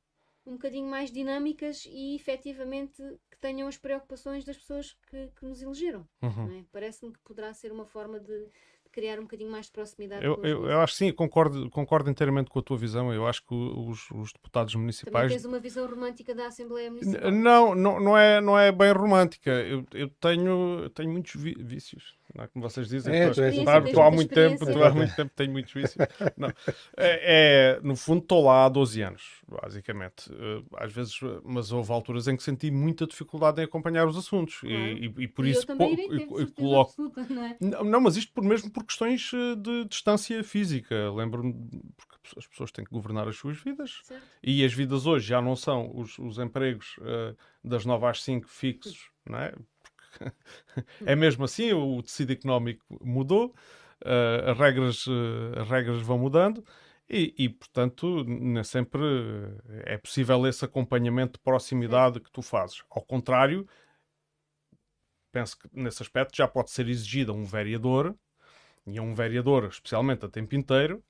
um 0.46 0.54
bocadinho 0.54 0.88
mais 0.88 1.12
dinâmicas 1.12 1.86
e 1.90 2.16
efetivamente 2.16 3.02
que 3.32 3.38
tenham 3.40 3.68
as 3.68 3.78
preocupações 3.78 4.46
das 4.46 4.58
pessoas 4.58 4.96
que, 5.10 5.30
que 5.36 5.46
nos 5.46 5.62
elegeram. 5.62 6.08
Uhum. 6.22 6.60
é? 6.60 6.66
Parece-me 6.72 7.12
que 7.12 7.20
poderá 7.20 7.54
ser 7.54 7.72
uma 7.72 7.86
forma 7.86 8.20
de, 8.20 8.48
criar 8.96 9.20
um 9.20 9.24
bocadinho 9.24 9.52
mais 9.52 9.66
de 9.66 9.74
proximidade. 9.74 10.26
Eu, 10.26 10.42
eu, 10.42 10.70
eu 10.70 10.80
acho 10.80 10.94
que 10.94 11.00
sim, 11.00 11.12
concordo, 11.12 11.70
concordo 11.70 12.10
inteiramente 12.10 12.50
com 12.50 12.60
a 12.60 12.64
tua 12.64 12.78
visão. 12.78 13.14
Eu 13.14 13.28
acho 13.28 13.46
que 13.46 13.54
os, 13.54 14.10
os 14.12 14.32
deputados 14.32 14.72
Também 14.72 14.84
municipais. 14.84 15.30
tens 15.30 15.44
uma 15.44 15.60
visão 15.60 15.86
romântica 15.86 16.34
da 16.34 16.48
Assembleia 16.48 16.90
Municipal. 16.90 17.30
Não, 17.30 17.76
não, 17.76 18.00
não, 18.00 18.18
é, 18.18 18.40
não 18.40 18.58
é 18.58 18.72
bem 18.72 18.94
romântica. 18.94 19.52
Eu, 19.52 19.86
eu 19.94 20.10
tenho, 20.10 20.90
tenho 20.92 21.12
muitos 21.12 21.34
vícios. 21.36 22.16
Não 22.36 22.44
é 22.44 22.48
como 22.48 22.68
vocês 22.70 22.90
dizem. 22.90 23.16
É, 23.16 23.30
tu, 23.30 23.36
tu 23.36 23.42
és 23.42 23.58
um 23.58 23.64
tu 23.64 24.02
há- 24.02 24.12
muito 24.12 24.34
tempo, 24.34 24.66
tu 24.66 24.84
há 24.84 24.90
muito 24.94 25.16
tempo 25.16 25.32
tenho 25.36 25.52
muitos 25.52 25.72
vícios. 25.74 25.96
Não. 26.36 26.50
É, 26.98 27.78
é, 27.78 27.80
no 27.82 27.96
fundo, 27.96 28.22
estou 28.22 28.44
lá 28.44 28.66
há 28.66 28.70
12 28.70 29.02
anos, 29.02 29.42
basicamente. 29.48 30.30
Eh, 30.34 30.62
Às 30.78 30.92
vezes, 30.92 31.18
eh, 31.24 31.40
mas 31.46 31.72
houve 31.72 31.92
alturas 31.94 32.28
em 32.28 32.36
que 32.36 32.44
senti 32.44 32.70
muita 32.70 33.08
dificuldade 33.08 33.62
em 33.62 33.64
acompanhar 33.64 34.06
os 34.06 34.18
assuntos. 34.18 34.62
E-. 34.64 34.68
E, 34.68 35.24
e 35.24 35.28
por 35.30 35.46
e 35.46 35.52
isso 35.52 35.66
eu 35.70 36.52
coloco. 36.52 36.92
absoluta, 36.92 37.26
não 37.34 37.46
é? 37.46 37.58
Não, 37.62 37.84
não, 37.86 38.02
mas 38.02 38.18
isto 38.18 38.34
por, 38.34 38.44
mesmo 38.44 38.70
por 38.70 38.84
questões 38.84 39.32
eh, 39.34 39.56
de 39.56 39.86
distância 39.86 40.44
física. 40.44 41.12
Lembro-me, 41.14 41.54
porque 41.96 42.16
as 42.38 42.46
pessoas 42.48 42.72
têm 42.72 42.84
que 42.84 42.92
governar 42.92 43.28
as 43.30 43.38
suas 43.38 43.58
vidas. 43.58 44.02
Certo? 44.04 44.24
E 44.44 44.66
as 44.66 44.74
vidas 44.74 45.06
hoje 45.06 45.28
já 45.28 45.42
não 45.42 45.56
são 45.56 45.90
os, 45.96 46.20
os 46.20 46.38
empregos 46.38 46.98
eh, 47.02 47.34
das 47.64 47.86
9 47.86 48.06
às 48.08 48.22
5 48.24 48.48
fixos, 48.50 49.10
não 49.26 49.40
é? 49.40 49.54
É 51.06 51.16
mesmo 51.16 51.46
assim, 51.46 51.74
o 51.74 52.02
tecido 52.04 52.34
económico 52.34 52.86
mudou, 53.04 53.54
eh, 54.04 54.44
as, 54.52 54.58
regras, 54.58 55.06
eh, 55.08 55.62
as 55.62 55.70
regras 55.70 56.02
vão 56.02 56.18
mudando 56.18 56.64
e, 57.10 57.34
e, 57.38 57.50
portanto, 57.50 58.24
nem 58.26 58.64
sempre 58.64 59.02
eh, 59.70 59.94
é 59.96 59.98
possível 59.98 60.46
esse 60.48 60.66
acompanhamento 60.66 61.34
de 61.34 61.40
proximidade 61.44 62.20
que 62.20 62.32
tu 62.32 62.42
fazes. 62.42 62.84
Ao 62.90 63.02
contrário, 63.02 63.68
penso 65.32 65.58
que 65.58 65.70
nesse 65.74 66.02
aspecto 66.02 66.36
já 66.36 66.48
pode 66.48 66.72
ser 66.72 66.88
exigido 66.88 67.32
a 67.32 67.36
um 67.36 67.46
vereador, 67.46 68.16
e 68.88 68.98
a 68.98 69.02
um 69.02 69.14
vereador, 69.16 69.66
especialmente 69.66 70.26
a 70.26 70.30
tempo 70.30 70.56
inteiro, 70.56 71.04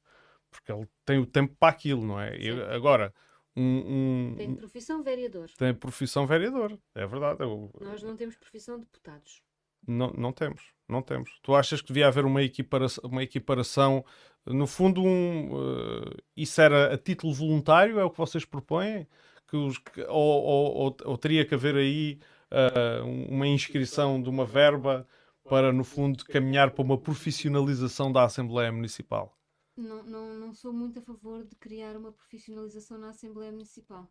porque 0.49 0.71
ele 0.71 0.87
tem 1.03 1.19
o 1.19 1.25
tempo 1.25 1.55
para 1.59 1.69
aquilo, 1.69 2.05
não 2.05 2.19
é? 2.19 2.35
E 2.37 2.53
Certo. 2.53 2.71
agora, 2.71 3.13
um, 3.55 4.31
um- 4.31 4.35
Tem 4.35 4.53
profissão 4.55 5.01
vereador. 5.03 5.49
tem 5.57 5.73
profissão 5.73 6.25
vereador, 6.27 6.77
é 6.93 7.05
verdade. 7.07 7.41
eu- 7.41 7.71
Nós 7.81 8.03
não 8.03 8.15
temos 8.15 8.35
profissão 8.35 8.79
deputados. 8.79 9.41
não, 9.87 10.11
não 10.17 10.31
temos, 10.31 10.61
não 10.89 11.01
temos. 11.01 11.39
Tu 11.43 11.53
achas 11.55 11.81
que 11.81 11.87
devia 11.87 12.07
haver 12.07 12.25
uma 12.25 12.41
equiparação, 12.43 13.03
uma 13.09 13.23
equiparação 13.23 14.03
no 14.45 14.67
fundo, 14.67 15.01
um, 15.03 15.51
eh, 15.57 16.17
isso 16.37 16.59
era 16.61 16.93
a 16.93 16.97
título 16.97 17.33
voluntário, 17.33 17.99
é 17.99 18.03
o 18.03 18.09
que 18.09 18.17
vocês 18.17 18.45
propõem? 18.45 19.07
Que 19.47 19.55
os, 19.57 19.77
que- 19.77 20.01
ou, 20.03 20.43
ou- 20.43 20.97
ou- 21.05 21.17
teria 21.17 21.45
que 21.45 21.53
haver 21.55 21.75
aí 21.75 22.19
eh, 22.51 23.01
uma 23.29 23.47
inscrição 23.47 24.21
de 24.21 24.29
uma 24.29 24.45
verba 24.45 25.07
para, 25.49 25.71
no 25.73 25.83
fundo, 25.83 26.23
caminhar 26.25 26.71
para 26.71 26.83
uma 26.83 26.97
profissionalização 26.97 28.11
da 28.11 28.23
Assembleia 28.23 28.71
Municipal? 28.71 29.35
Não, 29.77 30.03
não, 30.03 30.33
não 30.35 30.53
sou 30.53 30.71
muito 30.71 30.99
a 30.99 31.01
favor 31.01 31.43
de 31.43 31.55
criar 31.55 31.97
uma 31.97 32.11
profissionalização 32.11 32.97
na 32.97 33.09
Assembleia 33.09 33.51
Municipal. 33.51 34.09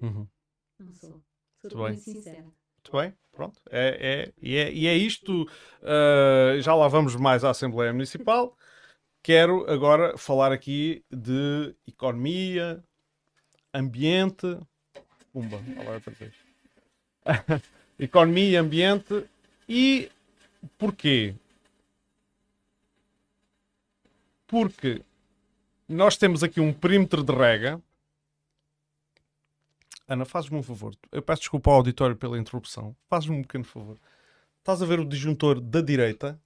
Uhum. 0.00 0.26
Não 0.78 0.92
sou. 0.92 1.10
Muito 1.10 1.24
Sou 1.70 1.82
bem. 1.82 1.92
muito 1.92 2.02
sincera. 2.02 2.42
Muito 2.42 2.92
bem, 2.92 3.14
pronto. 3.32 3.60
É, 3.70 3.98
é, 4.00 4.32
e, 4.40 4.56
é, 4.56 4.72
e 4.72 4.86
é 4.86 4.94
isto. 4.94 5.42
uh, 5.42 6.60
já 6.60 6.74
lá 6.74 6.88
vamos 6.88 7.16
mais 7.16 7.44
à 7.44 7.50
Assembleia 7.50 7.92
Municipal. 7.92 8.56
Quero 9.22 9.68
agora 9.68 10.16
falar 10.16 10.52
aqui 10.52 11.04
de 11.10 11.74
economia, 11.86 12.82
ambiente. 13.74 14.46
Pumba, 15.32 15.60
olha 15.78 15.94
outra 15.94 16.12
vez. 16.12 16.34
economia, 17.98 18.60
ambiente 18.60 19.26
e 19.68 20.08
porquê? 20.78 21.34
Porque 24.46 25.02
nós 25.88 26.16
temos 26.16 26.42
aqui 26.42 26.60
um 26.60 26.72
perímetro 26.72 27.22
de 27.22 27.32
rega. 27.32 27.82
Ana, 30.08 30.24
fazes-me 30.24 30.56
um 30.56 30.62
favor. 30.62 30.94
Eu 31.10 31.22
peço 31.22 31.42
desculpa 31.42 31.70
ao 31.70 31.76
auditório 31.76 32.16
pela 32.16 32.38
interrupção. 32.38 32.96
Fazes-me 33.08 33.36
um 33.36 33.42
pequeno 33.42 33.64
favor. 33.64 33.98
Estás 34.58 34.82
a 34.82 34.86
ver 34.86 35.00
o 35.00 35.04
disjuntor 35.04 35.60
da 35.60 35.80
direita? 35.80 36.40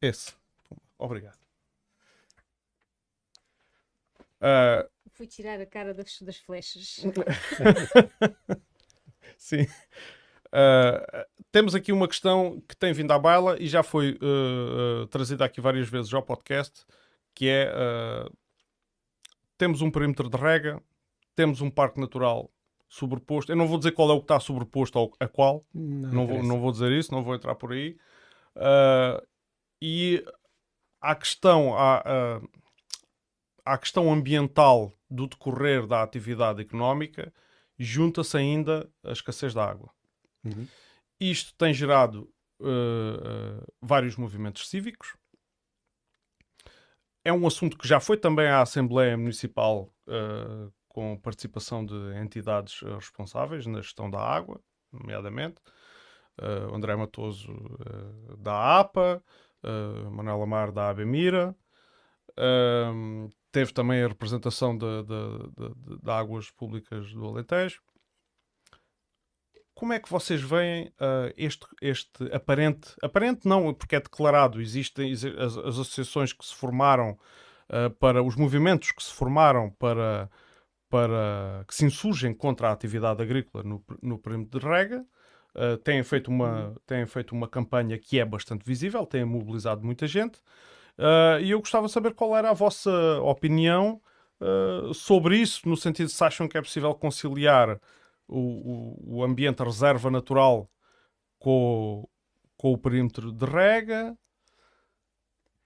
Esse. 0.00 0.34
Obrigado. 0.98 1.38
Ah, 4.40 4.88
Fui 5.18 5.26
tirar 5.26 5.60
a 5.60 5.66
cara 5.66 5.92
das, 5.92 6.22
das 6.22 6.36
flechas. 6.36 7.00
sim. 9.36 9.66
Ah, 10.52 11.26
temos 11.50 11.74
aqui 11.74 11.92
uma 11.92 12.08
questão 12.08 12.62
que 12.68 12.76
tem 12.76 12.92
vindo 12.92 13.12
à 13.12 13.18
baila 13.18 13.56
e 13.60 13.66
já 13.66 13.82
foi 13.82 14.18
ah, 14.20 15.04
ah, 15.04 15.06
trazida 15.08 15.44
aqui 15.44 15.60
várias 15.60 15.88
vezes 15.88 16.12
ao 16.12 16.22
podcast, 16.22 16.84
que 17.34 17.48
é 17.48 17.72
temos 19.56 19.82
um 19.82 19.90
perímetro 19.90 20.28
de 20.28 20.36
rega, 20.36 20.80
temos 21.34 21.60
um 21.60 21.70
parque 21.70 22.00
natural 22.00 22.50
sobreposto. 22.88 23.50
Eu 23.52 23.56
não 23.56 23.66
vou 23.66 23.76
dizer 23.76 23.92
qual 23.92 24.10
é 24.10 24.12
o 24.12 24.18
que 24.18 24.24
está 24.24 24.38
sobreposto 24.38 24.98
ao, 24.98 25.12
a 25.18 25.26
qual, 25.26 25.64
não, 25.74 26.26
vou, 26.26 26.36
interessa. 26.36 26.48
não 26.48 26.60
vou 26.60 26.72
dizer 26.72 26.92
isso, 26.92 27.12
não 27.12 27.22
vou 27.22 27.34
entrar 27.34 27.54
por 27.56 27.72
aí. 27.72 27.96
E 29.82 30.24
a 31.00 31.14
questão, 31.14 31.76
a, 31.76 31.98
a, 31.98 32.40
à 33.64 33.78
questão 33.78 34.12
ambiental 34.12 34.92
do 35.10 35.26
decorrer 35.26 35.86
da 35.86 36.02
atividade 36.02 36.60
económica, 36.60 37.32
junta-se 37.78 38.36
ainda 38.36 38.88
a 39.04 39.12
escassez 39.12 39.52
de 39.52 39.60
água. 39.60 39.90
Uhum. 40.44 40.66
Isto 41.20 41.54
tem 41.54 41.74
gerado 41.74 42.30
uh, 42.60 42.66
uh, 42.66 43.66
vários 43.82 44.16
movimentos 44.16 44.68
cívicos. 44.68 45.16
É 47.24 47.32
um 47.32 47.46
assunto 47.46 47.76
que 47.76 47.86
já 47.86 48.00
foi 48.00 48.16
também 48.16 48.46
à 48.46 48.62
Assembleia 48.62 49.16
Municipal 49.16 49.92
uh, 50.06 50.72
com 50.88 51.18
participação 51.18 51.84
de 51.84 51.94
entidades 52.16 52.80
responsáveis 52.80 53.66
na 53.66 53.82
gestão 53.82 54.10
da 54.10 54.20
água, 54.20 54.60
nomeadamente. 54.92 55.60
Uh, 56.40 56.74
André 56.74 56.94
Matoso 56.94 57.52
da 58.38 58.78
APA, 58.78 59.22
uh, 59.64 60.10
Manuel 60.10 60.42
Amar 60.42 60.72
da 60.72 60.88
ABMIRA. 60.88 61.54
Teve 63.50 63.72
também 63.72 64.02
a 64.02 64.08
representação 64.08 64.76
de, 64.76 64.86
de, 65.02 65.48
de, 65.56 66.02
de 66.02 66.10
Águas 66.10 66.50
Públicas 66.50 67.12
do 67.12 67.26
Alentejo. 67.26 67.82
Como 69.78 69.92
é 69.92 70.00
que 70.00 70.10
vocês 70.10 70.42
veem 70.42 70.88
uh, 70.88 71.32
este, 71.36 71.64
este 71.80 72.24
aparente, 72.34 72.96
aparente 73.00 73.46
não, 73.46 73.72
porque 73.72 73.94
é 73.94 74.00
declarado, 74.00 74.60
existem 74.60 75.12
exi- 75.12 75.32
as, 75.38 75.56
as 75.56 75.78
associações 75.78 76.32
que 76.32 76.44
se 76.44 76.52
formaram 76.52 77.16
uh, 77.70 77.88
para, 77.90 78.20
os 78.20 78.34
movimentos 78.34 78.90
que 78.90 79.00
se 79.00 79.12
formaram 79.12 79.70
para, 79.78 80.28
para, 80.90 81.64
que 81.64 81.72
se 81.72 81.84
insurgem 81.84 82.34
contra 82.34 82.70
a 82.70 82.72
atividade 82.72 83.22
agrícola 83.22 83.62
no, 83.62 83.84
no 84.02 84.18
perímetro 84.18 84.58
de 84.58 84.66
rega, 84.66 85.06
uh, 85.54 85.76
têm, 85.76 86.02
feito 86.02 86.26
uma, 86.28 86.74
têm 86.84 87.06
feito 87.06 87.30
uma 87.30 87.46
campanha 87.46 87.96
que 87.96 88.18
é 88.18 88.24
bastante 88.24 88.64
visível, 88.66 89.06
têm 89.06 89.24
mobilizado 89.24 89.84
muita 89.84 90.08
gente, 90.08 90.40
e 91.40 91.52
eu 91.52 91.60
gostava 91.60 91.86
de 91.86 91.92
saber 91.92 92.14
qual 92.14 92.36
era 92.36 92.50
a 92.50 92.52
vossa 92.52 92.90
opinião 93.22 94.00
sobre 94.92 95.36
isso, 95.36 95.68
no 95.68 95.76
sentido 95.76 96.08
de 96.08 96.12
se 96.12 96.24
acham 96.24 96.48
que 96.48 96.58
é 96.58 96.60
possível 96.60 96.92
conciliar 96.96 97.80
o, 98.28 99.16
o, 99.18 99.24
ambiente, 99.24 99.62
a 99.62 99.64
reserva 99.64 100.10
natural 100.10 100.70
com, 101.38 102.02
o- 102.02 102.08
com 102.56 102.72
o 102.72 102.78
perímetro 102.78 103.32
de 103.32 103.46
rega. 103.46 104.16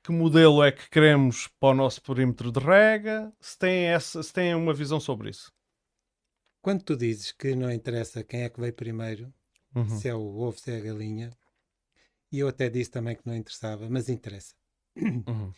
que 0.02 0.10
modelo 0.12 0.62
é 0.64 0.72
que 0.72 0.90
queremos 0.90 1.46
para 1.60 1.68
o 1.70 1.74
nosso 1.74 2.02
perímetro 2.02 2.50
de 2.50 2.58
rega, 2.58 3.32
se 3.40 3.56
têm, 3.56 3.86
essa, 3.86 4.22
se 4.22 4.32
têm 4.32 4.54
uma 4.54 4.74
visão 4.74 4.98
sobre 4.98 5.30
isso. 5.30 5.52
Quando 6.60 6.82
tu 6.82 6.96
dizes 6.96 7.32
que 7.32 7.54
não 7.54 7.70
interessa 7.70 8.24
quem 8.24 8.42
é 8.42 8.48
que 8.48 8.60
veio 8.60 8.72
primeiro, 8.72 9.32
Uhum. 9.74 9.88
se 9.88 10.08
é 10.08 10.14
o 10.14 10.20
ovo, 10.20 10.58
se 10.58 10.70
é 10.70 10.76
a 10.76 10.80
galinha, 10.80 11.30
e 12.30 12.38
eu 12.40 12.48
até 12.48 12.68
disse 12.68 12.90
também 12.90 13.16
que 13.16 13.26
não 13.26 13.34
interessava, 13.34 13.88
mas 13.88 14.08
interessa. 14.08 14.54
Uhum. 15.28 15.52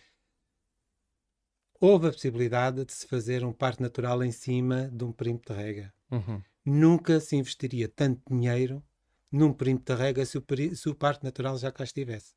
Houve 1.81 2.09
a 2.09 2.13
possibilidade 2.13 2.85
de 2.85 2.93
se 2.93 3.07
fazer 3.07 3.45
um 3.45 3.53
parque 3.53 3.83
natural 3.83 4.23
em 4.23 4.33
cima 4.33 4.89
de 4.91 5.05
um 5.05 5.13
perímetro 5.13 5.55
de 5.55 5.61
rega. 5.61 5.95
Uhum. 6.11 6.43
Nunca 6.65 7.21
se 7.21 7.37
investiria 7.37 7.89
tanto 7.89 8.23
dinheiro 8.31 8.83
num 9.31 9.53
perímetro 9.53 9.95
de 9.97 10.03
rega 10.03 10.25
se 10.25 10.39
o, 10.39 10.45
se 10.75 10.89
o 10.89 10.95
parque 10.95 11.25
natural 11.25 11.59
já 11.59 11.71
cá 11.73 11.85
estivesse. 11.85 12.35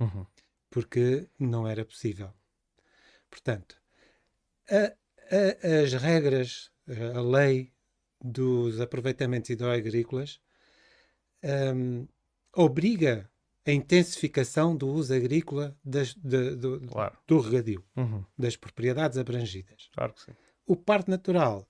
Uhum. 0.00 0.26
porque 0.70 1.28
não 1.38 1.68
era 1.68 1.84
possível. 1.84 2.32
Portanto, 3.30 3.76
a- 4.70 4.94
a- 5.30 5.82
as 5.82 5.92
regras, 5.92 6.70
a 7.14 7.20
lei 7.20 7.72
dos 8.24 8.80
aproveitamentos 8.80 9.50
hidroagrícolas 9.50 10.40
hum, 11.44 12.06
obriga 12.56 13.30
a 13.66 13.70
intensificação 13.70 14.74
do 14.76 14.88
uso 14.88 15.14
agrícola 15.14 15.76
das- 15.84 16.14
de- 16.14 16.56
do, 16.56 16.80
Claro. 16.86 17.18
do 17.26 17.38
regadio, 17.40 17.84
Uhum. 17.96 18.24
das 18.36 18.56
propriedades 18.56 19.18
abrangidas. 19.18 19.88
Claro 19.92 20.14
que 20.14 20.22
sim. 20.22 20.32
O 20.66 20.74
parque 20.74 21.10
natural, 21.10 21.68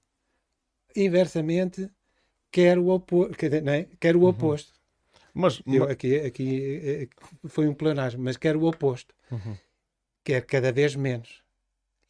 inversamente, 0.97 1.91
quer 2.51 2.79
o, 2.79 2.89
opo 2.89 3.29
quer, 3.31 3.67
é? 3.67 3.89
quer 3.99 4.17
o 4.17 4.25
oposto. 4.25 4.73
Mas, 5.35 5.63
Eu, 5.67 5.85
aqui, 5.85 6.17
aqui 6.17 6.81
eh, 6.85 7.09
foi 7.49 7.67
um 7.67 7.75
pleonasmo, 7.75 8.23
mas 8.23 8.37
quer 8.37 8.57
o 8.57 8.65
oposto. 8.65 9.15
Uhum. 9.31 9.57
quer 10.23 10.45
cada 10.45 10.71
vez 10.71 10.95
menos. 10.95 11.43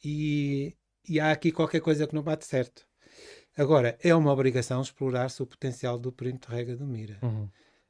E, 0.03 0.75
e 1.07 1.19
há 1.19 1.31
aqui 1.31 1.51
qualquer 1.51 1.79
coisa 1.79 2.05
que 2.05 2.13
não 2.13 2.21
bate 2.21 2.45
certo. 2.45 2.85
Agora, 3.55 3.97
é 4.03 4.13
uma 4.13 4.31
obrigação 4.31 4.81
explorar-se 4.81 5.41
o 5.41 5.45
potencial 5.45 5.97
do 5.97 6.11
de 6.11 6.47
rega 6.47 6.75
do 6.75 6.85
Mira. 6.85 7.17
Uhum. 7.21 7.47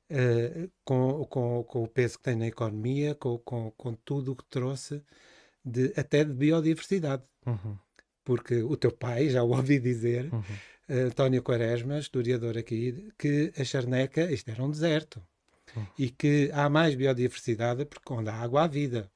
Eh, 0.09 0.69
com, 0.83 1.25
com, 1.25 1.63
com 1.63 1.83
o 1.83 1.87
peso 1.87 2.17
que 2.17 2.23
tem 2.23 2.35
na 2.35 2.47
economia, 2.47 3.15
com, 3.15 3.39
com, 3.39 3.71
com 3.71 3.93
tudo 3.95 4.33
o 4.33 4.35
que 4.35 4.45
trouxe, 4.45 5.01
de, 5.65 5.93
até 5.95 6.23
de 6.23 6.33
biodiversidade. 6.33 7.23
Uhum. 7.45 7.77
Porque 8.23 8.61
o 8.61 8.77
teu 8.77 8.91
pai, 8.91 9.29
já 9.29 9.43
o 9.43 9.49
ouvi 9.49 9.79
dizer, 9.79 10.31
Uhum. 10.31 10.43
Eh, 10.87 11.01
António 11.01 11.41
Quaresma, 11.43 11.97
historiador 11.99 12.57
aqui, 12.57 13.11
que 13.17 13.51
a 13.57 13.63
charneca, 13.63 14.31
isto 14.31 14.49
era 14.49 14.63
um 14.63 14.69
deserto. 14.71 15.21
Hum. 15.75 15.85
E 15.97 16.09
que 16.09 16.49
há 16.53 16.69
mais 16.69 16.93
biodiversidade 16.95 17.85
porque 17.85 18.13
onde 18.13 18.29
há 18.29 18.35
água 18.35 18.63
há 18.63 18.67
vida. 18.67 19.09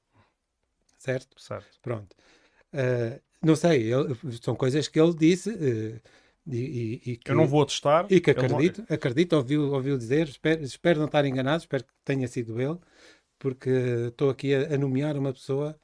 Certo? 0.97 1.39
Certo. 1.39 1.79
Pronto. 1.81 2.15
Ah, 2.73 3.19
não 3.43 3.55
sei, 3.55 3.93
ele- 3.93 4.15
são 4.41 4.55
coisas 4.55 4.87
que 4.87 4.99
ele 4.99 5.13
disse 5.13 5.51
eh, 5.51 5.99
e, 6.47 6.57
e- 7.05 7.11
e 7.11 7.17
que, 7.17 7.31
Eu 7.31 7.35
não 7.35 7.45
vou 7.47 7.65
testar. 7.65 8.07
e 8.09 8.19
que 8.19 8.33
não- 8.33 8.43
acredito, 8.43 8.85
acredito, 8.89 9.33
ouviu, 9.33 9.71
ouviu 9.73 9.97
dizer, 9.97 10.27
espero, 10.27 10.63
espero 10.63 10.99
não 10.99 11.05
estar 11.05 11.25
enganado, 11.25 11.61
espero 11.61 11.83
que 11.83 11.91
tenha 12.03 12.27
sido 12.27 12.59
ele, 12.59 12.77
porque 13.37 13.69
estou 14.07 14.29
aqui 14.29 14.55
a, 14.55 14.73
a 14.73 14.77
nomear 14.77 15.15
uma 15.17 15.31
pessoa 15.33 15.79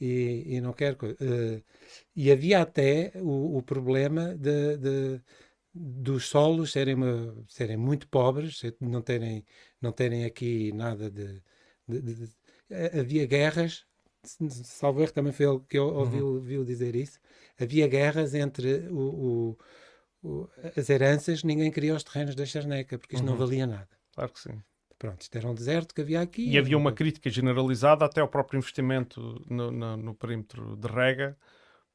e, 0.00 0.56
e 0.56 0.60
não 0.60 0.72
quero. 0.72 0.96
co- 0.96 1.06
eh, 1.08 1.62
e 2.16 2.30
havia 2.32 2.62
até 2.62 3.12
o, 3.16 3.58
o 3.58 3.62
problema 3.62 4.34
de, 4.36 4.76
de- 4.78 5.22
dos 5.74 6.26
solos 6.28 6.72
serem, 6.72 6.94
uma- 6.94 7.44
serem 7.48 7.76
muito 7.76 8.08
pobres, 8.08 8.62
não 8.80 9.02
terem, 9.02 9.44
não 9.80 9.92
terem 9.92 10.24
aqui 10.24 10.72
nada 10.72 11.10
de. 11.10 11.42
de- 11.88 12.02
de- 12.02 12.30
eh, 12.70 13.00
havia 13.00 13.26
guerras, 13.26 13.86
salvo 14.64 15.02
erro, 15.02 15.12
também 15.12 15.32
foi 15.32 15.46
ele 15.46 15.60
que 15.68 15.78
eu 15.78 15.86
ouvi, 15.94 16.20
ouviu 16.22 16.64
dizer 16.64 16.94
isso. 16.96 17.18
Havia 17.58 17.86
guerras 17.88 18.34
entre 18.34 18.88
o- 18.90 19.56
o- 20.22 20.38
o- 20.42 20.48
as 20.76 20.88
heranças, 20.90 21.42
ninguém 21.44 21.70
queria 21.70 21.94
os 21.94 22.04
terrenos 22.04 22.34
da 22.34 22.46
Charneca, 22.46 22.98
porque 22.98 23.16
isto 23.16 23.24
não 23.26 23.34
Uhum. 23.34 23.38
valia 23.38 23.66
nada. 23.66 23.88
Claro 24.14 24.32
que 24.32 24.40
sim. 24.40 24.62
Pronto, 24.98 25.20
isto 25.22 25.36
era 25.36 25.48
um 25.48 25.54
deserto 25.54 25.94
que 25.94 26.00
havia 26.00 26.20
aqui. 26.20 26.48
E 26.50 26.58
havia 26.58 26.76
uma 26.76 26.92
crítica 26.92 27.30
generalizada 27.30 28.04
até 28.04 28.20
ao 28.20 28.28
próprio 28.28 28.58
investimento 28.58 29.44
no, 29.48 29.70
no- 29.70 29.96
no 29.96 30.14
perímetro 30.14 30.76
de 30.76 30.88
rega, 30.88 31.36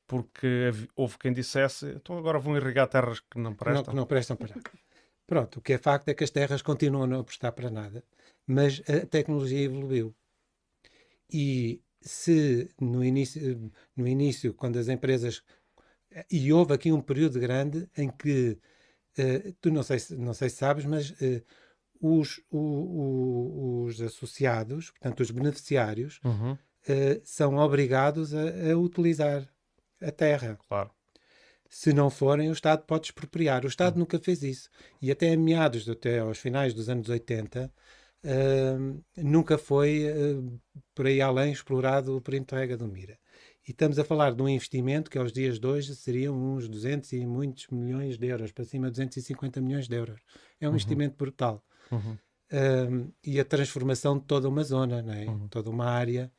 porque 0.07 0.71
houve 0.95 1.17
quem 1.17 1.33
dissesse 1.33 1.87
então 1.87 2.17
agora 2.17 2.39
vão 2.39 2.55
irrigar 2.55 2.87
terras 2.87 3.19
que 3.19 3.37
não 3.37 3.53
que 3.53 3.65
não, 3.65 3.73
prestam. 3.73 3.83
que 3.91 3.95
não 3.95 4.05
prestam 4.05 4.37
para 4.37 4.55
nada. 4.55 4.71
Pronto, 5.27 5.59
o 5.59 5.61
que 5.61 5.73
é 5.73 5.77
facto 5.77 6.07
é 6.09 6.13
que 6.13 6.23
as 6.23 6.29
terras 6.29 6.61
continuam 6.61 7.03
a 7.03 7.07
não 7.07 7.23
prestar 7.23 7.51
para 7.51 7.69
nada, 7.69 8.03
mas 8.45 8.81
a 8.87 9.05
tecnologia 9.05 9.61
evoluiu. 9.61 10.15
E 11.31 11.81
se 12.01 12.69
no 12.79 13.03
início, 13.03 13.71
no 13.95 14.07
início 14.07 14.53
quando 14.53 14.77
as 14.77 14.87
empresas. 14.87 15.41
E 16.31 16.53
houve 16.53 16.73
aqui 16.73 16.91
um 16.91 17.01
período 17.01 17.39
grande 17.39 17.89
em 17.97 18.09
que, 18.09 18.59
eh, 19.17 19.53
tu 19.61 19.71
não 19.71 19.83
sei, 19.83 19.99
se- 19.99 20.15
não 20.15 20.33
sei 20.33 20.49
se 20.49 20.57
sabes, 20.57 20.85
mas 20.85 21.13
eh, 21.21 21.41
os, 22.05 22.41
o- 22.51 23.83
os 23.85 24.01
associados, 24.01 24.91
portanto 24.91 25.21
os 25.21 25.31
beneficiários, 25.31 26.19
Uhum, 26.25 26.57
eh, 26.87 27.21
são 27.23 27.55
obrigados 27.57 28.33
a, 28.33 28.71
a 28.71 28.77
utilizar 28.77 29.47
a 30.01 30.11
terra. 30.11 30.57
claro. 30.67 30.91
Se 31.69 31.91
não 31.91 32.09
forem, 32.09 32.49
o 32.49 32.53
Estado 32.53 32.83
pode 32.85 33.07
expropriar. 33.07 33.63
O 33.65 33.67
Estado 33.67 33.97
nunca 33.97 34.19
fez 34.19 34.43
isso. 34.43 34.69
E 35.01 35.09
até 35.09 35.33
a 35.33 35.37
meados, 35.37 35.89
até 35.89 36.19
aos 36.19 36.37
finais 36.37 36.71
dos 36.73 36.87
anos 36.87 37.09
80, 37.09 37.71
hum, 38.23 39.01
nunca 39.17 39.57
foi 39.57 40.05
hum, 40.13 40.59
por 40.93 41.07
aí 41.07 41.19
além 41.21 41.51
explorado 41.51 42.15
o 42.15 42.21
perímetro 42.21 42.57
rega 42.57 42.77
do 42.77 42.87
Mira. 42.87 43.17
E 43.67 43.71
estamos 43.71 43.97
a 43.97 44.03
falar 44.03 44.35
de 44.35 44.41
um 44.43 44.47
investimento 44.49 45.09
que 45.09 45.17
aos 45.17 45.31
dias 45.31 45.57
de 45.59 45.65
hoje 45.65 45.95
seriam 45.95 46.35
uns 46.37 46.67
200 46.67 47.11
e 47.13 47.25
muitos 47.25 47.65
milhões 47.71 48.17
de 48.17 48.27
euros, 48.27 48.51
para 48.51 48.65
cima 48.65 48.87
de 48.87 48.91
250 48.91 49.59
milhões 49.61 49.87
de 49.87 49.95
euros. 49.95 50.21
É 50.59 50.67
um 50.67 50.71
investimento 50.73 51.15
brutal. 51.17 51.63
Uhum, 51.93 52.17
Um, 52.51 53.11
e 53.23 53.39
a 53.39 53.45
transformação 53.45 54.19
de 54.19 54.25
toda 54.25 54.47
uma 54.47 54.63
zona, 54.63 55.01
não 55.01 55.13
é? 55.13 55.25
Uhum. 55.27 55.47
toda 55.49 55.69
uma 55.69 55.85
área, 55.85 56.31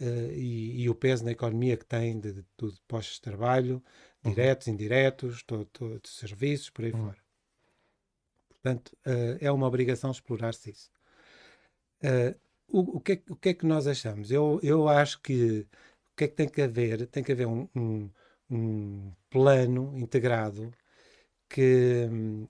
uh, 0.00 0.32
e, 0.32 0.82
e 0.82 0.90
o 0.90 0.94
peso 0.94 1.24
na 1.24 1.32
economia 1.32 1.76
que 1.76 1.84
tem 1.86 2.18
de, 2.20 2.32
de 2.32 2.42
tudo, 2.56 2.78
postos 2.88 3.16
de 3.16 3.22
trabalho, 3.22 3.82
diretos, 4.24 4.68
indiretos, 4.68 5.42
todo, 5.44 5.66
todo, 5.66 6.00
de 6.00 6.08
serviços, 6.08 6.70
por 6.70 6.84
aí 6.84 6.92
Uhum. 6.92 7.06
fora. 7.06 7.18
Portanto, 8.48 8.96
uh, 9.06 9.36
é 9.40 9.50
uma 9.50 9.66
obrigação 9.66 10.10
explorar-se 10.10 10.70
isso. 10.70 10.90
Uh, 12.02 12.34
o, 12.68 12.96
o, 12.96 13.00
que 13.00 13.12
é, 13.12 13.16
que- 13.16 13.32
o 13.32 13.36
que 13.36 13.48
é 13.50 13.54
que 13.54 13.66
nós 13.66 13.86
achamos? 13.86 14.30
Eu, 14.30 14.58
eu 14.62 14.88
acho 14.88 15.20
que 15.20 15.66
o 16.12 16.16
que 16.16 16.24
é 16.24 16.28
que 16.28 16.34
tem 16.34 16.48
que 16.48 16.62
haver? 16.62 17.06
Tem 17.08 17.22
que 17.22 17.32
haver 17.32 17.46
um, 17.46 17.68
um, 17.74 18.10
um 18.50 19.12
plano 19.30 19.96
integrado 19.98 20.70
que 21.48 22.08
hum, 22.10 22.48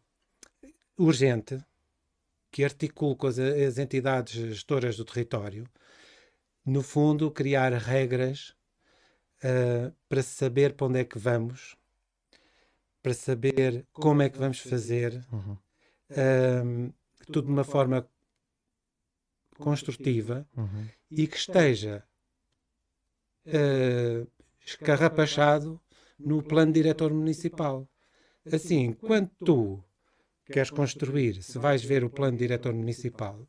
urgente 0.98 1.54
que 2.52 2.62
articule 2.62 3.16
com 3.16 3.26
as, 3.26 3.38
as 3.38 3.78
entidades 3.78 4.34
gestoras 4.34 4.96
do 4.96 5.04
território, 5.04 5.66
no 6.64 6.82
fundo, 6.82 7.30
criar 7.30 7.72
regras 7.72 8.54
ah, 9.42 9.90
para 10.08 10.22
saber 10.22 10.74
para 10.74 10.86
onde 10.86 11.00
é 11.00 11.04
que 11.04 11.18
vamos, 11.18 11.74
para 13.02 13.14
saber 13.14 13.84
como 13.92 14.22
é 14.22 14.28
que 14.28 14.38
vamos 14.38 14.60
fazer, 14.60 15.26
uhum, 15.32 15.56
ah, 16.10 16.92
tudo 17.26 17.46
de 17.46 17.52
uma 17.52 17.64
forma 17.64 18.06
construtiva. 19.58 20.46
Uhum, 20.56 20.86
e 21.10 21.26
que 21.26 21.36
esteja 21.36 22.04
ah, 23.46 24.26
escarrapachado 24.64 25.80
no 26.18 26.42
plano 26.42 26.72
diretor 26.72 27.12
municipal. 27.12 27.88
Assim, 28.52 28.92
quando 28.92 29.30
tu 29.44 29.82
queres 30.46 30.70
construir, 30.70 31.42
se 31.42 31.58
vais 31.58 31.82
ver 31.84 32.04
o 32.04 32.10
plano 32.10 32.36
diretor 32.36 32.72
municipal, 32.74 33.46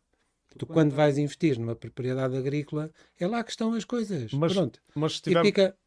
tu 0.58 0.66
quando 0.68 0.94
vais 0.94 1.18
investir 1.18 1.58
numa 1.60 1.76
propriedade 1.76 2.36
agrícola, 2.38 2.92
é 3.20 3.28
lá 3.28 3.44
que 3.44 3.52
estão 3.52 3.74
as 3.74 3.86
coisas. 3.86 4.32
Mas, 4.34 4.54
Pronto. 4.54 4.80
mas 4.96 5.14
se 5.14 5.20
E 5.20 5.24
tiver, 5.24 5.42
fica, 5.44 5.78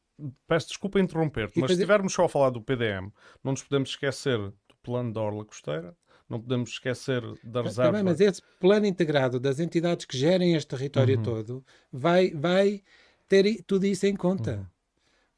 peço 0.49 0.69
desculpa 0.69 0.99
interromper-te, 1.01 1.59
mas 1.61 1.71
se 1.71 1.75
estivermos 1.75 2.13
só 2.13 2.25
a 2.25 2.29
falar 2.29 2.51
do 2.51 2.63
PDM, 2.63 3.11
não 3.45 3.53
nos 3.53 3.63
podemos 3.63 3.91
esquecer 3.91 4.39
do 4.39 4.55
plano 4.83 5.13
da 5.13 5.21
Orla 5.21 5.45
Costeira, 5.45 5.97
não 6.29 6.41
podemos 6.41 6.71
esquecer 6.71 7.23
da 7.45 7.63
Tá 7.63 7.69
reserva. 7.69 7.93
bem, 7.93 8.03
mas 8.03 8.21
esse 8.21 8.43
plano 8.59 8.87
integrado 8.87 9.39
das 9.39 9.61
entidades 9.61 10.05
que 10.07 10.17
gerem 10.19 10.55
este 10.55 10.69
território 10.69 11.17
Uhum. 11.19 11.23
todo 11.23 11.65
vai, 11.93 12.31
vai 12.33 12.83
ter 13.29 13.63
tudo 13.65 13.87
isso 13.87 14.07
em 14.07 14.17
conta. 14.17 14.57
Uhum. 14.57 14.67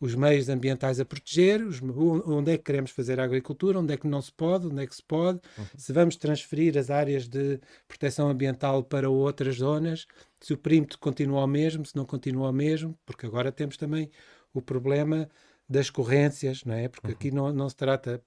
Os 0.01 0.15
meios 0.15 0.49
ambientais 0.49 1.01
a 1.01 1.05
proteger, 1.05 1.61
os- 1.67 1.81
onde 1.83 2.53
é 2.53 2.57
que 2.57 2.63
queremos 2.65 2.93
fazer 2.93 3.19
a 3.19 3.25
agricultura, 3.25 3.81
onde 3.81 3.93
é 3.93 3.97
que 3.97 4.07
não 4.07 4.23
se 4.23 4.31
pode, 4.33 4.67
onde 4.69 4.83
é 4.83 4.87
que 4.87 4.95
se 4.95 5.03
pode, 5.03 5.41
Uhum. 5.59 5.65
se 5.77 5.93
vamos 5.93 6.17
transferir 6.17 6.79
as 6.79 6.89
áreas 6.89 7.27
de 7.29 7.61
proteção 7.89 8.29
ambiental 8.29 8.85
para 8.85 9.11
outras 9.11 9.57
zonas, 9.57 10.07
se 10.41 10.53
o 10.53 10.57
perímetro 10.59 10.99
continua 10.99 11.43
o 11.43 11.47
mesmo, 11.49 11.85
se 11.85 11.97
não 11.97 12.05
continua 12.05 12.51
o 12.51 12.53
mesmo, 12.53 12.97
porque 13.05 13.27
agora 13.27 13.51
temos 13.51 13.77
também 13.77 14.09
o 14.55 14.63
problema 14.63 15.29
das 15.69 15.91
corrências, 15.91 16.65
não 16.65 16.75
é? 16.75 16.89
Porque 16.89 17.11
aqui 17.13 17.31
não, 17.33 17.53
não 17.53 17.69
se 17.69 17.75
trata 17.77 18.23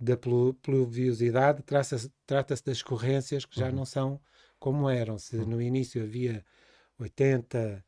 da 0.00 0.16
plu- 0.16 0.54
pluviosidade, 0.62 1.60
trata-se 1.64 2.08
trata-se 2.24 2.64
das 2.64 2.82
corrências 2.82 3.44
que 3.44 3.58
já 3.58 3.66
Uhum. 3.66 3.72
não 3.74 3.84
são 3.84 4.20
como 4.60 4.88
eram. 4.88 5.18
Se 5.18 5.36
no 5.36 5.60
início 5.60 6.02
havia 6.02 6.44
80 7.00 7.84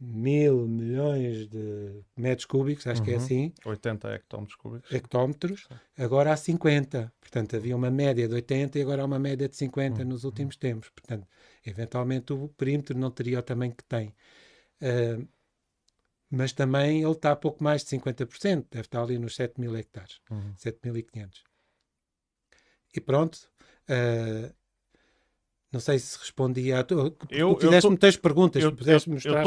mil 0.00 0.66
milhões 0.68 1.48
de 1.48 2.02
metros 2.16 2.44
cúbicos, 2.46 2.86
acho 2.86 3.02
que 3.02 3.10
é 3.10 3.14
Uhum. 3.14 3.24
assim, 3.24 3.52
80 3.66 4.14
hectómetros 4.14 4.56
cúbicos. 4.56 4.92
hectómetros, 4.92 5.68
agora 5.96 6.32
há 6.32 6.36
50. 6.36 7.12
Portanto, 7.20 7.56
havia 7.56 7.76
uma 7.76 7.90
média 7.90 8.26
de 8.28 8.34
80 8.34 8.78
e 8.78 8.82
agora 8.82 9.02
há 9.02 9.04
uma 9.06 9.18
média 9.18 9.48
de 9.48 9.56
50 9.56 10.04
nos 10.04 10.24
últimos 10.24 10.56
tempos. 10.56 10.88
Portanto, 10.90 11.26
eventualmente 11.66 12.32
o 12.32 12.48
perímetro 12.48 12.96
não 12.98 13.10
teria 13.10 13.38
o 13.38 13.42
tamanho 13.42 13.74
que 13.74 13.84
tem. 13.84 14.14
Ah, 14.80 15.18
mas 16.30 16.52
também 16.52 17.02
ele 17.02 17.12
está 17.12 17.32
a 17.32 17.36
pouco 17.36 17.62
mais 17.64 17.82
de 17.82 17.88
50%, 17.90 18.66
deve 18.70 18.82
estar 18.86 19.02
ali 19.02 19.18
nos 19.18 19.34
7 19.34 19.60
mil 19.60 19.76
hectares, 19.76 20.20
Uhum. 20.30 20.54
7.500. 20.56 21.42
E 22.94 23.00
pronto. 23.00 23.50
ah, 23.88 24.52
não 25.72 25.80
sei 25.80 25.98
se 25.98 26.18
respondi 26.18 26.72
a. 26.72 26.82
Tu, 26.82 26.94
Eu- 26.94 27.10
tu 27.10 27.30
eu 27.30 27.54
fizeste 27.60 27.88
muitas 27.88 28.16
perguntas, 28.16 28.62
Eu 28.62 28.72
pudeste 28.72 29.10
mostrar 29.10 29.44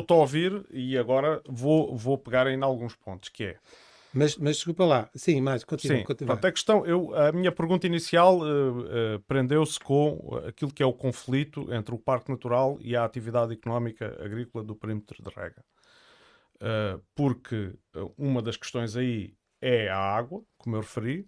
estou 0.00 0.16
a 0.16 0.20
ouvir 0.20 0.66
e 0.70 0.98
agora 0.98 1.42
vou, 1.48 1.96
vou 1.96 2.18
pegar 2.18 2.46
em 2.46 2.62
alguns 2.62 2.94
pontos, 2.94 3.28
que 3.30 3.44
é... 3.44 3.56
mas, 4.12 4.36
mas 4.36 4.56
desculpa 4.56 4.84
lá, 4.84 5.10
sim, 5.14 5.40
mais, 5.40 5.64
continua, 5.64 5.98
Sim, 5.98 6.04
continua. 6.04 6.34
pronto, 6.34 6.46
a 6.46 6.52
questão, 6.52 6.86
eu, 6.86 7.14
a 7.14 7.32
minha 7.32 7.50
pergunta 7.52 7.86
inicial 7.86 8.40
eh, 8.46 8.50
eh, 8.50 9.20
prendeu-se 9.26 9.80
com 9.80 10.40
aquilo 10.46 10.72
que 10.72 10.82
é 10.82 10.86
o 10.86 10.92
conflito 10.92 11.72
entre 11.72 11.94
o 11.94 11.98
Parque 11.98 12.30
Natural 12.30 12.76
e 12.80 12.94
a 12.94 13.04
atividade 13.04 13.52
económica 13.52 14.16
agrícola 14.22 14.62
do 14.64 14.74
perímetro 14.76 15.22
de 15.22 15.30
rega. 15.34 15.64
Eh, 16.60 16.98
porque 17.14 17.72
uma 18.16 18.42
das 18.42 18.56
questões 18.56 18.96
aí 18.96 19.34
é 19.60 19.88
a 19.88 19.98
água, 19.98 20.42
como 20.58 20.76
eu 20.76 20.80
referi, 20.80 21.26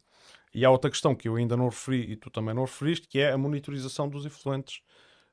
e 0.54 0.64
há 0.64 0.70
outra 0.70 0.90
questão 0.90 1.14
que 1.14 1.28
eu 1.28 1.36
ainda 1.36 1.56
não 1.56 1.68
referi 1.68 2.10
e 2.12 2.16
tu 2.16 2.30
também 2.30 2.54
não 2.54 2.64
referiste, 2.64 3.06
que 3.08 3.18
é 3.18 3.32
a 3.32 3.38
monitorização 3.38 4.08
dos 4.08 4.24
efluentes 4.26 4.82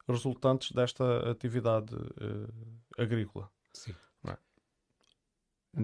resultantes 0.08 0.72
desta 0.72 1.32
atividade 1.32 1.96
eh, 2.20 3.02
agrícola. 3.04 3.50
Sim. 3.74 3.96
Não 4.24 4.34
é? 4.34 4.38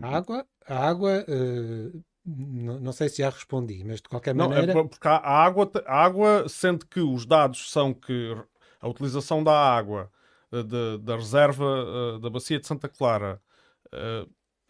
A 0.07 0.17
água, 0.17 0.47
a 0.67 0.87
água 0.87 1.25
eh, 1.27 1.91
não, 2.25 2.79
não 2.79 2.91
sei 2.91 3.09
se 3.09 3.17
já 3.17 3.29
respondi, 3.29 3.83
mas 3.83 3.97
de 4.01 4.07
qualquer 4.09 4.33
Não, 4.35 4.47
maneira. 4.49 4.71
é 4.71 4.75
por- 4.75 4.89
porque 4.89 5.07
a 5.07 5.17
água, 5.17 5.71
a 5.85 6.03
água, 6.03 6.45
sendo 6.47 6.85
que 6.85 6.99
os 6.99 7.25
dados 7.25 7.71
são 7.71 7.93
que 7.93 8.35
a 8.79 8.87
utilização 8.87 9.43
da 9.43 9.53
água 9.53 10.11
eh, 10.51 10.63
de- 10.63 10.97
da 10.99 11.15
reserva 11.15 12.19
da 12.19 12.29
bacia 12.29 12.59
de 12.59 12.67
Santa 12.67 12.87
Clara, 12.87 13.41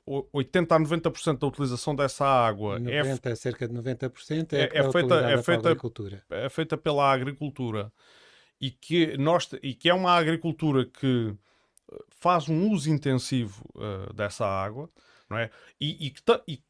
80 0.06 0.76
a 0.76 0.80
90% 0.80 1.38
da 1.40 1.48
utilização 1.48 1.96
dessa 1.96 2.26
água 2.26 2.76
é, 2.78 3.00
f- 3.00 3.10
90, 3.10 3.36
cerca 3.36 3.68
de 3.68 3.74
90% 3.74 4.54
é, 4.54 4.62
É- 4.62 4.70
é 4.74 4.80
é, 4.80 4.92
feita- 4.92 5.16
é 5.30 5.44
feita- 5.44 5.70
agricultura. 5.70 6.24
é 6.30 6.50
feita 6.50 6.78
pela 6.78 7.12
agricultura 7.12 7.92
e 8.60 8.72
que, 8.72 9.16
nós, 9.18 9.50
e 9.62 9.74
que 9.74 9.90
é 9.90 9.94
uma 9.94 10.12
agricultura 10.12 10.86
que 10.86 11.36
eh, 11.92 11.98
faz 12.10 12.50
um 12.50 12.70
uso 12.72 12.90
intensivo 12.90 13.64
eh, 13.78 14.14
dessa 14.14 14.46
água, 14.46 14.90
não 15.30 15.38
é? 15.38 15.50
E, 15.80 16.08
e 16.08 16.14
e 16.48 16.64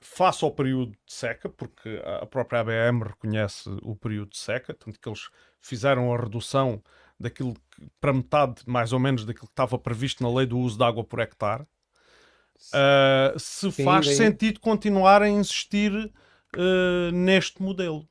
face 0.00 0.44
ao 0.44 0.50
período 0.52 0.92
de 0.92 1.12
seca, 1.12 1.48
porque 1.48 2.00
a 2.04 2.18
a 2.22 2.26
própria 2.26 2.60
ABM 2.60 3.02
reconhece 3.02 3.68
o 3.82 3.96
período 3.96 4.30
de 4.30 4.38
seca, 4.38 4.72
tanto 4.74 5.00
que 5.00 5.08
eles 5.08 5.28
fizeram 5.60 6.12
a 6.14 6.16
redução 6.18 6.82
daquilo 7.18 7.54
que, 7.54 7.88
para 8.00 8.12
metade, 8.12 8.62
mais 8.66 8.92
ou 8.92 8.98
menos, 9.00 9.24
daquilo 9.24 9.46
que 9.46 9.52
estava 9.52 9.78
previsto 9.78 10.22
na 10.22 10.30
lei 10.32 10.46
do 10.46 10.58
uso 10.58 10.76
de 10.78 10.84
água 10.84 11.02
por 11.02 11.18
hectare. 11.18 11.66
Ah, 12.72 13.34
se 13.38 13.70
Sim, 13.70 13.84
faz 13.84 14.06
daí- 14.06 14.16
sentido 14.16 14.60
continuar 14.60 15.22
a 15.22 15.28
insistir 15.28 15.92
eh, 16.56 17.10
neste 17.12 17.62
modelo. 17.62 18.08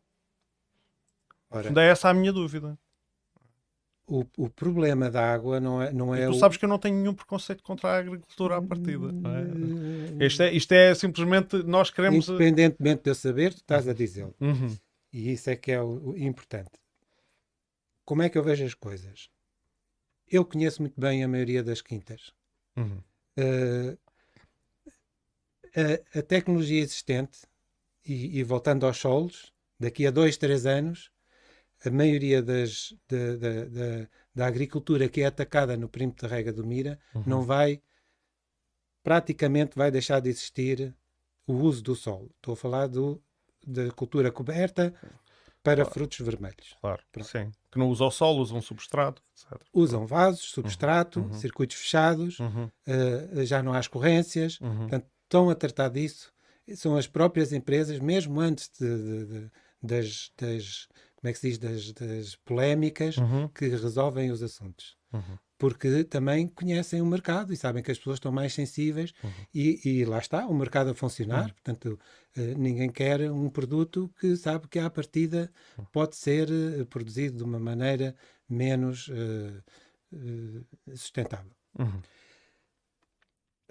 Ora, 1.49 1.67
Ainda 1.69 1.81
é 1.83 1.89
essa 1.89 2.09
a 2.09 2.13
minha 2.13 2.31
dúvida. 2.33 2.77
o, 4.07 4.23
o 4.37 4.49
problema 4.49 5.09
da 5.09 5.33
água 5.33 5.59
não 5.59 5.81
é, 5.81 5.91
não 5.91 6.15
E 6.15 6.21
é 6.21 6.27
tu 6.27 6.33
o- 6.33 6.39
sabes 6.39 6.57
que 6.57 6.65
eu 6.65 6.69
não 6.69 6.77
tenho 6.77 6.95
nenhum 6.95 7.13
preconceito 7.13 7.63
contra 7.63 7.89
a 7.89 7.97
agricultura 7.97 8.57
à 8.57 8.61
partida. 8.61 9.07
é? 10.19 10.25
Isto, 10.25 10.43
é, 10.43 10.53
isto 10.53 10.71
é 10.73 10.93
simplesmente 10.93 11.57
nós 11.63 11.89
queremos. 11.89 12.27
Independentemente 12.27 13.03
de 13.03 13.09
eu 13.09 13.15
saber, 13.15 13.53
tu 13.53 13.57
estás 13.57 13.87
a 13.87 13.93
dizê-lo. 13.93 14.35
Uhum, 14.39 14.77
E 15.11 15.31
isso 15.31 15.49
é 15.49 15.55
que 15.55 15.71
é 15.71 15.81
o, 15.81 16.11
o 16.11 16.17
importante. 16.17 16.71
Como 18.05 18.21
é 18.21 18.29
que 18.29 18.37
eu 18.37 18.43
vejo 18.43 18.63
as 18.65 18.73
coisas? 18.75 19.29
Eu 20.27 20.45
conheço 20.45 20.81
muito 20.81 20.99
bem 20.99 21.23
a 21.23 21.27
maioria 21.27 21.63
das 21.63 21.81
quintas. 21.81 22.31
uhum, 22.77 23.01
Eh, 23.37 23.97
a, 25.75 26.19
a 26.19 26.21
tecnologia 26.21 26.81
existente, 26.81 27.39
e, 28.05 28.39
e 28.39 28.43
voltando 28.43 28.85
aos 28.85 28.97
solos, 28.97 29.51
daqui 29.79 30.05
a 30.05 30.11
dois, 30.11 30.37
três 30.37 30.65
anos, 30.65 31.11
a 31.83 31.89
maioria 31.89 32.41
das, 32.41 32.93
da, 33.07 33.35
da, 33.35 33.65
da, 33.65 34.09
da 34.33 34.47
agricultura 34.47 35.09
que 35.09 35.21
é 35.21 35.25
atacada 35.25 35.75
no 35.75 35.89
perímetro 35.89 36.27
de 36.27 36.33
rega 36.33 36.53
do 36.53 36.65
Mira 36.65 36.99
uhum. 37.13 37.23
não 37.25 37.41
vai, 37.43 37.81
praticamente 39.03 39.75
vai 39.75 39.91
deixar 39.91 40.19
de 40.19 40.29
existir 40.29 40.95
o 41.47 41.53
uso 41.53 41.81
do 41.83 41.95
solo. 41.95 42.31
Estou 42.37 42.53
a 42.53 42.57
falar 42.57 42.87
do, 42.87 43.21
da 43.65 43.91
cultura 43.91 44.31
coberta 44.31 44.93
para 45.61 45.77
Claro. 45.83 45.91
frutos 45.91 46.19
vermelhos. 46.19 46.75
Claro, 46.79 47.03
Pronto. 47.11 47.27
sim. 47.27 47.51
Que 47.71 47.79
não 47.79 47.89
usa 47.89 48.05
o 48.05 48.11
solo, 48.11 48.41
usa 48.41 48.55
um 48.55 48.61
substrato, 48.61 49.21
etc. 49.33 49.61
Usam 49.73 50.05
vasos, 50.05 50.51
substrato, 50.51 51.19
uhum. 51.19 51.33
circuitos 51.33 51.75
fechados, 51.75 52.39
Uhum, 52.39 52.69
eh, 52.85 53.45
já 53.45 53.61
não 53.61 53.73
há 53.73 53.79
escorrências, 53.79 54.59
uhum, 54.61 54.77
Portanto, 54.77 55.07
estão 55.25 55.49
a 55.49 55.55
tratar 55.55 55.89
disso. 55.89 56.33
São 56.75 56.95
as 56.97 57.07
próprias 57.07 57.53
empresas, 57.53 57.99
mesmo 57.99 58.39
antes 58.39 58.69
de, 58.79 58.87
de- 58.87 59.25
de- 59.25 59.51
das, 59.83 60.31
das- 60.37 60.87
como 61.15 61.29
é 61.29 61.33
que 61.33 61.39
se 61.39 61.49
diz, 61.49 61.57
das, 61.59 61.91
das 61.93 62.35
polémicas, 62.37 63.17
uhum, 63.17 63.47
que 63.49 63.67
resolvem 63.69 64.31
os 64.31 64.41
assuntos. 64.41 64.97
uhum. 65.13 65.37
Porque 65.57 66.03
também 66.03 66.47
conhecem 66.49 67.01
o 67.01 67.05
mercado 67.05 67.53
e 67.53 67.57
sabem 67.57 67.81
que 67.81 67.89
as 67.91 67.97
pessoas 67.97 68.17
estão 68.17 68.31
mais 68.31 68.53
sensíveis 68.53 69.13
Uhum. 69.23 69.31
e, 69.53 69.79
e 70.01 70.05
lá 70.05 70.17
está, 70.19 70.45
o 70.47 70.53
mercado 70.53 70.89
a 70.91 70.95
funcionar. 70.95 71.53
Portanto, 71.53 71.97
eh, 72.35 72.53
ninguém 72.55 72.91
quer 72.91 73.31
um 73.31 73.49
produto 73.49 74.11
que 74.19 74.35
sabe 74.35 74.67
que 74.67 74.79
à 74.79 74.89
partida 74.89 75.49
Uhum. 75.77 75.85
pode 75.93 76.15
ser 76.17 76.49
eh, 76.51 76.83
produzido 76.85 77.37
de 77.37 77.43
uma 77.43 77.59
maneira 77.59 78.15
menos 78.49 79.09
eh, 79.11 79.61
eh, 80.13 80.95
sustentável. 80.95 81.51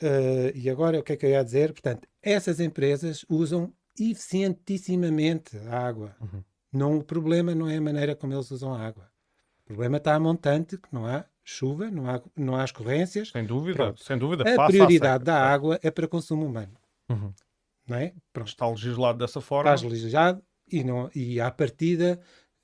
Uh, 0.03 0.51
e 0.55 0.69
agora 0.69 0.99
o 0.99 1.03
que 1.03 1.13
é 1.13 1.17
que 1.17 1.25
eu 1.27 1.31
ia 1.31 1.45
dizer? 1.45 1.73
Portanto, 1.73 2.07
essas 2.23 2.59
empresas 2.61 3.25
usam 3.29 3.73
eficientissimamente 3.99 5.57
a 5.69 5.79
água. 5.87 6.17
Uhum. 6.21 6.43
Não, 6.73 6.99
o 6.99 7.05
problema 7.05 7.55
não 7.55 7.69
é 7.69 7.77
a 7.77 7.81
maneira 7.81 8.17
como 8.17 8.33
eles 8.35 8.51
usam 8.51 8.75
a 8.75 8.81
água. 8.85 9.09
O 9.63 9.67
problema 9.67 9.97
está 9.99 10.15
a 10.15 10.21
montante, 10.21 10.77
que 10.77 10.89
não 10.93 11.07
há 11.07 11.25
chuva, 11.45 11.91
não 11.91 12.09
há, 12.11 12.21
não 12.37 12.57
há 12.57 12.65
escorrências. 12.65 13.29
Sem 13.31 13.45
dúvida, 13.47 13.77
Pronto. 13.77 14.03
sem 14.03 14.19
dúvida. 14.19 14.43
A 14.43 14.67
prioridade 14.67 15.25
seca. 15.25 15.25
da 15.25 15.41
água 15.41 15.79
é 15.83 15.91
para 15.91 16.09
consumo 16.09 16.45
humano. 16.47 16.73
Uhum. 17.09 17.33
Não 17.87 17.97
é? 17.97 18.13
Pronto, 18.33 18.49
Está 18.49 18.69
legislado 18.69 19.19
dessa 19.19 19.41
forma. 19.41 19.73
estás 19.73 19.91
legislado 19.91 20.43
e, 20.71 20.83
não, 20.83 21.11
e 21.15 21.41
à 21.41 21.51
partida 21.51 22.19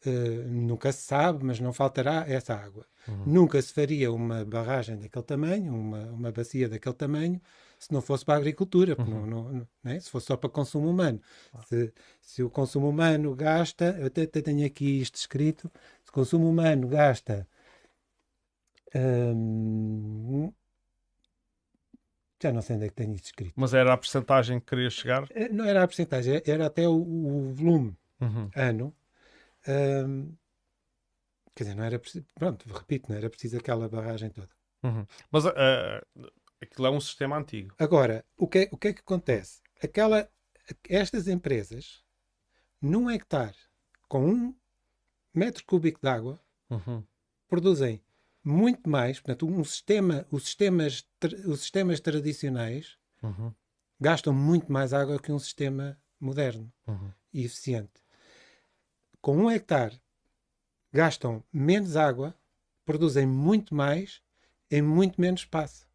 uh, 0.08 0.48
nunca 0.48 0.90
se 0.92 1.02
sabe, 1.02 1.44
mas 1.44 1.60
não 1.60 1.72
faltará 1.72 2.24
essa 2.28 2.54
água. 2.54 2.86
Uhum. 3.08 3.22
Nunca 3.26 3.60
se 3.60 3.72
faria 3.72 4.12
uma 4.12 4.44
barragem 4.44 4.96
daquele 4.98 5.24
tamanho, 5.24 5.74
uma, 5.74 6.02
uma 6.10 6.32
bacia 6.32 6.68
daquele 6.68 6.94
tamanho, 6.94 7.40
se 7.78 7.92
não 7.92 8.00
fosse 8.02 8.24
para 8.24 8.34
a 8.34 8.38
agricultura, 8.38 8.94
Uhum. 8.98 9.26
não, 9.26 9.26
não- 9.26 9.68
não 9.82 9.92
é? 9.92 9.98
se 10.00 10.10
fosse 10.10 10.26
só 10.26 10.36
para 10.36 10.50
consumo 10.50 10.88
humano. 10.90 11.20
Se, 11.66 11.92
se 12.20 12.42
o 12.42 12.50
consumo 12.50 12.88
humano 12.88 13.34
gasta, 13.34 13.96
eu 13.98 14.06
até, 14.06 14.22
até 14.22 14.42
tenho 14.42 14.66
aqui 14.66 15.00
isto 15.00 15.16
escrito, 15.16 15.70
se 16.04 16.10
o 16.10 16.12
consumo 16.12 16.48
humano 16.48 16.86
gasta 16.88 17.46
hum, 18.94 20.52
já 22.42 22.52
não 22.52 22.62
sei 22.62 22.76
onde 22.76 22.86
é 22.86 22.88
que 22.88 22.94
tenho 22.94 23.14
isto 23.14 23.26
escrito. 23.26 23.52
Mas 23.56 23.74
era 23.74 23.92
a 23.92 23.96
percentagem 23.98 24.60
que 24.60 24.66
querias 24.66 24.94
chegar? 24.94 25.26
Eh, 25.30 25.48
Não 25.50 25.64
era 25.64 25.82
a 25.82 25.86
porcentagem, 25.86 26.40
era 26.46 26.66
até 26.66 26.88
o, 26.88 26.94
o 26.94 27.52
volume 27.54 27.96
Uhum. 28.20 28.50
ano. 28.54 28.94
Hum, 29.68 30.36
quer 31.54 31.64
dizer, 31.64 31.76
não 31.76 31.84
era 31.84 31.98
preciso, 31.98 32.26
pronto, 32.34 32.66
repito, 32.72 33.10
não 33.10 33.16
era 33.16 33.28
preciso 33.30 33.56
aquela 33.58 33.88
barragem 33.88 34.30
toda. 34.30 34.48
Uhum. 34.82 35.06
Mas 35.30 35.44
ah, 35.46 36.06
aquilo 36.60 36.86
é 36.86 36.90
um 36.90 37.00
sistema 37.00 37.36
antigo. 37.36 37.74
Agora, 37.78 38.24
o 38.36 38.46
que, 38.48 38.58
é- 38.60 38.68
o 38.72 38.76
que 38.78 38.88
é 38.88 38.92
que 38.92 39.00
acontece? 39.00 39.60
Aquela, 39.82 40.30
estas 40.88 41.28
empresas, 41.28 42.02
num 42.80 43.10
hectare 43.10 43.56
com 44.08 44.24
um 44.26 44.54
metro 45.34 45.64
cúbico 45.64 46.00
de 46.00 46.08
água, 46.08 46.40
Uhum. 46.70 47.04
produzem 47.48 48.00
muito 48.44 48.88
mais. 48.88 49.18
Portanto, 49.20 49.46
um 49.46 49.62
sistema, 49.64 50.26
os, 50.30 50.44
sistemas, 50.44 51.06
os 51.46 51.60
sistemas 51.60 52.00
tradicionais 52.00 52.96
Uhum. 53.22 53.52
gastam 54.00 54.32
muito 54.32 54.72
mais 54.72 54.92
água 54.94 55.18
que 55.20 55.30
um 55.32 55.38
sistema 55.38 56.00
moderno 56.18 56.72
Uhum. 56.86 57.12
e 57.32 57.44
eficiente. 57.44 58.02
Com 59.20 59.36
um 59.36 59.50
hectare, 59.50 60.00
gastam 60.92 61.42
menos 61.52 61.96
água, 61.96 62.34
produzem 62.84 63.26
muito 63.26 63.74
mais 63.74 64.22
em 64.70 64.82
muito 64.82 65.20
menos 65.20 65.42
espaço. 65.42 65.88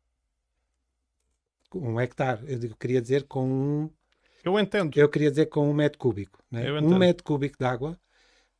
Um 1.73 1.99
hectare, 1.99 2.41
eu 2.47 2.59
digo- 2.59 2.75
queria 2.77 3.01
dizer 3.01 3.23
com 3.23 3.45
um 3.47 3.89
Eu 4.43 4.57
entendo. 4.59 4.95
Eu 4.97 5.09
queria 5.09 5.29
dizer 5.29 5.47
com 5.47 5.69
um 5.69 5.73
metro 5.73 5.97
cúbico. 5.97 6.43
né? 6.51 6.71
Um 6.71 6.97
metro 6.97 7.23
cúbico 7.23 7.57
de 7.57 7.65
água 7.65 7.99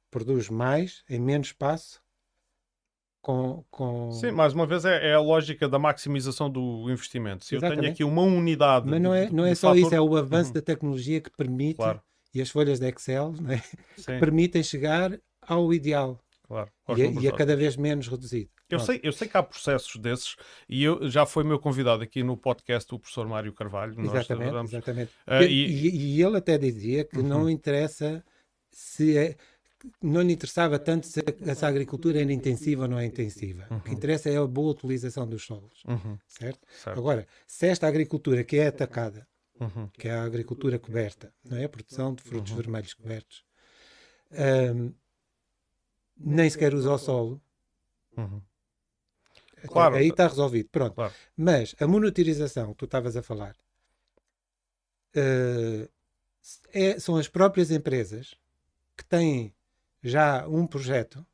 produz 0.09 0.49
mais 0.49 1.03
em 1.09 1.19
menos 1.19 1.47
espaço 1.47 2.01
com, 3.21 3.65
com... 3.71 4.11
Sim, 4.11 4.31
mais 4.31 4.53
uma 4.53 4.67
vez 4.67 4.85
é, 4.85 5.09
é, 5.09 5.13
a 5.13 5.19
lógica 5.19 5.67
da 5.67 5.79
maximização 5.79 6.47
do 6.49 6.89
investimento. 6.91 7.43
Se 7.43 7.55
Exatamente. 7.55 7.77
eu 7.77 7.81
tenho 7.81 7.93
aqui 7.93 8.03
uma 8.03 8.21
unidade. 8.21 8.87
Mas 8.87 9.01
não 9.01 9.13
é, 9.13 9.29
não 9.31 9.45
é 9.45 9.55
só 9.55 9.69
fator... 9.69 9.81
isso, 9.81 9.95
é 9.95 9.99
o 9.99 10.15
avanço 10.15 10.49
uhum. 10.49 10.53
da 10.53 10.61
tecnologia 10.61 11.19
que 11.19 11.31
permite 11.31 11.77
claro. 11.77 12.01
E 12.35 12.41
as 12.41 12.49
folhas 12.49 12.79
de 12.79 12.87
Excel 12.89 13.33
é? 13.49 13.57
que 13.95 14.19
permitem 14.19 14.61
chegar 14.61 15.17
ao 15.41 15.73
ideal. 15.73 16.19
Claro, 16.45 16.69
e, 16.95 17.01
é, 17.01 17.11
e 17.11 17.27
é 17.27 17.31
cada 17.31 17.55
vez 17.55 17.75
menos 17.75 18.07
reduzido. 18.07 18.51
Eu 18.69 18.79
sei, 18.79 18.99
eu 19.03 19.11
sei 19.11 19.27
que 19.27 19.37
há 19.37 19.43
processos 19.43 19.95
desses 19.95 20.35
e 20.67 20.83
eu 20.83 21.07
já 21.09 21.25
foi 21.25 21.43
meu 21.43 21.59
convidado 21.59 22.03
aqui 22.03 22.23
no 22.23 22.35
podcast 22.35 22.93
o 22.93 22.99
professor 22.99 23.27
Mário 23.27 23.53
Carvalho. 23.53 23.93
Exatamente, 23.99 24.51
Nós, 24.51 24.69
exatamente. 24.69 25.11
Uh, 25.27 25.43
e, 25.43 25.87
e, 25.87 26.17
e, 26.17 26.21
ele 26.21 26.37
até 26.37 26.57
dizia 26.57 27.05
que 27.05 27.17
uhum. 27.17 27.27
não 27.27 27.49
interessa 27.49 28.23
se 28.71 29.17
é, 29.17 29.35
não 30.01 30.21
lhe 30.21 30.33
interessava 30.33 30.77
tanto 30.79 31.07
se, 31.07 31.19
a 31.21 31.67
agricultura 31.67 32.21
era 32.21 32.33
intensiva 32.33 32.83
ou 32.83 32.87
não 32.89 32.99
é 32.99 33.05
intensiva. 33.05 33.67
Uhum. 33.69 33.77
O 33.77 33.81
que 33.81 33.89
uhum. 33.89 33.95
interessa 33.95 34.29
é 34.29 34.37
a 34.37 34.45
boa 34.45 34.71
utilização 34.71 35.27
dos 35.27 35.45
solos. 35.45 35.83
Uhum. 35.87 36.17
Certo? 36.27 36.59
certo? 36.83 36.99
Agora, 36.99 37.27
se 37.47 37.67
esta 37.67 37.87
agricultura 37.87 38.43
que 38.43 38.57
é 38.57 38.67
atacada, 38.67 39.27
uhum. 39.59 39.87
que 39.93 40.07
é 40.07 40.11
a 40.11 40.23
agricultura 40.23 40.79
coberta, 40.79 41.33
não 41.43 41.57
é? 41.57 41.65
A 41.65 41.69
produção 41.69 42.13
de 42.13 42.23
frutos 42.23 42.51
uhum. 42.51 42.57
vermelhos 42.57 42.93
cobertos, 42.93 43.45
um, 44.75 44.93
nem 46.17 46.49
sequer 46.49 46.73
usa 46.73 46.91
o 46.91 46.97
solo. 46.97 47.41
Uhum. 48.17 48.41
Claro. 49.67 49.95
Aí 49.95 50.09
está 50.09 50.27
resolvido. 50.27 50.69
Pronto. 50.69 50.93
Claro. 50.95 51.13
Mas 51.35 51.75
a 51.79 51.87
monitorização 51.87 52.71
que 52.71 52.77
tu 52.79 52.85
estavas 52.85 53.17
a 53.17 53.23
falar 53.23 53.55
uh, 55.15 55.89
é, 56.71 56.99
são 56.99 57.15
as 57.17 57.27
próprias 57.27 57.71
empresas 57.71 58.35
que 58.95 59.03
têm 59.03 59.53
já 60.03 60.47
um 60.47 60.67
projeto 60.67 61.25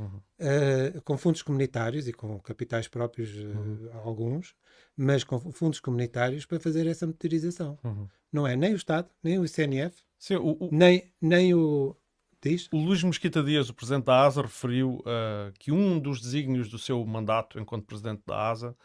uhum. 0.00 0.96
uh, 0.96 1.02
com 1.02 1.16
fundos 1.16 1.42
comunitários 1.42 2.08
e 2.08 2.12
com 2.12 2.38
capitais 2.40 2.88
próprios, 2.88 3.34
uh, 3.34 3.46
uhum. 3.46 3.90
alguns, 4.04 4.54
mas 4.96 5.22
com 5.22 5.38
fundos 5.52 5.80
comunitários 5.80 6.46
para 6.46 6.58
fazer 6.58 6.86
essa 6.86 7.06
monitorização. 7.06 7.78
Uhum. 7.84 8.08
Não 8.32 8.46
é 8.46 8.56
nem 8.56 8.72
o 8.72 8.76
Estado, 8.76 9.08
nem 9.22 9.38
o 9.38 9.44
ICNF, 9.44 10.02
Sim, 10.18 10.36
o, 10.36 10.56
o... 10.60 10.68
Nem, 10.72 11.12
nem 11.20 11.54
o. 11.54 11.96
Diz? 12.42 12.68
O 12.72 12.78
Luís 12.78 13.02
Mesquita 13.02 13.42
Dias, 13.42 13.68
o 13.68 13.74
presidente 13.74 14.06
da 14.06 14.24
ASA, 14.24 14.40
referiu 14.40 15.00
uh, 15.00 15.52
que 15.58 15.70
um 15.70 15.98
dos 15.98 16.20
desígnios 16.20 16.70
do 16.70 16.78
seu 16.78 17.04
mandato 17.04 17.58
enquanto 17.60 17.84
presidente 17.84 18.22
da 18.26 18.50
ASA 18.50 18.76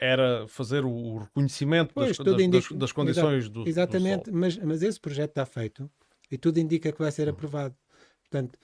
era 0.00 0.48
fazer 0.48 0.86
o 0.86 1.18
reconhecimento 1.18 1.92
pois, 1.92 2.16
das, 2.16 2.24
das, 2.24 2.40
indica... 2.40 2.68
das, 2.70 2.78
das, 2.78 2.92
condições 2.92 3.44
Exato. 3.44 3.52
do 3.52 3.68
Exatamente, 3.68 4.30
do 4.30 4.36
mas, 4.36 4.56
mas 4.56 4.82
esse 4.82 4.98
projeto 4.98 5.30
está 5.32 5.44
feito 5.44 5.90
e 6.30 6.38
tudo 6.38 6.58
indica 6.58 6.90
que 6.90 6.98
vai 6.98 7.12
ser 7.12 7.28
uhum. 7.28 7.34
aprovado. 7.34 7.74
Portanto, 8.22 8.58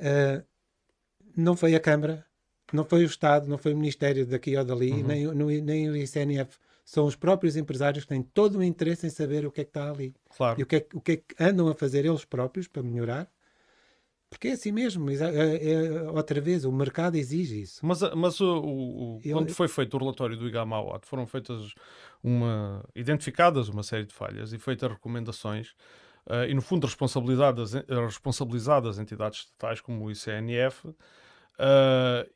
uh, 0.00 0.44
não 1.36 1.56
foi 1.56 1.74
a 1.74 1.80
Câmara, 1.80 2.24
não 2.72 2.84
foi 2.84 3.02
o 3.02 3.06
Estado, 3.06 3.48
não 3.48 3.58
foi 3.58 3.72
o 3.72 3.76
Ministério 3.76 4.26
daqui 4.26 4.56
ou 4.56 4.64
dali, 4.64 4.92
uhum. 4.92 5.06
nem, 5.06 5.24
no, 5.26 5.46
nem 5.46 5.88
o 5.88 5.96
ICNF. 5.96 6.58
São 6.84 7.04
os 7.04 7.14
próprios 7.14 7.56
empresários 7.56 8.04
que 8.04 8.08
têm 8.08 8.22
todo 8.22 8.58
o 8.58 8.62
interesse 8.62 9.06
em 9.06 9.10
saber 9.10 9.44
o 9.44 9.52
que 9.52 9.60
é 9.60 9.64
que 9.64 9.70
está 9.70 9.90
ali. 9.90 10.14
Claro. 10.36 10.58
E 10.58 10.62
o 10.62 10.66
que, 10.66 10.76
é, 10.76 10.86
o 10.94 11.00
que 11.00 11.12
é 11.12 11.16
que 11.16 11.34
andam 11.38 11.68
a 11.68 11.74
fazer 11.74 12.04
eles 12.04 12.24
próprios 12.24 12.66
para 12.66 12.82
melhorar. 12.82 13.30
Porque 14.30 14.48
é 14.48 14.52
assim 14.52 14.72
mesmo, 14.72 15.10
é, 15.10 15.14
é, 15.16 16.02
outra 16.10 16.38
vez, 16.38 16.66
o 16.66 16.72
mercado 16.72 17.16
exige 17.16 17.62
isso. 17.62 17.84
Mas, 17.84 18.00
mas 18.14 18.38
o, 18.40 18.60
o 18.60 19.20
Ele... 19.24 19.32
quando 19.32 19.54
foi 19.54 19.68
feito 19.68 19.94
o 19.94 19.98
relatório 19.98 20.36
do 20.36 20.46
IGAMAWAT, 20.46 21.06
foram 21.06 21.26
feitas 21.26 21.72
uma, 22.22 22.84
identificadas 22.94 23.68
uma 23.68 23.82
série 23.82 24.04
de 24.04 24.12
falhas 24.12 24.52
e 24.52 24.58
feitas 24.58 24.90
recomendações 24.90 25.74
Uh, 26.28 26.44
e, 26.46 26.52
no 26.54 26.60
fundo, 26.60 26.86
responsabilizadas, 26.86 27.72
responsabilizadas 27.72 28.98
entidades 28.98 29.40
estatais 29.40 29.80
como 29.80 30.04
o 30.04 30.10
ICNF, 30.10 30.88
uh, 30.88 30.94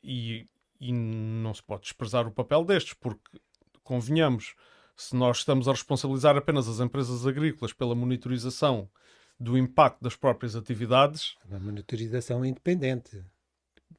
e, 0.03 0.47
e 0.79 0.91
não 0.91 1.53
se 1.53 1.61
pode 1.61 1.83
desprezar 1.83 2.27
o 2.27 2.31
papel 2.31 2.65
destes, 2.65 2.95
porque, 2.95 3.39
convenhamos, 3.83 4.55
se 4.97 5.15
nós 5.15 5.37
estamos 5.37 5.67
a 5.67 5.71
responsabilizar 5.71 6.35
apenas 6.35 6.67
as 6.67 6.79
empresas 6.79 7.27
agrícolas 7.27 7.71
pela 7.71 7.93
monitorização 7.93 8.89
do 9.39 9.57
impacto 9.57 10.01
das 10.01 10.15
próprias 10.15 10.55
atividades. 10.55 11.35
Uma 11.47 11.59
monitorização 11.59 12.43
independente. 12.43 13.23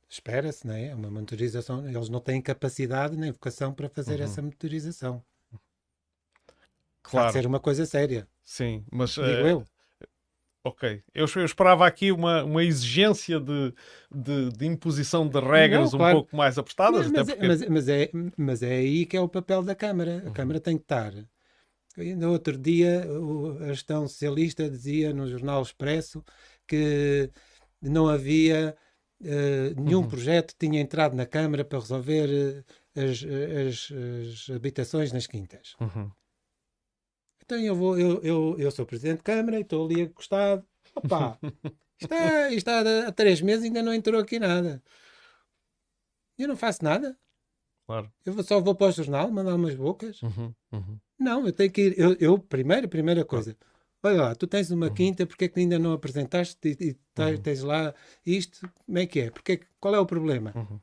Espera-se, 0.09 0.67
não 0.67 0.75
é? 0.75 0.95
Uma 0.95 1.11
monitorização. 1.11 1.87
Eles 1.89 2.09
não 2.09 2.21
têm 2.21 2.41
capacidade 2.41 3.17
nem 3.17 3.31
vocação 3.31 3.73
para 3.73 3.89
fazer 3.89 4.19
uhum. 4.19 4.25
essa 4.25 4.43
monitorização. 4.43 5.25
Claro. 7.03 7.27
Pode 7.27 7.33
ser 7.33 7.47
uma 7.47 7.61
coisa 7.61 7.85
séria. 7.85 8.27
Sim, 8.45 8.85
mas. 8.91 9.11
Digo 9.11 9.27
eu. 9.27 9.67
Ok. 10.65 11.03
Eu, 11.15 11.27
eu, 11.37 11.45
esperava 11.45 11.87
aqui 11.87 12.11
uma, 12.11 12.43
uma 12.43 12.65
exigência 12.65 13.39
de, 13.39 13.75
de, 14.11 14.49
de 14.51 14.67
imposição 14.67 15.29
de 15.29 15.39
regras 15.39 15.93
Não, 15.93 15.99
claro. 15.99 16.17
um 16.17 16.21
pouco 16.21 16.35
mais 16.35 16.57
apertadas. 16.57 17.11
Mas, 17.11 17.27
porque... 17.29 17.47
mas, 17.47 17.69
mas, 17.69 17.89
é, 17.89 18.11
mas 18.35 18.63
é 18.63 18.77
aí 18.77 19.05
que 19.05 19.15
é 19.15 19.21
o 19.21 19.29
papel 19.29 19.63
da 19.63 19.75
Câmara. 19.75 20.23
A 20.25 20.29
uhum. 20.29 20.33
Câmara 20.33 20.59
tem 20.59 20.79
que 20.79 20.85
estar. 20.85 21.13
Ainda 21.99 22.31
outro 22.31 22.57
dia, 22.57 23.07
a 23.61 23.67
gestão 23.69 24.09
socialista 24.09 24.69
dizia 24.69 25.13
no 25.13 25.29
Jornal 25.29 25.63
Expresso 25.63 26.25
que 26.67 27.31
não 27.81 28.09
havia 28.09 28.75
uh, 29.21 29.81
nenhum 29.81 30.01
uhum. 30.01 30.09
projeto 30.09 30.55
que 30.55 30.67
tinha 30.67 30.81
entrado 30.81 31.15
na 31.15 31.27
Câmara 31.27 31.65
para 31.65 31.79
resolver 31.79 32.65
uh, 32.97 33.01
as, 33.01 33.23
as, 33.69 33.93
as, 34.49 34.57
habitações 34.57 35.13
nas 35.13 35.27
quintas. 35.27 35.77
Uhum. 35.79 36.11
Então 37.45 37.59
eu 37.59 37.75
vou, 37.75 37.99
eu, 37.99 38.23
eu, 38.23 38.57
eu 38.59 38.71
sou 38.71 38.87
presidente 38.87 39.19
de 39.19 39.23
Câmara 39.23 39.59
e 39.59 39.63
estou 39.63 39.85
ali 39.85 40.03
acostado. 40.03 40.65
Opa, 40.95 41.39
está, 42.01 42.53
está 42.53 43.09
há 43.09 43.13
três 43.13 43.41
meses 43.41 43.65
e 43.65 43.67
ainda 43.67 43.83
não 43.83 43.93
entrou 43.93 44.21
aqui 44.21 44.39
nada. 44.39 44.83
Eu 46.39 46.49
não 46.49 46.57
faço 46.57 46.83
nada. 46.83 47.17
Claro. 47.87 48.11
Eu 48.25 48.43
só 48.43 48.61
vou 48.61 48.75
para 48.75 48.89
o 48.89 48.93
jornal 48.93 49.31
mandar 49.31 49.55
umas 49.55 49.75
bocas. 49.75 50.23
Uhum, 50.23 50.55
uhum. 50.73 50.99
Não, 51.19 51.47
eu 51.47 51.53
tenho 51.53 51.71
que 51.71 51.83
ir. 51.83 51.99
Eu, 51.99 52.17
eu 52.19 52.39
primeiro, 52.39 52.89
primeira 52.89 53.25
coisa. 53.25 53.57
Olha 54.03 54.23
lá, 54.23 54.35
tu 54.35 54.47
tens 54.47 54.71
uma 54.71 54.89
uhum. 54.89 54.95
quinta, 54.95 55.27
porque 55.27 55.45
é 55.45 55.49
que 55.49 55.61
ainda 55.61 55.79
não 55.79 55.93
apresentaste 55.93 56.57
e, 56.65 56.71
e 56.73 56.95
tens, 57.15 57.37
uhum. 57.37 57.43
tens, 57.43 57.63
lá 57.63 57.95
isto? 58.25 58.69
Como 58.87 58.99
é 58.99 59.07
que 59.07 59.21
é? 59.21 59.31
Porque, 59.31 59.61
qual 59.79 59.95
é 59.95 59.99
o 59.99 60.07
problema? 60.07 60.53
Uhum. 60.55 60.81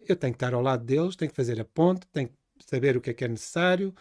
Eu 0.00 0.16
tenho 0.16 0.32
que 0.32 0.36
estar 0.36 0.54
ao 0.54 0.62
lado 0.62 0.84
deles, 0.84 1.16
tenho 1.16 1.30
que 1.30 1.36
fazer 1.36 1.60
a 1.60 1.64
ponte, 1.64 2.06
tenho 2.12 2.28
que 2.28 2.36
saber 2.64 2.96
o 2.96 3.00
que 3.00 3.10
é 3.10 3.14
que 3.14 3.24
é 3.24 3.28
necessário, 3.28 3.94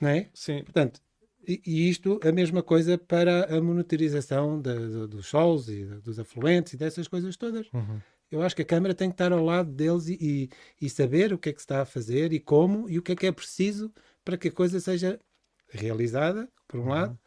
não 0.00 0.08
é? 0.08 0.28
Sim. 0.34 0.62
Portanto, 0.64 1.00
e, 1.46 1.88
isto 1.88 2.18
a 2.26 2.32
mesma 2.32 2.62
coisa 2.62 2.96
para 2.96 3.56
a 3.56 3.60
monitorização 3.60 4.60
de, 4.60 4.74
de, 4.74 5.06
dos 5.06 5.26
solos 5.26 5.68
e 5.68 5.84
dos 5.84 6.18
afluentes 6.18 6.72
e 6.72 6.76
dessas 6.76 7.06
coisas 7.06 7.36
todas. 7.36 7.66
Uhum. 7.72 8.00
Eu 8.30 8.42
acho 8.42 8.56
que 8.56 8.62
a 8.62 8.66
Câmara 8.66 8.94
tem 8.94 9.10
que 9.10 9.14
estar 9.14 9.32
ao 9.32 9.44
lado 9.44 9.70
deles 9.70 10.08
e, 10.08 10.18
e, 10.20 10.50
e, 10.86 10.90
saber 10.90 11.32
o 11.32 11.38
que 11.38 11.50
é 11.50 11.52
que 11.52 11.60
se 11.60 11.64
está 11.64 11.82
a 11.82 11.86
fazer 11.86 12.32
e 12.32 12.40
como 12.40 12.88
e 12.88 12.98
o 12.98 13.02
que 13.02 13.12
é 13.12 13.16
que 13.16 13.26
é 13.26 13.32
preciso 13.32 13.92
para 14.24 14.36
que 14.36 14.48
a 14.48 14.52
coisa 14.52 14.80
seja 14.80 15.20
realizada, 15.68 16.48
por 16.66 16.80
um 16.80 16.84
uhum. 16.84 16.88
lado, 16.88 17.18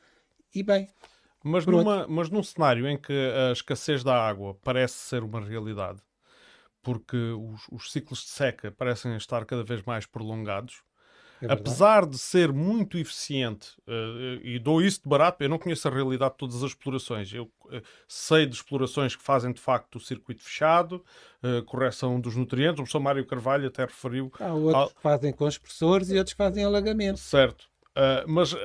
e 0.53 0.63
bem. 0.63 0.89
Mas, 1.43 1.65
numa, 1.65 2.07
mas 2.07 2.29
num 2.29 2.43
cenário 2.43 2.87
em 2.87 2.97
que 2.97 3.13
a 3.13 3.51
escassez 3.51 4.03
da 4.03 4.15
água 4.15 4.55
parece 4.63 4.95
ser 4.95 5.23
uma 5.23 5.39
realidade, 5.39 6.01
porque 6.81 7.15
os, 7.15 7.67
os 7.71 7.91
ciclos 7.91 8.19
de 8.19 8.29
seca 8.29 8.71
parecem 8.71 9.15
estar 9.15 9.45
cada 9.45 9.63
vez 9.63 9.83
mais 9.83 10.05
prolongados, 10.05 10.81
é 11.41 11.53
Apesar 11.53 12.05
de 12.05 12.17
ser 12.17 12.51
muito 12.51 12.97
eficiente, 12.97 13.69
uh, 13.87 14.41
e 14.43 14.57
dou 14.57 14.81
isso 14.81 15.01
de 15.03 15.09
barato, 15.09 15.43
eu 15.43 15.49
não 15.49 15.59
conheço 15.59 15.87
a 15.87 15.91
realidade 15.91 16.31
de 16.31 16.37
todas 16.37 16.63
as 16.63 16.71
explorações. 16.71 17.31
Eu 17.31 17.43
uh, 17.65 17.81
sei 18.07 18.47
de 18.47 18.55
explorações 18.55 19.15
que 19.15 19.21
fazem 19.21 19.51
de 19.51 19.59
facto 19.59 19.95
o 19.95 19.99
circuito 19.99 20.41
fechado, 20.41 21.03
uh, 21.43 21.63
correção 21.63 22.19
dos 22.19 22.35
nutrientes. 22.35 22.73
O 22.73 22.83
professor 22.83 22.99
Mário 22.99 23.25
Carvalho 23.25 23.67
até 23.67 23.85
referiu. 23.85 24.31
Há 24.39 24.53
outros 24.53 24.93
que 24.93 25.01
fazem 25.01 25.31
com 25.31 25.47
expressores 25.47 26.09
e 26.09 26.17
outros 26.17 26.33
que 26.33 26.37
fazem 26.37 26.63
alagamento. 26.63 27.19
Certo. 27.19 27.69
mas. 28.27 28.55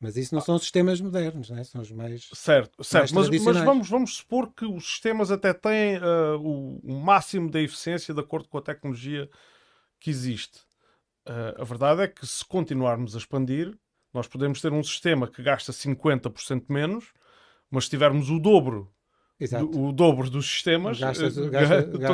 mas 0.00 0.16
isso 0.16 0.32
não 0.32 0.40
são 0.40 0.56
sistemas 0.56 1.00
modernos, 1.00 1.50
não 1.50 1.58
é? 1.58 1.64
são 1.64 1.80
os 1.80 1.90
mais. 1.90 2.28
Certo, 2.32 2.84
certo. 2.84 3.12
Mais 3.12 3.28
mas, 3.28 3.42
mas 3.44 3.56
vamos, 3.56 3.88
vamos 3.88 4.16
supor 4.16 4.52
que 4.52 4.64
os 4.64 4.86
sistemas 4.86 5.32
até 5.32 5.52
têm 5.52 5.98
o, 6.40 6.78
o 6.84 7.00
máximo 7.00 7.50
da 7.50 7.60
eficiência 7.60 8.14
de 8.14 8.20
acordo 8.20 8.48
com 8.48 8.58
a 8.58 8.62
tecnologia 8.62 9.28
que 9.98 10.10
existe. 10.10 10.67
Uh, 11.28 11.60
a 11.60 11.64
verdade 11.64 12.02
é 12.02 12.08
que 12.08 12.26
se 12.26 12.42
continuarmos 12.42 13.14
a 13.14 13.18
expandir, 13.18 13.76
nós 14.14 14.26
podemos 14.26 14.62
ter 14.62 14.72
um 14.72 14.82
sistema 14.82 15.28
que 15.28 15.42
gasta 15.42 15.72
50% 15.72 16.64
menos, 16.70 17.12
mas 17.70 17.84
se 17.84 17.90
tivermos 17.90 18.30
o 18.30 18.38
dobro, 18.38 18.90
do, 19.38 19.88
o 19.88 19.92
dobro 19.92 20.30
dos 20.30 20.48
sistemas, 20.48 20.98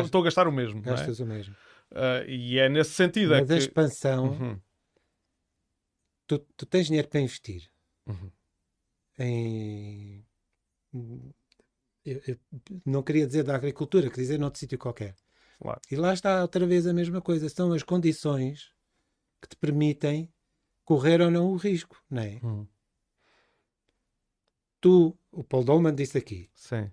estou 0.04 0.20
a 0.20 0.24
gastar 0.24 0.48
o 0.48 0.52
mesmo. 0.52 0.80
É? 0.80 0.82
Gastas 0.82 1.20
é? 1.20 1.22
o 1.22 1.26
mesmo. 1.26 1.54
Uh, 1.92 2.28
e 2.28 2.58
é 2.58 2.68
nesse 2.68 2.90
sentido. 2.90 3.30
Mas 3.30 3.48
é 3.48 3.54
a 3.54 3.58
expansão, 3.58 4.32
uhum. 4.32 4.60
tu, 6.26 6.38
tu, 6.56 6.66
tens 6.66 6.86
dinheiro 6.86 7.06
para 7.06 7.20
investir 7.20 7.70
uhum. 8.06 8.30
em. 9.18 10.26
Eu, 12.04 12.20
eu 12.26 12.38
não 12.84 13.02
queria 13.02 13.26
dizer 13.26 13.44
da 13.44 13.54
agricultura, 13.54 14.10
queria 14.10 14.24
dizer 14.24 14.38
noutro 14.38 14.58
sítio 14.58 14.76
qualquer. 14.76 15.14
Claro. 15.60 15.80
E 15.90 15.96
lá 15.96 16.12
está 16.12 16.42
outra 16.42 16.66
vez 16.66 16.86
a 16.86 16.92
mesma 16.92 17.20
coisa. 17.22 17.48
São 17.48 17.72
as 17.72 17.82
condições 17.82 18.74
que 19.44 19.50
te 19.50 19.56
permitem 19.56 20.28
correr 20.84 21.20
ou 21.20 21.30
não 21.30 21.52
o 21.52 21.56
risco, 21.56 21.96
não 22.10 22.22
é? 22.22 22.40
Hum. 22.42 22.66
Tu, 24.80 25.16
o 25.32 25.42
Paul 25.44 25.64
Dolman 25.64 25.94
disse 25.94 26.18
aqui, 26.18 26.50
Sim. 26.54 26.90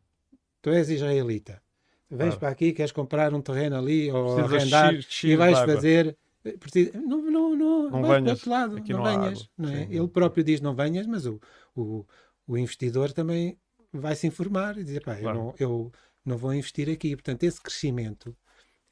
tu 0.62 0.70
és 0.70 0.90
israelita. 0.90 1.62
Vens 2.10 2.20
Claro. 2.30 2.40
para 2.40 2.50
aqui, 2.50 2.74
queres 2.74 2.92
comprar 2.92 3.34
um 3.34 3.42
terreno 3.42 3.78
ali 3.78 4.12
ou 4.12 4.36
Precisa 4.36 4.56
arrendar 4.56 4.94
X- 4.96 5.06
X 5.06 5.24
e 5.32 5.36
vais 5.36 5.58
fazer. 5.60 6.18
eh, 6.44 6.58
precisa- 6.58 7.00
Não, 7.00 7.22
não, 7.22 7.56
não, 7.56 7.84
Não 7.84 7.92
vais 7.92 8.06
para 8.08 8.16
venhas, 8.20 8.32
outro 8.40 8.50
lado, 8.52 8.78
aqui 8.78 8.94
não, 8.94 9.04
venhas. 9.04 9.50
Não 9.58 9.70
é? 9.70 9.86
Sim. 9.88 9.94
Ele 9.96 10.08
próprio 10.08 10.44
diz 10.44 10.60
não 10.62 10.76
venhas, 10.76 11.06
mas 11.08 11.26
o, 11.26 11.40
o, 11.76 12.06
o 12.48 12.58
investidor 12.58 13.12
também 13.14 13.58
vai 13.94 14.16
se 14.16 14.28
informar 14.28 14.78
e 14.78 14.84
dizer, 14.84 15.02
pá, 15.04 15.16
Claro. 15.16 15.38
eu, 15.38 15.44
não, 15.44 15.56
eu 15.60 15.92
não 16.26 16.38
vou 16.38 16.54
investir 16.54 16.90
aqui. 16.90 17.16
Portanto, 17.16 17.44
esse 17.44 17.62
crescimento 17.62 18.36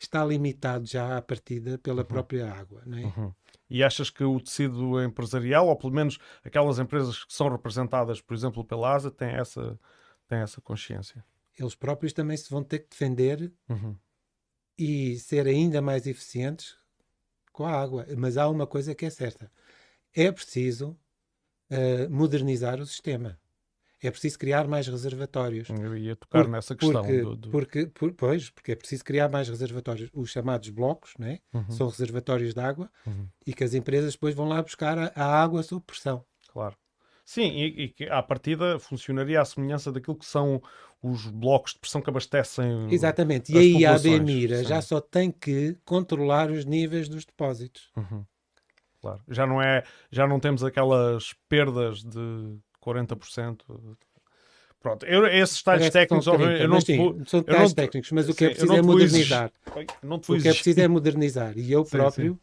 está 0.06 0.24
limitado 0.26 0.86
já 0.86 1.18
à 1.18 1.22
partida 1.22 1.78
pela 1.78 2.04
própria 2.04 2.52
água. 2.52 2.82
Não 2.86 2.98
é? 2.98 3.04
Uhum. 3.04 3.34
E 3.70 3.84
achas 3.84 4.10
que 4.10 4.24
o 4.24 4.40
tecido 4.40 5.02
empresarial, 5.04 5.68
ou 5.68 5.76
pelo 5.76 5.94
menos 5.94 6.18
aquelas 6.44 6.80
empresas 6.80 7.24
que 7.24 7.34
são 7.34 7.50
representadas, 7.50 8.20
por 8.20 8.34
exemplo, 8.34 8.64
pela 8.66 8.96
ASA, 8.96 9.12
têm 9.12 9.30
essa, 9.30 9.80
têm 10.28 10.40
essa 10.40 10.60
consciência? 10.62 11.24
Eles 11.58 11.76
próprios 11.76 12.14
também 12.14 12.36
se 12.38 12.50
vão 12.50 12.64
ter 12.64 12.80
que 12.80 12.90
defender 12.90 13.54
Uhum. 13.68 13.96
e 14.78 15.20
ser 15.20 15.46
ainda 15.46 15.82
mais 15.82 16.08
eficientes 16.08 16.78
com 17.52 17.66
a 17.66 17.72
água. 17.72 18.06
Mas 18.18 18.38
há 18.38 18.48
uma 18.48 18.66
coisa 18.66 18.96
que 18.96 19.06
é 19.06 19.10
certa: 19.10 19.52
é 20.16 20.32
preciso 20.32 20.98
eh, 21.70 22.08
modernizar 22.08 22.80
o 22.80 22.86
sistema. 22.86 23.38
É 24.02 24.10
preciso 24.10 24.40
criar 24.40 24.68
mais 24.68 24.88
reservatórios. 24.88 25.70
Eu 25.70 25.98
ia 25.98 26.16
tocar 26.16 26.44
Por- 26.44 26.50
nessa 26.52 26.76
questão. 26.76 27.02
Porque, 27.02 27.22
do, 27.22 27.36
do- 27.36 27.50
porque, 27.50 27.86
por- 27.88 28.14
pois, 28.14 28.50
porque 28.50 28.72
é 28.72 28.76
preciso 28.76 29.04
criar 29.04 29.28
mais 29.30 29.50
reservatórios, 29.50 30.10
os 30.14 30.30
chamados 30.32 30.70
blocos, 30.70 31.14
né? 31.20 31.40
Uhum. 31.54 31.70
são 31.72 31.88
reservatórios 31.90 32.54
de 32.54 32.60
água, 32.62 32.90
Uhum. 33.06 33.28
e 33.46 33.54
que 33.54 33.64
as 33.64 33.74
empresas 33.74 34.14
depois 34.14 34.34
vão 34.34 34.48
lá 34.48 34.62
buscar 34.62 34.98
a, 34.98 35.12
a 35.16 35.42
água 35.42 35.62
sob 35.64 35.84
pressão. 35.86 36.24
Claro. 36.52 36.76
Sim, 37.26 37.50
e, 37.52 37.84
e 37.84 37.90
que 37.90 38.06
à 38.06 38.24
partida 38.24 38.80
funcionaria 38.80 39.40
à 39.40 39.46
semelhança 39.46 39.92
daquilo 39.92 40.16
que 40.18 40.26
são 40.26 40.62
os 41.04 41.28
blocos 41.28 41.74
de 41.74 41.80
pressão 41.80 42.02
que 42.02 42.10
abastecem. 42.10 42.92
Exatamente. 42.92 43.54
E 43.54 43.58
aí 43.58 43.86
a 43.86 43.98
sim. 43.98 44.48
já 44.64 44.82
só 44.82 45.00
tem 45.00 45.30
que 45.32 45.78
controlar 45.86 46.50
os 46.50 46.66
níveis 46.66 47.08
dos 47.08 47.26
depósitos. 47.26 47.92
Uhum. 47.96 48.26
Claro. 49.02 49.22
Já 49.30 49.46
não 49.46 49.62
é, 49.62 49.84
já 50.12 50.28
não 50.28 50.40
temos 50.40 50.64
aquelas 50.64 51.34
perdas 51.48 52.04
de 52.04 52.58
40%. 52.82 53.66
Pronto, 54.82 55.06
eu, 55.06 55.28
esses 55.28 55.58
detalhes 55.58 55.84
são 55.84 55.92
técnicos, 55.92 56.28
óbvio, 56.28 56.48
30, 56.48 56.64
eu 56.64 56.70
não 56.70 56.82
sim, 56.82 56.98
vou, 56.98 57.26
são 57.26 57.42
detalhes 57.42 57.74
técnicos, 57.74 58.12
mas 58.12 58.30
o 58.30 58.34
que 58.34 58.40
sim, 58.40 58.46
é 58.46 58.50
preciso 58.50 58.72
não 58.72 58.78
é 58.78 58.82
modernizar. 58.82 59.52
O 60.08 60.20
que 60.20 60.48
é 60.48 60.54
preciso 60.54 60.80
é 60.80 60.88
modernizar. 60.88 61.58
E 61.58 61.72
eu 61.72 61.84
Sim, 61.84 61.98
próprio 61.98 62.40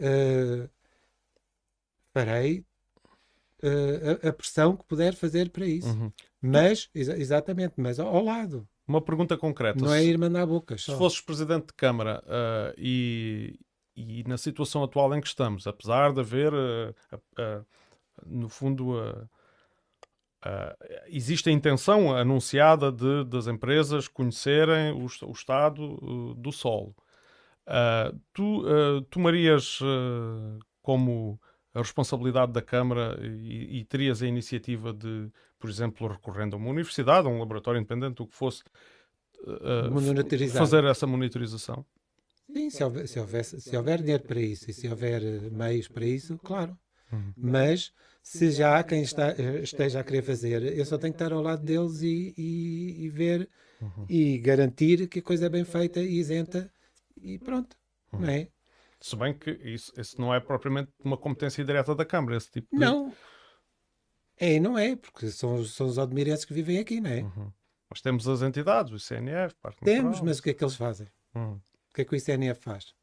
eh, 0.00 0.68
farei 2.12 2.64
eh, 3.62 4.18
a, 4.24 4.28
a 4.28 4.32
pressão 4.32 4.76
que 4.76 4.84
puder 4.84 5.14
fazer 5.14 5.50
para 5.50 5.66
isso. 5.66 5.88
Uhum. 5.88 6.12
Mas, 6.42 6.88
exa- 6.94 7.16
exatamente, 7.16 7.74
mas 7.76 7.98
ao, 8.00 8.08
ao 8.08 8.24
lado. 8.24 8.68
Uma 8.86 9.00
pergunta 9.00 9.36
concreta. 9.36 9.84
Não 9.84 9.92
é 9.92 10.02
Se- 10.02 10.10
ir 10.10 10.18
mandar 10.18 10.46
bocas. 10.46 10.82
Se 10.82 10.86
só. 10.88 10.98
fosses 10.98 11.20
presidente 11.20 11.66
de 11.68 11.74
Câmara 11.74 12.22
ah, 12.26 12.74
e, 12.76 13.58
e 13.96 14.24
na 14.24 14.36
situação 14.38 14.82
atual 14.82 15.14
em 15.14 15.20
que 15.20 15.26
estamos, 15.28 15.66
apesar 15.66 16.12
de 16.12 16.20
haver, 16.20 16.52
no 18.26 18.48
fundo, 18.48 18.98
ah, 18.98 19.28
ah, 20.46 20.76
existe 21.08 21.48
a 21.48 21.52
intenção 21.52 22.16
anunciada 22.16 22.92
de, 22.92 23.24
das 23.24 23.46
empresas 23.46 24.08
conhecerem 24.08 24.92
o, 24.92 25.06
o 25.28 25.32
estado 25.32 25.98
ah, 26.02 26.34
do 26.40 26.52
solo. 26.52 26.94
Ah, 27.66 28.12
tu 28.32 28.62
tomarias 29.10 29.80
como 30.82 31.40
a 31.74 31.80
responsabilidade 31.80 32.52
da 32.52 32.62
Câmara 32.62 33.18
e, 33.20 33.80
e 33.80 33.84
terias 33.84 34.22
a 34.22 34.26
iniciativa 34.26 34.92
de, 34.92 35.28
por 35.58 35.68
exemplo, 35.68 36.06
recorrendo 36.08 36.54
a 36.54 36.58
uma 36.58 36.70
universidade, 36.70 37.26
a 37.26 37.30
um 37.30 37.38
laboratório 37.38 37.78
independente, 37.78 38.22
o 38.22 38.26
que 38.26 38.34
fosse, 38.34 38.62
fazer 40.58 40.84
essa 40.84 41.06
monitorização. 41.06 41.84
Sim, 42.50 42.70
se 42.70 42.82
houver, 42.84 43.08
se, 43.08 43.18
houvesse- 43.18 43.60
se 43.60 43.76
houver 43.76 44.00
dinheiro 44.00 44.22
para 44.22 44.40
isso 44.40 44.70
e 44.70 44.72
se 44.72 44.88
houver 44.88 45.20
meios 45.50 45.88
para 45.88 46.04
isso, 46.04 46.38
claro. 46.38 46.78
Uhum. 47.12 47.32
Mas 47.36 47.92
se 48.22 48.50
já 48.50 48.78
há 48.78 48.82
quem 48.84 49.02
está, 49.02 49.32
esteja 49.62 50.00
a 50.00 50.04
querer 50.04 50.22
fazer, 50.22 50.62
eu 50.76 50.84
só 50.84 50.98
tenho 50.98 51.12
que 51.12 51.22
estar 51.22 51.32
ao 51.34 51.42
lado 51.42 51.62
deles 51.62 52.02
e, 52.02 52.34
e- 52.36 53.04
e 53.04 53.08
ver 53.08 53.48
Uhum. 53.80 54.06
e 54.08 54.38
garantir 54.38 55.06
que 55.08 55.18
a 55.18 55.22
coisa 55.22 55.46
é 55.46 55.48
bem 55.48 55.64
feita 55.64 56.00
e 56.00 56.18
isenta 56.18 56.72
e 57.20 57.38
pronto. 57.38 57.76
Uhum. 58.12 58.20
Não 58.20 58.28
é? 58.28 58.48
Se 59.00 59.14
bem 59.14 59.34
que 59.36 59.50
isso, 59.62 59.92
isso 60.00 60.18
não 60.20 60.34
é 60.34 60.40
propriamente 60.40 60.90
uma 61.04 61.16
competência 61.16 61.62
direta 61.64 61.94
da 61.94 62.04
Câmara, 62.04 62.36
esse 62.36 62.50
tipo 62.50 62.68
de... 62.72 62.78
Não. 62.80 63.12
É 64.38 64.58
não 64.60 64.76
é, 64.78 64.96
porque 64.96 65.28
são, 65.30 65.54
os- 65.56 65.74
são 65.74 65.86
os 65.86 65.98
odmirenses 65.98 66.44
que 66.44 66.52
vivem 66.54 66.78
aqui, 66.78 67.00
não 67.00 67.10
é? 67.10 67.20
Uhum. 67.22 67.52
Mas 67.88 68.00
temos 68.00 68.26
as 68.28 68.42
entidades, 68.42 68.92
o 68.92 68.96
ICNF, 68.96 69.54
Parque 69.62 69.84
Temos, 69.84 70.04
Natural. 70.04 70.24
mas 70.24 70.38
o 70.38 70.42
que 70.42 70.50
é 70.50 70.54
que 70.54 70.64
eles 70.64 70.74
fazem? 70.74 71.06
Uhum. 71.34 71.54
O 71.54 71.94
que 71.94 72.02
é 72.02 72.04
que 72.04 72.14
o 72.14 72.16
ICNF 72.16 72.60
faz? 72.62 72.94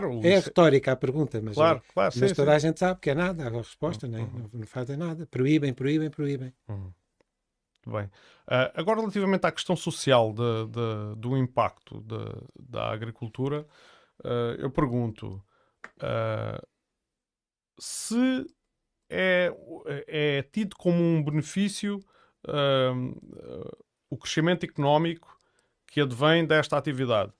Claro, 0.00 0.20
É 0.24 0.38
IC- 0.38 0.44
retórica 0.46 0.92
a 0.92 0.96
pergunta, 0.96 1.40
mas, 1.42 1.54
claro, 1.54 1.82
claro, 1.92 2.12
mas 2.18 2.30
sim, 2.30 2.34
toda 2.34 2.50
sim. 2.52 2.56
a 2.56 2.58
gente 2.58 2.78
sabe 2.78 3.00
que 3.00 3.10
é 3.10 3.14
nada 3.14 3.46
a 3.46 3.50
resposta, 3.50 4.08
não, 4.08 4.18
é? 4.18 4.22
Uhum. 4.22 4.48
não, 4.52 4.60
não 4.60 4.66
fazem 4.66 4.96
nada. 4.96 5.26
Proíbem, 5.26 5.72
proíbem, 5.74 6.08
proíbem. 6.10 6.52
Uhum. 6.68 6.92
Muito 7.84 7.98
bem. 7.98 8.10
Ah, 8.46 8.72
agora, 8.74 9.00
relativamente 9.00 9.44
à 9.46 9.52
questão 9.52 9.74
social 9.76 10.32
de- 10.32 10.66
de- 10.68 11.20
do 11.20 11.36
impacto 11.36 12.00
da- 12.00 12.42
da 12.58 12.90
agricultura, 12.92 13.66
ah, 14.24 14.56
eu 14.58 14.70
pergunto 14.70 15.42
ah, 16.00 16.62
se 17.78 18.46
é, 19.10 19.52
é 20.06 20.42
tido 20.42 20.74
como 20.76 21.02
um 21.02 21.22
benefício 21.22 22.00
o 24.10 24.16
crescimento 24.16 24.64
económico 24.64 25.36
que 25.86 26.00
advém 26.00 26.46
desta 26.46 26.76
atividade. 26.76 27.32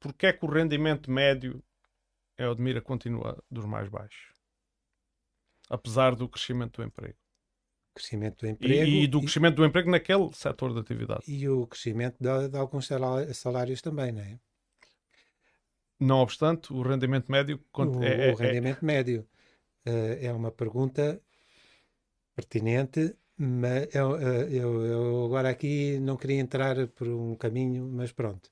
Porquê 0.00 0.26
é 0.28 0.32
que 0.32 0.44
o 0.44 0.48
rendimento 0.50 1.10
médio 1.10 1.62
em 2.38 2.46
Odmira 2.46 2.80
continua 2.80 3.42
dos 3.50 3.64
mais 3.64 3.88
baixos? 3.88 4.32
Apesar 5.68 6.14
do 6.14 6.28
crescimento 6.28 6.76
do 6.80 6.86
emprego. 6.86 7.18
Crescimento 7.94 8.38
do 8.40 8.46
E- 8.46 8.50
emprego 8.52 8.84
E, 8.84 9.06
do 9.08 9.18
e- 9.18 9.22
crescimento 9.22 9.56
do 9.56 9.64
emprego 9.64 9.90
naquele 9.90 10.32
setor 10.32 10.72
de 10.72 10.80
atividade. 10.80 11.24
e 11.26 11.48
o 11.48 11.66
crescimento 11.66 12.16
de, 12.20 12.48
de 12.48 12.56
alguns 12.56 12.86
salá- 12.86 13.32
salários 13.34 13.82
também, 13.82 14.12
não 14.12 14.22
é? 14.22 14.38
Não 16.00 16.18
obstante, 16.20 16.72
o 16.72 16.80
rendimento 16.82 17.30
médio 17.30 17.60
O, 17.76 18.02
é, 18.04 18.28
é- 18.28 18.32
o 18.32 18.36
rendimento 18.36 18.84
médio 18.84 19.26
eh, 19.84 20.26
é 20.26 20.32
uma 20.32 20.52
pergunta 20.52 21.20
pertinente, 22.36 23.16
mas 23.36 23.92
eu, 23.94 24.16
eh, 24.16 24.48
eu- 24.60 24.84
eu 24.86 25.24
agora 25.26 25.48
aqui 25.50 25.98
não 26.00 26.16
queria 26.16 26.40
entrar 26.40 26.76
por 26.88 27.08
um 27.08 27.34
caminho, 27.36 27.84
mas 27.98 28.12
pronto. 28.12 28.50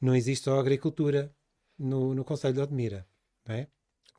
Não 0.00 0.14
existe 0.14 0.44
só 0.44 0.58
agricultura 0.58 1.34
no, 1.78 2.14
no 2.14 2.24
Conselho 2.24 2.54
de 2.54 2.60
Odmira, 2.60 3.06
não 3.46 3.54
é? 3.54 3.68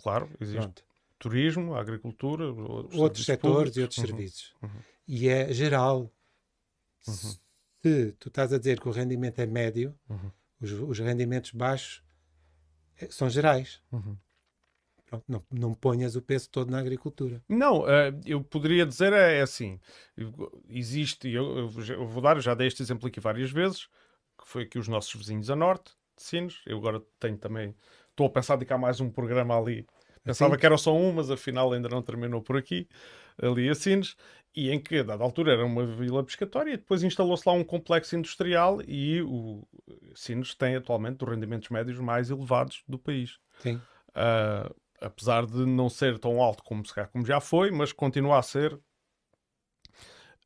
claro, 0.02 0.30
existe 0.40 0.58
Pronto. 0.62 0.84
turismo, 1.18 1.76
agricultura, 1.76 2.52
os 2.52 2.58
Outros 2.96 3.26
serviços 3.26 3.26
setores 3.26 3.56
públicos. 3.58 3.78
e 3.78 3.82
outros 3.82 3.98
Uhum. 4.00 4.06
serviços. 4.06 4.56
uhum. 4.62 4.82
E 5.08 5.28
é 5.28 5.54
geral. 5.54 6.14
Uhum. 7.08 7.14
Se 7.82 8.12
tu 8.20 8.28
estás 8.28 8.52
a 8.54 8.58
dizer 8.58 8.80
que 8.80 8.88
o 8.88 8.92
rendimento 8.92 9.40
é 9.40 9.46
médio, 9.46 9.98
Uhum. 10.10 10.32
os, 10.62 10.72
os 10.72 11.00
rendimentos 11.00 11.52
baixos 11.52 12.04
eh, 12.98 13.08
são 13.12 13.30
gerais. 13.30 13.82
Uhum. 13.92 14.18
Pronto, 15.06 15.26
não, 15.28 15.44
não 15.52 15.74
ponhas 15.74 16.16
o 16.16 16.22
peso 16.22 16.50
todo 16.50 16.70
na 16.70 16.78
agricultura. 16.80 17.44
Não, 17.50 17.90
eh, 17.90 18.14
eu 18.26 18.44
poderia 18.44 18.86
dizer 18.86 19.12
é, 19.12 19.38
é 19.40 19.42
assim, 19.42 19.80
existe, 20.70 21.28
eu, 21.30 21.70
eu 21.90 22.08
vou 22.08 22.22
dar, 22.22 22.38
eu 22.38 22.42
já 22.42 22.54
dei 22.54 22.68
este 22.68 22.82
exemplo 22.84 23.08
aqui 23.08 23.20
várias 23.20 23.50
vezes, 23.52 23.88
que 24.40 24.48
foi 24.48 24.64
aqui 24.64 24.80
os 24.80 24.88
nossos 24.88 25.14
vizinhos 25.14 25.50
a 25.50 25.56
norte, 25.56 25.92
de 26.16 26.24
Sines, 26.24 26.62
eu 26.66 26.78
agora 26.78 27.02
tenho 27.20 27.38
também, 27.38 27.76
estou 28.10 28.28
a 28.28 28.30
pensar 28.30 28.58
de 28.58 28.66
cá 28.66 28.78
mais 28.78 29.00
um 29.00 29.10
programa 29.10 29.58
ali, 29.58 29.86
pensava 30.24 30.54
Assim? 30.54 30.60
que 30.60 30.66
era 30.66 30.78
só 30.78 30.96
um, 30.96 31.14
mas 31.14 31.30
afinal 31.30 31.72
ainda 31.72 31.90
não 31.90 32.02
terminou 32.02 32.42
por 32.42 32.58
aqui, 32.58 32.88
ali 33.42 33.70
a 33.70 33.76
Sines, 33.76 34.16
e 34.56 34.72
em 34.72 34.80
que, 34.80 34.98
a 34.98 35.04
dada 35.04 35.24
altura, 35.24 35.54
era 35.54 35.66
uma 35.66 35.86
vila 35.86 36.24
pescatória, 36.24 36.74
e 36.74 36.78
depois 36.78 37.04
instalou-se 37.04 37.48
lá 37.48 37.54
um 37.54 37.64
complexo 37.64 38.16
industrial, 38.16 38.82
e 38.88 39.22
o 39.22 39.66
Sines 40.16 40.56
tem 40.56 40.76
atualmente 40.76 41.18
dos 41.18 41.30
rendimentos 41.30 41.70
médios 41.70 42.00
mais 42.00 42.30
elevados 42.30 42.84
do 42.88 42.98
país. 42.98 43.40
Sim. 43.60 43.80
Ah, 44.14 44.70
apesar 45.02 45.46
de 45.46 45.66
não 45.66 45.90
ser 45.90 46.20
tão 46.20 46.42
alto 46.42 46.64
como, 46.64 46.84
como 47.12 47.26
já 47.26 47.40
foi, 47.40 47.72
mas 47.72 47.94
continua 47.94 48.40
a 48.40 48.42
ser. 48.42 48.78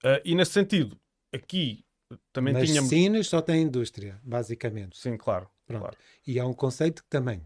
Ah, 0.03 0.21
e 0.23 0.35
nesse 0.35 0.51
sentido, 0.51 0.99
aqui 1.33 1.83
também 2.31 2.53
Mas 2.53 2.69
tínhamos. 2.69 3.27
Só 3.27 3.41
tem 3.41 3.61
indústria, 3.63 4.19
basicamente. 4.23 4.97
Sim, 4.97 5.17
claro. 5.17 5.49
Pronto. 5.65 5.81
Claro, 5.81 5.97
E 6.27 6.39
há 6.39 6.45
um 6.45 6.53
conceito 6.53 7.03
que 7.03 7.09
também. 7.09 7.41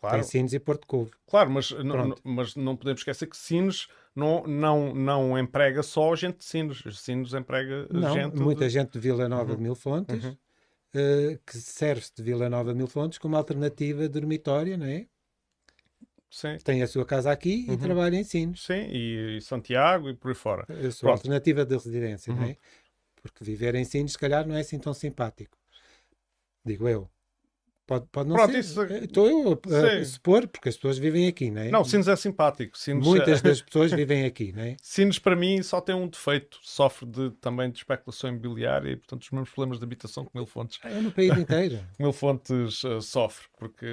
claro, 0.00 0.16
Tem 0.16 0.24
Sines 0.24 0.52
e 0.52 0.58
Porto 0.58 0.86
Covo. 0.86 1.10
claro 1.26 1.50
mas, 1.50 1.72
mas 2.24 2.54
não 2.56 2.76
podemos 2.76 3.00
esquecer 3.00 3.26
que 3.26 3.36
Sines 3.36 3.86
não, 4.14 4.44
não, 4.46 4.94
não 4.94 5.38
emprega 5.38 5.82
só 5.82 6.14
gente 6.16 6.38
de 6.38 6.44
Sines. 6.44 6.82
Sines 6.98 7.34
emprega 7.34 7.86
Não, 7.90 8.12
gente. 8.14 8.36
muita 8.40 8.64
de... 8.66 8.70
gente 8.70 8.92
de 8.92 8.98
Vila 8.98 9.28
Nova 9.28 9.50
Uhum. 9.50 9.56
de 9.56 9.62
Mil 9.62 9.74
Fontes, 9.76 10.24
Uhum. 10.24 10.36
eh, 10.94 11.38
que 11.46 11.56
serve-se 11.56 12.12
de 12.16 12.22
Vila 12.22 12.48
Nova 12.50 12.72
de 12.72 12.78
Mil 12.78 12.88
Fontes 12.88 13.18
como 13.18 13.36
alternativa 13.36 14.08
dormitória, 14.08 14.76
não 14.76 14.86
é? 14.86 15.06
Sim, 16.30 16.58
Tem 16.62 16.82
a 16.82 16.86
sua 16.86 17.06
casa 17.06 17.30
aqui 17.30 17.64
e 17.66 17.70
Uhum. 17.70 17.78
trabalha 17.78 18.16
em 18.16 18.24
Sines. 18.24 18.62
sim, 18.62 18.86
e, 18.90 19.36
e 19.38 19.40
Santiago 19.40 20.10
e 20.10 20.14
por 20.14 20.28
aí 20.30 20.34
fora. 20.34 20.66
A 20.68 20.90
sua 20.90 21.08
Pronto. 21.08 21.18
alternativa 21.20 21.64
de 21.64 21.74
residência, 21.74 22.34
não 22.34 22.42
é? 22.42 22.56
Porque 23.30 23.44
viver 23.44 23.74
em 23.74 23.84
Sines, 23.84 24.12
se 24.12 24.18
calhar, 24.18 24.46
não 24.46 24.54
é 24.56 24.60
assim 24.60 24.78
tão 24.78 24.92
simpático. 24.94 25.56
Digo 26.64 26.88
eu. 26.88 27.08
Pode, 27.86 28.06
pode 28.12 28.28
não 28.28 28.36
Pronto, 28.36 28.52
ser. 28.52 28.58
isso- 28.58 28.82
Estou 28.82 29.26
eu 29.30 29.52
a, 29.54 30.04
supor, 30.04 30.46
porque 30.46 30.68
as 30.68 30.74
pessoas 30.76 30.98
vivem 30.98 31.26
aqui, 31.26 31.50
não 31.50 31.62
é? 31.62 31.70
Não, 31.70 31.82
Sines 31.82 32.06
é 32.06 32.14
simpático. 32.16 32.76
Sines, 32.76 33.06
Muitas 33.06 33.40
das 33.40 33.62
pessoas 33.62 33.90
vivem 33.92 34.26
aqui, 34.26 34.52
não 34.52 34.62
é? 34.62 34.76
Sines, 34.82 35.18
para 35.18 35.34
mim, 35.34 35.62
só 35.62 35.80
tem 35.80 35.94
um 35.94 36.06
defeito. 36.06 36.58
Sofre 36.62 37.06
de, 37.06 37.30
também 37.40 37.70
de 37.70 37.78
especulação 37.78 38.28
imobiliária 38.28 38.90
e, 38.90 38.96
portanto, 38.96 39.22
os 39.22 39.30
mesmos 39.30 39.48
problemas 39.48 39.78
de 39.78 39.84
habitação 39.86 40.26
que 40.26 40.30
Mil 40.34 40.44
Fontes, 40.44 40.78
É 40.84 41.00
no 41.00 41.10
país 41.10 41.34
inteiro. 41.38 41.80
Mil 41.98 42.12
Fontes 42.12 42.84
eh, 42.84 43.00
sofre, 43.00 43.46
porque 43.56 43.86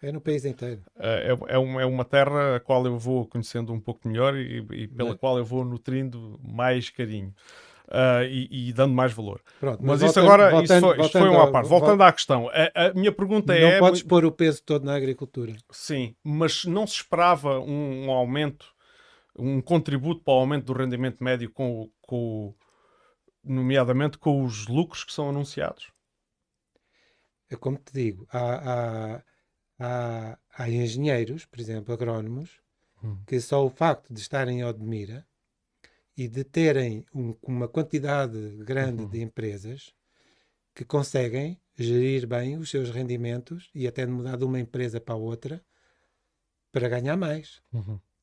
É 0.00 0.12
no 0.12 0.20
país 0.20 0.44
inteiro. 0.44 0.82
eh, 0.96 1.32
é, 1.32 1.54
é, 1.54 1.58
uma, 1.58 1.82
é 1.82 1.84
uma 1.86 2.04
terra 2.04 2.54
a 2.54 2.60
qual 2.60 2.86
eu 2.86 2.96
vou 2.96 3.26
conhecendo 3.26 3.72
um 3.72 3.80
pouco 3.80 4.06
melhor 4.06 4.36
e, 4.36 4.64
e 4.74 4.86
pela 4.86 5.18
qual 5.18 5.38
eu 5.38 5.44
vou 5.44 5.64
nutrindo 5.64 6.38
mais 6.40 6.88
carinho. 6.88 7.34
Ah, 7.90 8.24
e, 8.24 8.68
e 8.68 8.72
dando 8.72 8.94
mais 8.94 9.12
valor. 9.12 9.40
Pronto, 9.60 9.80
Mas, 9.84 10.00
isso 10.02 10.14
voltando- 10.14 10.24
agora 10.26 10.44
isso 10.48 10.56
voltando- 10.56 10.80
foi, 10.80 11.00
isto 11.06 11.12
foi 11.12 11.20
voltando 11.22 11.38
um 11.38 11.42
à 11.42 11.50
parte. 11.52 11.68
vol- 11.68 11.78
Voltando 11.80 12.02
à 12.02 12.12
questão, 12.12 12.48
a, 12.48 12.86
a 12.88 12.94
minha 12.94 13.12
pergunta 13.12 13.52
Não 13.58 13.66
é. 13.68 13.78
podes 13.78 14.00
muito- 14.02 14.08
pôr 14.08 14.24
o 14.24 14.32
peso 14.32 14.62
todo 14.62 14.84
na 14.84 14.94
agricultura. 14.94 15.54
Sim, 15.70 16.14
mas 16.22 16.64
não 16.64 16.86
se 16.86 16.94
esperava 16.94 17.60
um, 17.60 18.06
um 18.06 18.10
aumento, 18.10 18.66
um 19.36 19.60
contributo 19.60 20.22
para 20.22 20.34
o 20.34 20.38
aumento 20.38 20.66
do 20.66 20.72
rendimento 20.72 21.22
médio, 21.22 21.50
com, 21.50 21.90
com, 22.02 22.54
nomeadamente 23.42 24.16
com 24.18 24.42
os 24.44 24.66
lucros 24.66 25.04
que 25.04 25.12
são 25.12 25.28
anunciados. 25.28 25.92
É 27.50 27.56
como 27.56 27.76
te 27.76 27.92
digo, 27.92 28.26
há, 28.32 29.18
há, 29.18 29.22
há, 29.78 30.38
há 30.56 30.70
engenheiros, 30.70 31.44
por 31.44 31.60
exemplo, 31.60 31.92
agrónomos, 31.92 32.62
Hum. 33.02 33.18
que 33.26 33.38
só 33.38 33.62
o 33.64 33.68
facto 33.68 34.14
de 34.14 34.18
estarem 34.20 34.60
em 34.60 34.64
Odmira 34.64 35.26
e 36.16 36.28
de 36.28 36.44
terem 36.44 37.04
um- 37.14 37.34
uma 37.42 37.66
quantidade 37.68 38.38
grande 38.64 39.02
Uhum. 39.02 39.08
de 39.08 39.20
empresas 39.22 39.92
que 40.74 40.84
conseguem 40.84 41.60
gerir 41.76 42.26
bem 42.26 42.56
os 42.56 42.70
seus 42.70 42.90
rendimentos 42.90 43.70
e 43.74 43.86
até 43.86 44.04
de 44.06 44.12
mudar 44.12 44.36
de 44.36 44.44
uma 44.44 44.60
empresa 44.60 45.00
para 45.00 45.14
outra 45.16 45.60
para 46.72 46.88
ganhar 46.88 47.16
mais. 47.16 47.60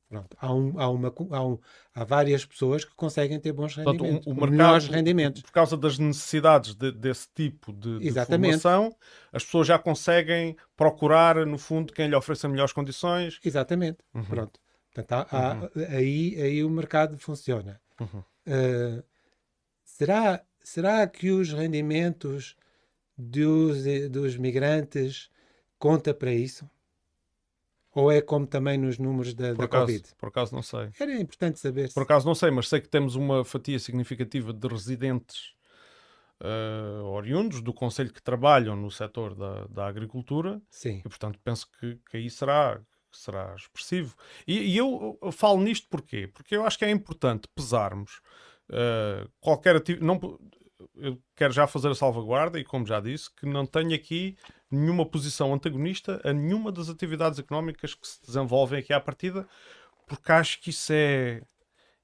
Pronto, 0.08 0.36
há, 0.38 0.52
um, 0.52 0.78
há, 0.78 0.88
uma, 0.90 1.14
há, 1.30 1.42
um, 1.46 1.58
há 1.94 2.04
várias 2.04 2.44
pessoas 2.44 2.84
que 2.84 2.94
conseguem 2.94 3.40
ter 3.40 3.50
bons 3.52 3.74
Portanto, 3.74 4.02
rendimentos, 4.02 4.26
o 4.26 4.30
mercado, 4.34 4.50
melhores 4.50 4.88
rendimentos. 4.88 5.40
por 5.42 5.52
causa 5.52 5.74
das 5.74 5.98
necessidades 5.98 6.74
de- 6.74 6.92
desse 6.92 7.28
tipo 7.34 7.72
de, 7.72 7.98
de 7.98 8.12
formação, 8.26 8.94
as 9.32 9.42
pessoas 9.42 9.66
já 9.68 9.78
conseguem 9.78 10.54
procurar, 10.76 11.46
no 11.46 11.56
fundo, 11.56 11.94
quem 11.94 12.08
lhe 12.08 12.14
ofereça 12.14 12.46
melhores 12.46 12.74
condições. 12.74 13.40
Exatamente. 13.42 13.98
Uhum. 14.14 14.24
Pronto. 14.24 14.60
Portanto, 14.94 15.12
há- 15.12 15.28
há- 15.30 15.70
aí, 15.96 16.36
aí 16.42 16.62
o 16.62 16.68
mercado 16.68 17.16
funciona. 17.16 17.80
Uhum. 18.00 18.20
Uh, 18.46 19.02
será, 19.84 20.44
será 20.60 21.06
que 21.06 21.30
os 21.30 21.52
rendimentos 21.52 22.56
dos, 23.16 23.86
eh, 23.86 24.08
dos 24.08 24.36
migrantes 24.36 25.30
conta 25.78 26.12
para 26.14 26.32
isso? 26.32 26.68
Ou 27.94 28.10
é 28.10 28.22
como 28.22 28.46
também 28.46 28.78
nos 28.78 28.98
números 28.98 29.34
da, 29.34 29.48
Por 29.50 29.58
da 29.58 29.64
acaso, 29.66 29.86
Covid? 29.86 30.08
por 30.16 30.28
acaso 30.30 30.54
não 30.54 30.62
sei. 30.62 30.88
Era 30.98 31.20
importante 31.20 31.58
saber. 31.60 31.88
se- 31.88 31.94
Por 31.94 32.04
acaso 32.04 32.26
não 32.26 32.34
sei, 32.34 32.50
mas 32.50 32.68
sei 32.68 32.80
que 32.80 32.88
temos 32.88 33.14
uma 33.16 33.44
fatia 33.44 33.78
significativa 33.78 34.52
de 34.52 34.66
residentes 34.66 35.52
eh, 36.40 37.00
oriundos 37.04 37.60
do 37.60 37.72
Conselho 37.72 38.12
que 38.12 38.22
trabalham 38.22 38.74
no 38.74 38.90
setor 38.90 39.34
da, 39.34 39.66
da 39.66 39.86
agricultura 39.86 40.60
Sim. 40.70 41.02
e, 41.04 41.08
portanto, 41.08 41.38
penso 41.44 41.68
que, 41.78 41.96
que 42.10 42.16
aí 42.16 42.30
será, 42.30 42.80
será 43.18 43.54
expressivo. 43.54 44.14
E, 44.46 44.58
e 44.58 44.76
eu, 44.76 45.18
falo 45.32 45.60
nisto 45.60 45.88
porquê? 45.88 46.28
Porque 46.32 46.56
eu 46.56 46.64
acho 46.64 46.78
que 46.78 46.84
é 46.84 46.90
importante 46.90 47.48
pesarmos 47.54 48.20
eh, 48.70 49.26
qualquer 49.40 49.76
atividade. 49.76 50.06
Não, 50.06 50.38
eu 50.96 51.18
quero 51.36 51.52
já 51.52 51.66
fazer 51.66 51.88
a 51.88 51.94
salvaguarda 51.94 52.58
e, 52.58 52.64
como 52.64 52.86
já 52.86 53.00
disse, 53.00 53.30
que 53.34 53.46
não 53.46 53.66
tenho 53.66 53.94
aqui 53.94 54.36
nenhuma 54.70 55.04
posição 55.04 55.52
antagonista 55.52 56.20
a 56.24 56.32
nenhuma 56.32 56.72
das 56.72 56.88
atividades 56.88 57.38
económicas 57.38 57.94
que 57.94 58.06
se 58.06 58.20
desenvolvem 58.24 58.78
aqui 58.78 58.92
à 58.92 59.00
partida, 59.00 59.46
porque 60.06 60.32
acho 60.32 60.60
que 60.60 60.70
isso 60.70 60.92
é, 60.92 61.42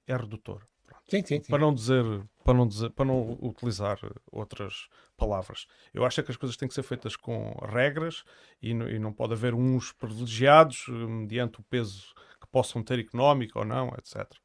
é 0.07 0.17
redutor. 0.17 0.63
Sim, 1.09 1.25
sim, 1.25 1.43
sim. 1.43 1.51
Para 1.51 1.61
não 1.61 1.75
dizer, 1.75 2.05
para 2.49 2.57
não 2.57 2.67
dizer, 2.67 2.89
para 2.91 3.05
não 3.05 3.39
utilizar 3.43 3.99
outras 4.33 4.89
palavras. 5.19 5.67
Eu 5.93 6.03
acho 6.07 6.23
que 6.23 6.31
as 6.31 6.37
coisas 6.39 6.57
têm 6.57 6.67
que 6.67 6.75
ser 6.75 6.83
feitas 6.83 7.15
com 7.15 7.53
regras 7.71 8.25
e, 8.63 8.73
não- 8.73 8.89
e 8.89 8.99
não 8.99 9.13
pode 9.13 9.35
haver 9.35 9.53
uns 9.53 9.93
privilegiados 9.93 10.87
eh, 10.89 10.93
mediante 10.93 11.61
o 11.61 11.63
peso 11.65 12.15
que 12.41 12.47
possam 12.51 12.83
ter 12.83 12.99
económico 12.99 13.59
ou 13.59 13.67
não, 13.67 13.89
etc. 13.99 14.41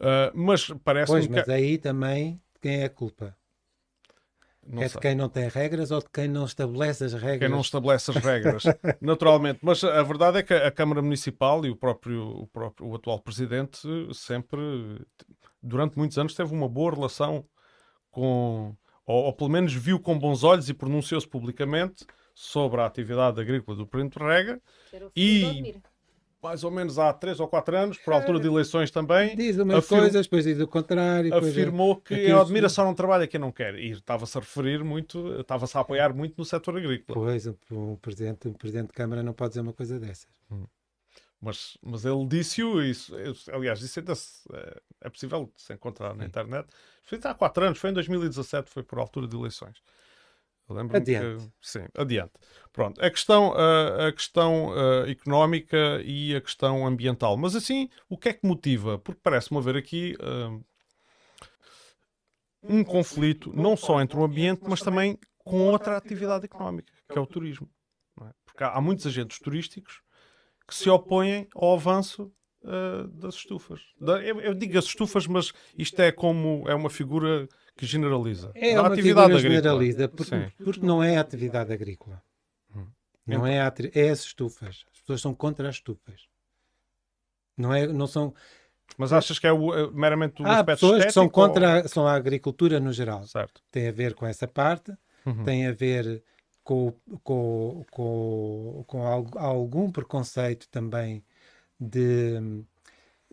Ah, 0.00 0.32
mas 0.34 0.68
parece-me 0.82 1.22
Pois, 1.22 1.28
que 1.28 1.38
mas 1.38 1.48
aí 1.48 1.76
também 1.78 2.40
quem 2.60 2.80
é 2.80 2.84
a 2.86 2.90
culpa? 2.90 3.36
Não 4.70 4.82
é 4.82 4.88
sei. 4.88 4.96
de 5.00 5.00
quem 5.06 5.14
não 5.14 5.28
tem 5.28 5.48
regras 5.48 5.90
ou 5.90 6.00
de 6.00 6.08
quem 6.12 6.28
não 6.28 6.44
estabelece 6.44 7.04
as 7.04 7.12
regras? 7.12 7.38
quem 7.38 7.48
não 7.48 7.60
estabelece 7.60 8.10
as 8.10 8.16
regras, 8.16 8.62
naturalmente. 9.00 9.58
Mas 9.62 9.82
a 9.84 10.02
verdade 10.02 10.38
é 10.38 10.42
que 10.42 10.54
a 10.54 10.70
Câmara 10.70 11.02
Municipal 11.02 11.64
e 11.66 11.70
o 11.70 11.76
próprio, 11.76 12.22
o 12.28 12.46
próprio 12.46 12.86
o 12.88 12.94
atual 12.94 13.18
presidente 13.20 13.80
sempre, 14.14 14.60
durante 15.62 15.96
muitos 15.98 16.18
anos, 16.18 16.34
teve 16.34 16.54
uma 16.54 16.68
boa 16.68 16.94
relação 16.94 17.44
com, 18.10 18.74
ou, 19.06 19.24
ou 19.24 19.32
pelo 19.32 19.50
menos 19.50 19.72
viu 19.72 19.98
com 19.98 20.18
bons 20.18 20.44
olhos 20.44 20.68
e 20.68 20.74
pronunciou-se 20.74 21.28
publicamente 21.28 22.06
sobre 22.34 22.80
a 22.80 22.86
atividade 22.86 23.40
agrícola 23.40 23.76
do 23.76 23.88
Rega, 24.18 24.60
Que 24.88 24.96
era 24.96 25.06
o 25.06 25.12
E- 25.14 25.62
de. 25.62 25.82
Mais 26.42 26.64
ou 26.64 26.70
menos 26.70 26.98
há 26.98 27.12
três 27.12 27.38
ou 27.40 27.46
quatro 27.48 27.76
anos, 27.76 27.98
por 27.98 28.12
altura 28.14 28.40
de 28.40 28.46
eleições 28.46 28.90
também, 28.90 29.36
Diz 29.36 29.58
umas 29.58 29.78
Afirma- 29.78 30.02
coisas, 30.04 30.26
depois 30.26 30.44
diz 30.44 30.58
o 30.60 30.66
contrário. 30.66 31.30
depois- 31.30 31.50
afirmou 31.52 31.96
que 31.96 32.14
aquilo- 32.14 32.38
a 32.38 32.42
Admira 32.42 32.68
só 32.68 32.84
não 32.84 32.94
trabalha 32.94 33.26
quem 33.26 33.38
não 33.38 33.52
quer. 33.52 33.74
E 33.74 33.90
estava-se 33.90 34.36
a 34.36 34.40
referir 34.40 34.82
muito, 34.82 35.40
estava-se 35.40 35.76
a 35.76 35.80
apoiar 35.80 36.14
muito 36.14 36.34
no 36.38 36.44
setor 36.44 36.76
agrícola. 36.78 37.14
Pois, 37.26 37.46
o 37.46 37.98
presidente, 38.00 38.48
o 38.48 38.54
presidente 38.54 38.88
de 38.88 38.94
Câmara 38.94 39.22
não 39.22 39.32
pode 39.32 39.50
dizer 39.50 39.60
uma 39.60 39.72
coisa 39.72 39.98
dessas. 40.00 40.28
Mas, 41.42 41.78
mas 41.82 42.04
ele 42.04 42.26
disse-o, 42.26 42.82
isso, 42.82 43.14
aliás, 43.50 43.80
isso 43.80 43.98
ainda 43.98 44.14
se- 44.14 44.46
é, 44.52 44.80
é 45.02 45.08
possível 45.08 45.50
se 45.56 45.72
encontrar 45.72 46.14
na 46.14 46.22
Sim. 46.24 46.28
internet. 46.28 46.68
Foi 47.02 47.18
há 47.24 47.32
quatro 47.34 47.64
anos, 47.64 47.78
foi 47.78 47.90
em 47.90 47.94
2017, 47.94 48.68
foi 48.70 48.82
por 48.82 48.98
altura 48.98 49.26
de 49.26 49.34
eleições. 49.36 49.78
Lembro-me 50.74 51.04
que- 51.04 51.14
Adiante. 51.16 51.50
sim, 51.60 51.84
adiante. 51.94 52.32
Pronto, 52.72 53.02
a 53.04 53.10
questão, 53.10 53.52
ah, 53.56 54.06
a 54.08 54.12
questão 54.12 54.72
ah, 54.72 55.10
económica 55.10 56.00
e 56.04 56.34
a 56.36 56.40
questão 56.40 56.86
ambiental. 56.86 57.36
Mas 57.36 57.54
assim, 57.56 57.88
o 58.08 58.16
que 58.16 58.28
é 58.28 58.32
que 58.32 58.46
motiva? 58.46 58.98
Porque 58.98 59.20
parece-me 59.22 59.58
haver 59.58 59.76
aqui 59.76 60.16
ah, 60.20 60.58
um 62.62 62.84
conflito, 62.84 63.52
não 63.54 63.76
só 63.76 64.00
entre 64.00 64.18
o 64.18 64.24
ambiente, 64.24 64.62
mas 64.68 64.80
também 64.80 65.18
com 65.38 65.68
outra 65.68 65.96
atividade 65.96 66.44
económica, 66.44 66.92
que 67.10 67.18
é 67.18 67.20
o 67.20 67.26
turismo. 67.26 67.68
é? 68.22 68.30
Porque 68.44 68.62
há, 68.62 68.72
há 68.74 68.80
muitos 68.80 69.06
agentes 69.06 69.38
turísticos 69.38 70.02
que 70.66 70.74
se 70.74 70.88
opõem 70.90 71.48
ao 71.54 71.74
avanço 71.74 72.30
ah, 72.64 73.06
das 73.14 73.34
estufas. 73.36 73.80
Da- 74.00 74.22
eu, 74.22 74.40
eu 74.40 74.54
digo 74.54 74.78
as 74.78 74.84
estufas, 74.84 75.26
mas 75.26 75.52
isto 75.76 75.98
é 76.00 76.12
como 76.12 76.64
é 76.68 76.74
uma 76.74 76.90
figura 76.90 77.48
que 77.80 77.86
generaliza. 77.86 78.52
É 78.54 78.74
Da 78.74 78.82
uma 78.82 78.92
atividade 78.92 79.32
agrícola. 79.32 79.40
generaliza, 79.54 80.08
porque, 80.08 80.52
porque 80.62 80.86
não 80.86 81.02
é 81.02 81.16
atividade 81.16 81.72
agrícola. 81.72 82.22
Hum. 82.76 82.86
Não 83.26 83.46
é, 83.46 83.60
a 83.60 83.72
é 83.94 84.10
as 84.10 84.20
estufas. 84.20 84.84
As 84.92 85.00
pessoas 85.00 85.20
são 85.20 85.34
contra 85.34 85.68
as 85.68 85.76
estufas. 85.76 86.28
Não, 87.56 87.72
é, 87.74 87.86
não 87.86 88.06
são. 88.06 88.34
Mas 88.96 89.12
achas 89.12 89.38
que 89.38 89.46
é 89.46 89.52
o, 89.52 89.72
é 89.74 89.90
meramente 89.92 90.42
o 90.42 90.46
Há 90.46 90.58
aspecto 90.60 90.80
pessoas 90.80 91.04
que 91.06 91.12
são 91.12 91.24
estético 91.24 91.40
ou- 91.40 91.48
contra 91.48 91.80
a, 91.80 91.88
são 91.88 92.06
a 92.06 92.14
agricultura 92.14 92.80
no 92.80 92.92
geral. 92.92 93.24
Certo. 93.26 93.62
Tem 93.70 93.88
a 93.88 93.92
ver 93.92 94.14
com 94.14 94.26
essa 94.26 94.46
parte, 94.48 94.92
Uhum. 95.26 95.44
tem 95.44 95.66
a 95.66 95.72
ver 95.72 96.22
com, 96.64 96.92
com, 97.22 97.84
com, 97.90 98.84
com 98.86 99.02
algum 99.38 99.90
preconceito 99.90 100.68
também 100.70 101.22
de. 101.78 102.62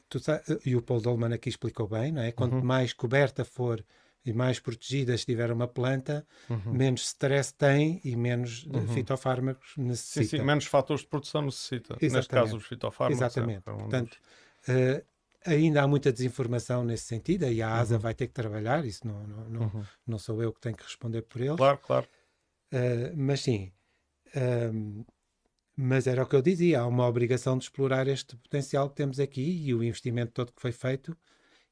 tu 0.10 0.20
sa- 0.20 0.42
e 0.66 0.76
o 0.76 0.82
Paul 0.82 1.02
Dolman 1.02 1.34
aqui 1.34 1.50
explicou 1.50 1.88
bem, 1.88 2.12
não 2.12 2.22
é? 2.22 2.32
Quanto 2.32 2.56
Uhum. 2.58 2.64
mais 2.64 2.94
coberta 2.94 3.44
for 3.46 3.84
e 4.30 4.34
mais 4.34 4.60
protegida 4.60 5.16
estiver 5.16 5.52
uma 5.52 5.68
planta, 5.68 6.28
Uhum. 6.50 6.72
menos 6.72 7.02
stress 7.04 7.54
tem 7.54 8.02
e 8.04 8.16
menos 8.16 8.64
de 8.66 8.88
Uhum. 8.88 8.88
fitofármacos 8.88 9.76
Sim, 10.10 10.24
necessita. 10.24 10.24
sim, 10.24 10.42
menos 10.42 10.66
fatores 10.66 11.02
de 11.04 11.08
produção 11.10 11.42
necessita. 11.44 12.02
Neste 12.08 12.32
Exatamente. 12.32 12.32
caso, 12.32 12.58
os 12.58 12.66
fitofármacos. 12.66 13.36
Exatamente. 13.36 13.64
é 13.68 13.72
um 13.72 13.96
dos- 13.96 14.10
Portanto, 14.10 14.18
eh, 14.68 15.06
ainda 15.46 15.84
há 15.84 15.88
muita 15.88 16.12
desinformação 16.12 16.84
nesse 16.84 17.06
sentido 17.06 17.46
e 17.46 17.62
a 17.62 17.76
ASA 17.80 17.98
Uhum. 17.98 18.00
vai 18.00 18.14
ter 18.16 18.28
que 18.28 18.34
trabalhar, 18.34 18.86
isso 18.86 19.08
não, 19.08 19.28
não, 19.28 19.50
não, 19.50 19.74
Uhum. 19.74 19.88
não 20.08 20.20
sou 20.20 20.42
eu 20.44 20.54
que 20.54 20.62
tenho 20.62 20.76
que 20.78 20.84
responder 20.84 21.24
por 21.24 21.42
eles. 21.42 21.60
Claro, 21.60 21.80
claro. 21.82 22.08
Eh, 22.72 23.14
mas 23.16 23.42
sim, 23.42 23.72
ehm, 24.36 25.06
mas 25.78 26.08
era 26.08 26.24
o 26.24 26.28
que 26.28 26.36
eu 26.36 26.42
dizia, 26.42 26.82
há 26.82 26.88
uma 26.88 27.08
obrigação 27.08 27.58
de 27.58 27.66
explorar 27.66 28.08
este 28.08 28.38
potencial 28.38 28.90
que 28.90 28.96
temos 28.98 29.20
aqui 29.20 29.42
e 29.68 29.74
o 29.76 29.84
investimento 29.84 30.34
todo 30.34 30.54
que 30.54 30.62
foi 30.62 30.72
feito 30.74 31.18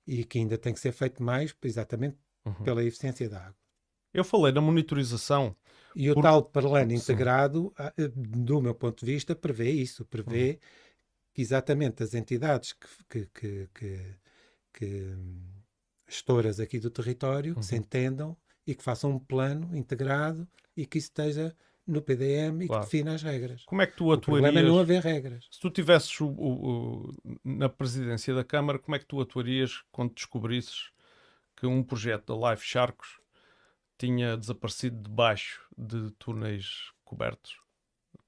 e 0.08 0.26
que 0.26 0.40
ainda 0.40 0.58
tem 0.58 0.74
que 0.74 0.80
ser 0.82 0.92
feito 0.94 1.24
mais, 1.24 1.56
exatamente 1.64 2.18
Uhum. 2.46 2.54
pela 2.64 2.84
eficiência 2.84 3.28
da 3.30 3.40
água. 3.40 3.56
Eu 4.14 4.24
falei 4.24 4.54
na 4.54 4.62
monitorização. 4.62 5.56
E 5.96 6.10
o 6.12 6.14
Por- 6.14 6.22
tal 6.24 6.44
plano 6.44 6.92
integrado, 6.94 7.74
ah, 7.78 7.94
eh, 7.98 8.08
do 8.14 8.62
meu 8.62 8.76
ponto 8.76 9.06
de 9.06 9.12
vista, 9.14 9.36
prevê 9.36 9.72
isso, 9.72 10.06
prevê 10.06 10.52
Uhum. 10.52 10.58
que 11.34 11.42
exatamente 11.42 12.04
as 12.04 12.14
entidades 12.14 12.74
que, 13.10 13.26
que, 13.34 13.70
que, 13.74 14.10
que, 14.74 15.16
gestoras 16.08 16.60
aqui 16.60 16.80
do 16.80 16.90
território 16.90 17.54
que 17.54 17.60
Uhum. 17.60 17.64
se 17.64 17.76
entendam 17.76 18.38
e 18.68 18.76
que 18.76 18.84
façam 18.84 19.12
um 19.12 19.20
plano 19.20 19.76
integrado 19.76 20.48
e 20.76 20.86
que 20.86 20.98
isso 20.98 21.08
esteja 21.08 21.56
no 21.88 22.02
PDM 22.02 22.64
e 22.64 22.68
Claro. 22.68 22.82
que 22.84 22.92
defina 22.92 23.14
as 23.14 23.22
regras. 23.22 23.64
Como 23.66 23.82
é 23.82 23.88
que 23.88 23.96
tu 23.96 24.12
O 24.12 24.18
problema 24.20 24.48
atuarias? 24.50 24.66
é 24.66 24.68
não 24.74 24.80
haver 24.80 25.02
regras. 25.04 25.48
Se 25.52 25.60
tu 25.60 25.70
tivesses 25.70 26.20
o- 26.20 26.28
o- 26.28 27.10
o- 27.10 27.40
na 27.44 27.70
presidência 27.70 28.34
da 28.34 28.44
Câmara, 28.44 28.80
como 28.80 28.96
é 28.96 29.00
que 29.00 29.06
tu 29.06 29.20
atuarias 29.22 29.84
quando 29.92 30.14
descobrisses 30.14 30.90
que 31.56 31.66
um 31.66 31.84
projeto 31.84 32.38
da 32.38 32.52
Life 32.52 32.66
Sharks 32.66 33.20
tinha 33.98 34.36
desaparecido 34.38 35.02
debaixo 35.02 35.62
de 35.78 36.12
túneis 36.12 36.92
cobertos 37.04 37.60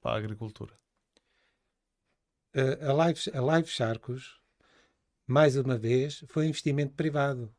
para 0.00 0.12
a 0.12 0.16
agricultura? 0.16 0.74
A, 2.80 2.92
Live, 2.92 3.20
a 3.34 3.40
Live 3.40 3.68
Charcos, 3.68 4.40
mais 5.26 5.56
uma 5.56 5.76
vez, 5.76 6.24
foi 6.28 6.46
investimento 6.46 6.94
privado. 6.94 7.54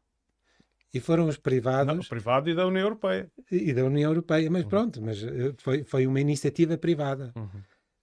E 0.92 1.00
foram 1.00 1.28
os 1.28 1.36
Não, 1.36 1.44
privados 1.44 2.08
privado 2.08 2.50
e 2.50 2.56
da 2.56 2.66
União 2.66 2.84
Europeia. 2.84 3.30
e 3.52 3.72
da 3.74 3.86
União 3.86 4.10
Europeia, 4.10 4.50
mas 4.50 4.64
Uhum. 4.64 4.70
pronto, 4.70 5.02
mas 5.02 5.22
uh, 5.22 5.54
foi, 5.60 5.84
foi 5.84 6.08
uma 6.08 6.20
iniciativa 6.20 6.78
privada. 6.78 7.32
Uhum. 7.36 7.62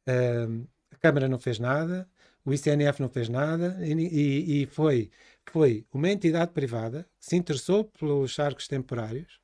Uh, 0.08 0.68
a 0.92 0.96
Câmara 0.98 1.28
não 1.28 1.38
fez 1.38 1.58
nada, 1.58 2.08
o 2.46 2.54
ICNF 2.54 3.00
não 3.02 3.08
fez 3.10 3.28
nada 3.28 3.76
e, 3.84 3.92
e- 3.92 4.62
e 4.62 4.66
foi, 4.66 5.10
foi 5.50 5.84
uma 5.92 6.08
entidade 6.10 6.52
privada 6.52 7.06
que 7.18 7.26
se 7.26 7.36
interessou 7.36 7.84
pelos 7.84 8.30
charcos 8.30 8.66
temporários, 8.68 9.40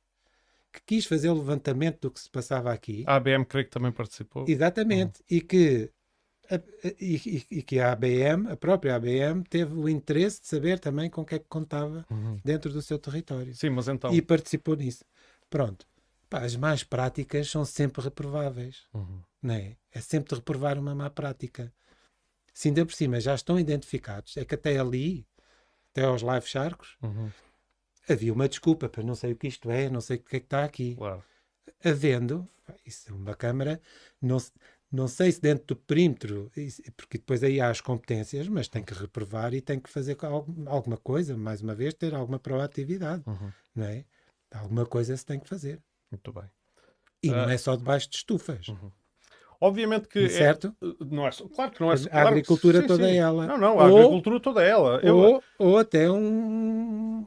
que 0.71 0.81
quis 0.85 1.05
fazer 1.05 1.29
o 1.29 1.33
levantamento 1.35 1.99
do 2.01 2.11
que 2.11 2.19
se 2.19 2.29
passava 2.29 2.71
aqui. 2.73 3.03
A 3.05 3.15
ABM 3.17 3.45
creio 3.45 3.65
que 3.65 3.71
também 3.71 3.91
participou. 3.91 4.45
Exatamente. 4.47 5.21
E 5.29 5.39
que 5.41 5.91
a, 6.49 6.55
e, 6.99 7.15
e- 7.15 7.57
e 7.59 7.61
que 7.61 7.79
a 7.79 7.91
ABM, 7.93 8.49
a 8.51 8.57
própria 8.57 8.95
ABM, 8.95 9.43
teve 9.49 9.73
o 9.75 9.87
interesse 9.87 10.41
de 10.41 10.47
saber 10.47 10.79
também 10.79 11.09
com 11.09 11.21
o 11.21 11.25
que 11.25 11.35
é 11.35 11.39
que 11.39 11.45
contava 11.47 12.05
Uhum. 12.09 12.37
dentro 12.43 12.71
do 12.71 12.81
seu 12.81 12.97
território. 12.97 13.53
Sim, 13.55 13.69
mas 13.69 13.87
então. 13.87 14.13
E 14.13 14.21
participou 14.21 14.75
nisso. 14.75 15.05
Pronto. 15.49 15.85
Pá, 16.29 16.39
as 16.39 16.55
más 16.55 16.83
práticas 16.83 17.49
são 17.49 17.63
sempre 17.63 18.01
reprováveis. 18.03 18.83
Uhum. 18.93 19.21
Não 19.41 19.53
é? 19.53 19.75
é 19.91 20.01
sempre 20.01 20.29
de 20.29 20.35
reprovar 20.35 20.79
uma 20.79 20.95
má 20.95 21.09
prática. 21.09 21.71
Se 22.53 22.67
ainda 22.67 22.85
por 22.85 22.93
cima 22.93 23.19
já 23.19 23.33
estão 23.35 23.59
identificados, 23.59 24.37
é 24.37 24.45
que 24.45 24.55
até 24.55 24.77
ali, 24.77 25.25
até 25.91 26.03
aos 26.05 26.21
live 26.21 26.45
charcos, 26.47 26.97
Uhum. 27.01 27.29
havia 28.09 28.33
uma 28.33 28.47
desculpa 28.49 28.87
para 28.89 29.03
não 29.03 29.15
sei 29.15 29.33
o 29.33 29.35
que 29.35 29.47
isto 29.47 29.69
é, 29.71 29.89
não 29.89 30.01
sei 30.01 30.17
o 30.17 30.19
que 30.21 30.35
é 30.35 30.39
que 30.39 30.45
está 30.45 30.63
aqui. 30.63 30.95
Claro. 30.95 31.23
havendo, 31.83 32.47
isso 32.85 33.09
é 33.09 33.13
uma 33.13 33.33
Câmara, 33.35 33.81
não, 34.21 34.37
não 34.91 35.07
sei 35.07 35.31
se 35.31 35.39
dentro 35.41 35.65
do 35.65 35.75
perímetro, 35.75 36.51
porque 36.97 37.17
depois 37.17 37.43
aí 37.43 37.59
há 37.59 37.69
as 37.69 37.81
competências, 37.81 38.47
mas 38.47 38.67
tem 38.67 38.83
que 38.83 38.93
reprovar 38.93 39.53
e 39.53 39.61
tem 39.61 39.79
que 39.79 39.89
fazer 39.89 40.17
alguma 40.67 40.97
coisa, 40.97 41.35
mais 41.37 41.61
uma 41.61 41.73
vez, 41.73 41.93
ter 41.93 42.13
alguma 42.13 42.37
proatividade, 42.39 43.23
Uhum. 43.25 43.51
não 43.75 43.85
é? 43.85 44.05
Alguma 44.51 44.85
coisa 44.85 45.15
se 45.17 45.25
tem 45.25 45.39
que 45.39 45.47
fazer. 45.47 45.81
Muito 46.11 46.31
bem. 46.31 46.49
E 47.23 47.29
não 47.31 47.45
Ah. 47.45 47.53
é 47.53 47.57
só 47.57 47.75
debaixo 47.75 48.09
de 48.09 48.17
estufas, 48.17 48.67
Obviamente 49.65 50.07
que. 50.07 50.19
é- 50.25 50.29
certo? 50.29 50.75
não 51.09 51.25
é 51.25 51.31
claro 51.55 51.71
que 51.71 51.79
não 51.81 51.91
é 51.91 51.95
A 51.95 51.97
que- 51.97 52.09
agricultura 52.17 52.81
sim, 52.81 52.87
toda 52.87 53.07
sim. 53.07 53.15
ela. 53.15 53.47
Não, 53.47 53.57
não, 53.57 53.79
a 53.79 53.85
Ou- 53.87 53.97
agricultura 53.97 54.39
toda 54.39 54.61
ela. 54.63 54.99
Eu- 55.01 55.17
Ou, 55.17 55.43
ou 55.59 55.77
até 55.77 56.09
um... 56.11 57.25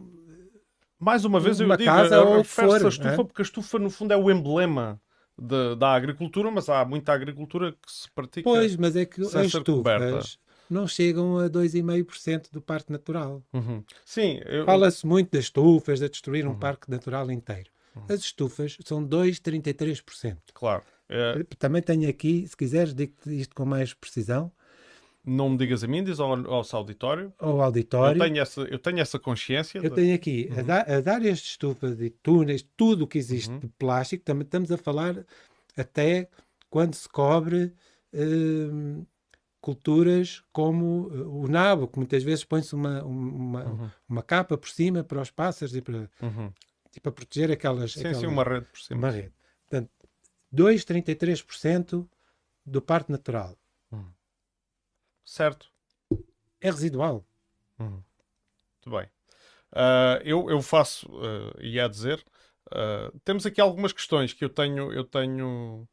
mais 0.98 1.24
uma 1.24 1.40
vez 1.40 1.60
eu 1.60 1.66
uma 1.66 1.76
digo, 1.76 1.90
casa 1.90 2.14
eh, 2.16 2.18
ou 2.18 2.24
o 2.24 2.30
que 2.32 2.36
refere-se 2.48 2.78
for, 2.78 2.84
à 2.86 2.88
estufa, 2.88 3.08
é? 3.08 3.16
porque 3.16 3.42
a 3.42 3.44
estufa 3.44 3.78
no 3.78 3.90
fundo 3.90 4.12
é 4.12 4.16
o 4.16 4.30
emblema 4.30 5.00
de- 5.38 5.76
da 5.76 5.92
agricultura, 5.94 6.50
mas 6.50 6.68
há 6.68 6.84
muita 6.84 7.12
agricultura 7.12 7.72
que 7.72 7.90
se 7.92 8.10
pratica. 8.10 8.44
Pois, 8.48 8.76
mas 8.76 8.96
é 8.96 9.04
que 9.06 9.20
as 9.22 9.28
coberta. 9.30 9.58
estufas 9.58 10.38
não 10.68 10.86
chegam 10.88 11.38
a 11.38 11.48
2,5% 11.48 12.50
do 12.52 12.60
parque 12.60 12.90
natural. 12.92 13.42
Uhum. 13.52 13.82
Sim, 14.04 14.40
eu, 14.44 14.64
Fala-se 14.64 15.06
muito 15.06 15.30
das 15.30 15.44
estufas, 15.44 16.00
de 16.00 16.08
destruir 16.08 16.44
um 16.46 16.50
Uhum. 16.50 16.58
parque 16.58 16.90
natural 16.90 17.30
inteiro. 17.30 17.70
As 18.10 18.20
estufas 18.20 18.76
são 18.84 19.02
2,33%. 19.02 20.36
claro. 20.52 20.82
Eh, 21.08 21.44
Também 21.58 21.82
tenho 21.82 22.08
aqui, 22.08 22.46
se 22.46 22.56
quiseres, 22.56 22.94
digo-te 22.94 23.30
isto 23.40 23.54
com 23.54 23.64
mais 23.64 23.94
precisão, 23.94 24.50
não 25.24 25.50
me 25.50 25.56
digas 25.56 25.82
a 25.82 25.88
mim, 25.88 26.04
diz 26.04 26.20
ao, 26.20 26.32
ao 26.46 26.64
auditório. 26.72 27.32
ao 27.38 27.58
Eu 27.58 27.64
auditório. 27.64 28.22
tenho, 28.22 28.40
essa, 28.40 28.60
eu 28.62 28.78
tenho 28.78 29.00
essa 29.00 29.18
consciência. 29.18 29.78
Eu 29.78 29.90
de- 29.90 29.96
tenho 29.96 30.14
aqui 30.14 30.48
Uhum. 30.50 30.98
as, 30.98 31.06
áreas 31.06 31.38
de 31.38 31.48
estufas 31.48 32.00
e 32.00 32.10
túneis, 32.10 32.64
tudo 32.76 33.04
o 33.04 33.06
que 33.08 33.18
existe 33.18 33.50
Uhum. 33.50 33.58
de 33.58 33.68
plástico, 33.78 34.24
também 34.24 34.44
estamos 34.44 34.70
a 34.70 34.78
falar 34.78 35.26
até 35.76 36.28
quando 36.70 36.94
se 36.94 37.08
cobre 37.08 37.72
hum, 38.14 39.04
culturas 39.60 40.42
como 40.52 41.08
uh, 41.08 41.42
o 41.44 41.48
nabo, 41.48 41.88
que 41.88 41.98
muitas 41.98 42.22
vezes 42.22 42.44
põe-se 42.44 42.74
uma, 42.74 43.02
uma, 43.02 43.64
Uhum, 43.64 43.90
uma 44.08 44.22
capa 44.22 44.56
por 44.56 44.68
cima 44.68 45.02
para 45.02 45.20
os 45.20 45.30
pássaros 45.30 45.74
e 45.74 45.82
para, 45.82 46.08
uhum. 46.22 46.52
e 46.96 47.00
para 47.00 47.10
proteger 47.12 47.50
aquelas. 47.50 47.92
Sim, 47.92 48.00
aquelas 48.00 48.18
sim, 48.18 48.26
uma 48.26 48.44
rede 48.44 48.66
por 48.66 48.80
cima. 48.80 48.98
uma 49.00 49.10
rede. 49.10 49.32
Portanto, 49.68 49.90
2,33% 50.56 52.08
do 52.64 52.80
parque 52.82 53.12
natural 53.12 53.56
Certo. 55.24 55.68
é 56.60 56.70
residual. 56.70 57.24
Uhum. 57.80 57.90
Muito 58.84 58.90
bem. 58.98 59.08
Ah, 59.72 60.20
eu, 60.24 60.48
eu 60.48 60.62
faço, 60.62 61.08
e 61.60 61.80
a 61.80 61.88
dizer, 61.88 62.24
ah, 62.70 63.10
temos 63.24 63.44
aqui 63.44 63.60
algumas 63.60 63.92
questões 63.92 64.32
que 64.32 64.44
eu 64.44 64.48
tenho, 64.48 64.92
eu 64.92 65.02
tenho, 65.04 65.86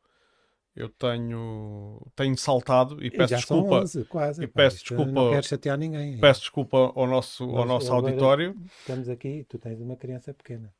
eu 0.75 0.87
tenho, 0.89 1.99
tenho 2.15 2.37
saltado 2.37 3.03
e 3.03 3.09
peço 3.09 3.35
desculpa, 3.35 3.81
11, 3.81 4.05
quase. 4.05 4.43
e 4.43 4.47
peço 4.47 4.77
isto 4.77 4.89
desculpa- 4.89 5.11
Não 5.11 5.31
quero 5.31 5.47
chatear 5.47 5.77
ninguém. 5.79 6.19
peço 6.19 6.41
desculpa 6.41 6.77
ao 6.95 7.07
nosso, 7.07 7.43
ao 7.43 7.55
Mas 7.55 7.67
nosso 7.67 7.87
agora- 7.91 8.07
auditório. 8.07 8.55
Estamos 8.81 9.09
aqui, 9.09 9.43
tu 9.49 9.57
tens 9.57 9.81
uma 9.81 9.95
criança 9.95 10.31
pequena. 10.31 10.71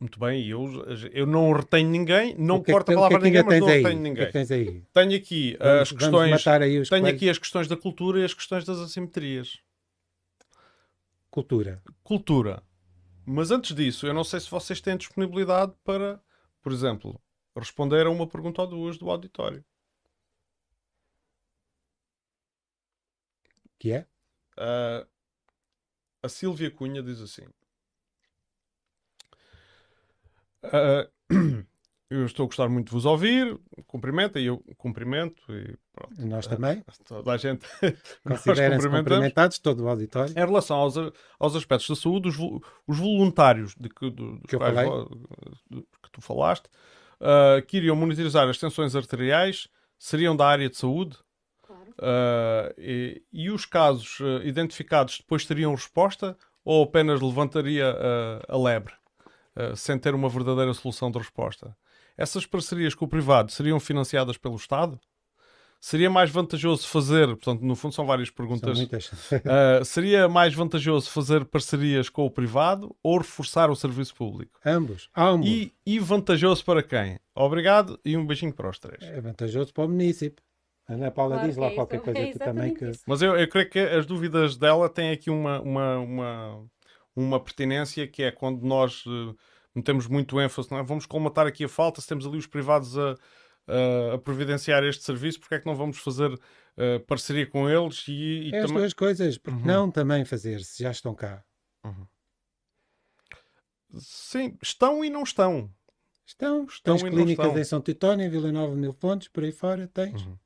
Muito 0.00 0.18
bem, 0.18 0.44
eu, 0.48 0.64
eu 1.12 1.26
não 1.26 1.52
retenho 1.52 1.88
ninguém, 1.88 2.34
não 2.36 2.56
O 2.56 2.62
que 2.62 2.72
é 2.72 2.74
corto 2.74 2.86
que- 2.86 2.92
a 2.92 2.96
palavra 2.96 3.18
o 3.18 3.18
a 3.18 3.20
que 3.20 3.26
é 3.26 3.30
que 3.30 3.38
ninguém, 3.38 3.44
mas 3.44 3.60
não 3.60 3.68
aí? 3.68 3.76
retenho 3.76 3.92
que 3.94 3.98
é 3.98 4.10
ninguém. 4.10 4.30
que 4.32 4.52
aí? 4.52 4.84
Tenho 4.92 5.16
aqui 5.16 5.56
Vamos, 5.60 5.72
as 5.82 5.90
vamos 5.90 6.02
questões, 6.02 6.46
aí 6.48 6.82
tenho 6.88 7.06
aqui 7.06 7.30
as 7.30 7.38
questões 7.38 7.68
da 7.68 7.76
cultura 7.76 8.18
e 8.20 8.24
as 8.24 8.34
questões 8.34 8.64
das 8.64 8.78
assimetrias. 8.78 9.60
Cultura. 11.30 11.80
cultura. 12.02 12.62
Mas 13.24 13.52
antes 13.52 13.74
disso, 13.76 14.06
eu 14.06 14.12
não 14.12 14.24
sei 14.24 14.40
se 14.40 14.50
vocês 14.50 14.80
têm 14.80 14.96
disponibilidade 14.96 15.72
para, 15.84 16.20
por 16.60 16.72
exemplo, 16.72 17.20
responder 17.56 18.04
a 18.06 18.10
uma 18.10 18.26
pergunta 18.26 18.60
ou 18.62 18.66
duas 18.66 18.98
do 18.98 19.08
auditório. 19.08 19.64
Que 23.78 23.92
é? 23.92 24.06
Ah, 24.56 25.06
a 26.22 26.28
Sílvia 26.28 26.70
Cunha 26.70 27.02
diz 27.02 27.20
assim: 27.20 27.46
ah, 30.64 31.08
Eu 32.10 32.26
estou 32.26 32.44
a 32.44 32.46
gostar 32.46 32.68
muito 32.68 32.88
de 32.88 32.92
vos 32.92 33.06
ouvir, 33.06 33.58
cumprimenta 33.86 34.38
e 34.38 34.44
eu 34.44 34.62
cumprimento 34.76 35.42
e 35.50 35.74
pronto. 35.94 36.26
Nós 36.26 36.46
também. 36.46 36.84
Toda 37.08 37.32
a 37.32 37.38
gente 37.38 37.66
Considerem-se 38.22 38.86
cumprimentados, 38.86 39.58
todo 39.58 39.82
o 39.84 39.88
auditório. 39.88 40.30
Em 40.32 40.44
relação 40.44 40.76
aos, 40.76 40.94
aos 41.38 41.56
aspectos 41.56 41.88
da 41.88 41.96
saúde, 41.96 42.28
os, 42.28 42.36
os 42.86 42.98
voluntários 42.98 43.74
de 43.76 43.88
que, 43.88 44.10
do- 44.10 44.32
dos 44.36 44.42
Que 44.46 44.56
eu 44.56 44.58
quais 44.58 44.76
que 46.02 46.10
tu 46.12 46.20
falaste, 46.20 46.68
ah, 47.18 47.62
que 47.66 47.78
iriam 47.78 47.96
monitorizar 47.96 48.46
as 48.46 48.58
tensões 48.58 48.94
arteriais, 48.94 49.66
seriam 49.98 50.36
da 50.36 50.46
área 50.46 50.68
de 50.68 50.76
saúde? 50.76 51.16
Claro. 51.62 51.94
Ah, 51.98 52.74
e, 52.76 53.22
e 53.32 53.50
os 53.50 53.64
casos 53.64 54.18
ah, 54.20 54.44
identificados 54.46 55.16
depois 55.16 55.46
teriam 55.46 55.74
resposta 55.74 56.36
ou 56.62 56.84
apenas 56.84 57.22
levantaria 57.22 57.86
ah, 57.90 58.42
a 58.48 58.58
lebre, 58.58 58.92
ah, 59.56 59.76
sem 59.76 59.98
ter 59.98 60.14
uma 60.14 60.28
verdadeira 60.28 60.72
solução 60.74 61.10
de 61.10 61.18
resposta? 61.18 61.76
Essas 62.16 62.46
parcerias 62.46 62.94
com 62.94 63.04
o 63.04 63.08
privado 63.08 63.50
seriam 63.50 63.80
financiadas 63.80 64.36
pelo 64.36 64.56
Estado? 64.56 64.98
Seria 65.84 66.08
mais 66.08 66.30
vantajoso 66.30 66.86
fazer, 66.86 67.26
portanto, 67.26 67.62
no 67.62 67.74
fundo 67.74 67.92
são 67.92 68.06
várias 68.06 68.28
São 68.28 68.36
perguntas. 68.36 68.78
muitas. 68.78 69.06
Uh, 69.10 69.82
seria 69.84 70.28
mais 70.28 70.54
vantajoso 70.54 71.10
fazer 71.10 71.44
parcerias 71.44 72.08
com 72.08 72.24
o 72.24 72.30
privado 72.30 72.94
ou 73.02 73.18
reforçar 73.18 73.68
o 73.68 73.74
serviço 73.74 74.14
público? 74.14 74.60
Ambos. 74.64 75.10
Ambos. 75.16 75.48
E, 75.48 75.74
e 75.84 75.98
vantajoso 75.98 76.64
para 76.64 76.84
quem? 76.84 77.18
Obrigado 77.34 77.98
e 78.04 78.16
um 78.16 78.24
beijinho 78.24 78.52
para 78.54 78.70
os 78.70 78.78
três. 78.78 79.02
É 79.02 79.20
vantajoso 79.20 79.74
para 79.74 79.84
o 79.84 79.88
município. 79.88 80.44
A 80.88 80.94
Ana 80.94 81.10
Paula 81.10 81.34
Claro 81.34 81.48
diz 81.48 81.56
lá 81.56 81.66
é 81.66 81.74
qualquer 81.74 81.96
isso, 81.96 82.04
coisa 82.04 82.20
é 82.20 82.32
tu 82.32 82.38
também 82.38 82.74
que. 82.74 82.92
Mas 83.06 83.22
eu, 83.22 83.36
eu 83.36 83.48
creio 83.48 83.68
que 83.68 83.78
as 83.80 84.06
dúvidas 84.06 84.56
dela 84.56 84.88
têm 84.88 85.10
aqui 85.10 85.30
uma, 85.30 85.60
uma, 85.60 85.98
uma, 85.98 86.64
uma 87.14 87.38
pertinência 87.42 88.06
que 88.08 88.22
é 88.22 88.30
quando 88.30 88.62
nós 88.62 89.04
uh, 89.06 89.36
metemos 89.74 90.06
muito 90.06 90.40
ênfase, 90.40 90.70
não 90.70 90.78
é? 90.78 90.82
vamos 90.82 91.06
colmatar 91.06 91.46
aqui 91.46 91.64
a 91.64 91.68
falta, 91.68 92.00
se 92.00 92.06
temos 92.08 92.26
ali 92.26 92.38
os 92.38 92.46
privados 92.46 92.96
a, 92.98 93.14
a, 93.66 94.14
a 94.14 94.18
providenciar 94.18 94.82
este 94.84 95.02
serviço, 95.04 95.40
porque 95.40 95.54
é 95.54 95.58
que 95.60 95.66
não 95.66 95.74
vamos 95.76 95.98
fazer 95.98 96.32
uh, 96.32 97.00
parceria 97.06 97.46
com 97.46 97.68
eles 97.68 98.04
e, 98.08 98.12
e 98.50 98.54
É 98.54 98.58
as 98.58 98.66
também... 98.66 98.78
duas 98.78 98.92
coisas. 98.94 99.38
Porque 99.38 99.60
Uhum. 99.60 99.66
não 99.66 99.90
também 99.90 100.24
fazer, 100.24 100.60
se 100.64 100.82
já 100.82 100.90
estão 100.90 101.14
cá. 101.14 101.44
Sim, 103.98 104.56
estão 104.62 105.04
e 105.04 105.10
não 105.10 105.22
estão. 105.22 105.70
Estão. 106.24 106.64
Estão 106.64 106.96
tens 106.96 107.08
clínicas 107.10 107.46
estão. 107.46 107.60
em 107.60 107.64
São 107.64 107.80
Titónio, 107.80 108.24
em 108.26 108.30
Vila 108.30 108.50
Nova 108.50 108.74
Mil 108.74 108.94
Fontes, 108.94 109.28
por 109.28 109.44
aí 109.44 109.52
fora, 109.52 109.86
tens. 109.86 110.22
Uhum. 110.22 110.38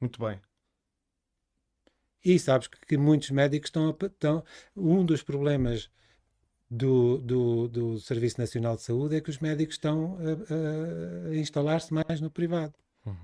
Muito 0.00 0.18
bem. 0.18 0.40
E 2.24 2.38
sabes 2.38 2.68
que, 2.68 2.78
que 2.86 2.96
muitos 2.96 3.30
médicos 3.30 3.68
estão, 3.68 3.88
a, 3.88 4.06
estão. 4.06 4.44
Um 4.76 5.04
dos 5.04 5.22
problemas 5.22 5.90
do, 6.70 7.18
do, 7.18 7.68
do 7.68 7.98
Serviço 7.98 8.40
Nacional 8.40 8.76
de 8.76 8.82
Saúde 8.82 9.16
é 9.16 9.20
que 9.20 9.30
os 9.30 9.38
médicos 9.38 9.74
estão 9.74 10.16
a, 10.18 11.28
a- 11.28 11.30
a 11.30 11.36
instalar-se 11.36 11.92
mais 11.92 12.20
no 12.20 12.30
privado. 12.30 12.74
Uhum. 13.04 13.16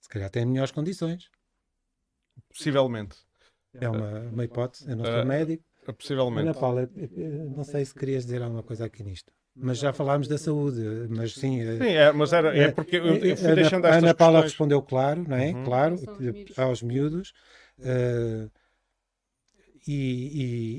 Se 0.00 0.08
calhar 0.08 0.30
têm 0.30 0.44
melhores 0.46 0.70
condições. 0.72 1.28
Possivelmente. 2.48 3.16
É 3.74 3.88
uma, 3.88 4.20
uma 4.20 4.44
hipótese. 4.44 4.88
Eu 4.88 4.96
não 4.96 5.04
sou 5.04 5.14
Ah, 5.14 5.24
médico. 5.24 5.64
Possivelmente. 5.98 6.48
Ana 6.48 6.54
Paula, 6.54 6.82
eh, 6.96 7.08
eh, 7.16 7.28
não 7.56 7.64
sei 7.64 7.84
se 7.84 7.94
querias 7.94 8.24
dizer 8.24 8.42
alguma 8.42 8.62
coisa 8.62 8.84
aqui 8.86 9.02
nisto. 9.02 9.32
Mas 9.56 9.78
já 9.78 9.92
falámos 9.92 10.26
da 10.26 10.36
saúde, 10.38 10.80
mas 11.10 11.34
sim. 11.34 11.60
eh, 11.60 11.76
Sim, 11.78 11.92
é, 11.92 12.12
mas 12.12 12.32
era, 12.32 12.56
é 12.56 12.72
porque 12.72 12.96
eu, 12.96 13.06
eu 13.16 13.36
fui 13.36 13.46
Ana, 13.46 13.54
deixando 13.54 13.84
estas 13.86 14.02
Ana 14.02 14.14
Paula 14.14 14.38
questões. 14.42 14.52
respondeu 14.52 14.82
claro, 14.82 15.24
não 15.28 15.36
é? 15.36 15.50
Uhum. 15.52 15.64
Claro, 15.64 15.98
São 15.98 16.12
os 16.14 16.18
de- 16.18 16.32
miúdos. 16.32 16.58
aos 16.58 16.82
miúdos. 16.82 17.32
Eh, 17.80 18.48
e, 19.86 19.92
e- 19.92 20.78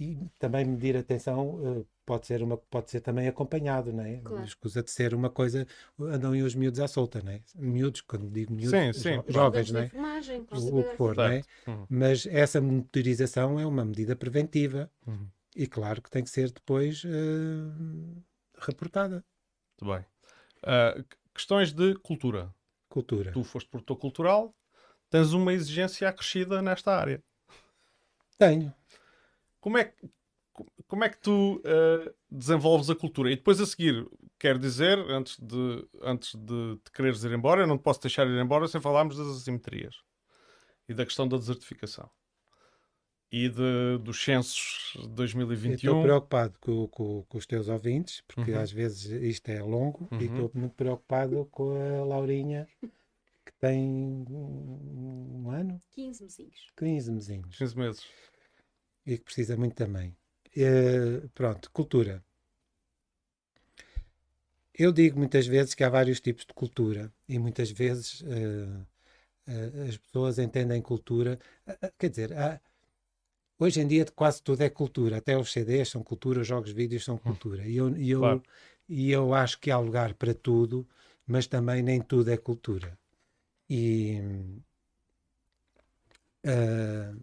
e- 0.00 0.12
e 0.12 0.30
também 0.38 0.64
medir 0.64 0.96
atenção 0.96 1.60
eh, 1.80 1.84
pode 2.04 2.26
ser 2.26 2.42
uma 2.42 2.56
pode 2.58 2.90
ser 2.90 3.00
também 3.00 3.26
acompanhado, 3.26 3.92
não 3.92 4.04
é? 4.04 4.18
Claro. 4.22 4.44
Escusa 4.44 4.82
de 4.82 4.90
ser 4.90 5.14
uma 5.14 5.30
coisa 5.30 5.66
andam 5.98 6.36
e 6.36 6.42
os 6.42 6.54
miúdos 6.54 6.80
à 6.80 6.86
solta, 6.88 7.22
não 7.22 7.32
é? 7.32 7.40
Miúdos, 7.54 8.02
quando 8.02 8.28
digo 8.30 8.52
miúdos, 8.52 8.70
Sim, 8.78 8.92
sim, 8.92 9.16
jo- 9.16 9.32
jovens, 9.32 9.70
não 9.70 9.80
é? 9.80 9.88
para 9.88 10.58
O, 10.58 10.84
que 10.84 10.96
for, 10.96 11.16
não 11.16 11.24
é? 11.24 11.40
Uhum. 11.66 11.86
Mas 11.88 12.26
essa 12.26 12.60
monitorização 12.60 13.58
é 13.58 13.66
uma 13.66 13.84
medida 13.84 14.14
preventiva 14.14 14.90
Uhum. 15.06 15.26
e 15.56 15.66
claro 15.66 16.02
que 16.02 16.10
tem 16.10 16.22
que 16.22 16.30
ser 16.30 16.50
depois 16.52 17.02
eh, 17.06 18.20
reportada. 18.58 19.24
Muito 19.80 19.96
bem. 19.96 20.04
Ah, 20.62 20.94
que- 21.08 21.16
questões 21.34 21.72
de 21.72 21.94
cultura. 21.96 22.54
Cultura. 22.88 23.32
Tu 23.32 23.42
foste 23.42 23.68
produtor 23.70 23.96
cultural, 23.96 24.54
tens 25.14 25.32
uma 25.32 25.52
exigência 25.52 26.08
acrescida 26.08 26.60
nesta 26.60 26.92
área. 26.92 27.22
Tenho. 28.36 28.74
Como 29.60 29.78
é 29.78 29.84
que, 29.84 30.08
co- 30.52 30.66
como 30.88 31.04
é 31.04 31.08
que 31.08 31.18
tu 31.18 31.62
ah, 31.64 32.12
desenvolves 32.28 32.90
a 32.90 32.96
cultura? 32.96 33.30
E 33.30 33.36
depois 33.36 33.60
a 33.60 33.66
seguir, 33.66 34.04
quero 34.40 34.58
dizer, 34.58 34.98
antes 35.08 35.38
de, 35.38 35.86
antes 36.02 36.34
de 36.34 36.76
te 36.82 36.90
quereres 36.90 37.22
ir 37.22 37.30
embora, 37.30 37.60
eu 37.62 37.66
não 37.68 37.78
te 37.78 37.82
posso 37.82 38.00
deixar 38.00 38.26
ir 38.26 38.42
embora 38.42 38.66
sem 38.66 38.80
falarmos 38.80 39.16
das 39.16 39.28
assimetrias 39.28 39.94
e 40.88 40.94
da 40.94 41.04
questão 41.06 41.28
da 41.28 41.36
desertificação 41.36 42.10
e 43.30 43.48
de, 43.48 43.98
dos 44.02 44.20
censos 44.22 44.90
de 44.94 44.98
Eu 44.98 45.04
Estou 45.04 45.14
2021. 45.14 46.02
preocupado 46.02 46.54
com, 46.60 46.88
com- 46.88 47.22
com 47.28 47.38
os 47.38 47.46
teus 47.46 47.68
ouvintes, 47.68 48.20
porque 48.26 48.50
Uhum. 48.50 48.60
às 48.60 48.72
vezes 48.72 49.04
isto 49.22 49.48
é 49.48 49.62
longo, 49.62 50.08
e 50.12 50.14
Uhum. 50.14 50.20
estou 50.24 50.50
muito 50.54 50.74
preocupado 50.74 51.46
com 51.52 51.70
a 51.76 52.04
Laurinha, 52.04 52.66
tem 53.66 54.24
um, 54.28 55.42
um 55.44 55.50
ano, 55.50 55.80
15 55.90 56.22
mesinhos. 56.24 56.66
15 56.76 57.10
mesinhos, 57.12 57.56
15 57.56 57.76
meses. 57.76 58.04
e 59.06 59.16
que 59.18 59.24
precisa 59.24 59.56
muito 59.56 59.74
também. 59.74 60.16
Eh, 60.56 61.28
pronto, 61.34 61.70
cultura. 61.70 62.24
Eu 64.76 64.92
digo 64.92 65.18
muitas 65.18 65.46
vezes 65.46 65.74
que 65.74 65.84
há 65.84 65.88
vários 65.88 66.20
tipos 66.20 66.44
de 66.44 66.52
cultura, 66.52 67.12
e 67.28 67.38
muitas 67.38 67.70
vezes 67.70 68.22
eh, 68.26 68.84
eh, 69.46 69.88
as 69.88 69.96
pessoas 69.96 70.38
entendem 70.38 70.82
cultura. 70.82 71.38
Quer 71.98 72.10
dizer, 72.10 72.32
há- 72.34 72.60
hoje 73.58 73.80
em 73.80 73.86
dia 73.88 74.04
quase 74.14 74.42
tudo 74.42 74.62
é 74.62 74.70
cultura, 74.70 75.18
até 75.18 75.36
os 75.38 75.52
CDs 75.52 75.88
são 75.90 76.02
cultura, 76.02 76.40
os 76.40 76.46
jogos 76.48 76.70
de 76.70 76.76
vídeos 76.76 77.04
são 77.04 77.16
cultura. 77.18 77.66
E 77.66 77.76
eu, 77.76 77.96
e 77.96 78.10
eu, 78.10 78.20
Claro. 78.20 78.42
e 78.88 79.10
eu 79.12 79.34
acho 79.34 79.58
que 79.60 79.70
há 79.70 79.78
lugar 79.78 80.14
para 80.14 80.34
tudo, 80.34 80.86
mas 81.26 81.46
também 81.46 81.82
nem 81.82 82.00
tudo 82.02 82.30
é 82.30 82.36
cultura. 82.36 82.98
E 83.68 84.20
ah, 86.46 87.14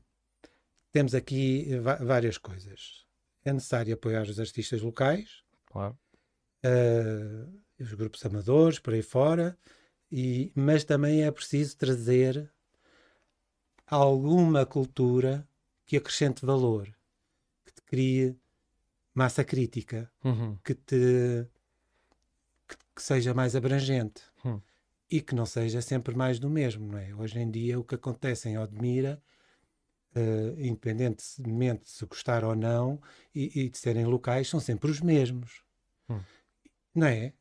temos 0.92 1.14
aqui 1.16 1.68
várias 1.80 2.38
coisas. 2.38 3.06
É 3.44 3.54
necessário 3.54 3.94
apoiar 3.94 4.24
os 4.24 4.40
artistas 4.40 4.82
locais, 4.82 5.44
Claro. 5.66 5.98
eh, 6.64 7.48
os 7.80 7.94
grupos 7.94 8.24
amadores, 8.26 8.80
por 8.80 8.94
aí 8.94 9.02
fora, 9.02 9.58
e, 10.12 10.52
mas 10.56 10.84
também 10.84 11.24
é 11.24 11.32
preciso 11.32 11.78
trazer 11.78 12.52
alguma 13.88 14.66
cultura 14.66 15.48
que 15.86 15.98
acrescente 15.98 16.46
valor, 16.46 16.88
que 17.66 17.74
te 17.74 17.82
crie 17.84 18.38
massa 19.14 19.44
crítica, 19.44 20.12
Uhum. 20.24 20.58
que 20.64 20.76
te 20.76 21.48
que, 22.68 22.76
que 22.96 23.02
seja 23.04 23.34
mais 23.34 23.56
abrangente. 23.56 24.24
E 25.12 25.20
que 25.22 25.36
não 25.36 25.46
seja 25.46 25.82
sempre 25.82 26.16
mais 26.16 26.40
do 26.40 26.50
mesmo, 26.50 26.88
não 26.92 26.98
é? 26.98 27.14
Hoje 27.14 27.38
em 27.40 27.52
dia 27.52 27.78
o 27.80 27.84
que 27.84 27.96
acontece 27.96 28.48
em 28.50 28.58
Odmira, 28.58 29.22
eh, 30.16 30.54
independentemente 30.58 31.84
de 31.86 31.90
se 31.92 32.06
gostar 32.06 32.44
ou 32.44 32.56
não 32.56 33.00
e, 33.36 33.62
e 33.64 33.70
de 33.70 33.78
serem 33.78 34.06
locais, 34.06 34.48
são 34.50 34.60
sempre 34.60 34.90
os 34.92 35.02
mesmos, 35.02 35.64
Hum. 36.10 36.20
não 36.96 37.08
é? 37.08 37.34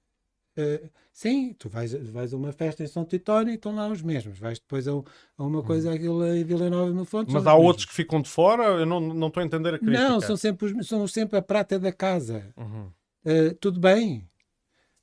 Eh, 0.57 0.91
sim, 1.13 1.55
tu 1.59 1.69
vais, 1.69 1.93
vais 2.11 2.35
a 2.35 2.37
uma 2.37 2.53
festa 2.53 2.83
em 2.83 2.87
São 2.87 3.05
Titónio 3.05 3.53
e 3.53 3.55
estão 3.55 3.75
lá 3.75 3.89
os 3.89 4.03
mesmos. 4.03 4.39
Vais 4.39 4.59
depois 4.59 4.87
a, 4.89 4.93
a 4.93 5.45
uma 5.45 5.63
coisa 5.63 5.93
aquilo 5.95 6.27
em 6.27 6.43
Vila 6.45 6.69
Nova 6.69 6.91
no 6.93 7.05
Fonte. 7.05 7.31
Hum. 7.31 7.35
Mas 7.35 7.47
há 7.47 7.55
os 7.55 7.65
outros 7.65 7.85
mesmos. 7.85 7.85
que 7.87 7.95
ficam 7.95 8.21
de 8.21 8.29
fora, 8.29 8.65
eu 8.81 8.85
não 8.87 9.01
não 9.01 9.29
estou 9.29 9.41
a 9.43 9.47
entender 9.47 9.75
a 9.75 9.79
crítica. 9.79 10.09
Não, 10.09 10.21
são 10.21 10.37
sempre, 10.37 10.67
os- 10.73 10.87
são 10.89 11.07
sempre 11.07 11.39
a 11.39 11.43
prata 11.43 11.79
da 11.79 11.93
casa. 11.93 12.53
Uhum. 12.57 12.91
Uh, 13.25 13.55
tudo 13.61 13.79
bem. 13.81 14.29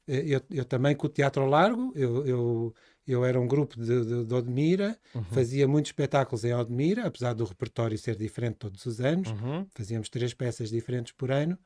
Uh, 0.08 0.12
Eu, 0.14 0.42
eu 0.52 0.66
também 0.66 0.96
com 0.96 1.08
o 1.08 1.10
Teatro 1.10 1.42
ao 1.44 1.50
Largo, 1.50 1.92
eu, 1.96 2.26
eu, 2.26 2.74
eu 3.06 3.26
era 3.26 3.40
um 3.40 3.48
grupo 3.48 3.76
de, 3.80 4.06
de, 4.06 4.26
de 4.26 4.34
Odmira, 4.34 4.98
Uhum. 5.16 5.24
fazia 5.24 5.68
muitos 5.68 5.90
espetáculos 5.90 6.44
em 6.44 6.54
Odmira, 6.54 7.06
apesar 7.08 7.34
do 7.34 7.44
repertório 7.46 7.98
ser 7.98 8.16
diferente 8.16 8.56
todos 8.58 8.86
os 8.86 9.00
anos, 9.02 9.30
Uhum. 9.30 9.68
fazíamos 9.76 10.10
três 10.10 10.34
peças 10.34 10.70
diferentes 10.70 11.14
por 11.14 11.32
ano, 11.32 11.58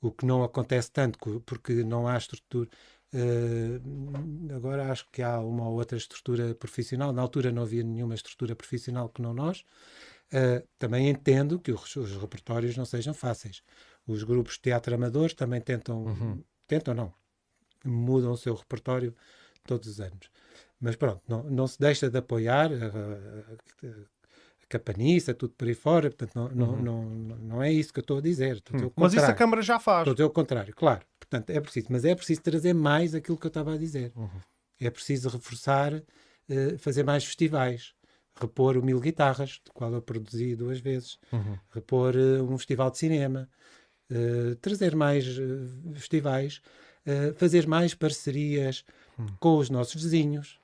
o 0.00 0.10
que 0.12 0.26
não 0.26 0.42
acontece 0.44 0.90
tanto 0.92 1.18
porque 1.46 1.82
não 1.84 2.06
há 2.06 2.16
estrutura. 2.18 2.68
uh, 3.14 4.54
agora 4.54 4.90
acho 4.92 5.06
que 5.10 5.22
há 5.22 5.38
uma 5.40 5.68
ou 5.68 5.76
outra 5.76 5.96
estrutura 5.96 6.54
profissional, 6.54 7.12
na 7.12 7.22
altura 7.22 7.50
não 7.52 7.62
havia 7.62 7.82
nenhuma 7.82 8.14
estrutura 8.14 8.54
profissional 8.56 9.08
que 9.08 9.22
não 9.22 9.32
nós. 9.34 9.64
Uh, 10.32 10.66
também 10.78 11.08
entendo 11.08 11.58
que 11.60 11.70
os, 11.72 11.96
os 11.96 12.16
repertórios 12.16 12.76
não 12.76 12.84
sejam 12.84 13.14
fáceis. 13.14 13.62
Os 14.06 14.22
grupos 14.24 14.54
de 14.54 14.62
teatro 14.62 14.94
amadores 14.94 15.34
também 15.34 15.60
tentam, 15.60 16.04
Uhum. 16.04 16.44
tentam 16.66 16.92
não, 16.94 17.14
mudam 17.84 18.32
o 18.32 18.36
seu 18.36 18.54
repertório 18.54 19.14
todos 19.66 19.88
os 19.88 20.00
anos. 20.00 20.30
Mas 20.80 20.96
pronto, 20.96 21.22
não, 21.28 21.42
não 21.44 21.66
se 21.66 21.78
deixa 21.78 22.10
de 22.10 22.18
apoiar 22.18 22.70
a, 22.72 22.86
a, 22.86 23.88
a 23.92 24.66
capaniça, 24.68 25.32
tudo 25.34 25.54
por 25.54 25.68
aí 25.68 25.74
fora, 25.74 26.10
portanto 26.10 26.34
não, 26.34 26.48
não, 26.50 26.72
Uhum. 26.74 26.82
não, 26.82 27.04
não 27.38 27.62
é 27.62 27.72
isso 27.72 27.92
que 27.92 28.00
eu 28.00 28.02
estou 28.02 28.18
a 28.18 28.20
dizer. 28.20 28.56
Estou 28.56 28.88
o 28.88 28.92
Mas 28.96 29.14
isso 29.14 29.24
a. 29.24 29.32
Câmara 29.32 29.62
já 29.62 29.78
faz. 29.78 30.00
Estou 30.00 30.12
a 30.12 30.14
dizer 30.14 30.24
o 30.24 30.30
contrário, 30.30 30.74
claro. 30.74 31.04
Portanto, 31.18 31.50
é 31.50 31.60
preciso, 31.60 31.86
mas 31.90 32.04
é 32.04 32.14
preciso 32.14 32.42
trazer 32.42 32.74
mais 32.74 33.14
aquilo 33.14 33.38
que 33.38 33.46
eu 33.46 33.48
estava 33.48 33.74
a 33.74 33.78
dizer. 33.78 34.12
Uhum. 34.14 34.28
É 34.80 34.90
preciso 34.90 35.28
reforçar, 35.28 35.94
eh, 36.48 36.76
fazer 36.78 37.02
mais 37.04 37.24
festivais, 37.24 37.94
repor 38.38 38.76
o 38.76 38.82
Mil 38.84 39.00
Guitarras, 39.00 39.60
do 39.64 39.72
qual 39.72 39.92
eu 39.94 40.02
produzi 40.02 40.54
duas 40.54 40.80
vezes, 40.80 41.18
Uhum. 41.32 41.56
repor 41.70 42.14
eh, 42.16 42.42
um 42.42 42.58
festival 42.58 42.90
de 42.90 42.98
cinema, 42.98 43.48
eh, 44.10 44.54
trazer 44.60 44.94
mais 44.94 45.24
eh, 45.26 45.94
festivais, 45.94 46.60
eh, 47.06 47.32
fazer 47.36 47.66
mais 47.66 47.94
parcerias 47.94 48.84
Hum. 49.18 49.26
com 49.40 49.58
os 49.58 49.70
nossos 49.70 50.02
vizinhos, 50.02 50.58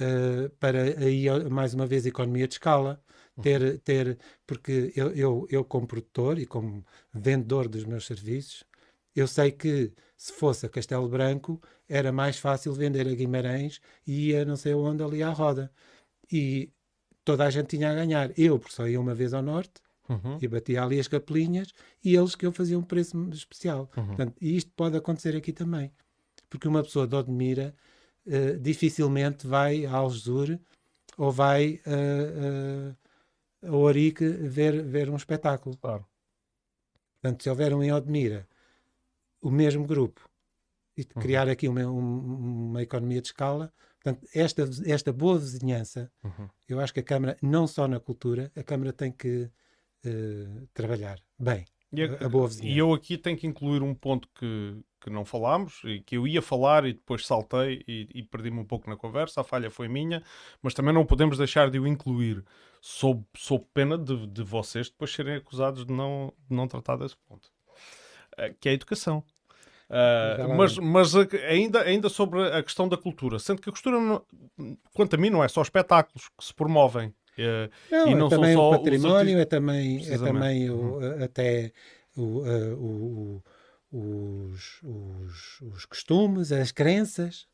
eh, 0.00 0.50
para 0.58 0.82
aí 0.82 1.26
mais 1.50 1.74
uma 1.74 1.86
vez 1.86 2.06
economia 2.06 2.48
de 2.48 2.54
escala, 2.54 3.00
Uhum. 3.36 3.42
ter, 3.44 3.78
ter 3.80 4.18
porque 4.46 4.92
eu, 4.96 5.10
eu, 5.12 5.46
eu 5.50 5.64
como 5.64 5.86
produtor 5.86 6.38
e 6.38 6.46
como 6.46 6.84
vendedor 7.12 7.68
dos 7.68 7.84
meus 7.84 8.04
serviços, 8.06 8.64
eu 9.14 9.26
sei 9.26 9.50
que 9.52 9.92
se 10.16 10.32
fosse 10.32 10.66
a 10.66 10.68
Castelo 10.68 11.08
Branco 11.08 11.60
era 11.88 12.12
mais 12.12 12.38
fácil 12.38 12.72
vender 12.74 13.06
a 13.08 13.14
Guimarães 13.14 13.80
e 14.06 14.30
ia 14.30 14.44
não 14.44 14.56
sei 14.56 14.74
onde 14.74 15.02
ali 15.02 15.22
à 15.22 15.30
roda. 15.30 15.72
E 16.32 16.70
toda 17.24 17.44
a 17.44 17.50
gente 17.50 17.68
tinha 17.76 17.90
a 17.90 17.94
ganhar. 17.94 18.32
Eu, 18.38 18.58
porque 18.58 18.74
só 18.74 18.86
ia 18.88 19.00
uma 19.00 19.14
vez 19.14 19.34
ao 19.34 19.42
norte, 19.42 19.80
Uhum. 20.10 20.38
e 20.42 20.48
batia 20.48 20.82
ali 20.82 20.98
as 20.98 21.08
capelinhas 21.08 21.72
e 22.04 22.16
eles 22.16 22.34
que 22.34 22.44
eu 22.44 22.52
fazia 22.52 22.78
um 22.78 22.82
preço 22.82 23.16
especial. 23.30 23.88
Uhum. 23.96 24.06
Portanto, 24.08 24.34
e 24.40 24.56
isto 24.56 24.70
pode 24.74 24.96
acontecer 24.96 25.36
aqui 25.36 25.52
também. 25.52 25.92
Porque 26.48 26.66
uma 26.68 26.82
pessoa 26.82 27.06
de 27.06 27.14
Odmira 27.14 27.74
eh, 28.26 28.54
dificilmente 28.54 29.46
vai 29.46 29.86
a 29.86 29.92
Algesur 29.92 30.58
ou 31.16 31.30
vai 31.30 31.80
eh, 31.86 32.94
eh, 33.62 33.68
a 33.68 33.76
Orique 33.76 34.26
ver, 34.28 34.82
ver 34.84 35.08
um 35.10 35.16
espetáculo. 35.16 35.76
Claro. 35.76 36.04
Portanto, 37.22 37.42
se 37.42 37.50
houver 37.50 37.74
um 37.74 37.82
em 37.82 37.92
Odmira, 37.92 38.48
o 39.40 39.50
mesmo 39.50 39.86
grupo, 39.86 40.28
e 40.96 41.02
Uhum. 41.02 41.22
criar 41.22 41.48
aqui 41.48 41.68
uma, 41.68 41.82
um- 41.86 42.70
uma 42.70 42.82
economia 42.82 43.20
de 43.22 43.28
escala, 43.28 43.72
portanto, 44.02 44.26
esta, 44.34 44.68
esta 44.86 45.12
boa 45.12 45.38
vizinhança, 45.38 46.10
Uhum. 46.24 46.48
eu 46.68 46.80
acho 46.80 46.92
que 46.92 47.00
a 47.00 47.02
Câmara, 47.02 47.36
não 47.42 47.66
só 47.66 47.86
na 47.88 48.00
cultura, 48.00 48.50
a 48.56 48.62
Câmara 48.62 48.92
tem 48.92 49.12
que 49.12 49.50
eh, 50.04 50.66
trabalhar 50.74 51.18
bem. 51.38 51.64
E, 51.92 52.02
A- 52.04 52.26
a 52.26 52.28
boa 52.28 52.46
vizinhança. 52.48 52.74
e 52.74 52.78
eu 52.78 52.92
aqui 52.94 53.18
tenho 53.18 53.36
que 53.36 53.46
incluir 53.46 53.82
um 53.82 53.94
ponto 53.94 54.28
que, 54.34 54.76
que 55.00 55.10
não 55.10 55.24
falámos 55.24 55.80
e 55.84 56.00
que 56.00 56.16
eu 56.16 56.26
ia 56.26 56.40
falar 56.40 56.84
e 56.86 56.92
depois 56.92 57.26
saltei 57.26 57.82
e, 57.88 58.08
e 58.14 58.22
perdi-me 58.22 58.60
um 58.60 58.64
pouco 58.64 58.88
na 58.88 58.96
conversa. 58.96 59.40
A 59.40 59.44
falha 59.44 59.70
foi 59.70 59.88
minha, 59.88 60.22
mas 60.62 60.72
também 60.74 60.94
não 60.94 61.04
podemos 61.04 61.36
deixar 61.36 61.68
de 61.70 61.78
o 61.80 61.86
incluir 61.86 62.44
sob, 62.80 63.24
sob 63.36 63.64
pena 63.74 63.98
de, 63.98 64.26
de 64.28 64.42
vocês 64.42 64.88
depois 64.88 65.12
serem 65.12 65.34
acusados 65.36 65.84
de 65.84 65.92
não, 65.92 66.32
de 66.48 66.54
não 66.56 66.68
tratar 66.68 66.96
desse 66.96 67.16
ponto. 67.28 67.50
uh, 68.38 68.54
que 68.60 68.68
é 68.68 68.72
a 68.72 68.74
educação. 68.74 69.24
Uh, 69.88 70.56
mas 70.56 70.78
mas 70.78 71.14
ainda, 71.48 71.82
ainda 71.82 72.08
sobre 72.08 72.40
a 72.52 72.62
questão 72.62 72.88
da 72.88 72.96
cultura, 72.96 73.40
sendo 73.40 73.60
que 73.60 73.68
a 73.68 73.72
cultura, 73.72 73.98
não, 74.00 74.24
quanto 74.94 75.14
a 75.14 75.18
mim, 75.18 75.30
não 75.30 75.42
é 75.42 75.48
só 75.48 75.60
espetáculos 75.62 76.28
que 76.38 76.44
se 76.44 76.54
promovem. 76.54 77.12
Uh, 77.38 77.70
não, 77.90 78.08
e 78.08 78.14
não 78.14 78.26
é 78.26 78.30
também 78.30 78.56
o 78.56 78.70
património, 78.70 79.38
é 79.38 79.44
também, 79.44 80.06
é 80.06 80.18
também 80.18 80.70
o, 80.70 80.98
uhum. 80.98 81.24
até 81.24 81.72
o, 82.16 82.42
o, 82.74 83.42
os, 83.92 84.82
os, 84.82 85.60
os 85.62 85.84
costumes, 85.84 86.52
as 86.52 86.70
crenças, 86.72 87.46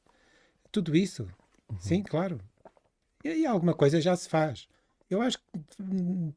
tudo 0.73 0.97
isso. 0.97 1.29
Uhum. 1.71 1.81
Sim, 1.81 2.03
claro. 2.03 2.41
E, 3.25 3.29
e 3.29 3.47
alguma 3.47 3.75
coisa 3.75 4.01
já 4.01 4.17
se 4.17 4.29
faz. 4.29 4.69
Eu 5.09 5.23
acho 5.23 5.39
que 5.39 5.45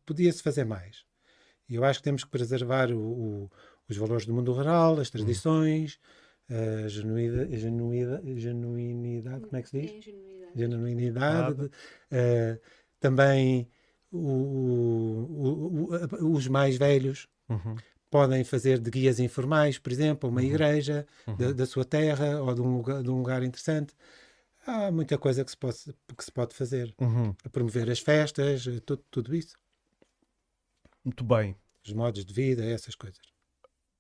podia-se 0.06 0.44
fazer 0.44 0.64
mais. 0.64 1.04
E 1.68 1.76
eu 1.76 1.84
acho 1.84 2.00
que 2.00 2.04
temos 2.04 2.24
que 2.24 2.30
preservar 2.30 2.92
o, 2.92 3.00
o, 3.00 3.52
os 3.88 3.98
valores 3.98 4.26
do 4.26 4.34
mundo 4.34 4.54
rural, 4.54 5.00
as 5.00 5.08
uhum. 5.08 5.14
tradições, 5.14 6.00
a 6.50 6.88
genuidade, 6.88 7.58
genuidade, 7.58 8.40
genuinidade, 8.40 9.46
como 9.46 9.58
é 9.58 9.62
que 9.62 9.70
se 9.70 9.82
diz? 9.82 10.08
É, 10.08 10.58
genuinidade. 10.58 11.66
uh, 11.66 12.60
também 13.00 13.68
o, 14.12 15.90
os 16.22 16.48
mais 16.48 16.78
velhos 16.78 17.28
uhum. 17.48 17.76
podem 18.10 18.44
fazer 18.44 18.80
de 18.80 18.90
guias 18.90 19.20
informais, 19.20 19.78
por 19.78 19.92
exemplo, 19.92 20.30
uma 20.30 20.42
uhum. 20.42 20.48
igreja 20.48 21.06
uhum. 21.28 21.36
Da, 21.36 21.52
da, 21.52 21.66
sua 21.66 21.86
terra 21.86 22.42
ou 22.42 22.54
de 22.54 22.62
um 22.62 22.78
lugar, 22.78 23.04
de 23.04 23.10
um 23.10 23.18
lugar 23.18 23.44
interessante. 23.44 23.94
Há 24.66 24.92
muita 24.92 25.18
coisa 25.18 25.44
que 25.44 25.52
se 25.52 25.58
pode, 25.58 25.78
que 26.18 26.24
se 26.24 26.32
pode 26.32 26.54
fazer. 26.54 26.94
Uhum. 27.00 27.34
Promover 27.52 27.90
as 27.90 28.00
festas, 28.00 28.66
tudo, 28.86 29.04
tudo 29.10 29.36
isso. 29.36 29.56
Muito 31.04 31.24
bem. 31.24 31.56
Os 31.86 31.94
modos 31.94 32.26
de 32.26 32.34
vida, 32.34 32.64
essas 32.66 32.94
coisas. 32.94 33.22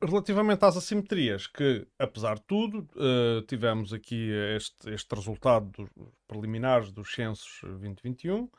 Relativamente 0.01 0.63
às 0.63 0.77
assimetrias, 0.77 1.47
que 1.47 1.85
apesar 1.97 2.35
de 2.35 2.43
tudo, 2.43 2.87
uh, 2.95 3.41
tivemos 3.47 3.91
aqui 3.91 4.31
este, 4.55 4.91
este 4.91 5.13
resultado 5.13 5.69
dos 5.71 5.89
preliminares 6.27 6.91
dos 6.91 7.13
censos 7.13 7.59
2021 7.63 8.49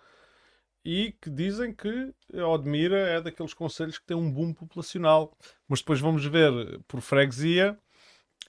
e 0.84 1.12
que 1.20 1.28
dizem 1.28 1.74
que 1.74 2.12
Odmira 2.32 2.98
é 2.98 3.20
daqueles 3.20 3.52
conselhos 3.52 3.98
que 3.98 4.06
tem 4.06 4.16
um 4.16 4.30
boom 4.30 4.54
populacional. 4.54 5.36
Mas 5.68 5.80
depois 5.80 6.00
vamos 6.00 6.24
ver 6.24 6.80
por 6.88 7.00
freguesia 7.00 7.78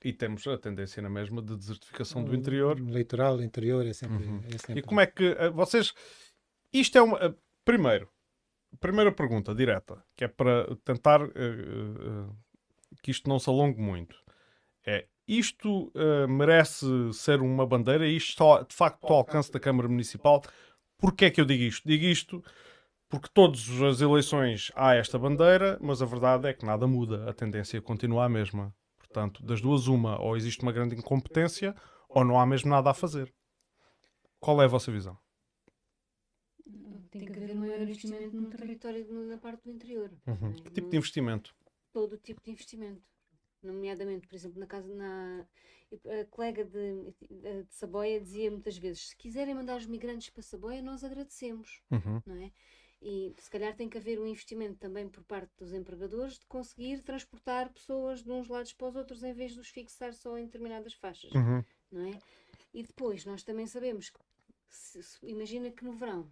e 0.03 0.13
temos 0.13 0.47
a 0.47 0.57
tendência 0.57 1.01
na 1.01 1.09
mesma 1.09 1.41
de 1.41 1.55
desertificação 1.55 2.23
do 2.23 2.35
interior. 2.35 2.79
Litoral, 2.79 3.41
interior 3.41 3.85
é 3.85 3.93
sempre, 3.93 4.25
uhum. 4.25 4.41
é 4.47 4.57
sempre... 4.57 4.79
E 4.79 4.81
como 4.81 5.01
é 5.01 5.05
que 5.05 5.31
uh, 5.31 5.51
vocês... 5.53 5.93
Isto 6.73 6.97
é 6.97 7.01
uma... 7.01 7.27
Uh, 7.27 7.35
primeiro, 7.65 8.09
primeira 8.79 9.11
pergunta 9.11 9.53
direta, 9.53 10.03
que 10.15 10.23
é 10.23 10.27
para 10.27 10.75
tentar 10.85 11.21
uh, 11.21 12.35
que 13.03 13.11
isto 13.11 13.29
não 13.29 13.37
se 13.37 13.49
alongue 13.49 13.79
muito. 13.79 14.15
É, 14.85 15.05
isto 15.27 15.93
merece 16.27 16.85
ser 17.13 17.39
uma 17.39 17.65
bandeira? 17.65 18.05
Isto 18.07 18.65
de 18.65 18.75
facto 18.75 19.05
ao 19.05 19.17
alcance 19.17 19.51
da 19.51 19.59
Câmara 19.59 19.87
Municipal? 19.87 20.41
Porquê 21.01 21.25
é 21.25 21.31
que 21.31 21.41
eu 21.41 21.45
digo 21.45 21.63
isto? 21.63 21.87
Digo 21.87 22.05
isto 22.05 22.43
porque 23.09 23.27
todas 23.33 23.69
as 23.81 23.99
eleições 23.99 24.71
há 24.73 24.95
esta 24.95 25.19
bandeira, 25.19 25.77
mas 25.81 26.01
a 26.01 26.05
verdade 26.05 26.47
é 26.47 26.53
que 26.53 26.65
nada 26.65 26.87
muda. 26.87 27.29
A 27.29 27.33
tendência 27.33 27.81
continua 27.81 28.23
a 28.23 28.29
mesma. 28.29 28.73
Portanto, 28.97 29.43
das 29.43 29.59
duas, 29.59 29.87
uma, 29.87 30.17
ou 30.21 30.37
existe 30.37 30.63
uma 30.63 30.71
grande 30.71 30.95
incompetência, 30.95 31.75
ou 32.07 32.23
não 32.23 32.39
há 32.39 32.45
mesmo 32.45 32.69
nada 32.69 32.89
a 32.89 32.93
fazer. 32.93 33.33
Qual 34.39 34.61
é 34.61 34.65
a 34.65 34.69
vossa 34.69 34.91
visão? 34.91 35.17
Tem 37.11 37.25
que 37.25 37.37
haver 37.37 37.51
um 37.51 37.59
maior 37.59 37.81
investimento 37.81 38.33
no 38.33 38.49
território 38.49 39.05
na 39.27 39.37
parte 39.37 39.63
do 39.65 39.71
interior. 39.71 40.09
Uhum. 40.25 40.51
É? 40.51 40.61
Que 40.61 40.71
tipo 40.71 40.89
de 40.89 40.95
investimento? 40.95 41.53
Todo 41.91 42.17
tipo 42.17 42.41
de 42.41 42.51
investimento. 42.51 43.01
Nomeadamente, 43.63 44.27
por 44.27 44.35
exemplo, 44.35 44.59
na 44.59 44.67
casa. 44.67 44.93
Na... 44.93 45.45
A 46.21 46.25
colega 46.29 46.63
de, 46.63 47.13
de 47.65 47.75
Saboia 47.75 48.19
dizia 48.21 48.49
muitas 48.49 48.77
vezes: 48.77 49.09
se 49.09 49.17
quiserem 49.17 49.53
mandar 49.53 49.75
os 49.75 49.85
migrantes 49.85 50.29
para 50.29 50.41
Saboia, 50.41 50.81
nós 50.81 51.03
agradecemos. 51.03 51.81
Uhum. 51.91 52.21
Não 52.25 52.35
é? 52.41 52.51
E 53.01 53.33
se 53.39 53.49
calhar 53.49 53.75
tem 53.75 53.89
que 53.89 53.97
haver 53.97 54.19
um 54.19 54.27
investimento 54.27 54.77
também 54.77 55.09
por 55.09 55.23
parte 55.23 55.51
dos 55.57 55.73
empregadores 55.73 56.37
de 56.37 56.45
conseguir 56.45 57.01
transportar 57.01 57.73
pessoas 57.73 58.21
de 58.21 58.31
uns 58.31 58.47
lados 58.47 58.73
para 58.73 58.87
os 58.89 58.95
outros 58.95 59.23
em 59.23 59.33
vez 59.33 59.53
de 59.53 59.59
os 59.59 59.69
fixar 59.69 60.13
só 60.13 60.37
em 60.37 60.45
determinadas 60.45 60.93
faixas, 60.93 61.31
uhum. 61.31 61.63
não 61.91 62.05
é? 62.05 62.19
E 62.71 62.83
depois 62.83 63.25
nós 63.25 63.43
também 63.43 63.65
sabemos 63.65 64.11
que 64.11 64.19
se, 64.69 65.01
se, 65.01 65.25
imagina 65.25 65.71
que 65.71 65.83
no 65.83 65.93
verão 65.93 66.31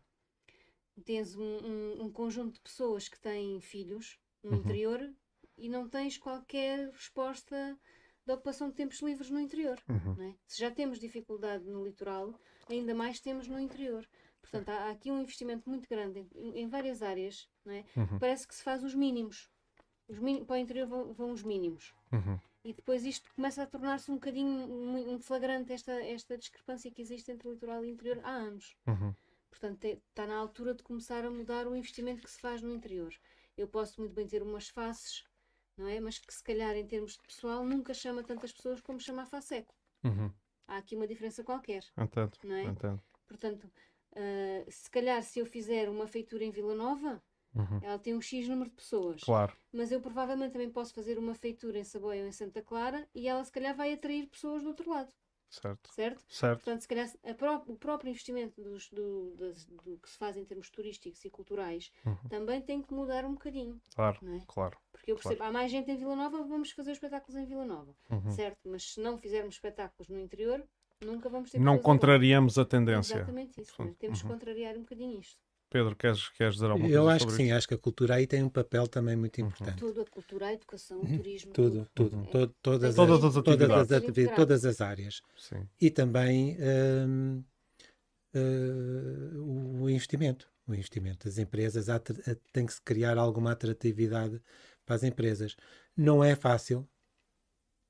tens 1.04 1.36
um, 1.36 1.42
um, 1.42 2.04
um, 2.04 2.12
conjunto 2.12 2.54
de 2.54 2.62
pessoas 2.62 3.10
que 3.10 3.20
têm 3.20 3.60
filhos 3.60 4.20
no 4.44 4.52
uhum. 4.52 4.58
interior 4.58 5.14
e 5.60 5.70
não 5.70 5.88
tens 5.88 6.18
qualquer 6.18 6.90
resposta 6.92 7.78
da 8.26 8.36
ocupação 8.36 8.70
de 8.70 8.76
tempos 8.76 9.02
livres 9.02 9.30
no 9.30 9.40
interior. 9.40 9.80
Uhum. 9.90 10.30
É? 10.30 10.36
Se 10.48 10.60
já 10.60 10.70
temos 10.70 11.00
dificuldade 11.00 11.66
no 11.66 11.84
litoral, 11.84 12.34
ainda 12.70 12.94
mais 12.94 13.20
temos 13.20 13.48
no 13.48 13.60
interior. 13.60 14.08
Portanto, 14.42 14.70
há, 14.70 14.86
há 14.86 14.92
aqui 14.92 15.12
um 15.12 15.22
investimento 15.22 15.70
muito 15.70 15.88
grande 15.90 16.28
em, 16.36 16.60
em 16.60 16.68
várias 16.68 17.02
áreas. 17.02 17.50
É? 17.68 17.84
Uhum. 17.96 18.20
Parece 18.20 18.48
que 18.48 18.56
se 18.56 18.64
faz 18.64 18.84
os 18.84 18.94
mínimos. 18.96 19.50
Os 20.08 20.18
para 20.46 20.56
o 20.56 20.58
interior 20.58 20.88
vão, 20.88 21.14
vão 21.14 21.32
os 21.32 21.44
mínimos. 21.44 21.94
Uhum. 22.12 22.40
E 22.64 22.74
depois 22.74 23.06
isto 23.06 23.32
começa 23.36 23.64
a 23.64 23.68
tornar-se 23.68 24.12
um 24.12 24.16
bocadinho 24.16 24.48
um 24.48 25.20
flagrante 25.20 25.72
esta, 25.72 25.94
esta 26.04 26.38
discrepância 26.38 26.92
que 26.92 27.02
existe 27.02 27.32
entre 27.32 27.50
litoral 27.50 27.86
e 27.86 27.90
interior 27.90 28.20
há 28.24 28.32
anos. 28.32 28.76
Uhum. 28.88 29.14
Portanto, 29.50 29.86
está 29.86 30.26
na 30.28 30.38
altura 30.38 30.74
de 30.74 30.84
começar 30.84 31.26
a 31.26 31.32
mudar 31.32 31.68
o 31.68 31.76
investimento 31.76 32.22
que 32.22 32.30
se 32.30 32.40
faz 32.40 32.62
no 32.62 32.74
interior. 32.74 33.14
Eu 33.58 33.68
posso 33.68 34.00
muito 34.00 34.14
bem 34.14 34.28
ter 34.28 34.42
umas 34.42 34.70
faces, 34.70 35.26
não 35.80 35.88
é? 35.88 36.00
Mas 36.00 36.20
que 36.20 36.34
se 36.34 36.44
calhar 36.44 36.76
em 36.76 36.86
termos 36.86 37.14
de 37.14 37.24
pessoal 37.24 37.64
nunca 37.66 37.94
chama 37.94 38.24
tantas 38.24 38.52
pessoas 38.52 38.82
como 38.82 39.00
chama 39.00 39.24
a 39.24 39.26
FASECO. 39.26 39.74
Uhum. 40.04 40.32
Há 40.68 40.78
aqui 40.78 40.96
uma 40.96 41.08
diferença 41.08 41.44
qualquer. 41.44 41.84
Entendo. 41.98 42.38
Não 42.44 42.56
é? 42.56 42.64
Entendo. 42.64 43.02
Portanto, 43.28 43.72
Uh, 44.12 44.66
se 44.70 44.90
calhar, 44.90 45.22
se 45.22 45.40
eu 45.40 45.46
fizer 45.46 45.88
uma 45.90 46.08
feitura 46.08 46.44
em 46.44 46.52
Vila 46.52 46.74
Nova, 46.74 47.22
uhum. 47.54 47.80
ela 47.82 48.00
tem 48.00 48.16
um 48.16 48.22
X 48.22 48.48
número 48.48 48.70
de 48.70 48.76
pessoas. 48.76 49.22
Claro. 49.22 49.56
Mas 49.72 49.92
eu 49.92 50.02
provavelmente 50.02 50.54
também 50.54 50.70
posso 50.70 50.94
fazer 50.94 51.18
uma 51.18 51.36
feitura 51.36 51.78
em 51.78 51.84
Saboia 51.84 52.24
ou 52.24 52.28
em 52.28 52.32
Santa 52.32 52.62
Clara 52.62 53.08
e 53.14 53.28
ela, 53.28 53.44
se 53.44 53.52
calhar, 53.52 53.76
vai 53.76 53.94
atrair 53.94 54.28
pessoas 54.28 54.64
do 54.64 54.70
outro 54.70 54.90
lado. 54.90 55.14
Certo. 55.50 55.92
Certo? 55.94 56.24
certo. 56.30 56.64
Portanto, 56.64 56.82
se 56.82 56.88
calhar 56.88 57.10
pró 57.38 57.64
o 57.68 57.76
próprio 57.76 58.10
investimento 58.10 58.62
dos, 58.62 58.90
do, 58.90 59.36
das, 59.36 59.66
do, 59.66 59.98
que 59.98 60.10
se 60.10 60.18
faz 60.18 60.38
em 60.38 60.46
termos 60.46 60.70
turísticos 60.70 61.26
e 61.26 61.30
culturais 61.30 61.92
uhum. 62.06 62.16
também 62.30 62.62
tem 62.62 62.82
que 62.82 62.94
mudar 62.94 63.26
um 63.26 63.34
bocadinho. 63.34 63.82
Claro, 63.96 64.20
é? 64.36 64.42
claro. 64.48 64.78
Porque 64.92 65.12
eu 65.12 65.16
percebo, 65.16 65.38
claro. 65.38 65.50
há 65.50 65.54
mais 65.54 65.72
gente 65.72 65.90
em 65.90 65.98
Vila 65.98 66.16
Nova, 66.16 66.44
vamos 66.44 66.72
fazer 66.72 66.92
espetáculos 66.92 67.36
em 67.36 67.46
Vila 67.46 67.66
Nova. 67.66 67.96
Uhum. 68.12 68.32
Certo? 68.32 68.60
Mas 68.66 68.94
se 68.94 69.02
não 69.02 69.18
fizermos 69.18 69.56
espetáculos 69.56 70.08
no 70.08 70.20
interior, 70.20 70.64
Nunca 71.06 71.30
vamos 71.30 71.50
ter 71.50 71.60
Não 71.60 71.80
contrariamos 71.80 72.58
a 72.58 72.66
tendência. 72.66 73.16
Exatamente 73.16 73.62
isso. 73.62 73.82
Né? 73.82 73.96
Temos 73.98 74.22
uhum. 74.22 74.28
que 74.28 74.34
contrariar 74.34 74.76
um 74.76 74.82
bocadinho 74.82 75.20
isto. 75.20 75.40
Pedro, 75.70 75.96
queres, 75.96 76.30
queres 76.30 76.56
dizer 76.56 76.66
alguma 76.66 76.88
coisa? 76.88 76.96
Eu 76.98 77.10
acho 77.10 77.28
que 77.28 77.34
sim, 77.34 77.46
isso? 77.46 77.56
acho 77.56 77.68
que 77.68 77.74
a 77.74 77.78
cultura 77.78 78.16
aí 78.16 78.26
tem 78.26 78.44
um 78.44 78.50
papel 78.50 78.88
também 78.88 79.16
muito 79.16 79.40
uhum. 79.40 79.48
importante. 79.48 79.78
Tudo, 79.78 80.02
a 80.02 80.06
cultura, 80.06 80.48
a 80.48 80.54
educação, 80.54 81.00
o 81.02 81.08
turismo. 81.08 81.54
Tudo, 81.54 81.88
tudo. 81.94 82.10
tudo. 82.10 82.24
É. 82.24 82.32
Todo, 82.32 82.56
todas, 82.62 82.96
todas, 82.96 83.24
as, 83.24 83.36
as 83.38 83.44
todas, 83.44 83.70
as 83.70 83.92
atividades, 83.92 84.36
todas 84.36 84.66
as 84.66 84.82
áreas. 84.82 85.22
Sim. 85.38 85.68
E 85.80 85.90
também 85.92 86.58
hum, 87.08 87.44
o 89.82 89.90
investimento. 89.90 90.50
O 90.68 90.74
investimento 90.74 91.26
das 91.28 91.38
empresas 91.38 91.88
tem 92.52 92.66
que 92.66 92.74
se 92.74 92.82
criar 92.82 93.18
alguma 93.18 93.52
atratividade 93.52 94.42
para 94.86 94.96
as 94.96 95.04
empresas. 95.04 95.56
Não 95.98 96.24
é 96.24 96.36
fácil, 96.36 96.88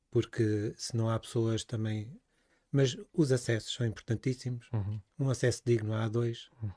porque 0.10 0.74
se 0.78 0.96
não 0.96 1.10
há 1.10 1.20
pessoas 1.20 1.64
também 1.64 2.10
mas 2.72 2.96
os 3.14 3.32
acessos 3.32 3.74
são 3.74 3.86
importantíssimos. 3.86 4.70
Uhum. 4.72 5.02
Um 5.20 5.30
acesso 5.30 5.62
digno 5.66 5.94
à 5.94 6.08
A2, 6.08 6.50
uhum. 6.62 6.72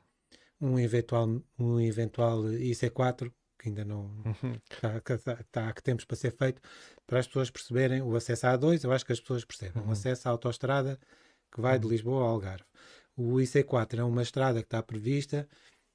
Um, 0.63 0.79
eventual, 0.79 1.43
um 1.59 1.81
eventual 1.81 2.45
IC4, 2.45 3.31
que 3.59 3.69
ainda 3.69 3.85
não 3.85 4.05
uhum. 4.25 4.59
está, 4.71 4.97
está, 4.97 5.33
está, 5.41 5.73
que 5.73 5.83
temos 5.83 6.05
para 6.05 6.17
ser 6.17 6.31
feito, 6.31 6.63
para 7.07 7.19
as 7.19 7.27
pessoas 7.27 7.51
perceberem 7.51 8.01
o 8.01 8.15
acesso 8.15 8.47
à 8.47 8.57
A2, 8.57 8.85
eu 8.85 8.93
acho 8.93 9.05
que 9.05 9.13
as 9.13 9.21
pessoas 9.21 9.45
percebem. 9.45 9.83
Um 9.83 9.87
uhum. 9.87 9.93
acesso 9.93 10.29
à 10.29 10.31
autoestrada 10.31 10.99
que 11.53 11.61
vai 11.61 11.79
de 11.79 11.85
uhum. 11.85 11.93
Lisboa 11.93 12.23
ao 12.23 12.29
Algarve. 12.29 12.65
O 13.17 13.35
IC4 13.35 13.99
é 13.99 14.05
uma 14.05 14.23
estrada 14.23 14.61
que 14.61 14.67
está 14.67 14.83
prevista, 14.83 15.47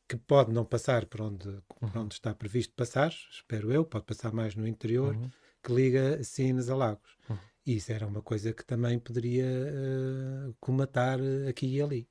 que 0.08 0.18
pode 0.18 0.52
não 0.52 0.64
passar 0.64 1.06
por 1.06 1.22
onde, 1.22 1.62
por 1.80 1.90
uhum. 1.96 2.04
onde 2.04 2.14
está 2.14 2.34
previsto 2.34 2.74
passar, 2.76 3.12
espero 3.32 3.72
eu, 3.72 3.84
pode 3.84 4.06
passar 4.06 4.32
mais 4.32 4.56
no 4.56 4.68
interior, 4.68 5.18
que 5.64 5.74
liga 5.74 6.24
Sines 6.24 6.70
a 6.70 6.76
Lagos. 6.76 7.18
Isso 7.66 7.92
era 7.92 8.08
uma 8.08 8.22
coisa 8.22 8.54
que 8.54 8.64
também 8.64 8.98
poderia 8.98 9.46
uh, 9.46 10.56
comatar 10.58 11.20
aqui 11.50 11.68
e 11.76 11.82
ali. 11.82 12.08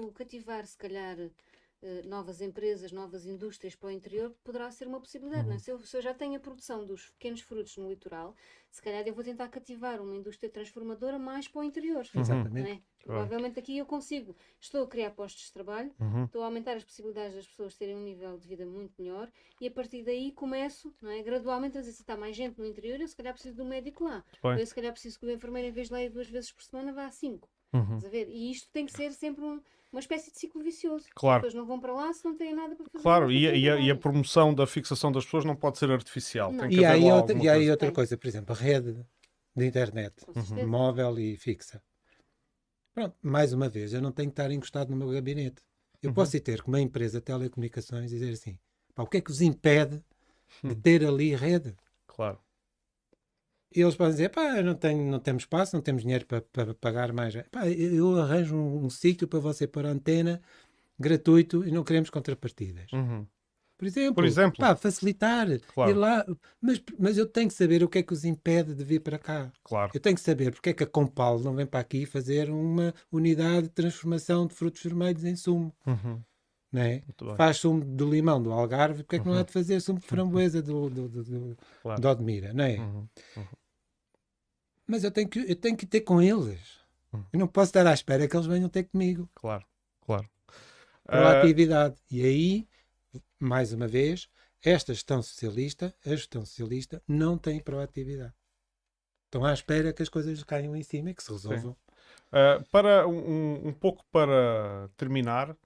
O 0.00 0.12
cativar, 0.12 0.66
se 0.66 0.76
calhar, 0.76 1.16
eh, 1.82 2.02
novas 2.04 2.42
empresas, 2.42 2.92
novas 2.92 3.24
indústrias 3.24 3.74
para 3.74 3.88
o 3.88 3.90
interior, 3.90 4.34
poderá 4.44 4.70
ser 4.70 4.86
uma 4.86 5.00
possibilidade. 5.00 5.50
É? 5.50 5.58
se, 5.58 5.70
eu, 5.70 5.78
se 5.80 5.96
eu 5.96 6.02
já 6.02 6.12
tenho 6.12 6.36
a 6.36 6.40
produção 6.40 6.84
dos 6.84 7.08
pequenos 7.10 7.40
frutos 7.40 7.74
no 7.78 7.88
litoral, 7.88 8.34
se 8.70 8.82
calhar 8.82 9.06
eu 9.06 9.14
vou 9.14 9.24
tentar 9.24 9.48
cativar 9.48 10.00
uma 10.00 10.14
indústria 10.14 10.50
transformadora 10.50 11.18
mais 11.18 11.48
para 11.48 11.60
o 11.60 11.64
interior. 11.64 12.06
Uhum. 12.14 12.20
Exatamente. 12.20 12.68
Não 12.68 12.76
é? 12.76 12.82
Provavelmente 13.02 13.58
aqui 13.58 13.78
eu 13.78 13.86
consigo, 13.86 14.36
estou 14.60 14.84
a 14.84 14.86
criar 14.86 15.10
postos 15.12 15.44
de 15.46 15.52
trabalho, 15.54 15.90
Uhum. 15.98 16.24
estou 16.24 16.42
a 16.42 16.44
aumentar 16.44 16.76
as 16.76 16.84
possibilidades 16.84 17.34
das 17.34 17.46
pessoas 17.48 17.74
terem 17.74 17.96
um 17.96 18.02
nível 18.02 18.36
de 18.36 18.46
vida 18.46 18.66
muito 18.66 18.92
melhor 19.00 19.32
e 19.58 19.66
a 19.66 19.70
partir 19.70 20.02
daí 20.04 20.32
começo, 20.32 20.94
não 21.00 21.10
é? 21.10 21.22
gradualmente, 21.22 21.78
a 21.78 21.80
dizer 21.80 21.92
se 21.92 22.02
está 22.02 22.14
mais 22.14 22.36
gente 22.36 22.58
no 22.58 22.66
interior, 22.66 23.00
eu 23.00 23.08
se 23.08 23.16
calhar 23.16 23.32
preciso 23.32 23.56
de 23.56 23.62
um 23.62 23.68
médico 23.68 24.04
lá. 24.04 24.22
bem. 24.42 24.52
Ou 24.52 24.58
eu 24.58 24.66
se 24.66 24.74
calhar 24.74 24.92
preciso 24.92 25.18
que 25.18 25.24
o 25.24 25.30
enfermeiro, 25.30 25.68
em 25.68 25.72
vez 25.72 25.86
de 25.88 25.94
lá 25.94 26.02
ir 26.02 26.10
duas 26.10 26.28
vezes 26.28 26.52
por 26.52 26.62
semana, 26.62 26.92
vá 26.92 27.06
a 27.06 27.10
cinco. 27.10 27.48
Uhum. 27.72 27.98
A 28.04 28.08
ver? 28.08 28.28
E 28.28 28.50
isto 28.50 28.68
tem 28.72 28.84
que 28.86 28.92
ser 28.92 29.12
sempre 29.12 29.44
um- 29.44 29.60
uma 29.92 30.00
espécie 30.00 30.30
de 30.32 30.38
ciclo 30.38 30.62
vicioso. 30.62 31.06
Claro. 31.14 31.38
As 31.38 31.52
pessoas 31.52 31.54
não 31.60 31.66
vão 31.66 31.80
para 31.80 31.92
lá 31.92 32.12
se 32.12 32.24
não 32.24 32.36
têm 32.36 32.54
nada 32.54 32.74
para 32.76 32.84
fazer. 32.90 33.02
Claro, 33.02 33.30
e, 33.32 33.46
a- 33.48 33.54
e 33.54 33.68
a, 33.70 33.76
e 33.78 33.90
a 33.90 33.96
promoção 33.96 34.54
da 34.54 34.66
fixação 34.66 35.10
das 35.12 35.24
pessoas 35.24 35.44
não 35.44 35.56
pode 35.56 35.78
ser 35.78 35.90
artificial. 35.90 36.52
Não. 36.52 36.60
Tem 36.60 36.68
que 36.70 36.76
E 36.80 36.84
haver 36.84 36.96
aí, 37.04 37.12
outra, 37.12 37.36
e 37.36 37.48
aí 37.48 37.56
coisa. 37.58 37.70
outra 37.72 37.86
Tem. 37.88 37.94
coisa, 37.94 38.16
por 38.18 38.26
exemplo, 38.28 38.54
a 38.54 38.58
rede 38.58 39.06
de 39.56 39.66
internet, 39.66 40.14
certeza. 40.32 40.66
móvel 40.66 41.18
e 41.18 41.36
fixa. 41.36 41.82
Pronto, 42.94 43.16
mais 43.22 43.52
uma 43.52 43.68
vez, 43.68 43.92
eu 43.92 44.00
não 44.02 44.12
tenho 44.12 44.28
que 44.30 44.32
estar 44.40 44.50
encostado 44.50 44.90
no 44.90 44.96
meu 44.96 45.10
gabinete. 45.10 45.62
Eu 46.02 46.10
Uhum. 46.10 46.14
posso 46.14 46.36
ir 46.36 46.40
ter 46.40 46.62
com 46.62 46.70
uma 46.70 46.80
empresa 46.80 47.18
de 47.18 47.24
telecomunicações 47.24 48.10
e 48.12 48.18
dizer 48.18 48.32
assim: 48.32 48.58
pá, 48.94 49.02
o 49.02 49.06
que 49.06 49.18
é 49.18 49.20
que 49.20 49.30
os 49.30 49.40
impede 49.40 50.02
de 50.62 50.72
Hum. 50.72 50.80
ter 50.80 51.04
ali 51.04 51.34
rede? 51.34 51.76
Claro. 52.06 52.38
E 53.74 53.80
eles 53.80 53.94
podem 53.94 54.12
dizer: 54.12 54.30
pá, 54.30 54.62
não, 54.62 54.74
tenho, 54.74 55.04
não 55.10 55.20
temos 55.20 55.44
espaço, 55.44 55.76
não 55.76 55.82
temos 55.82 56.02
dinheiro 56.02 56.26
para, 56.26 56.40
para 56.42 56.74
pagar 56.74 57.12
mais. 57.12 57.34
Pá, 57.50 57.68
eu 57.68 57.94
eu 57.94 58.20
arranjo 58.20 58.56
um, 58.56 58.84
um 58.86 58.90
sítio 58.90 59.28
para 59.28 59.38
você 59.38 59.66
pôr 59.66 59.86
a 59.86 59.90
antena 59.90 60.40
gratuito 60.98 61.64
e 61.66 61.70
não 61.70 61.84
queremos 61.84 62.10
contrapartidas. 62.10 62.92
Uhum. 62.92 63.26
Por 63.78 63.86
exemplo, 63.86 64.14
Por 64.16 64.24
exemplo. 64.26 64.58
pá, 64.58 64.76
facilitar, 64.76 65.46
Claro. 65.72 65.90
ir 65.90 65.94
lá. 65.94 66.26
Mas, 66.60 66.82
mas 66.98 67.16
eu 67.16 67.24
tenho 67.26 67.48
que 67.48 67.54
saber 67.54 67.82
o 67.82 67.88
que 67.88 67.98
é 67.98 68.02
que 68.02 68.12
os 68.12 68.26
impede 68.26 68.74
de 68.74 68.84
vir 68.84 69.00
para 69.00 69.18
cá. 69.18 69.50
Claro. 69.64 69.90
Eu 69.94 70.00
tenho 70.00 70.14
que 70.14 70.20
saber 70.20 70.52
porque 70.52 70.68
é 70.68 70.74
que 70.74 70.84
a 70.84 70.86
Compal 70.86 71.40
não 71.40 71.54
vem 71.54 71.64
para 71.64 71.80
aqui 71.80 72.04
fazer 72.04 72.50
uma 72.50 72.92
unidade 73.10 73.62
de 73.62 73.68
transformação 73.70 74.46
de 74.46 74.54
frutos 74.54 74.82
vermelhos 74.82 75.24
em 75.24 75.34
sumo. 75.34 75.74
Uhum. 75.86 76.20
Não 76.72 76.82
é? 76.82 77.02
Faz 77.36 77.56
sumo 77.56 77.84
do 77.84 78.08
limão 78.08 78.40
do 78.40 78.52
Algarve, 78.52 79.02
porque 79.02 79.16
é 79.16 79.18
que 79.18 79.26
não 79.26 79.32
Uhum. 79.34 79.40
há 79.40 79.42
de 79.42 79.52
fazer 79.52 79.80
sumo 79.80 79.98
de 79.98 80.06
framboesa 80.06 80.62
do, 80.62 80.88
do, 80.88 81.08
do, 81.08 81.24
do, 81.24 81.56
Claro. 81.82 82.00
de 82.00 82.06
Odmira? 82.06 82.52
Não 82.52 82.64
é? 82.64 82.78
Uhum. 82.78 83.08
Mas 84.86 85.04
eu 85.04 85.10
tenho, 85.10 85.28
que, 85.28 85.38
eu 85.40 85.56
tenho 85.56 85.76
que 85.76 85.86
ter 85.86 86.00
com 86.02 86.20
eles. 86.20 86.78
Uhum. 87.12 87.24
Eu 87.32 87.38
não 87.40 87.46
posso 87.48 87.70
estar 87.70 87.86
à 87.86 87.92
espera 87.92 88.26
que 88.28 88.36
eles 88.36 88.46
venham 88.46 88.68
ter 88.68 88.84
comigo. 88.84 89.28
Claro. 89.34 89.64
Claro. 90.04 90.28
Ah, 91.06 91.18
Proatividade. 91.18 91.96
E 92.10 92.24
aí, 92.24 92.68
mais 93.38 93.72
uma 93.72 93.86
vez, 93.88 94.28
esta 94.62 94.92
gestão 94.94 95.22
socialista, 95.22 95.94
a 96.04 96.10
gestão 96.10 96.44
socialista, 96.44 97.02
não 97.06 97.36
tem 97.38 97.60
proatividade. 97.60 98.34
Estão 99.26 99.44
à 99.44 99.52
espera 99.52 99.92
que 99.92 100.02
as 100.02 100.08
coisas 100.08 100.42
caiam 100.44 100.74
em 100.74 100.82
cima 100.82 101.10
e 101.10 101.14
que 101.14 101.22
se 101.22 101.30
resolvam. 101.30 101.76
Uh, 102.32 102.64
para 102.70 103.06
um, 103.08 103.68
um 103.68 103.72
pouco 103.72 104.04
para 104.10 104.88
terminar, 104.96 105.56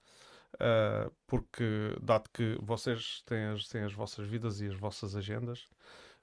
uh, 0.55 1.11
porque 1.27 1.63
dado 2.01 2.29
que 2.33 2.57
vocês 2.61 3.21
têm 3.25 3.45
as, 3.45 3.67
têm 3.67 3.83
as 3.83 3.93
vossas 3.93 4.27
vidas 4.27 4.61
e 4.61 4.67
as 4.67 4.75
vossas 4.75 5.15
agendas, 5.15 5.67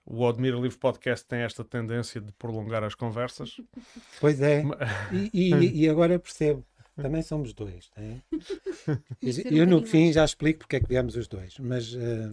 o 0.04 0.26
Admira 0.26 0.56
Livre 0.56 0.78
Podcast 0.78 1.24
tem 1.26 1.40
esta 1.40 1.64
tendência 1.64 2.20
de 2.20 2.32
prolongar 2.32 2.82
as 2.84 2.94
conversas. 2.94 3.56
Pois 4.20 4.40
é. 4.40 4.62
E, 5.12 5.30
e- 5.54 5.84
e 5.84 5.88
agora 5.88 6.18
percebo. 6.18 6.64
Também 6.94 7.22
somos 7.22 7.54
dois. 7.54 7.90
não 7.96 8.04
é? 8.04 8.22
Eu 9.50 9.66
no 9.66 9.82
fim 9.86 10.12
já 10.12 10.24
explico 10.24 10.60
porque 10.60 10.76
é 10.76 10.80
que 10.80 10.88
viemos 10.88 11.16
os 11.16 11.26
dois. 11.26 11.58
Mas 11.58 11.94
eh, 11.94 12.30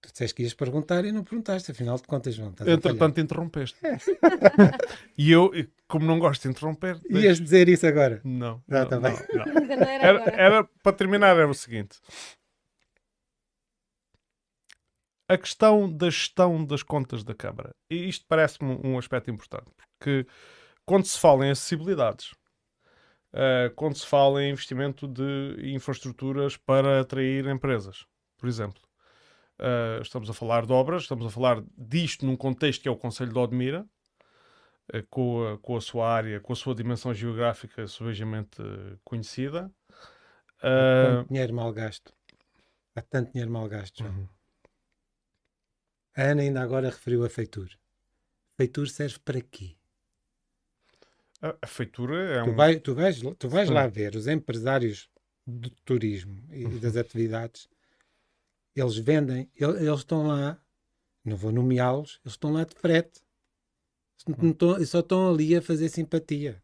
tu 0.00 0.12
disseste 0.12 0.34
que 0.34 0.42
ias 0.42 0.54
perguntar 0.54 1.04
e 1.04 1.12
não 1.12 1.24
perguntaste. 1.24 1.70
Afinal 1.70 1.96
de 1.96 2.02
contas, 2.04 2.34
João. 2.34 2.50
Estás 2.50 2.62
a 2.68 2.70
falhar. 2.70 2.78
Entretanto, 2.78 3.20
interrompeste. 3.20 3.78
e 5.18 5.30
eu, 5.32 5.50
como 5.88 6.06
não 6.06 6.18
gosto 6.18 6.42
de 6.42 6.48
interromper, 6.48 7.00
Ias 7.10 7.40
dizer 7.40 7.68
isso 7.68 7.86
agora. 7.86 8.20
não, 8.24 8.62
Ah, 8.70 8.80
não, 8.80 8.88
tá 8.88 9.00
bem. 9.00 9.12
não, 9.34 9.44
não. 9.54 9.76
Não 9.76 9.86
era, 9.88 10.30
Era, 10.30 10.64
para 10.82 10.92
terminar, 10.96 11.36
era 11.36 11.48
o 11.48 11.54
seguinte: 11.54 11.98
a 15.28 15.36
questão 15.36 15.90
da 15.92 16.06
gestão 16.10 16.64
das 16.64 16.82
contas 16.82 17.22
da 17.24 17.34
Câmara. 17.34 17.74
E 17.90 18.08
isto 18.08 18.24
parece-me 18.28 18.80
um 18.84 18.98
aspecto 18.98 19.30
importante, 19.30 19.70
porque 19.98 20.26
quando 20.86 21.04
se 21.06 21.18
fala 21.18 21.46
em 21.46 21.50
acessibilidades, 21.50 22.34
eh, 23.34 23.70
quando 23.76 23.96
se 23.96 24.06
fala 24.06 24.42
em 24.42 24.50
investimento 24.52 25.06
de 25.06 25.56
infraestruturas 25.74 26.56
para 26.56 27.00
atrair 27.00 27.46
empresas, 27.46 28.06
por 28.38 28.48
exemplo, 28.48 28.80
eh, 29.58 30.00
estamos 30.02 30.28
a 30.30 30.32
falar 30.34 30.66
de 30.66 30.72
obras, 30.72 31.02
estamos 31.02 31.26
a 31.26 31.30
falar 31.30 31.62
disto 31.76 32.24
num 32.26 32.36
contexto 32.36 32.82
que 32.82 32.88
é 32.88 32.90
o 32.90 32.96
Conselho 32.96 33.32
de 33.32 33.38
Odmira. 33.38 33.86
eh, 34.92 35.02
Com 35.10 35.46
a, 35.46 35.58
com 35.58 35.76
a 35.76 35.80
sua 35.80 36.08
área, 36.10 36.40
com 36.40 36.52
a 36.52 36.56
sua 36.56 36.74
dimensão 36.74 37.12
geográfica 37.14 37.86
subejamente 37.86 38.60
eh, 38.62 38.96
conhecida, 39.04 39.70
Há 40.74 40.84
Uh, 40.84 40.88
tanto 41.00 41.28
dinheiro 41.28 41.54
mal 41.54 41.72
gasto. 41.72 42.12
Há 42.96 43.02
tanto 43.02 43.32
dinheiro 43.32 43.50
mal 43.50 43.68
gasto, 43.68 43.98
João. 43.98 44.12
uhum. 44.12 44.28
A 46.16 46.22
Ana 46.30 46.42
ainda 46.42 46.60
agora 46.62 46.90
referiu 46.90 47.24
a 47.24 47.30
feitura. 47.30 47.74
Feitura 48.56 48.88
serve 48.90 49.18
para 49.20 49.40
quê? 49.40 49.76
a, 51.42 51.66
feitura 51.66 52.16
é 52.34 52.42
Tu, 52.42 52.50
um. 52.50 52.56
vai- 52.56 52.80
tu 52.80 52.94
vais, 52.94 53.20
tu 53.38 53.48
vais 53.48 53.68
Sim. 53.68 53.74
lá 53.74 53.86
ver 53.86 54.16
os 54.16 54.26
empresários 54.26 55.08
do 55.46 55.70
turismo 55.84 56.36
e 56.52 56.64
Uhum. 56.64 56.80
das 56.80 56.96
atividades, 56.96 57.68
eles 58.74 58.96
vendem, 58.96 59.50
el- 59.58 59.76
eles 59.76 59.98
estão 60.00 60.26
lá, 60.26 60.60
não 61.24 61.36
vou 61.36 61.50
nomeá-los, 61.52 62.20
eles 62.24 62.34
estão 62.34 62.52
lá 62.52 62.64
de 62.64 62.74
frete. 62.74 63.20
Não 64.26 64.50
estão- 64.50 64.84
só 64.86 65.00
estão 65.00 65.30
ali 65.32 65.54
a 65.56 65.62
fazer 65.62 65.88
simpatia. 65.88 66.62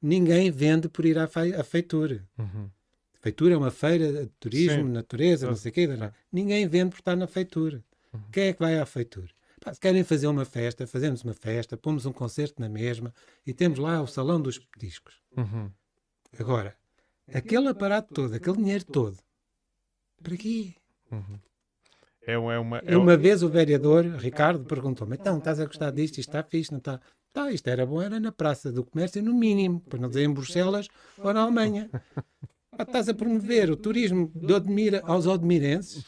Ninguém 0.00 0.50
vende 0.50 0.88
por 0.88 1.04
ir 1.06 1.18
à, 1.18 1.24
à 1.24 1.64
feitura. 1.64 2.26
Uhum. 2.38 2.70
Feitura 3.20 3.54
é 3.54 3.56
uma 3.56 3.70
feira 3.70 4.24
de 4.26 4.32
turismo, 4.38 4.84
Sim. 4.84 4.90
natureza, 4.92 5.46
não 5.46 5.56
sei 5.56 5.70
o 5.70 5.74
quê. 5.74 5.86
não 5.86 6.06
é? 6.06 6.12
Ninguém 6.30 6.68
vende 6.68 6.90
por 6.90 6.98
estar 6.98 7.16
na 7.16 7.26
feitura. 7.26 7.82
Uhum. 8.12 8.22
Quem 8.30 8.44
é 8.48 8.52
que 8.52 8.58
vai 8.58 8.78
à 8.78 8.84
feitura? 8.84 9.30
Pá, 9.62 9.72
se 9.72 9.80
querem 9.80 10.04
fazer 10.04 10.26
uma 10.26 10.44
festa, 10.44 10.86
fazemos 10.86 11.22
uma 11.24 11.32
festa, 11.32 11.74
pomos 11.76 12.04
um 12.04 12.12
concerto 12.12 12.60
na 12.60 12.68
mesma 12.68 13.14
e 13.46 13.54
temos 13.54 13.78
lá 13.78 14.02
o 14.02 14.06
salão 14.06 14.38
dos 14.40 14.60
discos. 14.76 15.22
Uhum. 15.36 15.70
Agora, 16.38 16.76
aquele 17.32 17.68
aparato 17.68 18.12
todo, 18.12 18.34
aquele 18.34 18.58
dinheiro 18.58 18.84
todo, 18.84 19.16
para 20.24 20.36
quê? 20.36 20.74
Uhum. 21.12 21.38
É, 22.26 22.38
uma- 22.38 22.54
é 22.54 22.58
uma. 22.58 22.78
é 22.78 22.96
Uma 22.96 23.16
vez 23.16 23.42
o 23.42 23.48
vereador, 23.48 24.04
Ricardo, 24.16 24.64
perguntou-me: 24.64 25.14
então, 25.16 25.38
estás 25.38 25.60
a 25.60 25.66
gostar 25.66 25.90
disto? 25.90 26.18
Isto 26.18 26.30
está 26.30 26.42
fixe, 26.42 26.70
não 26.72 26.78
está? 26.78 27.00
Tá, 27.32 27.50
isto 27.52 27.68
era 27.68 27.84
bom, 27.84 28.00
era 28.00 28.18
na 28.20 28.32
Praça 28.32 28.72
do 28.72 28.84
Comércio, 28.84 29.22
no 29.22 29.34
mínimo, 29.34 29.80
para 29.80 29.98
não 29.98 30.08
dizer 30.08 30.24
em 30.24 30.32
Bruxelas 30.32 30.88
ou 31.18 31.32
na 31.34 31.42
Alemanha. 31.42 31.90
Pá, 32.76 32.82
estás 32.84 33.08
a 33.08 33.14
promover 33.14 33.70
o 33.70 33.76
turismo 33.76 34.30
de 34.34 34.52
Odmira 34.52 35.02
aos 35.04 35.26
odmirenses? 35.26 36.04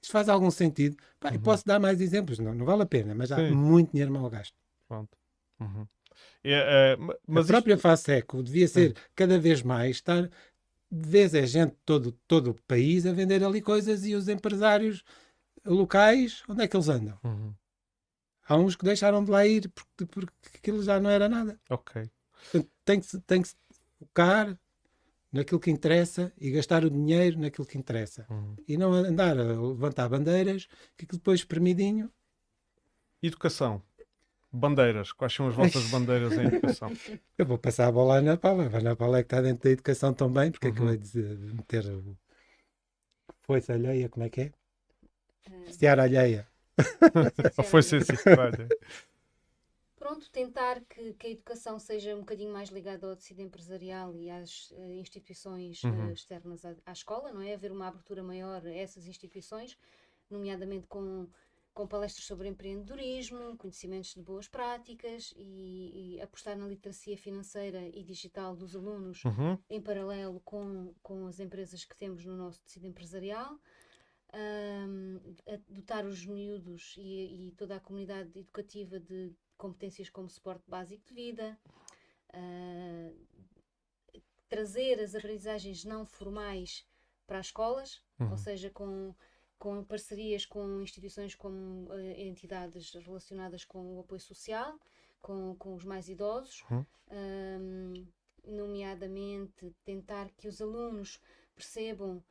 Isto 0.00 0.12
faz 0.12 0.28
algum 0.28 0.50
sentido? 0.50 0.96
Pá, 1.20 1.34
e 1.34 1.38
posso 1.38 1.66
dar 1.66 1.78
mais 1.80 2.00
exemplos, 2.00 2.38
não, 2.38 2.54
não 2.54 2.64
vale 2.64 2.82
a 2.82 2.86
pena, 2.86 3.14
mas 3.14 3.30
há 3.32 3.36
Sim. 3.36 3.50
muito 3.54 3.90
dinheiro 3.90 4.12
mal 4.12 4.30
gasto. 4.30 4.54
Pronto. 4.88 5.10
Uhum. 5.60 5.86
É, 6.44 6.92
é, 6.92 6.96
ma- 6.96 7.16
mas 7.26 7.44
a 7.44 7.48
própria 7.48 7.74
isto- 7.74 7.82
FASECO 7.82 8.42
devia 8.42 8.66
ser 8.68 8.96
cada 9.14 9.38
vez 9.38 9.62
mais 9.62 9.96
estar 9.96 10.30
de 10.90 11.08
vez 11.08 11.34
é 11.34 11.46
gente 11.46 11.72
de 11.72 11.78
todo, 11.84 12.12
todo 12.26 12.50
o 12.50 12.62
país 12.62 13.04
a 13.06 13.12
vender 13.12 13.44
ali 13.44 13.60
coisas 13.60 14.04
e 14.06 14.14
os 14.14 14.28
empresários 14.28 15.04
locais, 15.64 16.42
onde 16.48 16.62
é 16.62 16.68
que 16.68 16.76
eles 16.76 16.88
andam? 16.88 17.18
Uhum. 17.22 17.54
Há 18.46 18.56
uns 18.56 18.74
que 18.74 18.84
deixaram 18.84 19.22
de 19.22 19.30
lá 19.30 19.46
ir 19.46 19.68
porque, 19.68 20.06
porque 20.06 20.32
aquilo 20.56 20.82
já 20.82 20.98
não 20.98 21.10
era 21.10 21.28
nada. 21.28 21.60
Ok. 21.68 22.10
Portanto, 22.50 22.70
tem 22.84 23.00
que, 23.00 23.06
se- 23.06 23.20
tem 23.20 23.42
que 23.42 23.48
se 23.48 23.56
focar 23.98 24.58
naquilo 25.30 25.60
que 25.60 25.70
interessa 25.70 26.32
e 26.38 26.50
gastar 26.50 26.84
o 26.84 26.90
dinheiro 26.90 27.38
naquilo 27.38 27.66
que 27.66 27.76
interessa. 27.76 28.26
Uhum. 28.30 28.56
E 28.66 28.78
não 28.78 28.92
andar 28.92 29.38
a 29.38 29.42
levantar 29.42 30.08
bandeiras 30.08 30.66
que 30.96 31.04
aquilo 31.04 31.18
depois 31.18 31.40
espremidinho. 31.40 32.10
Educação. 33.22 33.82
Bandeiras. 34.52 35.12
Quais 35.12 35.32
são 35.34 35.46
as 35.48 35.54
vossas 35.54 35.86
bandeiras 35.86 36.36
em 36.38 36.46
educação? 36.46 36.92
Eu 37.36 37.46
vou 37.46 37.58
passar 37.58 37.88
a 37.88 37.92
bola 37.92 38.14
à 38.16 38.18
Ana 38.18 38.36
Paula. 38.36 38.64
A 38.72 38.78
Ana 38.78 38.96
Paula 38.96 39.18
é 39.18 39.22
que 39.22 39.26
está 39.26 39.40
dentro 39.42 39.64
da 39.64 39.70
educação 39.70 40.12
também, 40.14 40.50
porque 40.50 40.68
é 40.68 40.72
que 40.72 40.80
eu 40.80 40.86
Uhum. 40.86 40.92
ia 40.92 40.98
dizer, 40.98 41.38
meter 41.38 41.86
o 41.86 42.16
foice 43.40 43.72
alheia, 43.72 44.08
como 44.08 44.24
é 44.26 44.30
que 44.30 44.40
é? 44.42 44.52
Ah, 45.50 45.72
Seara 45.72 46.02
alheia. 46.04 46.46
Ou 47.58 47.64
foi 47.64 47.82
sem 47.82 48.00
olha. 48.36 48.68
Pronto, 49.96 50.30
tentar 50.30 50.80
que, 50.84 51.12
que 51.14 51.26
a 51.26 51.30
educação 51.30 51.78
seja 51.78 52.14
um 52.14 52.20
bocadinho 52.20 52.52
mais 52.52 52.68
ligada 52.68 53.06
ao 53.08 53.16
tecido 53.16 53.42
empresarial 53.42 54.14
e 54.16 54.30
às 54.30 54.72
eh, 54.76 54.94
instituições 54.94 55.88
eh, 55.88 55.88
Uhum. 55.88 56.12
externas 56.12 56.64
à, 56.64 56.74
à 56.86 56.92
escola, 56.92 57.32
não 57.32 57.42
é? 57.42 57.52
Haver 57.54 57.72
uma 57.72 57.88
abertura 57.88 58.22
maior 58.22 58.64
a 58.64 58.72
essas 58.72 59.06
instituições, 59.08 59.76
nomeadamente 60.30 60.86
com, 60.86 61.28
com 61.78 61.86
palestras 61.86 62.26
sobre 62.26 62.48
empreendedorismo, 62.48 63.56
conhecimentos 63.56 64.12
de 64.12 64.20
boas 64.20 64.48
práticas 64.48 65.32
e, 65.36 66.16
e 66.16 66.20
apostar 66.20 66.56
na 66.56 66.66
literacia 66.66 67.16
financeira 67.16 67.80
e 67.96 68.02
digital 68.02 68.56
dos 68.56 68.74
alunos 68.74 69.22
Uhum. 69.24 69.56
em 69.70 69.80
paralelo 69.80 70.40
com, 70.40 70.92
com 71.04 71.28
as 71.28 71.38
empresas 71.38 71.84
que 71.84 71.96
temos 71.96 72.24
no 72.24 72.36
nosso 72.36 72.60
tecido 72.62 72.84
empresarial. 72.88 73.56
A 74.32 75.56
dotar 75.68 76.04
os 76.04 76.26
miúdos 76.26 76.96
e, 76.98 77.46
e 77.46 77.52
toda 77.52 77.76
a 77.76 77.80
comunidade 77.80 78.36
educativa 78.36 78.98
de 78.98 79.32
competências 79.56 80.10
como 80.10 80.28
suporte 80.28 80.64
básico 80.68 81.06
de 81.06 81.14
vida, 81.14 81.56
ah, 82.32 83.12
trazer 84.48 84.98
as 85.00 85.14
aprendizagens 85.14 85.84
não 85.84 86.04
formais 86.04 86.84
para 87.26 87.38
as 87.38 87.46
escolas, 87.46 88.02
Uhum. 88.18 88.30
ou 88.32 88.36
seja, 88.36 88.68
com, 88.68 89.14
com 89.58 89.82
parcerias 89.84 90.46
com 90.46 90.80
instituições 90.80 91.34
como 91.34 91.92
eh, 91.92 92.22
entidades 92.26 92.92
relacionadas 92.94 93.64
com 93.64 93.96
o 93.96 94.00
apoio 94.00 94.20
social, 94.20 94.78
com, 95.20 95.54
com 95.56 95.74
os 95.74 95.84
mais 95.84 96.08
idosos, 96.08 96.64
Uhum. 96.70 96.84
ahm, 97.10 98.06
nomeadamente 98.46 99.74
tentar 99.84 100.30
que 100.36 100.48
os 100.48 100.60
alunos 100.60 101.20
percebam 101.54 102.22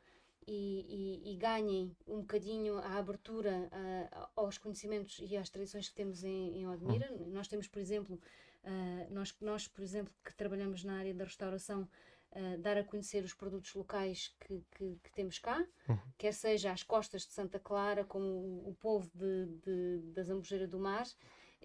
e, 0.47 1.21
e- 1.27 1.33
e 1.33 1.37
ganhem 1.37 1.95
um 2.07 2.19
bocadinho 2.21 2.77
a 2.77 2.97
abertura 2.97 3.67
ah, 3.71 4.29
aos 4.35 4.57
conhecimentos 4.57 5.19
e 5.21 5.35
às 5.35 5.49
tradições 5.49 5.89
que 5.89 5.95
temos 5.95 6.23
em, 6.23 6.59
em 6.59 6.67
Odmira. 6.67 7.11
Nós 7.27 7.47
temos, 7.47 7.67
por 7.67 7.79
exemplo, 7.79 8.19
ah, 8.63 9.07
nós, 9.11 9.35
nós, 9.41 9.67
por 9.67 9.81
exemplo, 9.83 10.13
que 10.23 10.33
trabalhamos 10.35 10.83
na 10.83 10.97
área 10.99 11.13
da 11.13 11.25
restauração, 11.25 11.87
ah, 12.33 12.57
dar 12.59 12.77
a 12.77 12.83
conhecer 12.83 13.23
os 13.23 13.33
produtos 13.33 13.73
locais 13.73 14.33
que, 14.39 14.63
que- 14.71 14.99
que 15.03 15.11
temos 15.13 15.39
cá, 15.39 15.65
quer 16.17 16.33
seja 16.33 16.71
às 16.71 16.83
costas 16.83 17.25
de 17.25 17.31
Santa 17.33 17.59
Clara, 17.59 18.03
como 18.03 18.25
o, 18.25 18.69
o 18.69 18.75
povo 18.75 19.09
de, 19.13 19.45
de, 19.63 19.97
da 20.13 20.23
Zambujeira 20.23 20.67
do 20.67 20.79
Mar, 20.79 21.05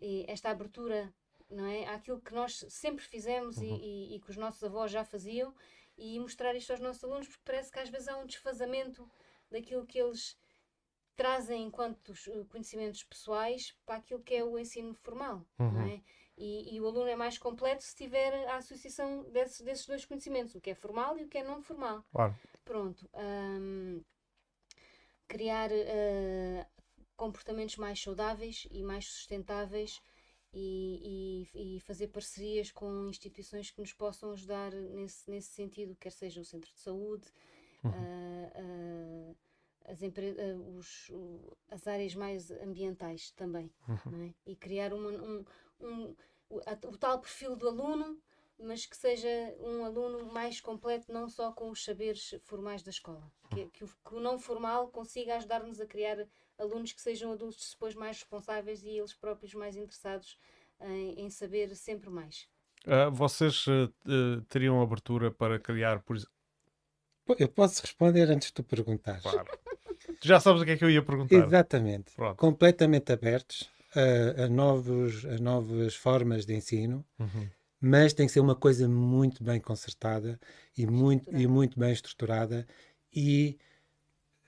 e 0.01 0.24
esta 0.28 0.51
abertura 0.51 1.12
não 1.51 1.66
é? 1.66 1.86
àquilo 1.86 2.20
que 2.20 2.32
nós 2.34 2.64
sempre 2.68 3.05
fizemos 3.05 3.59
e- 3.59 3.66
e, 3.66 4.14
e 4.16 4.20
que 4.20 4.30
os 4.30 4.36
nossos 4.36 4.62
avós 4.64 4.90
já 4.90 5.05
faziam 5.05 5.55
e 5.98 6.18
mostrar 6.18 6.55
isto 6.55 6.70
aos 6.70 6.80
nossos 6.80 7.05
alunos, 7.05 7.28
porque 7.28 7.43
parece 7.44 7.70
que 7.70 7.78
às 7.78 7.90
vezes 7.90 8.09
há 8.09 8.16
um 8.16 8.24
desfazamento 8.26 9.09
daquilo 9.51 9.84
que 9.86 9.98
eles 9.98 10.36
trazem 11.14 11.64
enquanto 11.64 12.09
uh, 12.10 12.44
conhecimentos 12.47 13.02
pessoais 13.05 13.76
para 13.84 13.97
aquilo 13.97 14.22
que 14.22 14.34
é 14.34 14.43
o 14.44 14.59
ensino 14.59 14.94
formal, 14.94 15.44
não 15.59 15.66
Uhum. 15.82 15.89
é? 15.89 16.02
E, 16.37 16.75
e 16.75 16.81
o 16.81 16.87
aluno 16.87 17.09
é 17.09 17.17
mais 17.17 17.39
completo 17.39 17.83
se 17.83 17.95
tiver 17.95 18.33
a 18.49 18.57
associação 18.57 19.25
desses, 19.31 19.61
desses 19.61 19.87
dois 19.87 20.05
conhecimentos, 20.05 20.55
o 20.55 20.61
que 20.61 20.71
é 20.71 20.75
formal 20.75 21.19
e 21.19 21.25
o 21.25 21.29
que 21.29 21.39
é 21.39 21.45
não 21.45 21.63
formal. 21.63 22.05
Claro. 22.13 22.35
Pronto. 22.65 23.09
hum, 23.15 24.01
criar 25.29 25.71
uh, 25.71 26.67
comportamentos 27.17 27.77
mais 27.77 28.01
saudáveis 28.03 28.67
e 28.71 28.83
mais 28.83 29.07
sustentáveis 29.07 30.01
e, 30.53 31.49
e- 31.55 31.77
e 31.77 31.81
fazer 31.81 32.09
parcerias 32.09 32.71
com 32.71 33.09
instituições 33.09 33.71
que 33.71 33.81
nos 33.81 33.93
possam 33.93 34.33
ajudar 34.33 34.73
nesse, 34.73 35.31
nesse 35.31 35.49
sentido, 35.51 35.97
quer 35.97 36.11
seja 36.13 36.41
o 36.41 36.45
centro 36.45 36.71
de 36.73 36.79
saúde, 36.81 37.27
ah, 37.85 38.53
ah, 38.55 39.35
as, 39.91 40.03
empre- 40.03 40.37
os- 40.79 41.11
as 41.71 41.87
áreas 41.87 42.15
mais 42.15 42.51
ambientais 42.51 43.31
também, 43.33 43.73
não 44.05 44.23
é? 44.23 44.35
E 44.47 44.55
criar 44.55 44.93
uma- 44.93 45.11
um, 45.11 45.45
um- 45.83 46.15
o, 46.49 46.59
a- 46.61 46.89
o 46.89 46.97
tal 46.97 47.19
perfil 47.21 47.57
do 47.57 47.69
aluno, 47.69 48.19
mas 48.59 48.87
que 48.87 48.97
seja 48.97 49.29
um 49.59 49.85
aluno 49.85 50.33
mais 50.33 50.61
completo, 50.61 51.13
não 51.13 51.29
só 51.29 51.51
com 51.53 51.71
os 51.71 51.83
saberes 51.85 52.35
formais 52.43 52.83
da 52.83 52.91
escola. 52.91 53.31
Que, 53.51 53.67
que 53.71 53.85
o, 53.85 53.89
que 53.89 54.15
o 54.15 54.21
não 54.21 54.39
formal 54.39 54.89
consiga 54.89 55.37
ajudar-nos 55.37 55.81
a 55.81 55.87
criar 55.87 56.27
alunos 56.59 56.93
que 56.93 57.01
sejam 57.03 57.33
adultos 57.33 57.71
depois 57.73 57.95
mais 57.95 58.19
responsáveis 58.19 58.83
e 58.85 58.91
eles 58.91 59.13
próprios 59.15 59.53
mais 59.55 59.77
interessados 59.77 60.39
em, 60.81 61.21
em 61.25 61.31
saber 61.31 61.75
sempre 61.75 62.09
mais. 62.11 62.49
Ah, 62.87 63.09
vocês 63.09 63.65
ah, 63.69 64.43
teriam 64.49 64.81
abertura 64.81 65.31
para 65.31 65.59
criar, 65.59 66.01
por 66.03 66.17
exemplo. 66.17 66.33
Eu 67.39 67.49
posso 67.49 67.81
responder 67.83 68.29
antes 68.31 68.49
de 68.49 68.55
tu 68.55 68.63
perguntares. 68.65 69.23
Claro. 69.23 69.49
Tu 70.21 70.27
já 70.29 70.41
sabes 70.41 70.63
o 70.63 70.65
que 70.65 70.73
é 70.73 70.77
que 70.77 70.85
eu 70.85 70.91
ia 70.91 71.03
perguntar. 71.03 71.37
Exatamente. 71.47 72.13
Pronto. 72.15 72.37
Completamente 72.37 73.13
abertos 73.13 73.71
a, 73.94 74.44
a 74.44 74.48
novos, 74.48 75.24
a 75.24 75.39
novas 75.39 75.94
formas 75.94 76.47
de 76.47 76.55
ensino, 76.55 77.05
Uhum. 77.19 77.52
mas 77.81 78.14
tem 78.14 78.27
que 78.27 78.32
ser 78.32 78.40
uma 78.40 78.56
coisa 78.56 78.89
muito 78.89 79.44
bem 79.44 79.60
concertada 79.60 80.40
e 80.77 80.86
muito, 80.86 81.31
e 81.35 81.47
muito 81.47 81.78
bem 81.78 81.93
estruturada 81.93 82.66
e 83.14 83.59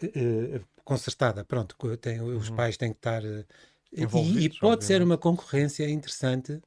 eh, 0.03 0.61
concertada. 0.85 1.45
Pronto, 1.45 1.77
tem, 1.99 2.21
os 2.21 2.51
Uhum. 2.51 2.51
pais 2.51 2.77
têm 2.77 2.93
que 2.93 2.99
estar. 2.99 3.25
eh, 3.25 3.47
e- 3.93 4.45
e, 4.47 4.51
pode 4.51 4.85
ser 4.85 5.03
obviamente. 5.03 5.03
uma 5.03 5.19
concorrência 5.19 5.89
interessante. 5.91 6.61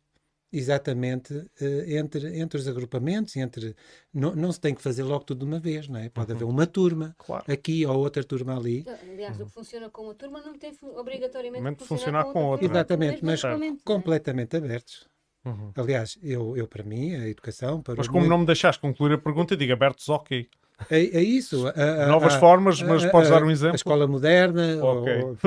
Exatamente, 0.51 1.45
eh, 1.59 1.97
entre, 1.97 2.39
entre 2.39 2.57
os 2.57 2.67
agrupamentos, 2.67 3.35
entre 3.35 3.75
não, 4.13 4.33
não 4.35 4.51
se 4.51 4.59
tem 4.61 4.73
que 4.73 4.81
fazer 4.81 5.03
logo 5.03 5.25
tudo 5.25 5.39
de 5.39 5.45
uma 5.45 5.59
vez, 5.59 5.87
não 5.89 5.99
é? 5.99 6.07
Pode 6.09 6.31
Uhum. 6.31 6.37
haver 6.37 6.45
uma 6.45 6.65
turma 6.65 7.13
Claro. 7.17 7.43
aqui 7.51 7.85
ou 7.85 7.97
outra 7.97 8.23
turma 8.23 8.57
ali, 8.57 8.85
Aliás, 9.11 9.39
o 9.41 9.45
que 9.45 9.51
funciona 9.51 9.89
com 9.89 10.03
uma 10.03 10.13
turma 10.15 10.41
não 10.41 10.53
tem 10.57 10.71
obrigatoriamente 10.95 11.63
Mente 11.63 11.77
que 11.79 11.85
funcionar 11.85 12.23
funcionar 12.23 12.23
com 12.25 12.33
com 12.33 12.45
outra. 12.45 12.65
outra. 12.65 12.79
Exatamente, 12.79 13.25
mas 13.25 13.43
agrupamento, 13.43 13.81
não 13.85 13.93
é? 13.95 13.97
completamente 13.97 14.55
abertos. 14.57 15.07
Uhum. 15.45 15.71
Aliás, 15.75 16.17
eu, 16.23 16.55
eu 16.57 16.67
para 16.67 16.83
mim, 16.83 17.15
a 17.15 17.27
educação, 17.27 17.81
para 17.81 17.95
Mas 17.97 18.07
como 18.07 18.21
meu- 18.21 18.29
não 18.29 18.37
me 18.39 18.45
deixaste 18.45 18.81
concluir 18.81 19.13
a 19.13 19.17
pergunta, 19.17 19.55
digo 19.55 19.73
abertos, 19.73 20.07
ok. 20.09 20.49
é, 20.89 20.97
é 21.17 21.21
isso. 21.23 21.67
a- 21.67 21.71
a- 21.71 22.07
Novas 22.07 22.35
a- 22.35 22.39
formas, 22.39 22.81
mas 22.81 23.03
a- 23.03 23.09
podes 23.09 23.31
a- 23.31 23.35
dar 23.35 23.43
um 23.43 23.49
A 23.49 23.51
exemplo. 23.51 23.75
escola 23.75 24.07
moderna 24.07 24.83
Ok. 24.83 25.13
ou- 25.23 25.37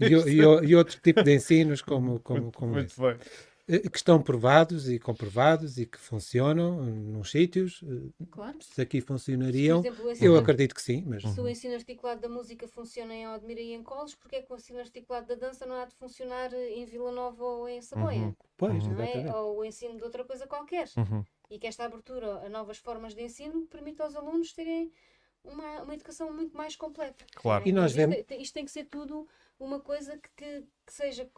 e, 0.00 0.06
e 0.06 0.68
e 0.70 0.74
outro 0.76 1.00
tipo 1.00 1.22
de 1.22 1.34
ensinos 1.34 1.82
como, 1.82 2.18
como, 2.20 2.40
Muito, 2.42 2.58
como 2.58 2.72
muito 2.72 2.86
esse. 2.86 3.00
bem. 3.00 3.16
Eh, 3.72 3.88
que 3.88 3.96
estão 3.96 4.20
provados 4.20 4.88
e 4.88 4.98
comprovados 4.98 5.78
e 5.78 5.86
que 5.86 5.98
funcionam 5.98 6.82
nos 6.84 7.30
sítios. 7.30 7.82
Eh, 7.84 8.24
Claro. 8.30 8.58
Se 8.60 8.80
aqui 8.82 9.00
funcionariam, 9.00 9.78
exemplo, 9.80 10.04
o 10.04 10.08
eu 10.08 10.12
ensino- 10.12 10.36
acredito 10.38 10.74
que 10.74 10.82
sim, 10.82 11.04
mas 11.06 11.22
Se 11.22 11.40
o 11.40 11.48
ensino 11.48 11.74
articulado 11.74 12.20
da 12.20 12.28
música 12.28 12.66
funciona 12.66 13.14
em 13.14 13.28
Odmira 13.28 13.60
e 13.60 13.72
em 13.72 13.82
Coles, 13.82 14.14
porque 14.14 14.36
é 14.36 14.42
que 14.42 14.52
o 14.52 14.56
ensino 14.56 14.78
articulado 14.80 15.26
da 15.28 15.34
dança 15.36 15.64
não 15.66 15.76
há 15.76 15.84
de 15.84 15.94
funcionar 15.94 16.52
em 16.52 16.84
Vila 16.84 17.12
Nova 17.12 17.44
ou 17.44 17.68
em 17.68 17.80
Saboia? 17.80 18.18
Uhum. 18.22 18.34
pois, 18.56 18.84
Não 18.86 19.00
é? 19.00 19.04
exatamente. 19.04 19.34
Ou 19.36 19.58
o 19.58 19.64
ensino 19.64 19.96
de 19.96 20.02
outra 20.04 20.24
coisa 20.24 20.46
qualquer. 20.46 20.88
Uhum. 20.96 21.22
E 21.50 21.58
que 21.58 21.66
esta 21.66 21.84
abertura 21.84 22.44
a 22.46 22.48
novas 22.48 22.78
formas 22.78 23.14
de 23.14 23.22
ensino 23.22 23.66
permita 23.66 24.04
aos 24.04 24.14
alunos 24.16 24.52
terem 24.52 24.92
uma, 25.44 25.82
uma 25.82 25.94
educação 25.94 26.32
muito 26.32 26.56
mais 26.56 26.76
completa. 26.76 27.24
Claro. 27.34 27.64
é? 27.64 27.68
E 27.68 27.72
nós 27.72 27.92
isto, 27.92 27.96
vemos- 27.96 28.24
isto 28.38 28.54
tem 28.54 28.64
que 28.64 28.70
ser 28.70 28.84
tudo 28.84 29.26
uma 29.60 29.78
coisa 29.80 30.16
que, 30.18 30.28
que, 30.36 30.66
que 30.86 30.92
seja, 30.92 31.30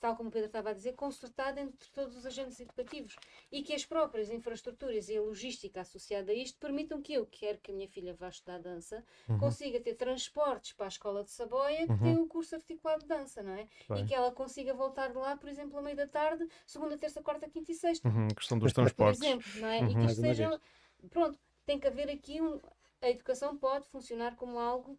tal 0.00 0.16
como 0.16 0.28
o 0.28 0.32
Pedro 0.32 0.46
estava 0.46 0.70
a 0.70 0.72
dizer, 0.72 0.92
concertada 0.94 1.60
entre 1.60 1.88
todos 1.90 2.16
os 2.16 2.24
agentes 2.26 2.60
educativos 2.60 3.16
e 3.50 3.62
que 3.62 3.72
as 3.74 3.84
próprias 3.84 4.30
infraestruturas 4.30 5.08
e 5.08 5.16
a 5.16 5.22
logística 5.22 5.80
associada 5.80 6.30
a 6.30 6.34
isto 6.34 6.58
permitam 6.58 7.00
que 7.02 7.14
eu, 7.14 7.26
que 7.26 7.40
quero 7.40 7.58
que 7.58 7.70
a 7.72 7.74
minha 7.74 7.88
filha 7.88 8.14
vá 8.14 8.28
estudar 8.28 8.58
dança, 8.60 9.04
Uhum. 9.28 9.38
consiga 9.38 9.80
ter 9.80 9.94
transportes 9.94 10.72
para 10.72 10.86
a 10.86 10.88
escola 10.88 11.24
de 11.24 11.30
Saboia 11.30 11.86
que 11.86 11.92
Uhum. 11.92 11.98
tem 12.02 12.18
um 12.18 12.28
curso 12.28 12.54
articulado 12.54 13.00
de 13.02 13.08
dança, 13.08 13.42
não 13.42 13.52
é? 13.54 13.66
Bem. 13.88 14.04
E 14.04 14.06
que 14.06 14.14
ela 14.14 14.30
consiga 14.30 14.72
voltar 14.74 15.08
de 15.08 15.16
lá, 15.18 15.36
por 15.36 15.48
exemplo, 15.48 15.78
à 15.78 15.82
meia 15.82 15.96
da 15.96 16.06
tarde, 16.06 16.46
segunda, 16.66 16.96
terça, 16.96 17.22
quarta, 17.22 17.48
quinta 17.48 17.72
e 17.72 17.74
sexta 17.74 18.08
Uhum. 18.08 18.28
Questão 18.28 18.58
dos 18.58 18.72
por 18.72 18.82
transportes. 18.82 19.20
exemplo, 19.22 19.50
não 19.60 19.68
é? 19.68 19.80
Uhum. 19.80 19.86
E 19.86 19.88
que 19.90 19.96
Mais 19.96 20.10
isto 20.12 20.20
seja. 20.20 20.60
Pronto, 21.10 21.38
tem 21.66 21.78
que 21.80 21.86
haver 21.86 22.10
aqui 22.10 22.40
um. 22.40 22.60
A 23.00 23.10
educação 23.10 23.56
pode 23.56 23.86
funcionar 23.88 24.34
como 24.36 24.58
algo 24.58 24.98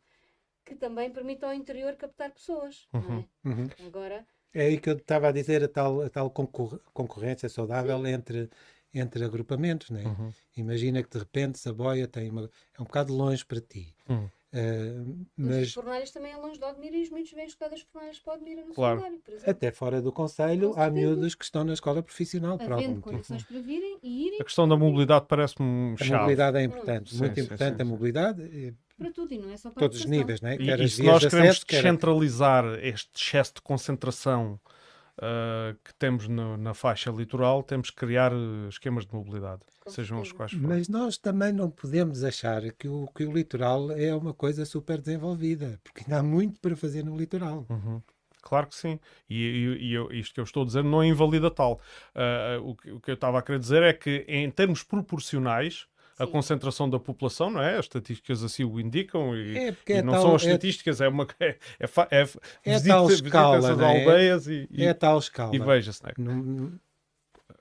que 0.65 0.75
também 0.75 1.11
permita 1.11 1.47
ao 1.47 1.53
interior 1.53 1.95
captar 1.95 2.31
pessoas, 2.31 2.87
não 2.93 3.19
é? 3.19 3.25
Uhum. 3.45 3.67
Agora, 3.87 4.25
É 4.53 4.61
aí 4.67 4.79
que 4.79 4.89
eu 4.89 4.95
estava 4.97 5.27
a 5.29 5.31
dizer 5.31 5.63
a 5.63 5.67
tal, 5.67 6.01
a 6.01 6.09
tal 6.09 6.29
concor- 6.31 6.79
concorrência 6.93 7.47
saudável 7.49 8.05
entre, 8.07 8.49
entre 8.93 9.23
agrupamentos. 9.23 9.89
Né? 9.89 10.03
Uhum. 10.05 10.31
Imagina 10.57 11.03
que 11.03 11.09
de 11.09 11.19
repente 11.19 11.59
Saboia 11.59 12.07
tem 12.07 12.29
uma, 12.29 12.49
é 12.77 12.81
um 12.81 12.85
bocado 12.85 13.13
longe 13.13 13.45
para 13.45 13.61
ti. 13.61 13.93
Uhum. 14.09 14.29
Eh, 14.55 14.93
mas... 15.37 15.55
mas 15.57 15.63
as 15.63 15.73
fornalhas 15.73 16.11
também 16.11 16.31
é 16.31 16.37
longe 16.37 16.57
de 16.57 16.65
Odmira 16.65 16.95
e 16.95 17.03
os 17.03 17.09
miúdos 17.09 17.31
vêm 17.33 17.45
estudar 17.45 17.73
as 17.73 17.81
fornalhas 17.81 18.19
para 18.19 18.33
Odmira 18.35 18.63
no 18.65 18.73
Claro. 18.73 18.99
secundário, 19.01 19.21
por 19.23 19.31
exemplo. 19.33 19.51
até 19.51 19.71
fora 19.71 20.01
do 20.01 20.11
Conselho 20.13 20.73
há 20.77 20.89
miúdos 20.89 21.35
que 21.35 21.43
estão 21.43 21.63
na 21.65 21.73
escola 21.73 22.01
profissional 22.01 22.57
por 22.57 22.71
algum 22.71 23.01
condições 23.01 23.43
para 23.43 23.59
virem 23.59 23.97
e 24.01 24.27
irem 24.27 24.39
A 24.41 24.43
questão 24.45 24.67
da 24.67 24.77
mobilidade 24.77 25.25
parece-me 25.27 25.93
A 25.93 25.97
chave. 25.97 26.13
mobilidade 26.19 26.57
é 26.57 26.63
importante, 26.63 27.15
muito 27.15 27.35
sim, 27.35 27.41
importante 27.41 27.75
sim, 27.75 27.81
a 27.81 27.85
sim. 27.85 27.91
mobilidade, 27.91 28.41
eh, 28.67 28.73
para 28.97 29.11
tudo 29.11 29.33
e 29.33 29.37
não 29.37 29.51
é 29.51 29.57
só 29.57 29.69
para 29.71 29.79
a 29.85 29.89
todos 29.89 29.99
os 29.99 30.05
níveis? 30.05 30.39
E, 30.39 30.57
quer 30.65 30.79
e 30.79 30.83
as 30.85 30.93
se 30.93 31.03
nós 31.03 31.25
queremos 31.25 31.49
acesso, 31.49 31.65
quer 31.65 31.77
a- 31.77 31.81
descentralizar 31.81 32.65
este 32.81 33.09
excesso 33.13 33.53
de 33.55 33.61
concentração 33.61 34.57
ah, 35.21 35.75
que 35.83 35.93
temos 35.95 36.27
no- 36.27 36.57
na 36.57 36.73
faixa 36.73 37.09
litoral, 37.11 37.63
temos 37.63 37.89
que 37.89 37.95
criar 37.97 38.31
eh, 38.31 38.67
esquemas 38.69 39.05
de 39.05 39.13
mobilidade, 39.13 39.61
Com 39.83 39.89
sejam 39.91 40.19
os 40.21 40.27
certeza. 40.29 40.35
quais 40.37 40.51
forem. 40.51 40.67
Mas 40.67 40.87
nós 40.89 41.17
também 41.17 41.51
não 41.53 41.69
podemos 41.69 42.23
achar 42.23 42.61
que 42.73 42.87
o, 42.87 43.07
que 43.15 43.25
o 43.25 43.31
litoral 43.31 43.91
é 43.91 44.13
uma 44.15 44.33
coisa 44.33 44.65
super 44.65 44.99
desenvolvida, 44.99 45.79
porque 45.83 46.01
ainda 46.01 46.19
há 46.19 46.23
muito 46.23 46.59
para 46.59 46.75
fazer 46.75 47.03
no 47.03 47.15
litoral. 47.17 47.65
Uhum. 47.69 48.01
Claro 48.41 48.67
que 48.67 48.75
sim. 48.75 48.99
E, 49.27 49.35
e- 49.43 49.87
e 49.89 49.93
eu- 49.93 50.11
isto 50.11 50.33
que 50.35 50.39
eu 50.39 50.43
estou 50.43 50.61
a 50.61 50.65
dizer 50.67 50.83
não 50.83 51.03
invalida 51.03 51.49
tal. 51.49 51.79
Ah, 52.13 52.59
o, 52.61 52.75
que, 52.75 52.91
o 52.91 52.99
que 52.99 53.09
eu 53.09 53.15
estava 53.15 53.39
a 53.39 53.41
querer 53.41 53.57
dizer 53.57 53.81
é 53.81 53.91
que, 53.91 54.23
em 54.27 54.51
termos 54.51 54.83
proporcionais, 54.83 55.87
a 56.17 56.25
concentração 56.27 56.89
da 56.89 56.99
população, 56.99 57.49
não 57.49 57.61
é? 57.61 57.73
As 57.77 57.85
estatísticas 57.85 58.43
assim 58.43 58.63
o 58.63 58.79
indicam 58.79 59.35
e, 59.35 59.57
É 59.57 59.71
porque 59.71 59.93
e 59.93 59.97
é 59.97 60.01
não 60.01 60.13
tal- 60.13 60.21
são 60.21 60.35
as 60.35 60.43
é- 60.43 60.45
estatísticas, 60.47 61.01
é 61.01 61.07
uma 61.07 61.27
é, 61.39 61.57
é, 61.79 61.85
é, 62.11 62.27
É 62.65 62.79
tal 62.79 63.07
escala, 63.07 63.57
essas 63.57 63.79
é? 63.79 63.83
aldeias 63.83 64.47
e, 64.47 64.67
e, 64.71 64.83
É 64.83 64.93
tal 64.93 65.17
escala. 65.19 65.55
e 65.55 65.59
veja-se, 65.59 66.01
não 66.17 66.79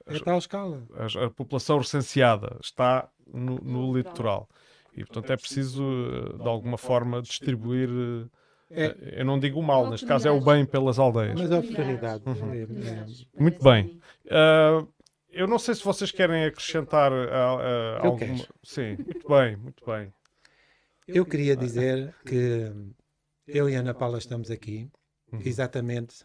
é? 0.09 0.15
É 0.17 0.19
tal 0.21 0.39
escala. 0.39 0.83
a, 0.95 1.25
a 1.25 1.31
população 1.31 1.79
recenseada 1.79 2.57
está 2.63 3.09
no, 3.27 3.57
no 3.57 3.97
litoral. 3.97 4.49
E, 4.97 5.05
portanto, 5.05 5.31
é 5.33 5.37
preciso, 5.37 5.83
eh, 5.83 6.43
de 6.43 6.49
alguma 6.49 6.79
forma, 6.79 7.21
distribuir. 7.21 7.89
eh, 7.91 8.29
É. 8.71 8.85
eh, 8.87 8.97
Eu 9.21 9.25
não 9.25 9.39
digo 9.41 9.59
o 9.59 9.63
mal, 9.63 9.89
neste 9.91 10.07
caso 10.07 10.29
é 10.29 10.31
o 10.31 10.41
bem 10.41 10.65
pelas 10.65 10.99
aldeias. 10.99 11.35
Mas 11.41 11.51
a 11.51 11.59
oportunidade. 11.59 12.23
É- 12.27 12.31
é- 12.31 12.35
oportunidades, 12.65 13.27
Muito 13.37 13.63
bem. 13.65 14.01
Ah, 14.31 14.87
eu 15.35 15.47
não 15.47 15.59
sei 15.59 15.75
se 15.75 15.85
vocês 15.85 16.11
querem 16.11 16.45
acrescentar 16.45 17.13
ah, 17.13 17.99
Eu 18.03 18.05
alguma. 18.13 18.37
quero. 18.37 18.55
Sim, 18.63 18.97
muito 18.97 19.29
bem, 19.29 19.57
muito 19.57 19.85
bem. 19.85 20.13
Eu 21.07 21.27
queria 21.27 21.55
dizer 21.57 22.15
que 22.25 22.73
eu 23.47 23.69
e 23.69 23.77
a 23.77 23.81
Ana 23.81 23.93
Paula 23.95 24.19
estamos 24.19 24.51
aqui 24.51 24.91
Uhum. 25.33 25.41
exatamente, 25.45 26.25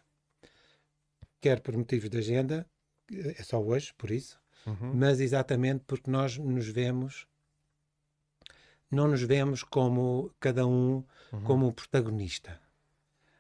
quer 1.42 1.62
por 1.62 1.76
motivos 1.76 2.10
de 2.10 2.18
agenda, 2.18 2.66
é 3.12 3.42
só 3.44 3.60
hoje, 3.60 3.94
por 3.98 4.12
isso, 4.12 4.40
Uhum. 4.68 4.94
mas 4.94 5.20
exatamente 5.20 5.84
porque 5.88 6.12
nós 6.12 6.38
nos 6.38 6.68
vemos, 6.68 7.26
não 8.92 9.08
nos 9.08 9.22
vemos 9.22 9.64
como 9.64 10.32
cada 10.40 10.66
um 10.68 11.04
Uhum. 11.32 11.44
como 11.44 11.68
um 11.68 11.72
protagonista. 11.72 12.60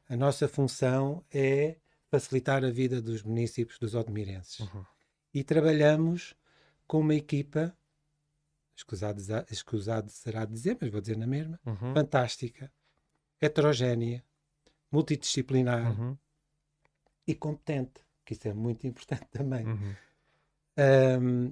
A 0.07 0.15
nossa 0.15 0.47
função 0.47 1.23
é 1.31 1.75
facilitar 2.09 2.63
a 2.65 2.69
vida 2.71 2.99
dos 3.01 3.21
municípios 3.21 3.77
dos 3.77 3.93
odmirenses. 3.93 4.59
Uhum. 4.61 4.83
E 5.33 5.43
trabalhamos 5.43 6.35
com 6.87 6.99
uma 6.99 7.13
equipa, 7.15 7.75
escusado, 8.75 9.21
escusado 9.51 10.09
será 10.09 10.45
dizer, 10.45 10.77
mas 10.81 10.89
vou 10.91 11.01
dizer 11.01 11.17
na 11.17 11.27
mesma, 11.27 11.59
Uhum. 11.65 11.93
fantástica, 11.93 12.71
heterogénea, 13.41 14.23
multidisciplinar 14.91 15.99
Uhum. 15.99 16.17
e 17.27 17.35
competente, 17.35 18.01
que 18.25 18.33
isso 18.33 18.47
é 18.47 18.53
muito 18.53 18.87
importante 18.87 19.27
também. 19.31 19.65
Uhum. 19.67 19.95
Ahm, 20.77 21.51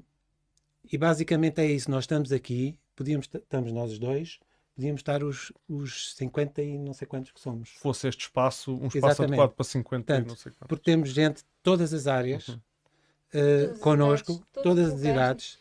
e 0.91 0.97
basicamente 0.97 1.59
é 1.61 1.65
isso, 1.65 1.91
nós 1.91 2.03
estamos 2.05 2.31
aqui, 2.31 2.79
podíamos, 2.95 3.27
estamos 3.33 3.71
nós 3.71 3.91
os 3.91 3.99
dois, 3.99 4.39
podíamos 4.73 4.99
estar 5.01 5.23
os, 5.23 5.51
os 5.67 6.15
50 6.15 6.61
e 6.63 6.77
não 6.77 6.93
sei 6.93 7.07
quantos 7.07 7.31
que 7.31 7.39
somos, 7.39 7.71
Fosse 7.79 8.07
este 8.07 8.21
espaço 8.21 8.71
um 8.73 8.87
espaço 8.87 8.97
Exatamente. 8.97 9.33
adequado 9.33 9.55
para 9.55 9.63
50 9.65 10.01
e 10.01 10.05
Portanto, 10.05 10.27
não 10.29 10.35
sei 10.35 10.51
quantos. 10.53 10.67
porque 10.67 10.83
temos 10.91 11.09
gente 11.09 11.37
de 11.37 11.45
todas 11.61 11.93
as 11.93 12.07
áreas 12.07 12.47
Uhum. 12.47 12.61
Eh, 13.33 13.61
Todas 13.65 13.71
as 13.75 13.79
connosco, 13.81 14.31
idades, 14.33 14.47
todos 14.51 14.63
todas 14.63 14.93
as 14.93 15.01
idades. 15.03 15.59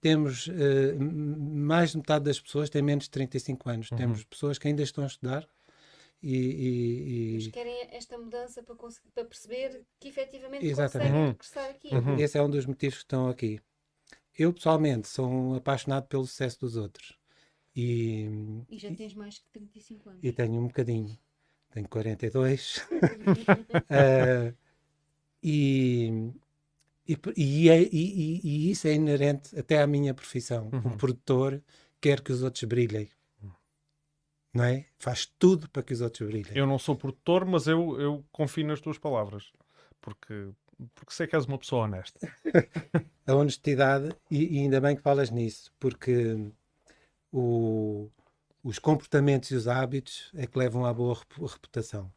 Temos 0.00 0.48
eh, 0.48 0.92
m- 0.94 1.36
mais 1.36 1.90
de 1.90 1.96
metade 1.98 2.24
das 2.24 2.40
pessoas 2.40 2.70
têm 2.70 2.82
menos 2.82 3.04
de 3.04 3.10
35 3.10 3.68
anos. 3.68 3.90
Uhum. 3.90 3.96
Temos 3.98 4.24
pessoas 4.24 4.58
que 4.58 4.68
ainda 4.68 4.82
estão 4.82 5.02
a 5.04 5.08
estudar 5.08 5.48
e, 6.22 6.36
e- 6.36 7.34
Mas 7.34 7.46
e 7.46 7.50
querem 7.50 7.88
esta 7.90 8.16
mudança 8.18 8.62
para, 8.62 8.74
conseguir, 8.76 9.10
para 9.10 9.24
perceber 9.24 9.84
que 9.98 10.08
efetivamente 10.08 10.64
Exatamente. 10.66 11.10
conseguem 11.10 11.20
Uhum. 11.22 11.28
regressar 11.32 11.70
aqui. 11.70 11.94
Uhum. 11.94 12.18
esse 12.18 12.38
é 12.38 12.42
um 12.42 12.50
dos 12.50 12.66
motivos 12.66 12.98
que 12.98 13.04
estão 13.04 13.28
aqui. 13.28 13.60
Eu, 14.38 14.52
pessoalmente, 14.52 15.08
sou 15.08 15.28
um 15.28 15.54
apaixonado 15.54 16.06
pelo 16.06 16.24
sucesso 16.24 16.60
dos 16.60 16.76
outros. 16.76 17.18
E, 17.74 18.28
E 18.68 18.78
já 18.78 18.92
tens 18.94 19.14
mais 19.14 19.38
que 19.38 19.44
35 19.52 20.10
anos. 20.10 20.20
e 20.22 20.32
tenho 20.32 20.54
um 20.60 20.66
bocadinho. 20.68 21.18
Tenho 21.70 21.88
42. 21.88 22.80
Ah, 23.90 24.52
e, 25.42 26.10
e, 27.08 27.16
e, 27.36 27.70
é- 27.70 27.82
e- 27.82 27.88
e- 27.92 28.40
e 28.44 28.70
isso 28.70 28.86
é 28.86 28.92
inerente 28.94 29.58
até 29.58 29.80
à 29.82 29.86
minha 29.86 30.12
profissão. 30.14 30.68
Uhum. 30.72 30.92
Um 30.92 30.96
produtor 30.96 31.62
quer 32.00 32.20
que 32.20 32.32
os 32.32 32.42
outros 32.42 32.64
brilhem. 32.64 33.08
Não 34.54 34.64
é? 34.64 34.86
Faz 34.98 35.26
tudo 35.38 35.68
para 35.70 35.82
que 35.82 35.92
os 35.92 36.00
outros 36.00 36.26
brilhem. 36.28 36.52
Eu 36.56 36.66
não 36.66 36.78
sou 36.78 36.96
produtor, 36.96 37.44
mas 37.44 37.66
eu, 37.66 38.00
eu 38.00 38.24
confio 38.32 38.66
nas 38.66 38.80
tuas 38.80 38.98
palavras. 38.98 39.52
Porque, 40.00 40.50
porque 40.94 41.12
sei 41.12 41.26
que 41.26 41.36
és 41.36 41.44
uma 41.44 41.58
pessoa 41.58 41.84
honesta. 41.84 42.18
A 43.26 43.34
honestidade, 43.34 44.08
e, 44.30 44.58
ainda 44.60 44.80
bem 44.80 44.96
que 44.96 45.02
falas 45.02 45.30
nisso, 45.30 45.70
porque 45.78 46.50
o- 47.30 48.10
os 48.64 48.78
comportamentos 48.78 49.50
e 49.50 49.54
os 49.54 49.68
hábitos 49.68 50.30
é 50.34 50.46
que 50.46 50.58
levam 50.58 50.84
à 50.86 50.92
boa 50.94 51.14
repu- 51.14 51.44
reputação. 51.44 52.10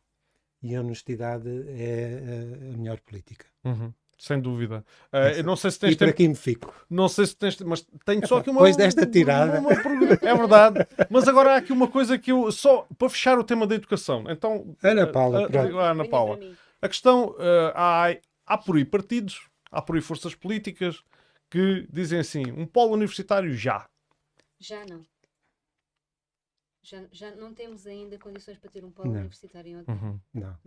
E 0.63 0.73
a 0.75 0.79
honestidade 0.79 1.49
é 1.69 2.21
a- 2.69 2.73
a 2.73 2.77
melhor 2.77 2.99
política. 3.01 3.45
Uhum. 3.65 3.93
Sem 4.21 4.39
dúvida. 4.39 4.85
Ah, 5.11 5.31
eu 5.31 5.43
não 5.43 5.55
sei 5.55 5.71
se 5.71 5.77
E 5.77 5.79
tens 5.79 5.93
por 5.95 5.99
tempo. 5.99 6.11
aqui 6.11 6.27
me 6.27 6.35
fico. 6.35 6.85
Não 6.87 7.09
sei 7.09 7.25
se 7.25 7.35
tens, 7.35 7.59
mas 7.61 7.81
tenho 8.05 8.27
só 8.27 8.37
aqui 8.37 8.51
uma. 8.51 8.59
depois 8.59 8.77
desta 8.77 9.03
tirada. 9.07 9.59
uma 9.59 9.69
pergunta. 9.69 10.13
é 10.21 10.35
verdade. 10.35 10.87
Mas 11.09 11.27
agora 11.27 11.53
há 11.53 11.57
aqui 11.57 11.73
uma 11.73 11.87
coisa 11.87 12.19
que 12.19 12.31
eu. 12.31 12.51
Só 12.51 12.87
para 12.99 13.09
fechar 13.09 13.39
o 13.39 13.43
tema 13.43 13.65
da 13.65 13.73
educação. 13.73 14.25
Então. 14.29 14.77
Ana 14.83 15.05
ah, 15.05 15.07
Paula, 15.07 15.45
ah, 15.45 15.49
pronto. 15.49 15.79
ah, 15.79 15.89
Ana 15.89 16.07
Paula. 16.07 16.39
A 16.79 16.87
questão. 16.87 17.35
ah, 17.73 18.11
há, 18.11 18.17
há 18.45 18.57
por 18.59 18.75
aí 18.75 18.85
partidos, 18.85 19.41
há 19.71 19.81
por 19.81 19.95
aí 19.95 20.03
forças 20.03 20.35
políticas 20.35 21.03
que 21.49 21.87
dizem 21.91 22.19
assim: 22.19 22.51
um 22.51 22.67
polo 22.67 22.93
universitário 22.93 23.51
já. 23.55 23.89
Já 24.59 24.85
não. 24.85 25.03
Já, 26.83 27.03
já 27.11 27.35
não 27.35 27.55
temos 27.55 27.87
ainda 27.87 28.19
condições 28.19 28.59
para 28.59 28.69
ter 28.69 28.85
um 28.85 28.91
polo 28.91 29.09
Não. 29.09 29.19
universitário 29.21 29.71
em 29.71 29.77
Odmira. 29.77 29.99
Uhum. 30.05 30.19
Não. 30.31 30.57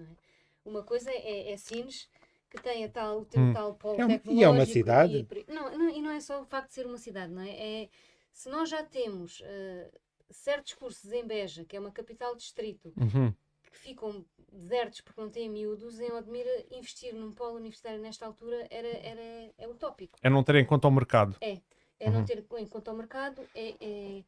Uma 0.65 0.83
coisa 0.83 1.09
é, 1.09 1.53
é 1.53 1.57
Sines, 1.57 2.09
que 2.55 2.63
tem 2.63 2.85
a 2.85 2.89
tal, 2.89 3.25
tem 3.25 3.43
Hum. 3.43 3.51
o 3.51 3.55
tal 3.55 3.75
polo 3.75 4.01
É 4.01 4.07
um- 4.07 4.11
e 4.11 4.15
é 4.15 4.19
tecnológico. 4.19 4.53
uma 4.53 4.67
cidade. 4.67 5.27
e 5.49 5.53
não, 5.53 5.77
não, 5.79 5.89
e 5.91 6.01
não 6.01 6.11
é 6.11 6.21
só 6.21 6.41
o 6.41 6.45
facto 6.45 6.69
de 6.69 6.75
ser 6.75 6.87
uma 6.87 6.99
cidade, 6.99 7.33
não 7.33 7.43
é? 7.43 7.51
é 7.83 7.89
se 8.33 8.49
nós 8.49 8.69
já 8.69 8.83
temos 8.83 9.41
eh, 9.45 9.91
certos 10.31 10.75
cursos 10.75 11.13
em 11.13 11.25
Beja, 11.27 11.65
que 11.65 11.77
é 11.77 11.81
uma 11.81 11.91
capital 11.93 12.35
distrito, 12.35 12.93
Uhum. 12.97 13.33
que 13.71 13.79
ficam 13.79 14.25
desertos 14.53 15.01
porque 15.01 15.21
não 15.21 15.31
têm 15.31 15.49
miúdos, 15.49 16.01
em 16.01 16.11
Odmira 16.13 16.65
investir 16.71 17.13
num 17.15 17.33
polo 17.33 17.57
universitário 17.57 18.01
nesta 18.01 18.27
altura 18.27 18.67
era, 18.71 18.89
era, 18.89 19.53
é 19.59 19.69
utópico. 19.69 20.19
É 20.23 20.31
não 20.31 20.43
ter 20.45 20.55
em 20.57 20.65
conta 20.65 20.89
o 20.89 20.91
mercado. 20.93 21.37
É 21.41 21.61
Uhum. 22.07 22.13
não 22.13 22.25
ter 22.25 22.45
em 22.59 22.67
conta 22.67 22.93
o 22.93 22.97
mercado 22.97 23.43
é, 23.55 23.75
é- 23.81 24.25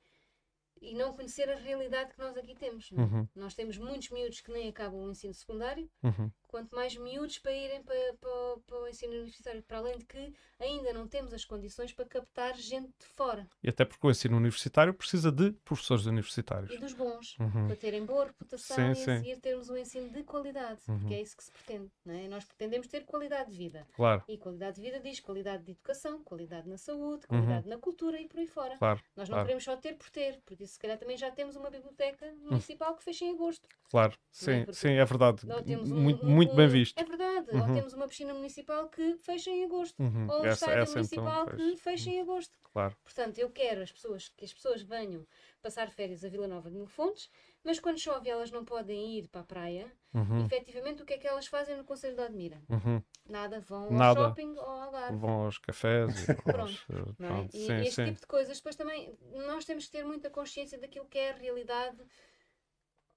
e 0.81 0.95
não 0.95 1.13
conhecer 1.15 1.49
a 1.51 1.57
realidade 1.57 2.13
que 2.13 2.19
nós 2.19 2.37
aqui 2.37 2.55
temos. 2.55 2.91
é? 2.93 3.01
Uhum. 3.01 3.27
Nós 3.35 3.55
temos 3.55 3.77
muitos 3.79 4.11
miúdos 4.11 4.41
que 4.41 4.53
nem 4.53 4.69
acabam 4.69 5.01
o 5.05 5.11
ensino 5.11 5.35
secundário, 5.35 5.89
Uhum. 6.03 6.31
Quanto 6.47 6.75
mais 6.75 6.97
miúdos 6.97 7.39
para 7.39 7.53
irem 7.53 7.83
para, 7.83 8.15
para, 8.21 8.31
para 8.67 8.79
o 8.83 8.89
ensino 8.89 9.13
universitário, 9.13 9.63
para 9.63 9.79
além 9.79 9.99
de 9.99 10.05
que 10.05 10.33
ainda 10.59 10.93
não 10.93 11.07
temos 11.07 11.33
as 11.35 11.45
condições 11.45 11.93
para 11.93 12.05
captar 12.05 12.55
gente 12.57 12.89
de 12.99 13.07
fora 13.07 13.47
E 13.63 13.69
até 13.69 13.85
porque 13.85 14.07
o 14.07 14.11
ensino 14.11 14.37
universitário 14.37 14.95
precisa 14.95 15.31
de 15.33 15.53
professores 15.65 16.07
universitários. 16.07 16.73
e 16.73 16.79
dos 16.79 16.93
bons, 16.93 17.37
Uhum. 17.39 17.67
para 17.67 17.77
terem 17.77 18.05
boa 18.05 18.27
reputação 18.27 18.77
Sim, 18.77 18.91
e 19.01 19.05
sim. 19.05 19.11
a 19.11 19.17
seguir 19.19 19.41
termos 19.41 19.69
um 19.69 19.77
ensino 19.77 20.11
de 20.11 20.23
qualidade, 20.25 20.81
Uhum. 20.89 20.99
porque 21.01 21.15
é 21.15 21.21
isso 21.23 21.37
que 21.37 21.45
se 21.45 21.51
pretende. 21.53 21.91
Não 22.05 22.15
é? 22.15 22.29
Nós 22.29 22.45
pretendemos 22.45 22.87
ter 22.87 23.05
qualidade 23.05 23.51
de 23.51 23.57
vida. 23.59 23.87
Claro, 23.95 24.23
E 24.29 24.39
qualidade 24.39 24.77
de 24.77 24.83
vida 24.83 25.01
diz 25.01 25.21
qualidade 25.21 25.65
de 25.65 25.73
educação, 25.73 26.23
qualidade 26.23 26.69
na 26.69 26.79
saúde, 26.79 27.27
qualidade 27.27 27.69
na 27.69 27.79
cultura 27.79 28.21
e 28.21 28.27
por 28.29 28.39
aí 28.39 28.47
fora. 28.47 28.73
Uhum. 28.73 28.79
claro, 28.79 29.01
Nós 29.17 29.29
não 29.29 29.35
claro. 29.35 29.47
queremos 29.47 29.65
só 29.65 29.77
ter 29.77 29.95
por 29.97 30.09
ter, 30.11 30.41
porque 30.45 30.67
se 30.67 30.79
calhar 30.79 30.99
também 30.99 31.17
já 31.17 31.31
temos 31.31 31.57
uma 31.57 31.71
biblioteca 31.71 32.33
municipal 32.43 32.95
que 32.97 33.05
fecha 33.05 33.25
em 33.25 33.33
agosto. 33.35 33.67
claro. 33.91 34.13
É? 34.13 34.17
Sim, 34.31 34.65
Porque 34.65 34.75
sim, 34.75 34.91
é 34.91 35.05
verdade. 35.05 35.51
Ou 35.51 35.63
temos 35.63 35.91
um- 35.91 35.97
Muito, 36.01 36.25
um- 36.27 36.29
muito 36.37 36.55
bem 36.55 36.67
um- 36.67 36.71
visto. 36.71 36.99
É 36.99 37.05
verdade. 37.05 37.51
Uhum. 37.53 37.69
Ou 37.69 37.75
temos 37.75 37.93
uma 37.95 38.07
piscina 38.07 38.33
municipal 38.35 38.89
que 38.89 39.17
fecha 39.19 39.51
em 39.51 39.65
agosto. 39.65 40.01
Uhum. 40.01 40.27
Ou 40.31 40.41
um 40.43 40.45
Essa, 40.45 40.65
estádio 40.67 40.83
essa 40.83 40.93
municipal 40.95 41.43
então. 41.45 41.57
que 41.57 41.77
fecha 41.77 42.11
em 42.11 42.21
agosto. 42.21 42.55
Claro. 42.73 42.95
Portanto, 43.03 43.39
eu 43.39 43.51
quero 43.51 43.83
as 43.83 43.91
pessoas, 43.91 44.29
que 44.29 44.45
as 44.45 44.53
pessoas 44.53 44.83
venham 44.83 45.27
passar 45.63 45.89
férias 45.91 46.23
a 46.25 46.29
Vila 46.29 46.47
Nova 46.47 46.69
de 46.71 46.77
Mil 46.77 46.87
Fontes, 46.87 47.31
mas 47.65 47.81
quando 47.81 47.99
chove 47.99 48.29
elas 48.29 48.51
não 48.51 48.65
podem 48.67 49.19
ir 49.19 49.29
para 49.29 49.41
a 49.41 49.45
praia. 49.45 49.91
Uhum. 50.13 50.45
Efetivamente, 50.45 51.03
o 51.03 51.07
que 51.07 51.15
é 51.15 51.19
que 51.19 51.27
elas 51.27 51.47
fazem 51.47 51.77
no 51.77 51.85
Conselho 51.85 52.15
de 52.17 52.23
Admira? 52.23 52.63
Uhum. 52.69 53.03
Nada, 53.29 53.61
vão 53.61 53.91
Nada. 53.91 54.21
ao 54.21 54.29
shopping 54.29 54.53
ou 54.57 54.61
ao 54.61 54.81
Algarve. 54.83 55.19
Vão 55.19 55.31
aos 55.45 55.59
cafés 55.59 56.29
e 56.29 56.35
Pronto, 56.45 56.61
aos, 56.61 56.85
eh, 56.91 56.95
é? 56.99 57.13
pronto, 57.15 57.57
E 57.57 57.67
sim, 57.67 57.77
este 57.81 57.95
sim. 57.95 58.05
tipo 58.07 58.21
de 58.21 58.27
coisas, 58.27 58.57
depois 58.59 58.77
também 58.77 59.17
nós 59.47 59.65
temos 59.65 59.87
que 59.87 59.93
ter 59.93 60.05
muita 60.05 60.29
consciência 60.31 60.79
daquilo 60.79 61.07
que 61.07 61.19
é 61.19 61.31
a 61.31 61.35
realidade 61.37 61.97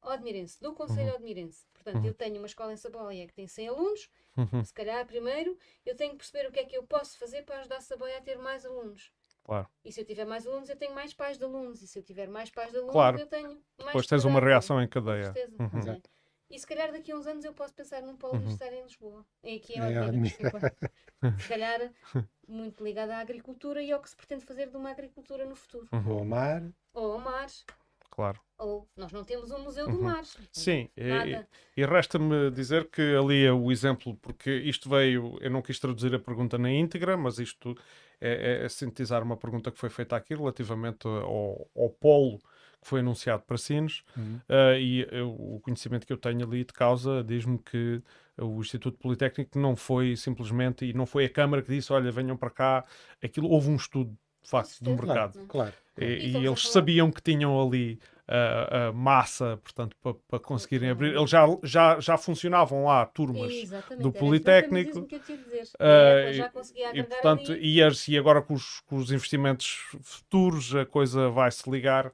odmirense, 0.01 0.59
do 0.61 0.73
Conselho 0.73 1.13
Odmirense. 1.15 1.65
Portanto, 1.73 1.97
Uhum. 1.99 2.05
eu 2.05 2.13
tenho 2.13 2.37
uma 2.37 2.47
escola 2.47 2.73
em 2.73 2.77
Saboia 2.77 3.27
que 3.27 3.33
tem 3.33 3.47
100 3.47 3.67
alunos, 3.69 4.09
Uhum. 4.37 4.63
se 4.63 4.73
calhar 4.73 5.05
primeiro 5.05 5.57
eu 5.85 5.95
tenho 5.95 6.11
que 6.11 6.17
perceber 6.17 6.47
o 6.47 6.51
que 6.51 6.59
é 6.59 6.65
que 6.65 6.77
eu 6.77 6.83
posso 6.83 7.17
fazer 7.17 7.43
para 7.43 7.59
ajudar 7.59 7.77
a 7.77 7.81
Saboia 7.81 8.17
a 8.17 8.21
ter 8.21 8.37
mais 8.37 8.65
alunos. 8.65 9.11
Claro. 9.43 9.67
E 9.83 9.91
se 9.91 9.99
eu 10.01 10.05
tiver 10.05 10.25
mais 10.25 10.45
alunos, 10.45 10.69
eu 10.69 10.75
tenho 10.75 10.93
mais 10.93 11.13
pais 11.13 11.37
de 11.37 11.43
alunos. 11.43 11.81
E 11.81 11.87
se 11.87 11.97
eu 11.97 12.03
tiver 12.03 12.27
mais 12.27 12.51
pais 12.51 12.69
de 12.71 12.77
alunos, 12.77 12.93
Claro. 12.93 13.19
eu 13.19 13.25
tenho 13.27 13.49
mais 13.79 13.87
Depois 13.87 14.05
tens 14.07 14.23
uma 14.25 14.39
reação 14.39 14.79
em 14.81 14.85
Com 14.87 14.91
cadeia. 14.93 15.23
certeza. 15.33 15.55
Uhum. 15.59 15.91
é? 15.93 16.01
E 16.51 16.59
se 16.59 16.65
calhar 16.67 16.91
daqui 16.91 17.11
a 17.11 17.15
uns 17.15 17.25
anos 17.27 17.43
eu 17.45 17.53
posso 17.53 17.73
pensar 17.73 18.01
num 18.01 18.15
polo 18.15 18.33
Uhum. 18.33 18.39
universitário 18.39 18.77
em 18.79 18.83
Lisboa. 18.83 19.25
É 19.43 19.55
aqui 19.55 19.73
em 19.73 19.79
É, 19.79 20.01
Odmira, 20.01 20.11
desculpa. 20.37 20.59
Se 21.39 21.47
calhar 21.47 21.91
muito 22.47 22.83
ligado 22.83 23.09
à 23.11 23.19
agricultura 23.19 23.81
e 23.81 23.91
ao 23.91 23.99
que 24.01 24.09
se 24.09 24.15
pretende 24.15 24.45
fazer 24.45 24.69
de 24.69 24.77
uma 24.77 24.89
agricultura 24.91 25.45
no 25.45 25.55
futuro. 25.55 25.87
Vou 25.91 26.19
ao 26.19 26.25
mar, 26.25 26.63
Ou 26.93 27.13
ao 27.13 27.19
mar, 27.19 27.47
Claro. 28.19 28.41
Ou 28.57 28.85
nós 28.97 29.13
não 29.13 29.23
temos 29.23 29.49
um 29.49 29.59
museu 29.63 29.87
do 29.87 29.93
Uhum. 29.95 30.03
mar. 30.03 30.25
Sim, 30.51 30.89
e, 30.97 31.81
e 31.81 31.85
resta-me 31.85 32.51
dizer 32.51 32.89
que 32.89 33.01
ali 33.15 33.45
é 33.45 33.53
o 33.53 33.71
exemplo, 33.71 34.17
porque 34.17 34.51
isto 34.51 34.89
veio, 34.89 35.37
eu 35.39 35.49
não 35.49 35.61
quis 35.61 35.79
traduzir 35.79 36.13
a 36.13 36.19
pergunta 36.19 36.57
na 36.57 36.69
íntegra, 36.69 37.15
mas 37.15 37.39
isto 37.39 37.73
é, 38.19 38.59
é- 38.61 38.65
é 38.65 38.67
sintetizar 38.69 39.23
uma 39.23 39.37
pergunta 39.37 39.71
que 39.71 39.79
foi 39.79 39.89
feita 39.89 40.17
aqui 40.17 40.35
relativamente 40.35 41.07
ao, 41.07 41.69
ao 41.73 41.89
polo 41.89 42.39
que 42.81 42.87
foi 42.89 42.99
anunciado 42.99 43.43
para 43.43 43.57
Sines, 43.57 44.03
Uhum. 44.17 44.41
ah, 44.49 44.77
e 44.77 45.07
eu- 45.11 45.31
o 45.31 45.61
conhecimento 45.61 46.05
que 46.05 46.11
eu 46.11 46.17
tenho 46.17 46.45
ali 46.45 46.65
de 46.65 46.73
causa 46.73 47.23
diz-me 47.23 47.57
que 47.57 48.01
o 48.37 48.59
Instituto 48.59 48.97
Politécnico 48.97 49.57
não 49.57 49.77
foi 49.77 50.17
simplesmente, 50.17 50.83
e 50.85 50.91
não 50.93 51.05
foi 51.05 51.23
a 51.25 51.29
Câmara 51.29 51.61
que 51.61 51.69
disse, 51.73 51.93
olha, 51.93 52.11
venham 52.11 52.35
para 52.35 52.49
cá, 52.49 52.85
aquilo, 53.23 53.49
houve 53.49 53.69
um 53.69 53.75
estudo, 53.77 54.17
facto, 54.47 54.83
do 54.83 54.91
mercado. 54.91 55.33
Claro, 55.33 55.47
claro. 55.47 55.73
E, 55.97 56.03
E 56.05 56.37
e 56.37 56.45
eles 56.45 56.67
sabiam 56.71 57.11
que 57.11 57.21
tinham 57.21 57.61
ali 57.61 57.99
a, 58.27 58.87
a 58.87 58.93
massa, 58.93 59.57
portanto, 59.63 59.95
para 60.27 60.39
conseguirem 60.39 60.89
abrir. 60.89 61.15
Eles 61.15 61.29
já, 61.29 61.45
já, 61.63 61.99
já 61.99 62.17
funcionavam 62.17 62.85
lá 62.85 63.05
turmas. 63.05 63.51
Exatamente, 63.51 64.03
do 64.03 64.11
Politécnico, 64.11 65.07
conseguia 66.53 66.91
E, 66.93 67.03
portanto, 67.03 67.53
e, 67.53 67.83
as- 67.83 68.07
e 68.07 68.17
agora 68.17 68.41
com 68.41 68.53
os, 68.53 68.79
com 68.81 68.97
os 68.97 69.11
investimentos 69.11 69.83
futuros 70.01 70.73
a 70.75 70.85
coisa 70.85 71.29
vai 71.29 71.51
se 71.51 71.69
ligar, 71.69 72.11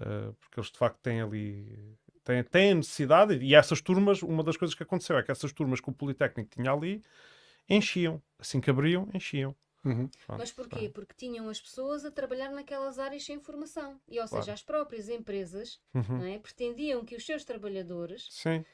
ah, 0.00 0.32
porque 0.40 0.60
eles 0.60 0.70
de 0.70 0.78
facto 0.78 0.98
têm 1.02 1.20
ali. 1.20 1.96
Têm, 2.24 2.42
têm 2.42 2.74
necessidade, 2.74 3.36
e 3.36 3.54
essas 3.54 3.80
turmas, 3.80 4.20
uma 4.20 4.42
das 4.42 4.56
coisas 4.56 4.74
que 4.74 4.82
aconteceu 4.82 5.16
é 5.16 5.22
que 5.22 5.30
essas 5.30 5.52
turmas 5.52 5.80
que 5.80 5.88
o 5.88 5.92
Politécnico 5.92 6.50
tinha 6.50 6.72
ali 6.72 7.00
enchiam. 7.68 8.20
Assim 8.38 8.60
que 8.60 8.68
abriam, 8.68 9.08
enchiam. 9.14 9.54
Uhum. 9.86 10.10
Mas 10.28 10.50
porquê? 10.52 10.88
Porque 10.88 11.14
tinham 11.16 11.48
as 11.48 11.60
pessoas 11.60 12.04
a 12.04 12.10
trabalhar 12.10 12.50
naquelas 12.50 12.98
áreas 12.98 13.24
sem 13.24 13.38
formação. 13.40 14.00
E, 14.08 14.18
ou 14.20 14.26
seja, 14.26 14.42
Claro. 14.42 14.52
as 14.52 14.62
próprias 14.62 15.08
empresas 15.08 15.80
Uhum. 15.94 16.18
não 16.18 16.24
é, 16.24 16.38
pretendiam 16.38 17.04
que 17.04 17.14
os 17.16 17.24
seus 17.24 17.44
trabalhadores 17.44 18.28
Sim, 18.30 18.64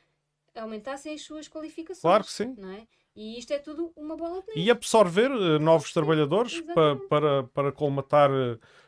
aumentassem 0.54 1.14
as 1.14 1.22
suas 1.22 1.48
qualificações. 1.48 2.00
claro 2.02 2.24
que 2.24 2.32
sim. 2.32 2.54
Não 2.58 2.70
é? 2.70 2.86
E 3.14 3.38
isto 3.38 3.52
é 3.52 3.58
tudo 3.58 3.92
uma 3.94 4.16
bola 4.16 4.40
de 4.40 4.46
neve. 4.48 4.60
e 4.62 4.70
absorver 4.70 5.30
eh, 5.30 5.58
novos 5.58 5.88
Sim, 5.88 5.94
trabalhadores 5.94 6.60
pa- 6.60 6.64
exatamente. 6.64 7.08
para, 7.08 7.42
para 7.44 7.72
colmatar 7.72 8.30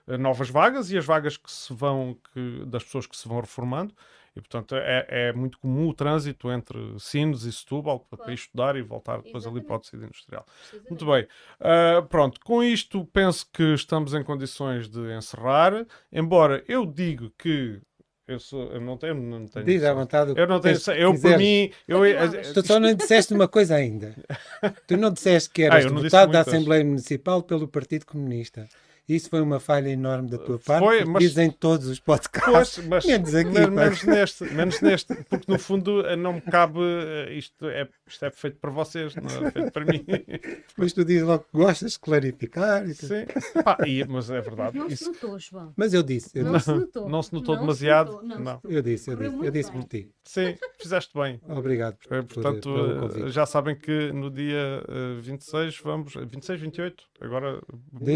eh, 0.08 0.16
novas 0.16 0.48
vagas 0.48 0.90
e 0.90 0.96
as 0.96 1.04
vagas 1.04 1.36
que 1.36 1.50
se 1.52 1.72
vão 1.74 2.18
que, 2.32 2.64
das 2.66 2.84
pessoas 2.84 3.06
que 3.06 3.16
se 3.16 3.28
vão 3.28 3.40
reformando 3.40 3.94
e 4.36 4.40
portanto 4.40 4.74
é, 4.76 5.06
é 5.08 5.32
muito 5.32 5.58
comum 5.58 5.88
o 5.88 5.94
trânsito 5.94 6.50
entre 6.50 6.78
Sines 6.98 7.42
e 7.44 7.52
Setúbal 7.52 8.00
para, 8.00 8.16
Claro. 8.18 8.32
estudar 8.34 8.76
e 8.76 8.82
voltar 8.82 9.16
depois 9.22 9.46
ali 9.46 9.58
Exatamente. 9.60 9.66
para 9.66 9.76
o 9.76 9.78
tecido 9.78 10.04
industrial. 10.04 10.46
Muito 10.88 11.06
bem. 11.06 11.26
Ah, 11.60 12.02
pronto, 12.08 12.40
com 12.44 12.62
isto 12.62 13.04
penso 13.12 13.46
que 13.52 13.74
estamos 13.74 14.12
em 14.14 14.22
condições 14.24 14.88
de 14.88 15.00
encerrar, 15.16 15.86
embora 16.12 16.64
eu 16.68 16.84
digo 16.86 17.30
que 17.38 17.80
eu, 18.26 18.40
sou, 18.40 18.72
eu 18.72 18.80
não 18.80 18.96
tenho, 18.96 19.14
não 19.14 19.46
tenho 19.46 19.66
Diz 19.66 19.84
à 19.84 19.92
vontade 19.92 20.30
o 20.30 20.34
que 20.34 20.40
eu 20.40 20.46
não 20.46 20.58
tenho, 20.58 20.76
quiseres. 20.76 21.00
eu 21.02 21.20
por 21.20 21.36
mim, 21.38 21.70
eu, 21.86 21.98
Continuamos. 22.00 22.52
Tu 22.54 22.66
só 22.66 22.80
não 22.80 22.94
disseste 22.94 23.34
uma 23.34 23.46
coisa 23.46 23.74
ainda. 23.74 24.14
Tu 24.88 24.96
não 24.96 25.10
disseste 25.12 25.50
que 25.50 25.62
eras 25.62 25.84
Ah, 25.84 25.88
eu 25.88 25.92
não 25.92 26.02
disse 26.02 26.04
deputado 26.16 26.32
da. 26.32 26.40
Assembleia 26.40 26.82
Municipal 26.84 27.42
pelo 27.42 27.68
Partido 27.68 28.06
Comunista. 28.06 28.66
Isso 29.08 29.28
foi 29.28 29.40
uma 29.42 29.60
falha 29.60 29.88
enorme 29.90 30.30
da 30.30 30.38
tua 30.38 30.58
parte. 30.58 30.82
Foi, 30.84 31.04
mas- 31.04 31.22
Dizem 31.22 31.50
todos 31.50 31.88
os 31.88 32.00
podcasts. 32.00 32.76
Pois, 32.76 32.88
mas 32.88 33.04
Menos 33.04 33.34
aqui, 33.34 33.50
men- 33.50 33.64
pá. 33.66 33.70
menos, 33.70 34.04
neste, 34.04 34.44
menos 34.44 34.80
neste, 34.80 35.14
porque 35.24 35.50
no 35.52 35.58
fundo 35.58 36.00
eh, 36.06 36.16
não 36.16 36.32
me 36.34 36.40
cabe, 36.40 36.78
eh, 36.80 37.34
isto 37.34 37.66
é, 37.68 37.86
isto 38.06 38.24
é 38.24 38.30
feito 38.30 38.58
para 38.58 38.70
vocês, 38.70 39.14
não 39.14 39.24
é 39.46 39.50
feito 39.50 39.70
para 39.72 39.84
mim. 39.84 40.04
Depois 40.68 40.92
tu 40.94 41.04
dizes 41.04 41.22
logo 41.22 41.44
que 41.44 41.56
gostas 41.58 41.92
de 41.92 41.98
clarificar. 42.00 42.88
e 42.88 42.94
tudo. 42.94 43.08
Sim. 43.08 43.62
Pá, 43.62 43.76
e- 43.86 44.04
mas 44.06 44.30
é 44.30 44.40
verdade. 44.40 44.78
Não 44.78 44.88
se 44.88 44.94
Isso 44.94 45.12
notou, 45.12 45.38
João. 45.38 45.72
Mas 45.76 45.92
eu 45.92 46.02
disse, 46.02 46.30
eu 46.38 46.44
Não 46.44 46.52
disse, 46.54 46.64
se 46.64 46.72
notou. 46.72 47.08
não 47.08 47.22
se 47.22 47.32
notou 47.34 47.54
Não 47.56 47.60
demasiado, 47.62 48.12
notou, 48.12 48.28
não 48.28 48.36
se 48.36 48.42
não. 48.42 48.60
eu 48.64 48.82
disse, 48.82 49.10
eu 49.10 49.16
disse, 49.16 49.36
eu 49.44 49.50
disse 49.50 49.70
por 49.72 49.84
ti. 49.84 50.10
sim, 50.24 50.56
fizeste 50.80 51.12
bem. 51.14 51.38
Obrigado 51.46 51.96
por, 51.98 52.16
Eh, 52.16 52.22
por- 52.22 52.34
Portanto, 52.42 52.72
pelo 52.74 53.00
convite. 53.00 53.30
já 53.30 53.44
sabem 53.44 53.76
que 53.76 54.10
no 54.12 54.30
dia 54.30 54.82
eh, 54.88 55.20
26 55.20 55.78
vamos, 55.84 56.14
26, 56.14 56.58
28, 56.60 57.04
agora 57.20 57.60
De. 57.92 58.14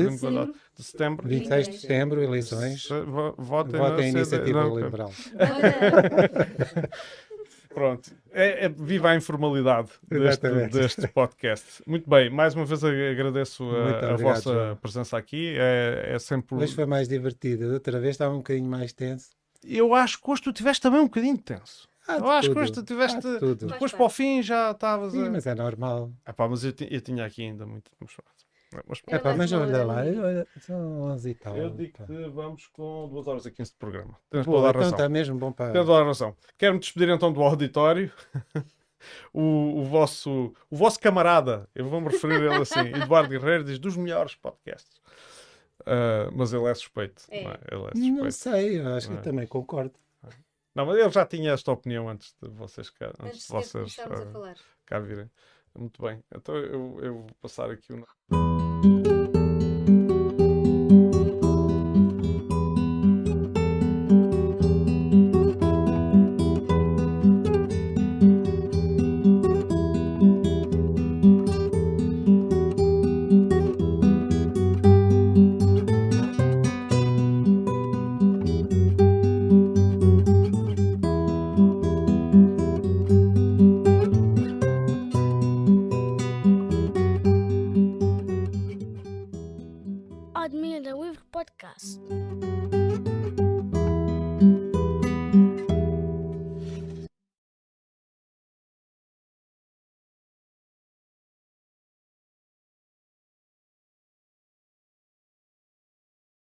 De 0.79 0.85
setembro, 0.85 1.29
26 1.29 1.69
de 1.69 1.79
setembro, 1.79 2.23
eleições. 2.23 2.89
votem 3.37 3.79
Vota 3.79 3.79
na 3.79 3.95
a 3.97 4.07
iniciativa 4.07 4.63
não, 4.65 4.79
liberal. 4.79 5.13
Pronto, 7.75 8.11
é, 8.33 8.65
é- 8.65 8.69
viva 8.69 9.11
a 9.11 9.17
informalidade 9.17 9.91
deste, 10.09 10.49
deste 10.69 11.07
podcast. 11.09 11.83
Muito 11.87 12.09
bem, 12.09 12.31
mais 12.31 12.55
uma 12.55 12.65
vez 12.65 12.83
ag- 12.83 13.11
agradeço 13.13 13.63
a- 13.63 13.67
Muito 13.67 14.05
a, 14.05 14.11
obrigado, 14.13 14.21
vossa 14.23 14.53
João. 14.53 14.77
presença 14.77 15.19
aqui. 15.19 15.55
É, 15.57 16.13
é 16.15 16.19
sempre. 16.19 16.57
Hoje 16.57 16.75
foi 16.75 16.87
mais 16.87 17.07
divertido. 17.09 17.69
Da 17.69 17.75
outra 17.75 18.01
vez 18.01 18.15
estava 18.15 18.35
um 18.35 18.39
bocadinho 18.39 18.69
mais 18.69 18.93
tenso. 18.93 19.29
Eu 19.63 19.95
acho 19.95 20.21
que 20.21 20.31
hoje 20.31 20.43
tu 20.43 20.53
tiveste 20.53 20.81
também 20.83 21.01
um 21.01 21.05
bocadinho 21.05 21.39
tenso. 21.39 21.87
De 22.09 22.15
eu 22.17 22.31
acho 22.31 22.49
que 22.49 22.55
tudo, 22.55 22.63
hoje 22.63 22.73
tu 22.73 22.83
tiveste. 22.83 23.21
tudo. 23.39 23.67
Depois 23.67 23.93
para 23.93 24.05
o 24.05 24.09
fim 24.09 24.43
já 24.43 24.71
estavas 24.71 25.13
Sim, 25.13 25.27
a. 25.27 25.31
mas 25.31 25.47
é 25.47 25.55
normal. 25.55 26.11
Epá, 26.27 26.49
mas 26.49 26.65
eu, 26.65 26.73
eu 26.91 27.01
tinha 27.03 27.25
aqui 27.25 27.43
ainda 27.43 27.67
muito. 27.67 27.91
Mas, 28.87 29.01
Era 29.07 29.17
Epá, 29.17 29.35
mais 29.35 29.51
mas 29.51 29.61
olha 29.61 29.85
lá, 29.85 30.05
não 30.05 30.25
é? 30.25 30.27
olha, 30.27 30.47
são 30.61 31.01
11 31.03 31.31
e 31.31 31.35
tal. 31.35 31.57
eu 31.57 31.71
digo 31.71 31.97
pá. 31.99 32.05
que 32.05 32.29
vamos 32.29 32.67
com 32.69 33.09
2 33.11 33.27
horas 33.27 33.47
e 33.47 33.51
15 33.51 33.71
de 33.73 33.77
programa. 33.79 34.15
Tens 34.31 34.45
Boa, 34.45 34.59
toda 34.59 34.67
a 34.67 34.71
então 34.71 34.83
razão. 34.83 34.97
está 34.99 35.09
mesmo 35.09 35.39
bom 35.39 35.51
para. 35.53 35.73
Tens 35.73 35.87
toda 35.87 36.03
a 36.03 36.05
razão. 36.05 36.37
Quero-me 36.59 36.79
despedir 36.81 37.09
então 37.09 37.33
do 37.33 37.43
auditório. 37.43 38.13
O, 39.33 39.81
o, 39.81 39.85
vosso, 39.85 40.53
o 40.69 40.77
vosso 40.77 40.99
camarada, 40.99 41.69
eu 41.73 41.89
vou-me 41.89 42.09
referir 42.09 42.43
a 42.43 42.55
ele 42.55 42.63
assim, 42.63 42.81
Eduardo 43.01 43.29
Guerreiro, 43.29 43.63
diz 43.63 43.79
dos 43.79 43.97
melhores 43.97 44.35
podcasts. 44.35 45.01
Ah, 45.87 46.29
mas 46.35 46.53
ele 46.53 46.67
é 46.67 46.75
suspeito. 46.75 47.23
É. 47.31 47.45
não 47.45 47.51
é? 47.53 47.59
Ele 47.71 47.81
é 47.83 48.11
Não 48.11 48.31
suspeito. 48.31 48.33
sei, 48.33 48.81
eu 48.81 48.89
acho 48.97 49.07
que 49.07 49.13
Não 49.15 49.21
é? 49.21 49.23
também 49.23 49.47
concordo. 49.47 49.95
Não, 50.75 50.85
mas 50.85 50.99
ele 50.99 51.11
já 51.11 51.25
tinha 51.25 51.53
esta 51.53 51.71
opinião 51.71 52.09
antes 52.09 52.35
de 52.43 52.49
vocês 52.49 52.91
cá, 52.91 53.07
antes 53.21 53.21
Antes 53.25 53.47
de 53.47 53.53
vocês 53.53 53.95
começarmos 53.97 54.21
a 54.21 54.27
falar. 54.33 54.57
cá 54.85 54.99
virem. 54.99 55.31
Muito 55.79 56.03
bem. 56.03 56.21
Então 56.35 56.57
eu, 56.57 56.99
eu 57.01 57.15
vou 57.15 57.27
passar 57.41 57.71
aqui 57.71 57.93
o. 57.93 59.18